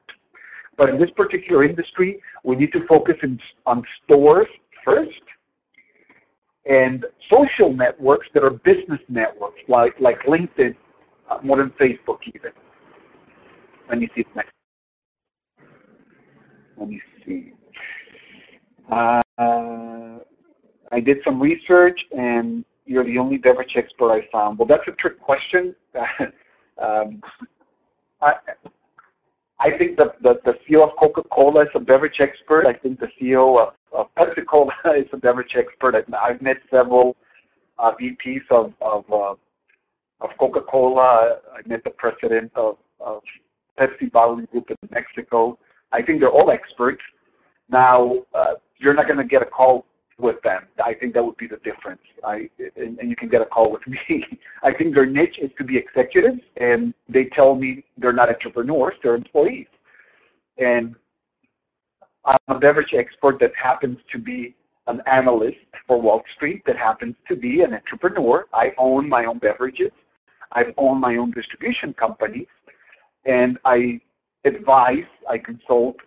But 0.77 0.89
in 0.89 0.99
this 0.99 1.10
particular 1.11 1.64
industry, 1.64 2.22
we 2.43 2.56
need 2.56 2.72
to 2.73 2.85
focus 2.88 3.15
in, 3.22 3.39
on 3.65 3.84
stores 4.03 4.47
first 4.84 5.22
and 6.70 7.06
social 7.32 7.74
networks 7.74 8.28
that 8.34 8.44
are 8.44 8.52
business 8.52 9.00
networks 9.10 9.60
like, 9.68 10.00
like 10.00 10.20
LinkedIn, 10.22 10.76
uh, 11.30 11.40
more 11.44 11.58
than 11.58 11.72
Facebook 11.72 12.20
even. 12.34 12.52
Let 13.90 13.98
me 13.98 14.10
see 14.16 14.24
the 14.24 14.30
next. 14.36 14.52
Let 16.78 16.88
me 16.88 17.02
see. 17.26 17.54
Uh, 18.90 19.22
I 20.91 21.00
did 21.00 21.18
some 21.26 21.41
research 21.41 22.06
and 22.16 22.64
you're 22.86 23.04
the 23.04 23.18
only 23.18 23.38
beverage 23.38 23.74
expert 23.76 24.12
I 24.12 24.28
found. 24.32 24.58
Well, 24.58 24.68
that's 24.68 24.88
a 24.88 24.91
trick 24.91 25.20
question. 25.20 25.76
um, 26.82 27.22
I, 28.22 28.36
I 29.60 29.77
think 29.77 29.98
the, 29.98 30.14
the, 30.22 30.40
the 30.45 30.57
CEO 30.68 30.84
of 30.84 30.95
Coca-Cola 30.98 31.64
is 31.64 31.69
a 31.76 31.80
beverage 31.80 32.19
expert. 32.22 32.65
I 32.65 32.73
think 32.73 32.99
the 32.99 33.10
CEO 33.19 33.60
of, 33.60 33.73
of 33.91 34.07
Pepsi-Cola 34.15 34.73
is 34.95 35.07
a 35.11 35.18
beverage 35.18 35.56
expert. 35.56 35.95
I've, 35.95 36.14
I've 36.14 36.41
met 36.41 36.57
several 36.72 37.18
uh, 37.77 37.91
VPs 37.99 38.44
of, 38.52 38.73
of, 38.81 39.06
uh, 39.11 39.36
of 40.22 40.30
Coca-Cola. 40.40 41.40
I 41.53 41.68
met 41.68 41.84
the 41.84 41.90
president 41.90 42.52
of, 42.56 42.77
of 43.02 43.22
Pepsi 43.77 44.10
Bottling 44.11 44.45
Group 44.45 44.69
in 44.69 44.77
Mexico. 44.91 45.57
I 45.91 46.02
think 46.02 46.22
they're 46.22 46.30
all 46.30 46.52
experts. 46.52 47.02
Now, 47.69 48.15
uh, 48.34 48.53
you're 48.77 48.94
not 48.94 49.07
going 49.07 49.18
to 49.18 49.26
get 49.26 49.41
a 49.41 49.45
call 49.45 49.86
with 50.20 50.41
them. 50.41 50.64
I 50.84 50.94
think 50.94 51.14
that 51.14 51.26
would 51.26 51.38
be 51.38 51.48
the 51.48 51.58
difference. 51.58 52.02
I 52.24 52.50
and, 52.76 53.00
and 53.00 53.10
you 53.10 53.16
can 53.16 53.30
get 53.30 53.41
a 53.41 53.46
call 53.46 53.72
with 53.72 53.86
me. 53.88 54.26
I 54.64 54.74
think 54.74 54.94
their 54.94 55.06
niche 55.06 55.40
is 55.40 55.52
to 55.58 55.64
be 55.64 55.78
executives, 55.78 56.41
and 56.58 56.94
they 57.08 57.26
tell 57.26 57.56
me 57.56 57.84
they're 57.98 58.14
not 58.14 58.30
entrepreneurs; 58.30 58.96
they're 59.02 59.16
employees. 59.16 59.68
And 60.58 60.96
I'm 62.26 62.38
a 62.50 62.60
beverage 62.60 62.94
expert 62.94 63.40
that 63.40 63.56
happens 63.56 63.98
to 64.12 64.20
be 64.20 64.56
an 64.88 65.02
analyst 65.06 65.58
for 65.88 66.02
Wall 66.02 66.24
Street, 66.36 66.64
that 66.66 66.76
happens 66.76 67.16
to 67.28 67.36
be 67.36 67.62
an 67.62 67.74
entrepreneur. 67.74 68.48
I 68.54 68.74
own 68.78 69.08
my 69.08 69.26
own 69.26 69.38
beverages. 69.38 69.91
I 70.52 70.74
own 70.78 71.00
my 71.00 71.16
own 71.18 71.32
distribution 71.32 71.94
company, 71.94 72.48
and 73.26 73.60
I 73.66 74.02
advise, 74.46 75.06
I 75.30 75.38
consult, 75.38 75.98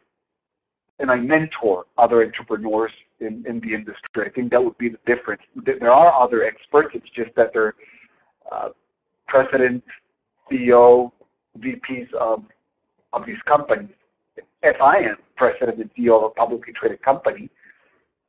and 0.99 1.11
I 1.11 1.17
mentor 1.17 1.87
other 1.97 2.25
entrepreneurs 2.25 2.93
in, 3.23 3.45
in 3.47 3.61
the 3.61 3.75
industry. 3.75 4.27
I 4.27 4.31
think 4.31 4.51
that 4.51 4.63
would 4.63 4.79
be 4.79 4.89
the 4.89 4.99
difference. 5.07 5.43
There 5.65 5.91
are 5.91 6.13
other 6.13 6.45
experts. 6.45 6.91
It's 6.95 7.09
just 7.11 7.35
that 7.37 7.53
they're 7.53 7.75
uh, 8.51 8.71
president, 9.29 9.83
CEO, 10.51 11.13
VPs 11.59 12.13
of, 12.15 12.45
of 13.13 13.27
these 13.27 13.41
companies. 13.47 13.95
If 14.63 14.81
I 14.81 14.99
am 14.99 15.17
president 15.37 15.79
and 15.79 15.91
CEO 15.95 16.17
of 16.17 16.25
a 16.25 16.31
publicly 16.31 16.73
traded 16.73 17.03
company, 17.03 17.51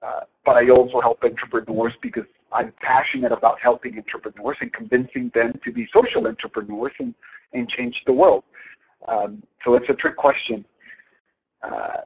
uh, 0.02 0.22
but 0.46 0.58
I 0.58 0.70
also 0.70 1.00
help 1.00 1.24
entrepreneurs 1.24 1.94
because 2.02 2.26
I'm 2.52 2.74
passionate 2.82 3.32
about 3.32 3.60
helping 3.62 3.98
entrepreneurs 3.98 4.58
and 4.62 4.72
convincing 4.72 5.32
them 5.34 5.60
to 5.64 5.72
be 5.72 5.88
social 5.94 6.28
entrepreneurs 6.28 6.94
and, 7.00 7.14
and 7.54 7.68
change 7.70 8.04
the 8.06 8.14
world. 8.14 8.44
Um, 9.08 9.44
so 9.64 9.76
it's 9.76 9.90
a 9.90 9.94
trick 9.94 10.16
question. 10.16 10.66
Uh, 11.62 12.02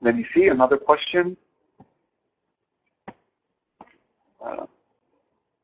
let 0.00 0.16
me 0.16 0.26
see 0.34 0.48
another 0.48 0.76
question. 0.76 1.36
Uh, 4.44 4.66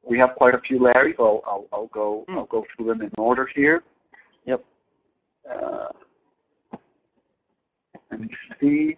we 0.02 0.18
have 0.18 0.34
quite 0.36 0.54
a 0.54 0.60
few, 0.60 0.78
Larry. 0.78 1.14
So 1.16 1.42
I'll, 1.46 1.66
I'll 1.72 1.86
go. 1.86 2.24
Hmm. 2.28 2.38
I'll 2.38 2.46
go 2.46 2.64
through 2.74 2.86
them 2.86 3.02
in 3.02 3.10
order 3.18 3.48
here. 3.54 3.82
Yep. 4.46 4.64
Uh, 5.50 5.88
let 8.10 8.20
me 8.20 8.28
see. 8.60 8.96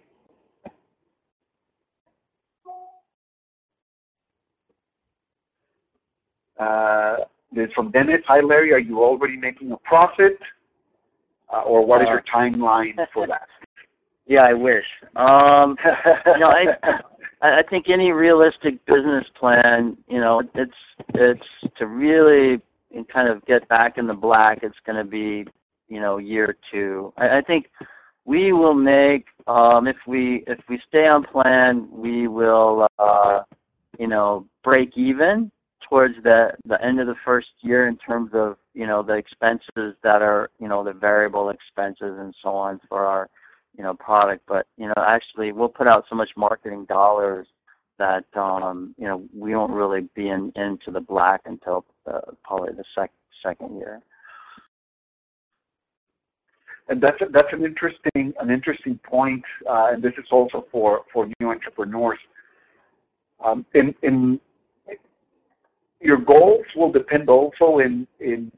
Uh, 6.59 7.17
this 7.51 7.71
from 7.73 7.91
Dennis. 7.91 8.21
Hi, 8.27 8.39
Larry. 8.39 8.73
Are 8.73 8.79
you 8.79 9.03
already 9.03 9.37
making 9.37 9.71
a 9.71 9.77
profit, 9.77 10.39
uh, 11.53 11.61
or 11.61 11.85
what 11.85 12.01
is 12.01 12.07
your 12.07 12.19
uh, 12.19 12.21
timeline 12.21 12.95
for 13.13 13.27
that? 13.27 13.47
Yeah, 14.25 14.43
I 14.43 14.53
wish. 14.53 14.85
Um, 15.15 15.77
you 16.25 16.39
know, 16.39 16.47
I, 16.47 17.01
I 17.41 17.63
think 17.63 17.89
any 17.89 18.11
realistic 18.11 18.83
business 18.85 19.25
plan, 19.37 19.97
you 20.07 20.19
know, 20.19 20.41
it's 20.55 20.73
it's 21.13 21.47
to 21.77 21.87
really 21.87 22.61
kind 23.11 23.27
of 23.27 23.43
get 23.45 23.67
back 23.67 23.97
in 23.97 24.07
the 24.07 24.13
black. 24.13 24.59
It's 24.63 24.77
going 24.85 24.97
to 24.97 25.03
be, 25.03 25.45
you 25.89 25.99
know, 25.99 26.17
year 26.17 26.55
two. 26.71 27.13
I, 27.17 27.37
I 27.37 27.41
think 27.41 27.69
we 28.25 28.53
will 28.53 28.73
make 28.73 29.27
um, 29.47 29.87
if 29.87 29.97
we 30.07 30.43
if 30.47 30.59
we 30.69 30.79
stay 30.87 31.07
on 31.07 31.23
plan, 31.23 31.89
we 31.91 32.27
will, 32.27 32.87
uh, 32.97 33.41
you 33.99 34.07
know, 34.07 34.45
break 34.63 34.97
even 34.97 35.51
towards 35.81 36.15
the 36.23 36.53
the 36.65 36.81
end 36.83 37.01
of 37.01 37.07
the 37.07 37.15
first 37.25 37.49
year 37.59 37.87
in 37.87 37.97
terms 37.97 38.31
of 38.33 38.57
you 38.73 38.87
know 38.87 39.03
the 39.03 39.13
expenses 39.13 39.95
that 40.01 40.21
are 40.21 40.49
you 40.59 40.69
know 40.69 40.83
the 40.83 40.93
variable 40.93 41.49
expenses 41.49 42.17
and 42.19 42.33
so 42.41 42.49
on 42.49 42.79
for 42.87 43.05
our 43.05 43.29
you 43.77 43.83
know 43.83 43.93
product 43.93 44.43
but 44.47 44.67
you 44.77 44.87
know 44.87 44.93
actually 44.97 45.51
we'll 45.51 45.69
put 45.69 45.87
out 45.87 46.05
so 46.09 46.15
much 46.15 46.29
marketing 46.37 46.85
dollars 46.85 47.47
that 47.97 48.25
um 48.35 48.93
you 48.97 49.05
know 49.05 49.23
we 49.35 49.55
won't 49.55 49.71
really 49.71 50.01
be 50.15 50.29
in 50.29 50.51
into 50.55 50.91
the 50.91 50.99
black 50.99 51.41
until 51.45 51.85
probably 52.43 52.73
the 52.73 52.83
sec- 52.95 53.11
second 53.41 53.77
year. 53.77 54.01
And 56.89 57.01
that's 57.01 57.21
a, 57.21 57.25
that's 57.25 57.53
an 57.53 57.63
interesting 57.63 58.33
an 58.39 58.49
interesting 58.49 58.99
point 59.03 59.43
uh, 59.69 59.89
and 59.91 60.01
this 60.03 60.13
is 60.17 60.25
also 60.31 60.65
for 60.71 61.03
for 61.11 61.27
new 61.39 61.49
entrepreneurs. 61.49 62.19
Um, 63.43 63.65
in 63.73 63.93
in 64.01 64.39
your 66.01 66.17
goals 66.17 66.65
will 66.75 66.91
depend 66.91 67.29
also 67.29 67.79
in 67.79 68.07
in 68.19 68.51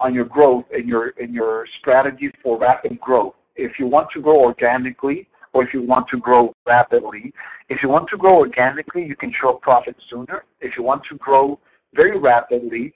on 0.00 0.14
your 0.14 0.24
growth 0.24 0.64
and 0.72 0.88
your 0.88 1.14
and 1.20 1.34
your 1.34 1.66
strategy 1.78 2.30
for 2.42 2.58
rapid 2.58 3.00
growth. 3.00 3.34
If 3.56 3.78
you 3.78 3.86
want 3.86 4.10
to 4.12 4.20
grow 4.20 4.36
organically 4.36 5.28
or 5.52 5.64
if 5.64 5.74
you 5.74 5.82
want 5.82 6.08
to 6.08 6.18
grow 6.18 6.54
rapidly, 6.66 7.32
if 7.68 7.82
you 7.82 7.88
want 7.88 8.08
to 8.10 8.16
grow 8.16 8.36
organically, 8.36 9.04
you 9.04 9.16
can 9.16 9.32
show 9.32 9.54
profit 9.54 9.96
sooner. 10.08 10.44
If 10.60 10.76
you 10.76 10.82
want 10.82 11.04
to 11.10 11.16
grow 11.16 11.58
very 11.94 12.18
rapidly, 12.18 12.94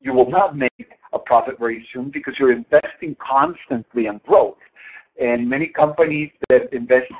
you 0.00 0.12
will 0.12 0.30
not 0.30 0.56
make 0.56 0.92
a 1.12 1.18
profit 1.18 1.58
very 1.58 1.86
soon 1.92 2.10
because 2.10 2.38
you're 2.38 2.52
investing 2.52 3.16
constantly 3.20 4.06
in 4.06 4.20
growth. 4.26 4.58
And 5.20 5.48
many 5.48 5.68
companies 5.68 6.30
that 6.48 6.72
invest 6.72 7.10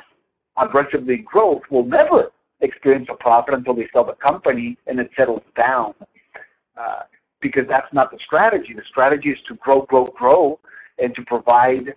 aggressively 0.56 1.14
in 1.14 1.24
growth 1.24 1.62
will 1.70 1.84
never 1.84 2.30
experience 2.60 3.08
a 3.10 3.14
profit 3.14 3.54
until 3.54 3.74
they 3.74 3.88
sell 3.92 4.04
the 4.04 4.14
company 4.14 4.76
and 4.86 4.98
it 5.00 5.10
settles 5.16 5.42
down. 5.56 5.94
Uh, 6.76 7.02
because 7.40 7.66
that's 7.68 7.92
not 7.92 8.10
the 8.10 8.18
strategy. 8.24 8.72
The 8.74 8.82
strategy 8.88 9.30
is 9.30 9.38
to 9.48 9.54
grow, 9.54 9.82
grow, 9.82 10.06
grow, 10.06 10.58
and 10.98 11.14
to 11.14 11.22
provide 11.22 11.94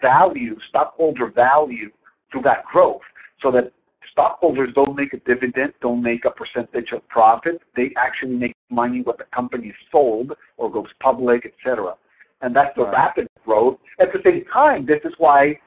value, 0.00 0.58
stockholder 0.68 1.26
value 1.28 1.90
through 2.30 2.42
that 2.42 2.64
growth 2.64 3.02
so 3.40 3.50
that 3.50 3.72
stockholders 4.10 4.70
don't 4.74 4.96
make 4.96 5.12
a 5.12 5.18
dividend, 5.18 5.72
don't 5.80 6.02
make 6.02 6.24
a 6.24 6.30
percentage 6.30 6.92
of 6.92 7.06
profit. 7.08 7.60
They 7.76 7.92
actually 7.96 8.36
make 8.36 8.56
money 8.70 9.02
when 9.02 9.16
the 9.18 9.24
company 9.24 9.68
is 9.68 9.76
sold 9.92 10.32
or 10.56 10.70
goes 10.70 10.88
public, 11.00 11.46
etc. 11.46 11.94
And 12.40 12.54
that's 12.54 12.74
the 12.76 12.84
right. 12.84 12.92
rapid 12.92 13.28
growth. 13.44 13.78
At 14.00 14.12
the 14.12 14.20
same 14.24 14.44
time, 14.52 14.86
this 14.86 15.00
is 15.04 15.12
why 15.18 15.58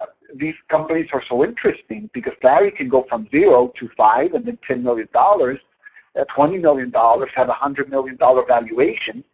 uh, 0.00 0.06
these 0.34 0.54
companies 0.68 1.08
are 1.12 1.22
so 1.28 1.44
interesting 1.44 2.10
because 2.12 2.34
Larry 2.42 2.70
can 2.72 2.88
go 2.88 3.06
from 3.08 3.28
zero 3.30 3.72
to 3.78 3.88
five 3.96 4.34
and 4.34 4.44
then 4.44 4.58
$10 4.68 4.82
million, 4.82 5.08
at 6.14 6.28
$20 6.30 6.60
million, 6.60 6.92
have 6.92 7.48
a 7.48 7.52
$100 7.52 7.88
million 7.88 8.16
valuation 8.18 9.24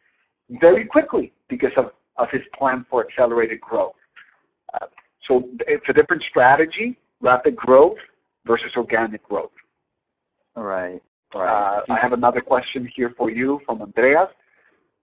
very 0.61 0.85
quickly 0.85 1.33
because 1.49 1.73
of, 1.77 1.93
of 2.17 2.31
his 2.31 2.43
plan 2.57 2.87
for 2.89 3.07
accelerated 3.07 3.61
growth. 3.61 3.95
Uh, 4.75 4.87
so 5.27 5.49
it's 5.67 5.85
a 5.89 5.93
different 5.93 6.23
strategy, 6.23 6.97
rapid 7.21 7.57
growth 7.57 7.99
versus 8.47 8.71
organic 8.77 9.23
growth. 9.29 9.51
All 10.57 10.65
right. 10.65 11.03
All 11.35 11.43
right. 11.43 11.79
Uh, 11.79 11.93
I 11.93 11.99
have 11.99 12.13
another 12.13 12.41
question 12.41 12.91
here 12.95 13.15
for 13.17 13.31
you 13.31 13.61
from 13.67 13.83
Andreas. 13.83 14.29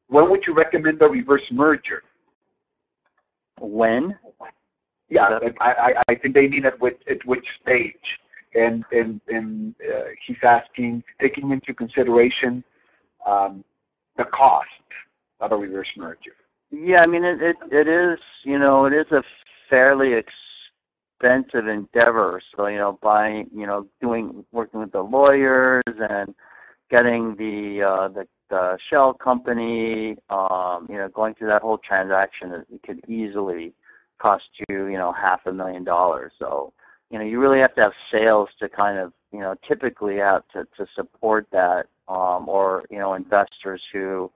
When 0.07 0.29
would 0.29 0.45
you 0.47 0.53
recommend 0.53 1.01
a 1.01 1.07
reverse 1.07 1.43
merger? 1.51 2.03
When? 3.59 4.17
Yeah, 5.09 5.39
I, 5.61 5.71
I, 5.71 5.93
I 6.09 6.15
think 6.15 6.33
they 6.33 6.47
mean 6.47 6.65
at 6.65 6.79
which, 6.79 6.97
at 7.09 7.23
which 7.25 7.45
stage. 7.61 7.95
And, 8.55 8.85
and, 8.91 9.19
and 9.27 9.75
uh, 9.93 10.03
he's 10.25 10.37
asking, 10.41 11.03
taking 11.19 11.51
into 11.51 11.73
consideration 11.73 12.63
um, 13.25 13.63
the 14.17 14.23
cost 14.25 14.69
of 15.41 15.51
a 15.51 15.57
reverse 15.57 15.89
merger. 15.97 16.35
Yeah, 16.71 17.01
I 17.01 17.07
mean, 17.07 17.23
it, 17.23 17.41
it, 17.41 17.57
it 17.71 17.87
is, 17.87 18.19
you 18.43 18.57
know, 18.57 18.85
it 18.85 18.93
is 18.93 19.11
a 19.11 19.23
fairly 19.69 20.13
expensive 20.13 21.67
endeavor. 21.67 22.41
So, 22.55 22.67
you 22.67 22.77
know, 22.77 22.97
buying, 23.01 23.49
you 23.53 23.65
know, 23.65 23.87
doing, 24.01 24.45
working 24.51 24.79
with 24.79 24.91
the 24.91 25.01
lawyers 25.03 25.83
and 26.09 26.33
getting 26.89 27.35
the, 27.35 27.83
uh, 27.83 28.07
the, 28.07 28.27
the 28.49 28.77
shell 28.89 29.13
company, 29.13 30.17
um, 30.29 30.87
you 30.89 30.97
know, 30.97 31.09
going 31.09 31.33
through 31.33 31.47
that 31.49 31.61
whole 31.61 31.79
transaction, 31.79 32.53
it 32.53 32.83
could 32.83 33.01
easily 33.07 33.73
cost 34.17 34.45
you, 34.69 34.85
you 34.87 34.97
know, 34.97 35.11
half 35.11 35.45
a 35.45 35.51
million 35.51 35.83
dollars. 35.83 36.31
So, 36.39 36.71
you 37.09 37.19
know, 37.19 37.25
you 37.25 37.39
really 37.39 37.59
have 37.59 37.75
to 37.75 37.81
have 37.81 37.93
sales 38.11 38.49
to 38.59 38.69
kind 38.69 38.97
of, 38.97 39.13
you 39.31 39.39
know, 39.39 39.55
typically 39.67 40.17
have 40.17 40.43
to, 40.53 40.67
to 40.77 40.87
support 40.95 41.47
that, 41.51 41.87
um, 42.07 42.47
or, 42.49 42.83
you 42.89 42.99
know, 42.99 43.13
investors 43.13 43.81
who 43.91 44.31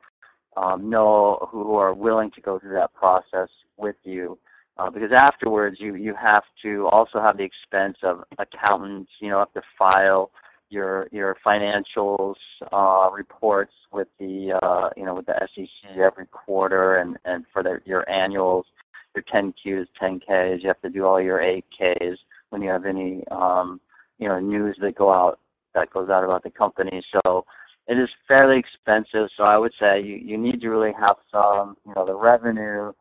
um, 0.58 0.90
know, 0.90 1.48
who 1.52 1.76
are 1.76 1.94
willing 1.94 2.32
to 2.32 2.42
go 2.42 2.60
through 2.60 2.74
that 2.74 2.94
process 2.94 3.50
with 3.78 3.96
you. 4.04 4.38
Uh, 4.78 4.90
because 4.90 5.12
afterwards 5.12 5.78
you, 5.80 5.96
you 5.96 6.14
have 6.14 6.44
to 6.62 6.88
also 6.88 7.20
have 7.20 7.38
the 7.38 7.44
expense 7.44 7.98
of 8.02 8.24
accountants, 8.38 9.12
you 9.20 9.30
know, 9.30 9.40
have 9.40 9.54
to 9.54 9.62
file 9.78 10.32
your 10.70 11.08
your 11.12 11.36
financials 11.44 12.36
uh, 12.72 13.10
reports 13.12 13.74
with 13.92 14.08
the 14.20 14.58
uh, 14.62 14.90
you 14.96 15.04
know 15.04 15.16
with 15.16 15.26
the 15.26 15.48
SEC 15.56 15.98
every 15.98 16.28
quarter 16.28 16.98
and 16.98 17.18
and 17.26 17.44
for 17.52 17.64
the, 17.64 17.82
your 17.86 18.08
annuals 18.10 18.68
your 19.16 19.24
10Qs, 19.24 19.88
10Ks. 20.00 20.62
You 20.62 20.68
have 20.68 20.82
to 20.82 20.90
do 20.90 21.06
all 21.06 21.20
your 21.20 21.40
8Ks 21.40 22.18
when 22.50 22.62
you 22.62 22.70
have 22.70 22.86
any 22.86 23.24
um, 23.28 23.80
you 24.18 24.28
know 24.28 24.40
news 24.40 24.78
that 24.82 24.96
go 24.96 25.12
out 25.12 25.40
that 25.74 25.92
goes 25.92 26.10
out 26.10 26.24
about 26.24 26.44
the 26.44 26.50
company. 26.50 27.02
So 27.12 27.46
it 27.88 27.98
is 27.98 28.10
fairly 28.28 28.58
expensive. 28.58 29.30
So 29.36 29.44
I 29.44 29.58
would 29.58 29.74
say 29.80 30.02
you, 30.02 30.16
you 30.16 30.38
need 30.38 30.62
to 30.62 30.70
really 30.70 30.94
have 30.94 31.18
some 31.32 31.78
you 31.86 31.94
know 31.96 32.06
the 32.06 32.16
revenue 32.16 32.92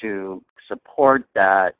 to 0.00 0.42
support 0.68 1.26
that 1.34 1.74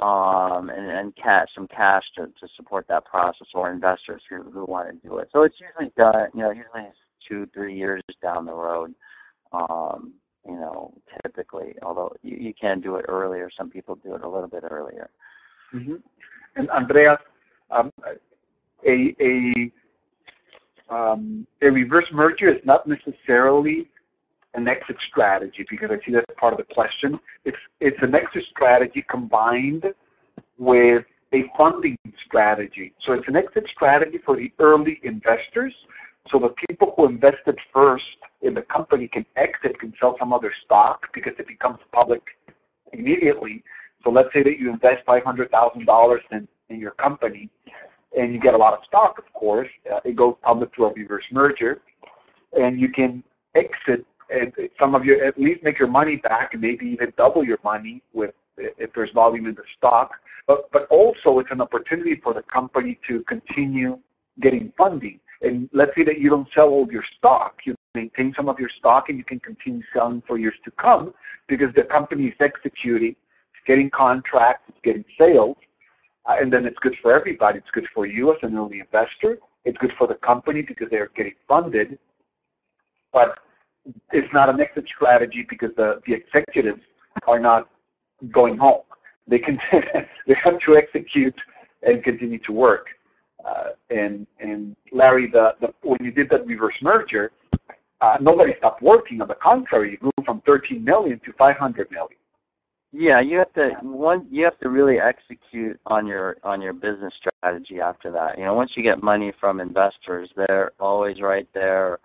um, 0.00 0.70
and, 0.70 0.90
and 0.90 1.16
cash, 1.16 1.48
some 1.54 1.68
cash 1.68 2.04
to, 2.16 2.26
to 2.26 2.48
support 2.56 2.86
that 2.88 3.04
process, 3.04 3.48
or 3.54 3.70
investors 3.70 4.22
who, 4.28 4.42
who 4.42 4.64
want 4.64 4.88
to 4.88 5.08
do 5.08 5.18
it. 5.18 5.28
So 5.32 5.42
it's 5.42 5.56
usually 5.60 5.92
done, 5.96 6.28
you 6.34 6.40
know, 6.40 6.50
usually 6.50 6.88
two, 7.26 7.46
three 7.52 7.76
years 7.76 8.02
down 8.22 8.46
the 8.46 8.54
road. 8.54 8.94
Um, 9.52 10.14
you 10.46 10.54
know, 10.54 10.94
typically, 11.22 11.74
although 11.82 12.14
you, 12.22 12.36
you 12.36 12.54
can 12.54 12.80
do 12.80 12.96
it 12.96 13.04
earlier. 13.08 13.50
Some 13.54 13.68
people 13.68 13.96
do 13.96 14.14
it 14.14 14.22
a 14.22 14.28
little 14.28 14.48
bit 14.48 14.64
earlier. 14.70 15.10
Mm-hmm. 15.74 15.96
And 16.56 16.68
Andreas, 16.70 17.18
um, 17.70 17.92
a 18.86 19.14
a 19.20 19.72
um, 20.88 21.46
a 21.62 21.70
reverse 21.70 22.06
merger 22.12 22.48
is 22.48 22.64
not 22.64 22.86
necessarily 22.86 23.88
an 24.54 24.66
exit 24.66 24.96
strategy 25.08 25.64
because 25.70 25.90
I 25.90 26.04
see 26.04 26.12
that's 26.12 26.26
part 26.36 26.52
of 26.52 26.58
the 26.58 26.74
question. 26.74 27.18
It's 27.44 27.58
it's 27.80 28.02
an 28.02 28.14
exit 28.14 28.44
strategy 28.50 29.04
combined 29.08 29.84
with 30.58 31.04
a 31.32 31.44
funding 31.56 31.96
strategy. 32.26 32.92
So 33.04 33.12
it's 33.12 33.28
an 33.28 33.36
exit 33.36 33.68
strategy 33.72 34.18
for 34.24 34.36
the 34.36 34.52
early 34.58 35.00
investors. 35.04 35.72
So 36.30 36.38
the 36.38 36.54
people 36.68 36.92
who 36.96 37.06
invested 37.06 37.58
first 37.72 38.04
in 38.42 38.54
the 38.54 38.62
company 38.62 39.08
can 39.08 39.24
exit, 39.36 39.78
can 39.78 39.92
sell 40.00 40.16
some 40.18 40.32
other 40.32 40.52
stock 40.64 41.08
because 41.12 41.32
it 41.38 41.46
becomes 41.46 41.78
public 41.92 42.22
immediately. 42.92 43.62
So 44.04 44.10
let's 44.10 44.32
say 44.32 44.42
that 44.42 44.58
you 44.58 44.70
invest 44.70 45.04
$500,000 45.06 46.18
in, 46.32 46.48
in 46.68 46.80
your 46.80 46.92
company 46.92 47.50
and 48.16 48.32
you 48.32 48.40
get 48.40 48.54
a 48.54 48.56
lot 48.56 48.74
of 48.74 48.84
stock, 48.84 49.18
of 49.18 49.32
course. 49.32 49.68
Uh, 49.90 50.00
it 50.04 50.16
goes 50.16 50.34
public 50.42 50.74
through 50.74 50.86
a 50.86 50.92
reverse 50.94 51.24
merger, 51.30 51.80
and 52.58 52.80
you 52.80 52.88
can 52.88 53.22
exit 53.54 54.04
and 54.30 54.52
some 54.78 54.94
of 54.94 55.04
your 55.04 55.24
at 55.24 55.38
least 55.38 55.62
make 55.62 55.78
your 55.78 55.88
money 55.88 56.16
back 56.16 56.52
and 56.52 56.62
maybe 56.62 56.86
even 56.86 57.12
double 57.16 57.44
your 57.44 57.58
money 57.64 58.00
with 58.12 58.32
if 58.56 58.92
there's 58.94 59.10
volume 59.10 59.46
in 59.46 59.54
the 59.54 59.62
stock. 59.76 60.12
But 60.46 60.70
but 60.70 60.86
also 60.88 61.38
it's 61.40 61.50
an 61.50 61.60
opportunity 61.60 62.16
for 62.16 62.32
the 62.32 62.42
company 62.42 62.98
to 63.08 63.22
continue 63.24 63.98
getting 64.40 64.72
funding. 64.78 65.20
And 65.42 65.68
let's 65.72 65.94
say 65.96 66.04
that 66.04 66.18
you 66.20 66.28
don't 66.30 66.48
sell 66.54 66.68
all 66.68 66.90
your 66.90 67.04
stock, 67.18 67.60
you 67.64 67.74
maintain 67.94 68.34
some 68.36 68.48
of 68.48 68.58
your 68.58 68.68
stock 68.68 69.08
and 69.08 69.18
you 69.18 69.24
can 69.24 69.40
continue 69.40 69.82
selling 69.92 70.22
for 70.26 70.38
years 70.38 70.54
to 70.64 70.70
come 70.72 71.14
because 71.48 71.74
the 71.74 71.82
company 71.82 72.26
is 72.26 72.34
executing, 72.40 73.16
getting 73.66 73.90
contracts, 73.90 74.64
it's 74.68 74.78
getting 74.82 75.04
sales, 75.18 75.56
uh, 76.26 76.36
and 76.40 76.52
then 76.52 76.66
it's 76.66 76.78
good 76.80 76.96
for 77.02 77.12
everybody. 77.12 77.58
It's 77.58 77.70
good 77.72 77.86
for 77.94 78.06
you 78.06 78.32
as 78.32 78.38
an 78.42 78.56
early 78.56 78.80
investor. 78.80 79.38
It's 79.64 79.78
good 79.78 79.92
for 79.98 80.06
the 80.06 80.14
company 80.14 80.62
because 80.62 80.88
they're 80.90 81.10
getting 81.16 81.34
funded. 81.48 81.98
But 83.12 83.38
it's 84.12 84.32
not 84.32 84.48
an 84.48 84.60
exit 84.60 84.86
strategy 84.94 85.46
because 85.48 85.70
the, 85.76 86.00
the 86.06 86.14
executives 86.14 86.82
are 87.26 87.38
not 87.38 87.68
going 88.30 88.56
home. 88.58 88.82
They 89.26 89.38
can 89.38 89.58
they 89.72 90.34
have 90.42 90.58
to 90.60 90.76
execute 90.76 91.34
and 91.82 92.02
continue 92.02 92.38
to 92.40 92.52
work. 92.52 92.86
Uh, 93.44 93.70
and 93.90 94.26
and 94.40 94.76
Larry, 94.92 95.30
the, 95.30 95.54
the 95.60 95.72
when 95.82 95.98
you 96.02 96.10
did 96.10 96.28
that 96.30 96.46
reverse 96.46 96.74
merger, 96.82 97.32
uh, 98.00 98.18
nobody 98.20 98.54
stopped 98.58 98.82
working. 98.82 99.20
On 99.22 99.28
the 99.28 99.34
contrary, 99.34 99.92
you 99.92 99.96
grew 99.96 100.10
from 100.24 100.42
13 100.42 100.84
million 100.84 101.20
to 101.24 101.32
500 101.34 101.90
million. 101.90 102.19
Yeah, 102.92 103.20
you 103.20 103.38
have 103.38 103.52
to 103.54 103.70
one 103.82 104.26
you 104.30 104.44
have 104.44 104.58
to 104.60 104.68
really 104.68 104.98
execute 104.98 105.78
on 105.86 106.06
your 106.06 106.38
on 106.42 106.60
your 106.60 106.72
business 106.72 107.14
strategy 107.16 107.80
after 107.80 108.10
that. 108.10 108.36
You 108.36 108.44
know, 108.44 108.54
once 108.54 108.72
you 108.76 108.82
get 108.82 109.02
money 109.02 109.32
from 109.38 109.60
investors, 109.60 110.28
they're 110.34 110.72
always 110.80 111.20
right 111.20 111.46
there, 111.54 112.00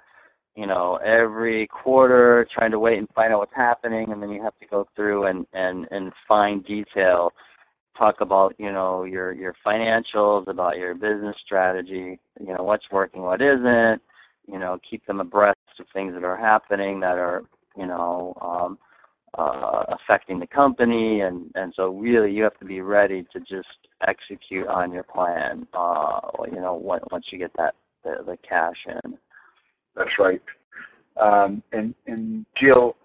you 0.55 0.67
know, 0.67 0.97
every 0.97 1.65
quarter 1.67 2.47
trying 2.51 2.69
to 2.71 2.79
wait 2.79 2.99
and 2.99 3.09
find 3.15 3.33
out 3.33 3.39
what's 3.39 3.55
happening 3.55 4.11
and 4.11 4.21
then 4.21 4.29
you 4.29 4.43
have 4.43 4.57
to 4.59 4.67
go 4.67 4.87
through 4.95 5.25
and 5.25 5.47
and 5.53 5.87
and 5.91 6.13
find 6.27 6.63
detail 6.65 7.33
talk 7.97 8.21
about, 8.21 8.53
you 8.59 8.71
know, 8.71 9.05
your 9.05 9.33
your 9.33 9.55
financials, 9.65 10.47
about 10.47 10.77
your 10.77 10.93
business 10.93 11.35
strategy, 11.43 12.19
you 12.39 12.53
know, 12.53 12.63
what's 12.63 12.91
working, 12.91 13.21
what 13.23 13.41
isn't, 13.41 14.01
you 14.51 14.59
know, 14.59 14.79
keep 14.87 15.03
them 15.07 15.19
abreast 15.19 15.57
of 15.79 15.87
things 15.93 16.13
that 16.13 16.23
are 16.23 16.37
happening 16.37 16.99
that 16.99 17.17
are, 17.17 17.43
you 17.77 17.87
know, 17.87 18.33
um 18.41 18.77
uh, 19.37 19.83
affecting 19.89 20.39
the 20.39 20.47
company, 20.47 21.21
and 21.21 21.51
and 21.55 21.73
so 21.75 21.89
really 21.89 22.31
you 22.31 22.43
have 22.43 22.57
to 22.59 22.65
be 22.65 22.81
ready 22.81 23.25
to 23.33 23.39
just 23.39 23.67
execute 24.07 24.67
on 24.67 24.91
your 24.91 25.03
plan. 25.03 25.67
Uh, 25.73 26.19
you 26.51 26.61
know, 26.61 26.73
once 27.11 27.25
you 27.31 27.37
get 27.37 27.51
that 27.57 27.75
the, 28.03 28.23
the 28.25 28.37
cash 28.37 28.85
in. 28.87 29.17
That's 29.95 30.17
right. 30.19 30.41
Um, 31.17 31.63
and 31.71 31.93
and 32.07 32.45
Jill, 32.55 32.95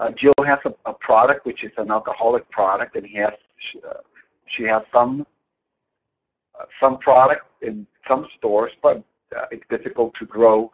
uh, 0.00 0.10
Jill 0.12 0.34
has 0.44 0.58
a, 0.64 0.74
a, 0.88 0.94
product 0.94 1.46
which 1.46 1.64
is 1.64 1.72
an 1.78 1.90
alcoholic 1.90 2.48
product, 2.50 2.96
and 2.96 3.06
he 3.06 3.16
has 3.18 3.32
uh, 3.88 3.98
she 4.46 4.64
has 4.64 4.82
some 4.92 5.26
uh, 6.58 6.64
some 6.80 6.98
product 6.98 7.46
in 7.62 7.86
some 8.08 8.26
stores, 8.38 8.72
but 8.82 9.02
uh, 9.36 9.46
it's 9.50 9.64
difficult 9.68 10.14
to 10.14 10.26
grow. 10.26 10.70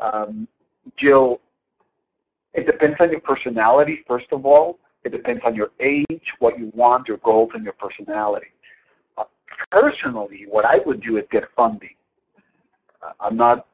Um, 0.00 0.48
Jill 0.96 1.40
it 2.54 2.66
depends 2.66 2.96
on 3.00 3.10
your 3.10 3.20
personality, 3.20 4.04
first 4.06 4.26
of 4.32 4.46
all. 4.46 4.78
It 5.04 5.12
depends 5.12 5.42
on 5.44 5.54
your 5.54 5.70
age, 5.80 6.32
what 6.38 6.58
you 6.58 6.70
want, 6.74 7.08
your 7.08 7.18
goals, 7.18 7.50
and 7.54 7.62
your 7.62 7.74
personality. 7.74 8.46
Uh, 9.18 9.24
personally, 9.70 10.46
what 10.48 10.64
I 10.64 10.78
would 10.86 11.02
do 11.02 11.18
is 11.18 11.24
get 11.30 11.44
funding. 11.54 11.94
Uh, 13.02 13.12
I'm 13.20 13.36
not, 13.36 13.66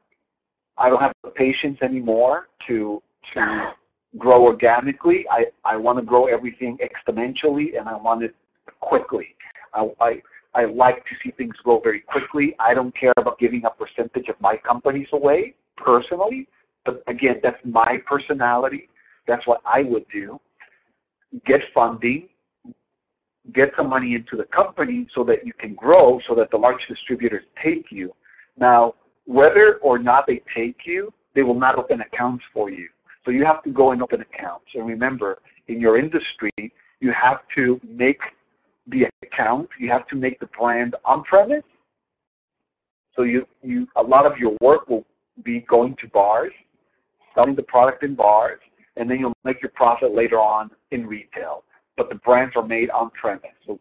I 0.77 0.89
don't 0.89 0.99
have 0.99 1.13
the 1.23 1.29
patience 1.29 1.77
anymore 1.81 2.49
to 2.67 3.01
to 3.33 3.73
grow 4.17 4.43
organically. 4.43 5.25
I, 5.29 5.45
I 5.63 5.77
want 5.77 5.99
to 5.99 6.03
grow 6.03 6.25
everything 6.25 6.77
exponentially, 6.79 7.79
and 7.79 7.87
I 7.87 7.95
want 7.95 8.23
it 8.23 8.35
quickly. 8.79 9.35
I, 9.73 9.89
I 10.01 10.21
I 10.53 10.65
like 10.65 11.05
to 11.05 11.15
see 11.23 11.31
things 11.31 11.55
grow 11.63 11.79
very 11.79 12.01
quickly. 12.01 12.55
I 12.59 12.73
don't 12.73 12.93
care 12.93 13.13
about 13.15 13.39
giving 13.39 13.63
a 13.63 13.69
percentage 13.69 14.27
of 14.27 14.39
my 14.41 14.57
companies 14.57 15.07
away 15.13 15.55
personally. 15.77 16.49
But 16.85 17.03
again, 17.07 17.39
that's 17.43 17.59
my 17.63 18.01
personality. 18.05 18.89
That's 19.27 19.45
what 19.45 19.61
I 19.65 19.83
would 19.83 20.05
do. 20.11 20.39
Get 21.45 21.61
funding, 21.73 22.27
get 23.53 23.71
some 23.77 23.89
money 23.89 24.15
into 24.15 24.35
the 24.35 24.43
company 24.45 25.07
so 25.13 25.23
that 25.25 25.45
you 25.45 25.53
can 25.53 25.75
grow, 25.75 26.19
so 26.27 26.35
that 26.35 26.51
the 26.51 26.57
large 26.57 26.85
distributors 26.87 27.43
take 27.61 27.91
you. 27.91 28.13
Now, 28.57 28.95
whether 29.25 29.75
or 29.75 29.99
not 29.99 30.27
they 30.27 30.41
take 30.53 30.85
you, 30.85 31.13
they 31.33 31.43
will 31.43 31.59
not 31.59 31.77
open 31.77 32.01
accounts 32.01 32.43
for 32.53 32.69
you. 32.69 32.89
So 33.23 33.31
you 33.31 33.45
have 33.45 33.63
to 33.63 33.69
go 33.69 33.91
and 33.91 34.01
open 34.01 34.21
accounts. 34.21 34.65
And 34.73 34.87
remember, 34.87 35.39
in 35.67 35.79
your 35.79 35.97
industry, 35.97 36.51
you 36.99 37.11
have 37.11 37.41
to 37.55 37.79
make 37.87 38.19
the 38.87 39.07
account, 39.23 39.69
you 39.79 39.89
have 39.89 40.07
to 40.07 40.15
make 40.15 40.39
the 40.39 40.47
brand 40.47 40.95
on 41.05 41.23
premise. 41.23 41.63
So 43.15 43.23
you, 43.23 43.47
you 43.61 43.87
a 43.95 44.01
lot 44.01 44.25
of 44.25 44.37
your 44.37 44.57
work 44.61 44.89
will 44.89 45.05
be 45.43 45.61
going 45.61 45.95
to 46.01 46.07
bars 46.07 46.51
selling 47.35 47.55
the 47.55 47.63
product 47.63 48.03
in 48.03 48.15
bars, 48.15 48.59
and 48.97 49.09
then 49.09 49.19
you'll 49.19 49.33
make 49.43 49.61
your 49.61 49.71
profit 49.71 50.13
later 50.13 50.39
on 50.39 50.69
in 50.91 51.07
retail. 51.07 51.63
But 51.97 52.09
the 52.09 52.15
brands 52.15 52.55
are 52.55 52.65
made 52.65 52.89
on 52.89 53.09
premise. 53.11 53.51
So 53.65 53.79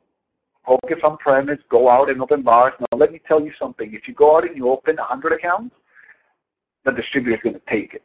focus 0.67 0.99
on 1.03 1.17
premise, 1.19 1.59
go 1.69 1.89
out 1.89 2.11
and 2.11 2.21
open 2.21 2.43
bars. 2.43 2.75
Now 2.81 2.99
let 2.99 3.13
me 3.13 3.21
tell 3.27 3.41
you 3.41 3.53
something. 3.59 3.93
If 3.95 4.07
you 4.07 4.15
go 4.15 4.37
out 4.37 4.47
and 4.47 4.57
you 4.57 4.69
open 4.69 4.97
100 4.97 5.33
accounts, 5.33 5.75
the 6.85 6.93
distributor 6.93 7.37
is 7.37 7.43
going 7.43 7.55
to 7.55 7.63
take 7.69 7.95
it. 7.95 8.03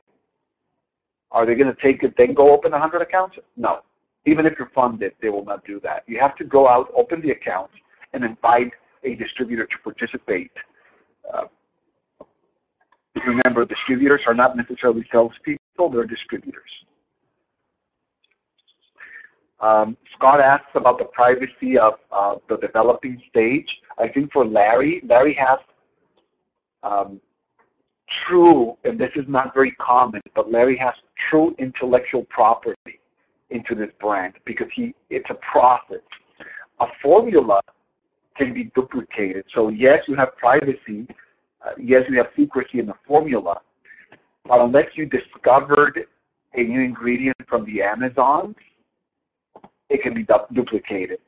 Are 1.31 1.45
they 1.45 1.55
going 1.55 1.73
to 1.73 1.81
take 1.81 2.03
it 2.03 2.15
then 2.17 2.33
go 2.33 2.53
open 2.53 2.71
100 2.71 3.01
accounts? 3.01 3.37
No. 3.57 3.81
Even 4.25 4.45
if 4.45 4.53
you're 4.57 4.71
funded, 4.73 5.13
they 5.21 5.29
will 5.29 5.45
not 5.45 5.65
do 5.65 5.79
that. 5.81 6.03
You 6.07 6.19
have 6.19 6.35
to 6.37 6.43
go 6.43 6.67
out, 6.67 6.91
open 6.95 7.21
the 7.21 7.31
accounts, 7.31 7.73
and 8.13 8.23
invite 8.23 8.71
a 9.03 9.15
distributor 9.15 9.65
to 9.65 9.77
participate. 9.83 10.51
Uh, 11.31 11.45
Remember, 13.15 13.65
distributors 13.65 14.21
are 14.27 14.33
not 14.33 14.57
necessarily 14.57 15.05
salespeople, 15.11 15.89
they're 15.89 16.05
distributors. 16.05 16.69
Um, 19.61 19.95
Scott 20.13 20.41
asks 20.41 20.67
about 20.75 20.99
the 20.99 21.05
privacy 21.05 21.77
of 21.77 21.95
uh, 22.11 22.35
the 22.49 22.57
developing 22.57 23.21
stage. 23.29 23.81
I 23.97 24.07
think 24.07 24.31
for 24.33 24.45
Larry, 24.45 25.01
Larry 25.05 25.33
has 25.33 25.59
um, 26.83 27.21
true, 28.27 28.77
and 28.83 28.99
this 28.99 29.11
is 29.15 29.25
not 29.27 29.53
very 29.53 29.71
common, 29.71 30.21
but 30.35 30.51
Larry 30.51 30.77
has 30.77 30.93
true 31.29 31.55
intellectual 31.57 32.25
property 32.25 32.99
into 33.49 33.75
this 33.75 33.89
brand 33.99 34.33
because 34.45 34.67
he 34.73 34.93
it's 35.09 35.29
a 35.29 35.35
process. 35.35 36.01
A 36.79 36.87
formula 37.01 37.61
can 38.35 38.53
be 38.53 38.65
duplicated. 38.75 39.45
So 39.53 39.69
yes, 39.69 40.03
you 40.07 40.15
have 40.15 40.35
privacy, 40.37 41.07
yes, 41.77 42.03
we 42.09 42.17
have 42.17 42.27
secrecy 42.35 42.79
in 42.79 42.85
the 42.85 42.95
formula, 43.07 43.61
but 44.45 44.61
unless 44.61 44.87
you 44.95 45.05
discovered 45.05 46.05
a 46.53 46.63
new 46.63 46.81
ingredient 46.81 47.37
from 47.47 47.65
the 47.65 47.81
Amazon, 47.81 48.55
it 49.89 50.01
can 50.01 50.13
be 50.13 50.23
du- 50.23 50.45
duplicated. 50.53 51.19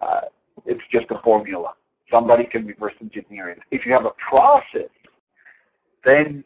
Uh, 0.00 0.22
it's 0.66 0.82
just 0.90 1.06
a 1.10 1.18
formula. 1.22 1.74
Somebody 2.10 2.44
can 2.44 2.66
reverse 2.66 2.94
engineer 3.00 3.50
it. 3.50 3.58
If 3.70 3.84
you 3.84 3.92
have 3.92 4.06
a 4.06 4.12
process, 4.30 4.90
then 6.04 6.44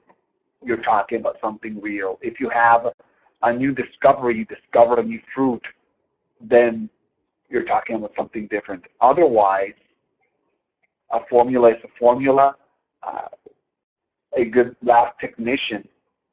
you're 0.65 0.82
talking 0.82 1.19
about 1.19 1.36
something 1.40 1.81
real. 1.81 2.19
If 2.23 2.40
you 2.40 2.49
have 2.51 2.86
a 3.43 3.53
new 3.53 3.73
discovery, 3.73 4.39
you 4.39 4.44
discovered 4.44 4.99
a 4.99 5.03
new 5.03 5.20
fruit, 5.35 5.62
then 6.40 6.89
you're 7.49 7.65
talking 7.65 7.97
about 7.97 8.12
something 8.16 8.47
different. 8.49 8.85
Otherwise, 9.01 9.74
a 11.11 11.20
formula 11.28 11.70
is 11.70 11.77
a 11.85 11.89
formula. 11.99 12.57
Uh, 13.03 13.29
a 14.37 14.45
good 14.45 14.77
lab 14.83 15.19
technician 15.20 15.87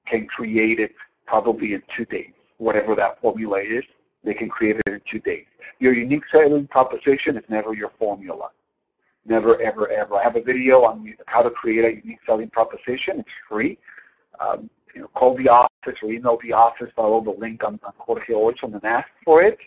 can 0.05 0.27
create 0.27 0.79
it 0.79 0.93
probably 1.25 1.73
in 1.73 1.83
two 1.95 2.05
days. 2.05 2.31
Whatever 2.57 2.95
that 2.95 3.21
formula 3.21 3.59
is, 3.59 3.83
they 4.23 4.33
can 4.33 4.49
create 4.49 4.77
it 4.77 4.93
in 4.93 5.01
two 5.09 5.19
days. 5.19 5.45
Your 5.79 5.93
unique 5.93 6.23
selling 6.31 6.67
proposition 6.67 7.37
is 7.37 7.43
never 7.49 7.73
your 7.73 7.91
formula. 7.97 8.49
Never, 9.25 9.61
ever, 9.61 9.89
ever. 9.89 10.15
I 10.15 10.23
have 10.23 10.35
a 10.35 10.41
video 10.41 10.83
on 10.83 11.13
how 11.27 11.41
to 11.41 11.49
create 11.49 11.85
a 11.85 11.95
unique 12.03 12.19
selling 12.25 12.49
proposition. 12.49 13.19
It's 13.19 13.29
free. 13.47 13.77
Um, 14.39 14.69
you 14.95 15.01
know, 15.01 15.07
call 15.09 15.37
the 15.37 15.47
office 15.49 15.99
or 16.01 16.11
email 16.11 16.39
the 16.43 16.53
office, 16.53 16.89
follow 16.95 17.21
the 17.21 17.31
link 17.31 17.63
on, 17.63 17.79
on 17.83 17.93
Jorge 17.97 18.33
Olson 18.33 18.73
and 18.73 18.83
ask 18.83 19.07
for 19.23 19.43
it. 19.43 19.57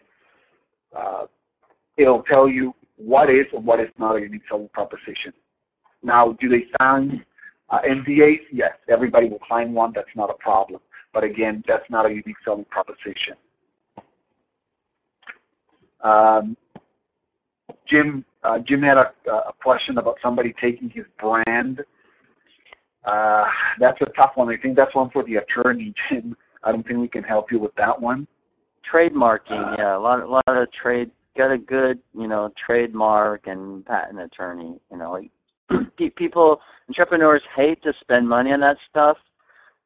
Uh, 0.95 1.27
it'll 1.97 2.23
tell 2.24 2.49
you 2.49 2.74
what 2.97 3.31
is 3.31 3.47
and 3.53 3.65
what 3.65 3.81
is 3.81 3.91
not 3.99 4.16
a 4.16 4.20
unique 4.20 4.43
selling 4.49 4.69
proposition. 4.69 5.33
Now, 6.03 6.33
do 6.41 6.49
they 6.49 6.66
sign 6.81 7.24
uh, 7.70 7.81
NDAs? 7.81 8.43
Yes, 8.51 8.73
everybody 8.89 9.29
will 9.29 9.41
sign 9.49 9.73
one. 9.73 9.93
That's 9.95 10.15
not 10.15 10.31
a 10.31 10.35
problem. 10.35 10.81
But 11.12 11.24
again, 11.24 11.62
that's 11.66 11.89
not 11.91 12.07
a 12.07 12.09
unique 12.09 12.37
selling 12.45 12.65
proposition. 12.66 13.35
Um, 16.03 16.57
Jim, 17.87 18.24
uh, 18.43 18.59
Jim 18.59 18.83
had 18.83 18.99
a, 18.99 19.12
a, 19.31 19.53
question 19.62 19.99
about 19.99 20.19
somebody 20.23 20.55
taking 20.61 20.91
his 20.91 21.05
brand. 21.20 21.85
Uh, 23.05 23.49
that's 23.79 24.01
a 24.01 24.07
tough 24.07 24.33
one. 24.35 24.49
I 24.49 24.57
think 24.57 24.77
that's 24.77 24.95
one 24.95 25.11
for 25.11 25.23
the 25.23 25.37
attorney, 25.37 25.95
Jim. 26.09 26.37
I 26.65 26.73
don't 26.73 26.87
think 26.87 26.99
we 26.99 27.09
can 27.09 27.24
help 27.24 27.53
you 27.53 27.59
with 27.59 27.74
that 27.77 28.01
one. 28.01 28.27
Trademarking, 28.91 29.73
uh, 29.73 29.77
yeah, 29.79 29.97
a 29.97 29.99
lot, 29.99 30.20
a 30.20 30.27
lot 30.27 30.43
of 30.49 30.73
trade. 30.73 31.11
Got 31.37 31.53
a 31.53 31.59
good, 31.59 32.01
you 32.15 32.27
know, 32.27 32.53
trademark 32.57 33.47
and 33.47 33.87
patent 33.87 34.20
attorney. 34.20 34.79
You 34.91 34.99
know, 34.99 35.23
people, 36.16 36.61
entrepreneurs 36.89 37.43
hate 37.55 37.82
to 37.82 37.93
spend 38.01 38.28
money 38.28 38.53
on 38.53 38.61
that 38.61 38.78
stuff, 38.89 39.19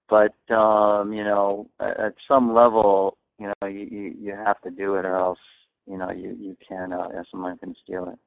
but 0.09 0.35
um, 0.51 1.13
you 1.13 1.25
know, 1.25 1.69
at, 1.81 1.99
at 1.99 2.15
some 2.29 2.53
level, 2.55 3.17
you 3.39 3.47
know, 3.47 3.69
you, 3.69 3.89
you 3.91 4.15
you 4.19 4.33
have 4.33 4.61
to 4.63 4.71
do 4.71 4.95
it, 4.97 5.05
or 5.05 5.17
else, 5.17 5.39
you 5.87 5.99
know, 5.99 6.11
you 6.11 6.37
you 6.39 6.57
can 6.67 6.93
uh, 6.93 7.09
someone 7.31 7.59
can 7.59 7.75
steal 7.83 8.09
it. 8.09 8.19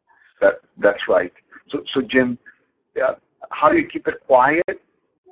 That 0.42 0.62
that's 0.78 1.08
right. 1.08 1.34
So 1.70 1.84
so 1.94 2.02
Jim, 2.02 2.38
uh, 3.04 3.16
how 3.52 3.70
do 3.70 3.78
you 3.78 3.88
keep 3.88 4.08
it 4.08 4.20
quiet? 4.26 4.82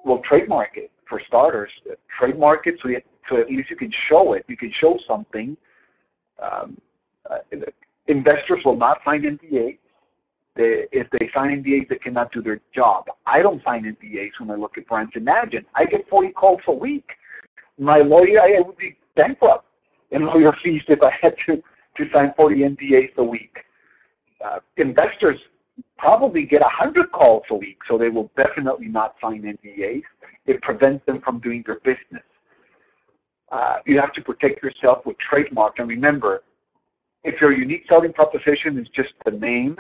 Well, 0.04 0.20
trademark 0.20 0.78
it 0.78 0.92
for 1.08 1.22
starters. 1.28 1.72
Trademark 2.18 2.68
it 2.68 2.80
so 2.82 2.90
you, 2.90 3.02
so 3.30 3.38
at 3.38 3.50
least 3.50 3.70
you 3.70 3.76
can 3.76 3.92
show 4.10 4.34
it. 4.34 4.46
You 4.48 4.58
can 4.58 4.72
show 4.72 5.00
something. 5.08 5.58
Um, 6.42 6.78
uh, 7.30 7.40
investors 8.08 8.64
will 8.64 8.78
not 8.78 9.00
sign 9.04 9.24
NDAs. 9.24 9.78
They, 10.58 10.88
if 10.92 11.08
they 11.12 11.30
sign 11.34 11.64
NDAs, 11.64 11.90
they 11.90 11.98
cannot 11.98 12.32
do 12.32 12.42
their 12.42 12.60
job. 12.74 13.06
I 13.26 13.42
don't 13.42 13.64
sign 13.64 13.84
NDAs 13.84 14.32
when 14.40 14.52
I 14.52 14.56
look 14.56 14.78
at 14.78 14.88
brands. 14.88 15.12
Imagine, 15.16 15.66
I 15.76 15.86
get 15.86 16.10
40 16.10 16.30
calls 16.30 16.62
a 16.68 16.74
week. 16.74 17.10
My 17.78 18.00
lawyer, 18.00 18.42
I 18.42 18.60
would 18.60 18.78
be 18.78 18.98
bankrupt 19.16 19.66
in 20.12 20.26
lawyer 20.26 20.54
fees 20.64 20.82
if 20.88 21.02
I 21.04 21.12
had 21.22 21.36
to, 21.46 21.62
to 21.98 22.12
sign 22.12 22.34
40 22.36 22.56
NDAs 22.56 23.16
a 23.18 23.24
week. 23.24 23.58
Uh, 24.44 24.60
investors 24.78 25.40
probably 25.98 26.44
get 26.44 26.62
100 26.62 27.12
calls 27.12 27.44
a 27.50 27.56
week, 27.56 27.78
so 27.88 27.98
they 27.98 28.10
will 28.10 28.32
definitely 28.36 28.88
not 28.88 29.16
sign 29.22 29.44
NDAs. 29.44 30.04
It 30.46 30.62
prevents 30.62 31.06
them 31.06 31.22
from 31.22 31.40
doing 31.40 31.64
their 31.66 31.80
business. 31.80 32.24
Uh, 33.52 33.78
you 33.86 34.00
have 34.00 34.14
to 34.14 34.22
protect 34.22 34.64
yourself 34.64 35.06
with 35.06 35.18
trademark. 35.20 35.80
And 35.80 35.88
remember, 35.88 36.44
if 37.24 37.40
your 37.42 37.52
unique 37.52 37.86
selling 37.88 38.14
proposition 38.14 38.78
is 38.78 38.88
just 38.90 39.14
the 39.26 39.32
name, 39.32 39.78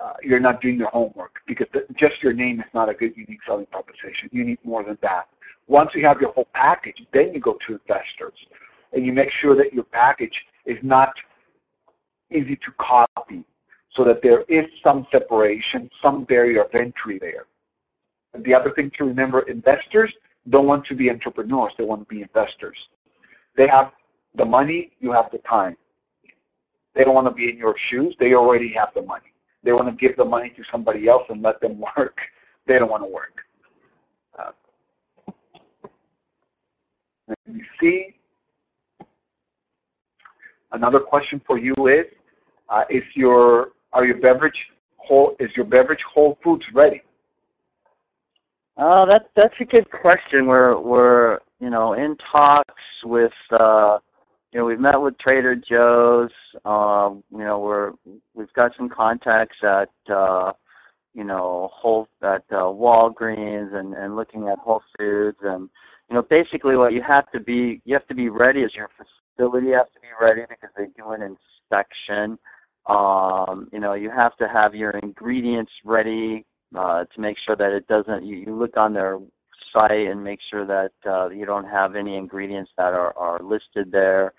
uh, 0.00 0.12
you're 0.22 0.40
not 0.40 0.60
doing 0.60 0.76
your 0.78 0.88
homework 0.88 1.40
because 1.46 1.66
the, 1.72 1.86
just 1.96 2.22
your 2.22 2.32
name 2.32 2.60
is 2.60 2.66
not 2.74 2.88
a 2.88 2.94
good 2.94 3.16
unique 3.16 3.40
selling 3.46 3.66
proposition. 3.66 4.28
You 4.32 4.44
need 4.44 4.58
more 4.64 4.84
than 4.84 4.98
that. 5.02 5.28
Once 5.68 5.94
you 5.94 6.04
have 6.06 6.20
your 6.20 6.32
whole 6.32 6.48
package, 6.52 7.04
then 7.12 7.32
you 7.32 7.40
go 7.40 7.58
to 7.66 7.72
investors 7.72 8.38
and 8.92 9.04
you 9.04 9.12
make 9.12 9.30
sure 9.30 9.56
that 9.56 9.72
your 9.72 9.84
package 9.84 10.44
is 10.64 10.78
not 10.82 11.14
easy 12.30 12.56
to 12.56 12.72
copy 12.78 13.44
so 13.90 14.04
that 14.04 14.22
there 14.22 14.42
is 14.42 14.66
some 14.84 15.06
separation, 15.10 15.90
some 16.02 16.24
barrier 16.24 16.62
of 16.62 16.74
entry 16.74 17.18
there. 17.18 17.46
And 18.34 18.44
the 18.44 18.54
other 18.54 18.70
thing 18.70 18.90
to 18.98 19.04
remember, 19.04 19.40
investors 19.42 20.12
don't 20.50 20.66
want 20.66 20.84
to 20.86 20.94
be 20.94 21.10
entrepreneurs, 21.10 21.72
they 21.78 21.84
want 21.84 22.06
to 22.06 22.14
be 22.14 22.22
investors. 22.22 22.76
They 23.56 23.66
have 23.66 23.92
the 24.34 24.44
money, 24.44 24.92
you 25.00 25.12
have 25.12 25.30
the 25.32 25.38
time. 25.38 25.76
They 26.94 27.04
don't 27.04 27.14
want 27.14 27.26
to 27.26 27.32
be 27.32 27.50
in 27.50 27.56
your 27.56 27.76
shoes, 27.88 28.14
they 28.20 28.34
already 28.34 28.72
have 28.74 28.90
the 28.94 29.02
money. 29.02 29.32
They 29.66 29.72
want 29.72 29.88
to 29.88 29.92
give 29.94 30.16
the 30.16 30.24
money 30.24 30.50
to 30.50 30.62
somebody 30.70 31.08
else 31.08 31.24
and 31.28 31.42
let 31.42 31.60
them 31.60 31.82
work. 31.96 32.18
They 32.68 32.78
don't 32.78 32.88
want 32.88 33.02
to 33.02 33.08
work. 33.08 33.40
Uh, 34.38 34.52
you 37.52 37.64
see, 37.80 38.14
another 40.70 41.00
question 41.00 41.42
for 41.44 41.58
you 41.58 41.74
is, 41.88 42.06
uh, 42.68 42.84
is 42.88 43.02
your 43.14 43.70
are 43.92 44.04
your 44.06 44.18
beverage 44.18 44.56
whole 44.98 45.34
is 45.40 45.50
your 45.56 45.64
beverage 45.66 46.02
Whole 46.14 46.38
Foods 46.44 46.64
ready? 46.72 47.02
Uh, 48.76 49.04
that 49.06 49.30
that's 49.34 49.54
a 49.58 49.64
good 49.64 49.90
question. 49.90 50.46
We're 50.46 50.78
we're 50.78 51.40
you 51.58 51.70
know 51.70 51.94
in 51.94 52.16
talks 52.18 52.84
with 53.04 53.32
uh, 53.50 53.98
you 54.56 54.62
know 54.62 54.68
we've 54.68 54.80
met 54.80 54.98
with 54.98 55.18
Trader 55.18 55.54
Joe's. 55.54 56.30
Um, 56.64 57.22
you 57.30 57.44
know 57.44 57.58
we're 57.58 57.92
we've 58.32 58.52
got 58.54 58.74
some 58.74 58.88
contacts 58.88 59.58
at 59.62 59.90
uh, 60.08 60.54
you 61.12 61.24
know 61.24 61.68
Whole 61.74 62.08
at 62.22 62.42
uh, 62.50 62.62
Walgreens 62.62 63.74
and 63.74 63.92
and 63.92 64.16
looking 64.16 64.48
at 64.48 64.58
Whole 64.58 64.82
Foods 64.96 65.36
and 65.42 65.68
you 66.08 66.14
know 66.14 66.22
basically 66.22 66.74
what 66.74 66.94
you 66.94 67.02
have 67.02 67.30
to 67.32 67.40
be 67.40 67.82
you 67.84 67.92
have 67.92 68.06
to 68.06 68.14
be 68.14 68.30
ready 68.30 68.64
as 68.64 68.74
your 68.74 68.88
facility 69.36 69.72
has 69.72 69.88
to 69.92 70.00
be 70.00 70.08
ready 70.22 70.46
because 70.48 70.70
they 70.74 70.86
do 70.96 71.10
an 71.10 71.20
inspection. 71.20 72.38
Um, 72.86 73.68
you 73.74 73.78
know, 73.78 73.92
you 73.92 74.08
have 74.08 74.38
to 74.38 74.48
have 74.48 74.74
your 74.74 74.92
ingredients 74.92 75.72
ready 75.84 76.46
uh, 76.74 77.04
to 77.04 77.20
make 77.20 77.36
sure 77.36 77.56
that 77.56 77.72
it 77.72 77.86
doesn't. 77.88 78.24
You, 78.24 78.36
you 78.36 78.56
look 78.56 78.78
on 78.78 78.94
their 78.94 79.18
and 79.74 80.22
make 80.22 80.40
sure 80.50 80.64
that 80.66 80.92
uh, 81.06 81.28
you 81.28 81.46
don't 81.46 81.68
have 81.68 81.96
any 81.96 82.16
ingredients 82.16 82.70
that 82.76 82.94
are, 82.94 83.16
are 83.16 83.40
listed 83.42 83.92
there. 83.92 84.32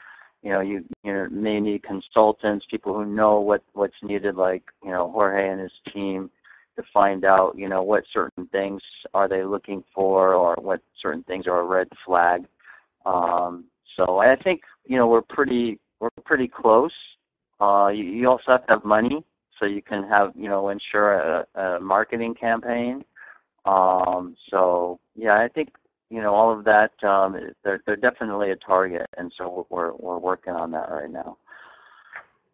You 0.44 0.52
know, 0.52 0.62
you 0.62 0.86
you 1.04 1.28
may 1.32 1.60
need 1.60 1.84
consultants, 1.84 2.66
people 2.70 2.94
who 2.94 3.06
know 3.06 3.40
what 3.40 3.64
what's 3.74 4.02
needed, 4.02 4.36
like 4.36 4.64
you 4.84 4.92
know 4.92 5.12
Jorge 5.12 5.50
and 5.50 5.60
his 5.60 5.72
team, 5.92 6.30
to 6.76 6.84
find 6.94 7.26
out 7.26 7.58
you 7.58 7.68
know 7.68 7.82
what 7.84 8.06
certain 8.12 8.46
things 8.48 8.82
are 9.14 9.28
they 9.28 9.44
looking 9.44 9.84
for, 9.94 10.34
or 10.34 10.56
what 10.56 10.82
certain 11.02 11.24
things 11.24 11.48
are 11.48 11.60
a 11.60 11.64
red 11.64 11.90
flag. 12.06 12.46
Um, 13.06 13.66
so 13.96 14.20
I 14.20 14.36
think 14.36 14.62
you 14.86 14.98
know 14.98 15.08
we're 15.08 15.22
pretty 15.22 15.80
we're 16.00 16.10
pretty 16.24 16.48
close. 16.48 16.94
Uh, 17.60 17.92
you, 17.94 18.04
you 18.04 18.30
also 18.30 18.52
have 18.52 18.68
to 18.68 18.74
have 18.74 18.86
money, 18.86 19.24
so 19.60 19.66
you 19.66 19.82
can 19.82 20.04
have 20.04 20.34
you 20.36 20.48
know 20.48 20.70
ensure 20.70 21.14
a, 21.14 21.48
a 21.56 21.80
marketing 21.80 22.36
campaign. 22.36 23.04
Um, 23.68 24.36
so 24.50 25.00
yeah, 25.16 25.38
I 25.38 25.50
think 25.50 25.70
you 26.10 26.22
know 26.22 26.34
all 26.34 26.52
of 26.58 26.64
that. 26.66 26.92
Um, 27.04 27.38
they're 27.64 27.82
they're 27.86 27.98
definitely 27.98 28.52
a 28.52 28.56
target, 28.56 29.08
and 29.18 29.32
so 29.38 29.68
we're 29.70 29.94
we're 29.94 30.20
working 30.20 30.54
on 30.54 30.72
that 30.72 30.90
right 30.90 31.12
now. 31.12 31.38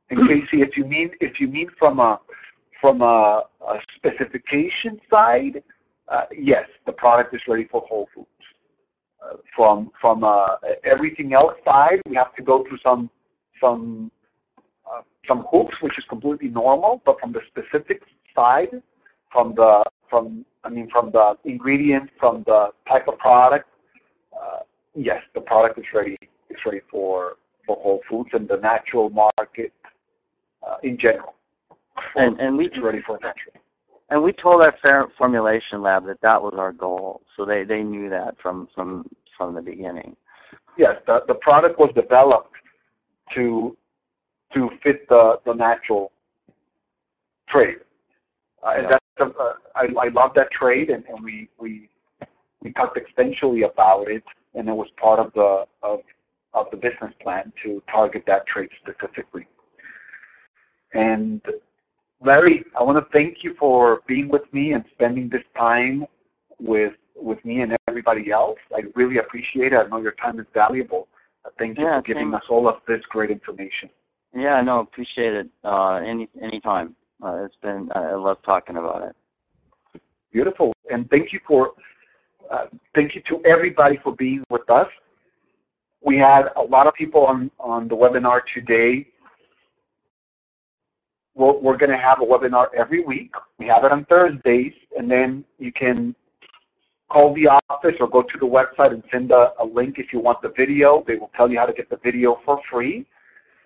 And 0.09 0.27
Casey, 0.27 0.61
if 0.61 0.75
you 0.75 0.85
mean 0.85 1.11
if 1.21 1.39
you 1.39 1.47
mean 1.47 1.69
from 1.77 1.99
a 1.99 2.19
from 2.81 3.01
a, 3.01 3.43
a 3.67 3.79
specification 3.95 4.99
side, 5.09 5.63
uh, 6.09 6.25
yes, 6.35 6.67
the 6.85 6.91
product 6.91 7.33
is 7.33 7.41
ready 7.47 7.65
for 7.65 7.81
Whole 7.81 8.09
Foods. 8.13 8.27
Uh, 9.23 9.37
from 9.55 9.91
from 10.01 10.23
uh, 10.23 10.55
everything 10.83 11.33
else 11.33 11.53
side, 11.63 12.01
we 12.09 12.15
have 12.15 12.35
to 12.35 12.41
go 12.41 12.65
through 12.67 12.79
some 12.83 13.09
some 13.61 14.11
uh, 14.91 15.01
some 15.27 15.45
hoops, 15.51 15.75
which 15.79 15.97
is 15.97 16.05
completely 16.05 16.49
normal, 16.49 17.01
but 17.05 17.19
from 17.19 17.31
the 17.31 17.41
specific 17.47 18.01
side, 18.35 18.81
from 19.31 19.53
the 19.55 19.83
from 20.09 20.43
I 20.63 20.69
mean 20.69 20.89
from 20.89 21.11
the 21.11 21.37
ingredient, 21.45 22.09
from 22.19 22.43
the 22.45 22.69
type 22.87 23.07
of 23.07 23.17
product, 23.17 23.69
uh, 24.33 24.59
yes, 24.95 25.21
the 25.33 25.41
product 25.41 25.77
is 25.77 25.85
ready. 25.93 26.17
It's 26.49 26.65
ready 26.65 26.81
for 26.89 27.37
for 27.65 27.77
Whole 27.77 28.01
Foods 28.09 28.29
and 28.33 28.47
the 28.47 28.57
natural 28.57 29.09
market 29.09 29.73
uh, 30.65 30.77
in 30.83 30.97
general. 30.97 31.35
And 32.15 32.39
and 32.39 32.57
we 32.57 32.67
it's 32.67 32.77
ready 32.79 33.01
for 33.01 33.19
natural. 33.21 33.55
And 34.09 34.21
we 34.21 34.31
told 34.31 34.61
our 34.61 35.09
formulation 35.17 35.81
lab 35.81 36.05
that 36.05 36.21
that 36.21 36.41
was 36.41 36.53
our 36.57 36.71
goal, 36.71 37.21
so 37.35 37.45
they 37.45 37.63
they 37.63 37.83
knew 37.83 38.09
that 38.09 38.35
from 38.41 38.67
from 38.73 39.09
from 39.37 39.55
the 39.55 39.61
beginning. 39.61 40.15
Yes, 40.77 40.97
the 41.07 41.23
the 41.27 41.35
product 41.35 41.79
was 41.79 41.91
developed 41.95 42.55
to 43.33 43.75
to 44.53 44.69
fit 44.83 45.07
the, 45.09 45.39
the 45.45 45.53
natural 45.53 46.11
trade. 47.47 47.77
Uh, 48.65 48.73
and 48.77 48.87
that's 48.89 49.03
uh, 49.19 49.53
I, 49.75 49.87
I 49.99 50.07
love 50.09 50.31
that 50.35 50.51
trade, 50.51 50.89
and, 50.89 51.03
and 51.07 51.23
we, 51.23 51.49
we 51.59 51.89
we 52.61 52.71
talked 52.73 52.97
extensively 52.97 53.63
about 53.63 54.07
it, 54.09 54.23
and 54.55 54.67
it 54.69 54.73
was 54.73 54.87
part 54.97 55.19
of 55.19 55.33
the 55.33 55.65
of 55.81 55.99
of 56.53 56.67
the 56.71 56.77
business 56.77 57.13
plan 57.21 57.51
to 57.63 57.81
target 57.91 58.23
that 58.27 58.45
trade 58.47 58.69
specifically. 58.81 59.47
And 60.93 61.41
Larry, 62.21 62.63
I 62.79 62.83
want 62.83 62.97
to 62.97 63.11
thank 63.11 63.43
you 63.43 63.55
for 63.59 64.01
being 64.07 64.29
with 64.29 64.51
me 64.53 64.73
and 64.73 64.83
spending 64.93 65.29
this 65.29 65.43
time 65.57 66.05
with 66.59 66.93
with 67.15 67.43
me 67.45 67.61
and 67.61 67.77
everybody 67.87 68.31
else. 68.31 68.59
I 68.75 68.83
really 68.95 69.17
appreciate 69.17 69.73
it. 69.73 69.77
I 69.79 69.87
know 69.87 69.97
your 69.97 70.13
time 70.13 70.39
is 70.39 70.45
valuable. 70.53 71.07
Uh, 71.45 71.49
thank 71.59 71.77
you 71.77 71.85
Yeah, 71.85 71.97
for 71.97 72.03
giving 72.03 72.31
thank- 72.31 72.43
us 72.43 72.49
all 72.49 72.67
of 72.67 72.77
this 72.87 73.01
great 73.09 73.29
information. 73.31 73.89
Yeah, 74.35 74.61
no, 74.61 74.79
appreciate 74.79 75.33
it. 75.33 75.47
Uh, 75.63 75.95
any 75.95 76.27
anytime. 76.41 76.95
Uh, 77.23 77.45
it's 77.45 77.55
been 77.61 77.89
I 77.95 78.13
love 78.13 78.37
talking 78.43 78.77
about 78.77 79.03
it. 79.03 80.01
Beautiful. 80.31 80.73
And 80.91 81.09
thank 81.09 81.31
you 81.31 81.39
for 81.47 81.71
uh, 82.51 82.65
thank 82.93 83.15
you 83.15 83.21
to 83.29 83.41
everybody 83.45 83.97
for 84.03 84.13
being 84.15 84.43
with 84.49 84.69
us. 84.69 84.89
We 86.01 86.17
had 86.17 86.49
a 86.57 86.61
lot 86.61 86.85
of 86.87 86.93
people 86.95 87.25
on, 87.25 87.49
on 87.59 87.87
the 87.87 87.95
webinar 87.95 88.41
today. 88.53 89.07
We're 91.35 91.77
going 91.77 91.89
to 91.89 91.97
have 91.97 92.21
a 92.21 92.25
webinar 92.25 92.67
every 92.75 93.03
week. 93.03 93.33
We 93.57 93.65
have 93.67 93.85
it 93.85 93.91
on 93.91 94.05
Thursdays, 94.05 94.73
and 94.95 95.09
then 95.09 95.43
you 95.57 95.71
can 95.71 96.13
call 97.09 97.33
the 97.33 97.47
office 97.69 97.95
or 97.99 98.07
go 98.07 98.21
to 98.21 98.37
the 98.37 98.45
website 98.45 98.91
and 98.91 99.01
send 99.11 99.31
a, 99.31 99.53
a 99.59 99.65
link 99.65 99.97
if 99.97 100.13
you 100.13 100.19
want 100.19 100.41
the 100.43 100.49
video. 100.55 101.03
They 101.07 101.15
will 101.15 101.31
tell 101.35 101.49
you 101.49 101.57
how 101.57 101.65
to 101.65 101.73
get 101.73 101.89
the 101.89 101.97
video 102.03 102.39
for 102.45 102.61
free. 102.69 103.07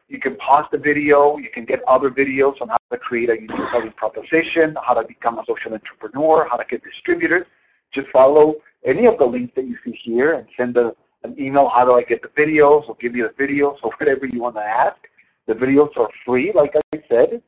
You 0.08 0.20
can 0.20 0.38
pause 0.38 0.66
the 0.72 0.78
video. 0.78 1.38
You 1.38 1.50
can 1.50 1.66
get 1.66 1.82
other 1.88 2.10
videos 2.10 2.62
on 2.62 2.70
how 2.70 2.78
to 2.92 2.98
create 2.98 3.30
a 3.30 3.36
unique 3.36 3.70
selling 3.72 3.92
proposition, 3.92 4.76
how 4.82 4.94
to 4.94 5.06
become 5.06 5.38
a 5.38 5.44
social 5.46 5.74
entrepreneur, 5.74 6.48
how 6.50 6.56
to 6.58 6.66
get 6.70 6.82
distributors. 6.84 7.46
Just 7.94 8.08
follow 8.10 8.56
any 8.86 9.06
of 9.06 9.18
the 9.18 9.26
links 9.26 9.54
that 9.56 9.66
you 9.66 9.78
see 9.84 9.92
here 10.04 10.34
and 10.34 10.48
send 10.56 10.78
a, 10.78 10.94
an 11.24 11.36
email, 11.40 11.68
how 11.68 11.84
do 11.84 11.94
I 11.94 12.04
get 12.04 12.22
the 12.22 12.30
videos, 12.30 12.88
or 12.88 12.96
give 13.02 13.16
you 13.16 13.28
the 13.28 13.44
videos, 13.44 13.78
or 13.84 13.92
whatever 13.98 14.26
you 14.26 14.42
want 14.42 14.56
to 14.56 14.62
ask. 14.62 14.98
The 15.46 15.54
videos 15.54 15.96
are 15.98 16.10
free, 16.26 16.52
like 16.54 16.76
I 16.94 17.02
said. 17.10 17.42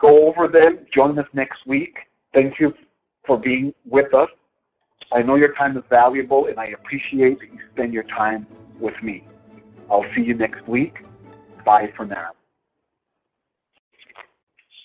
Go 0.00 0.28
over 0.28 0.48
them. 0.48 0.86
Join 0.92 1.18
us 1.18 1.26
next 1.32 1.66
week. 1.66 1.98
Thank 2.32 2.58
you 2.58 2.72
for 3.26 3.38
being 3.38 3.74
with 3.84 4.14
us. 4.14 4.28
I 5.12 5.22
know 5.22 5.36
your 5.36 5.54
time 5.54 5.76
is 5.76 5.84
valuable, 5.90 6.46
and 6.46 6.58
I 6.58 6.66
appreciate 6.66 7.40
that 7.40 7.52
you 7.52 7.58
spend 7.72 7.92
your 7.92 8.02
time 8.04 8.46
with 8.78 8.94
me. 9.02 9.24
I'll 9.90 10.06
see 10.14 10.22
you 10.22 10.34
next 10.34 10.66
week. 10.68 10.98
Bye 11.64 11.92
for 11.96 12.06
now. 12.06 12.30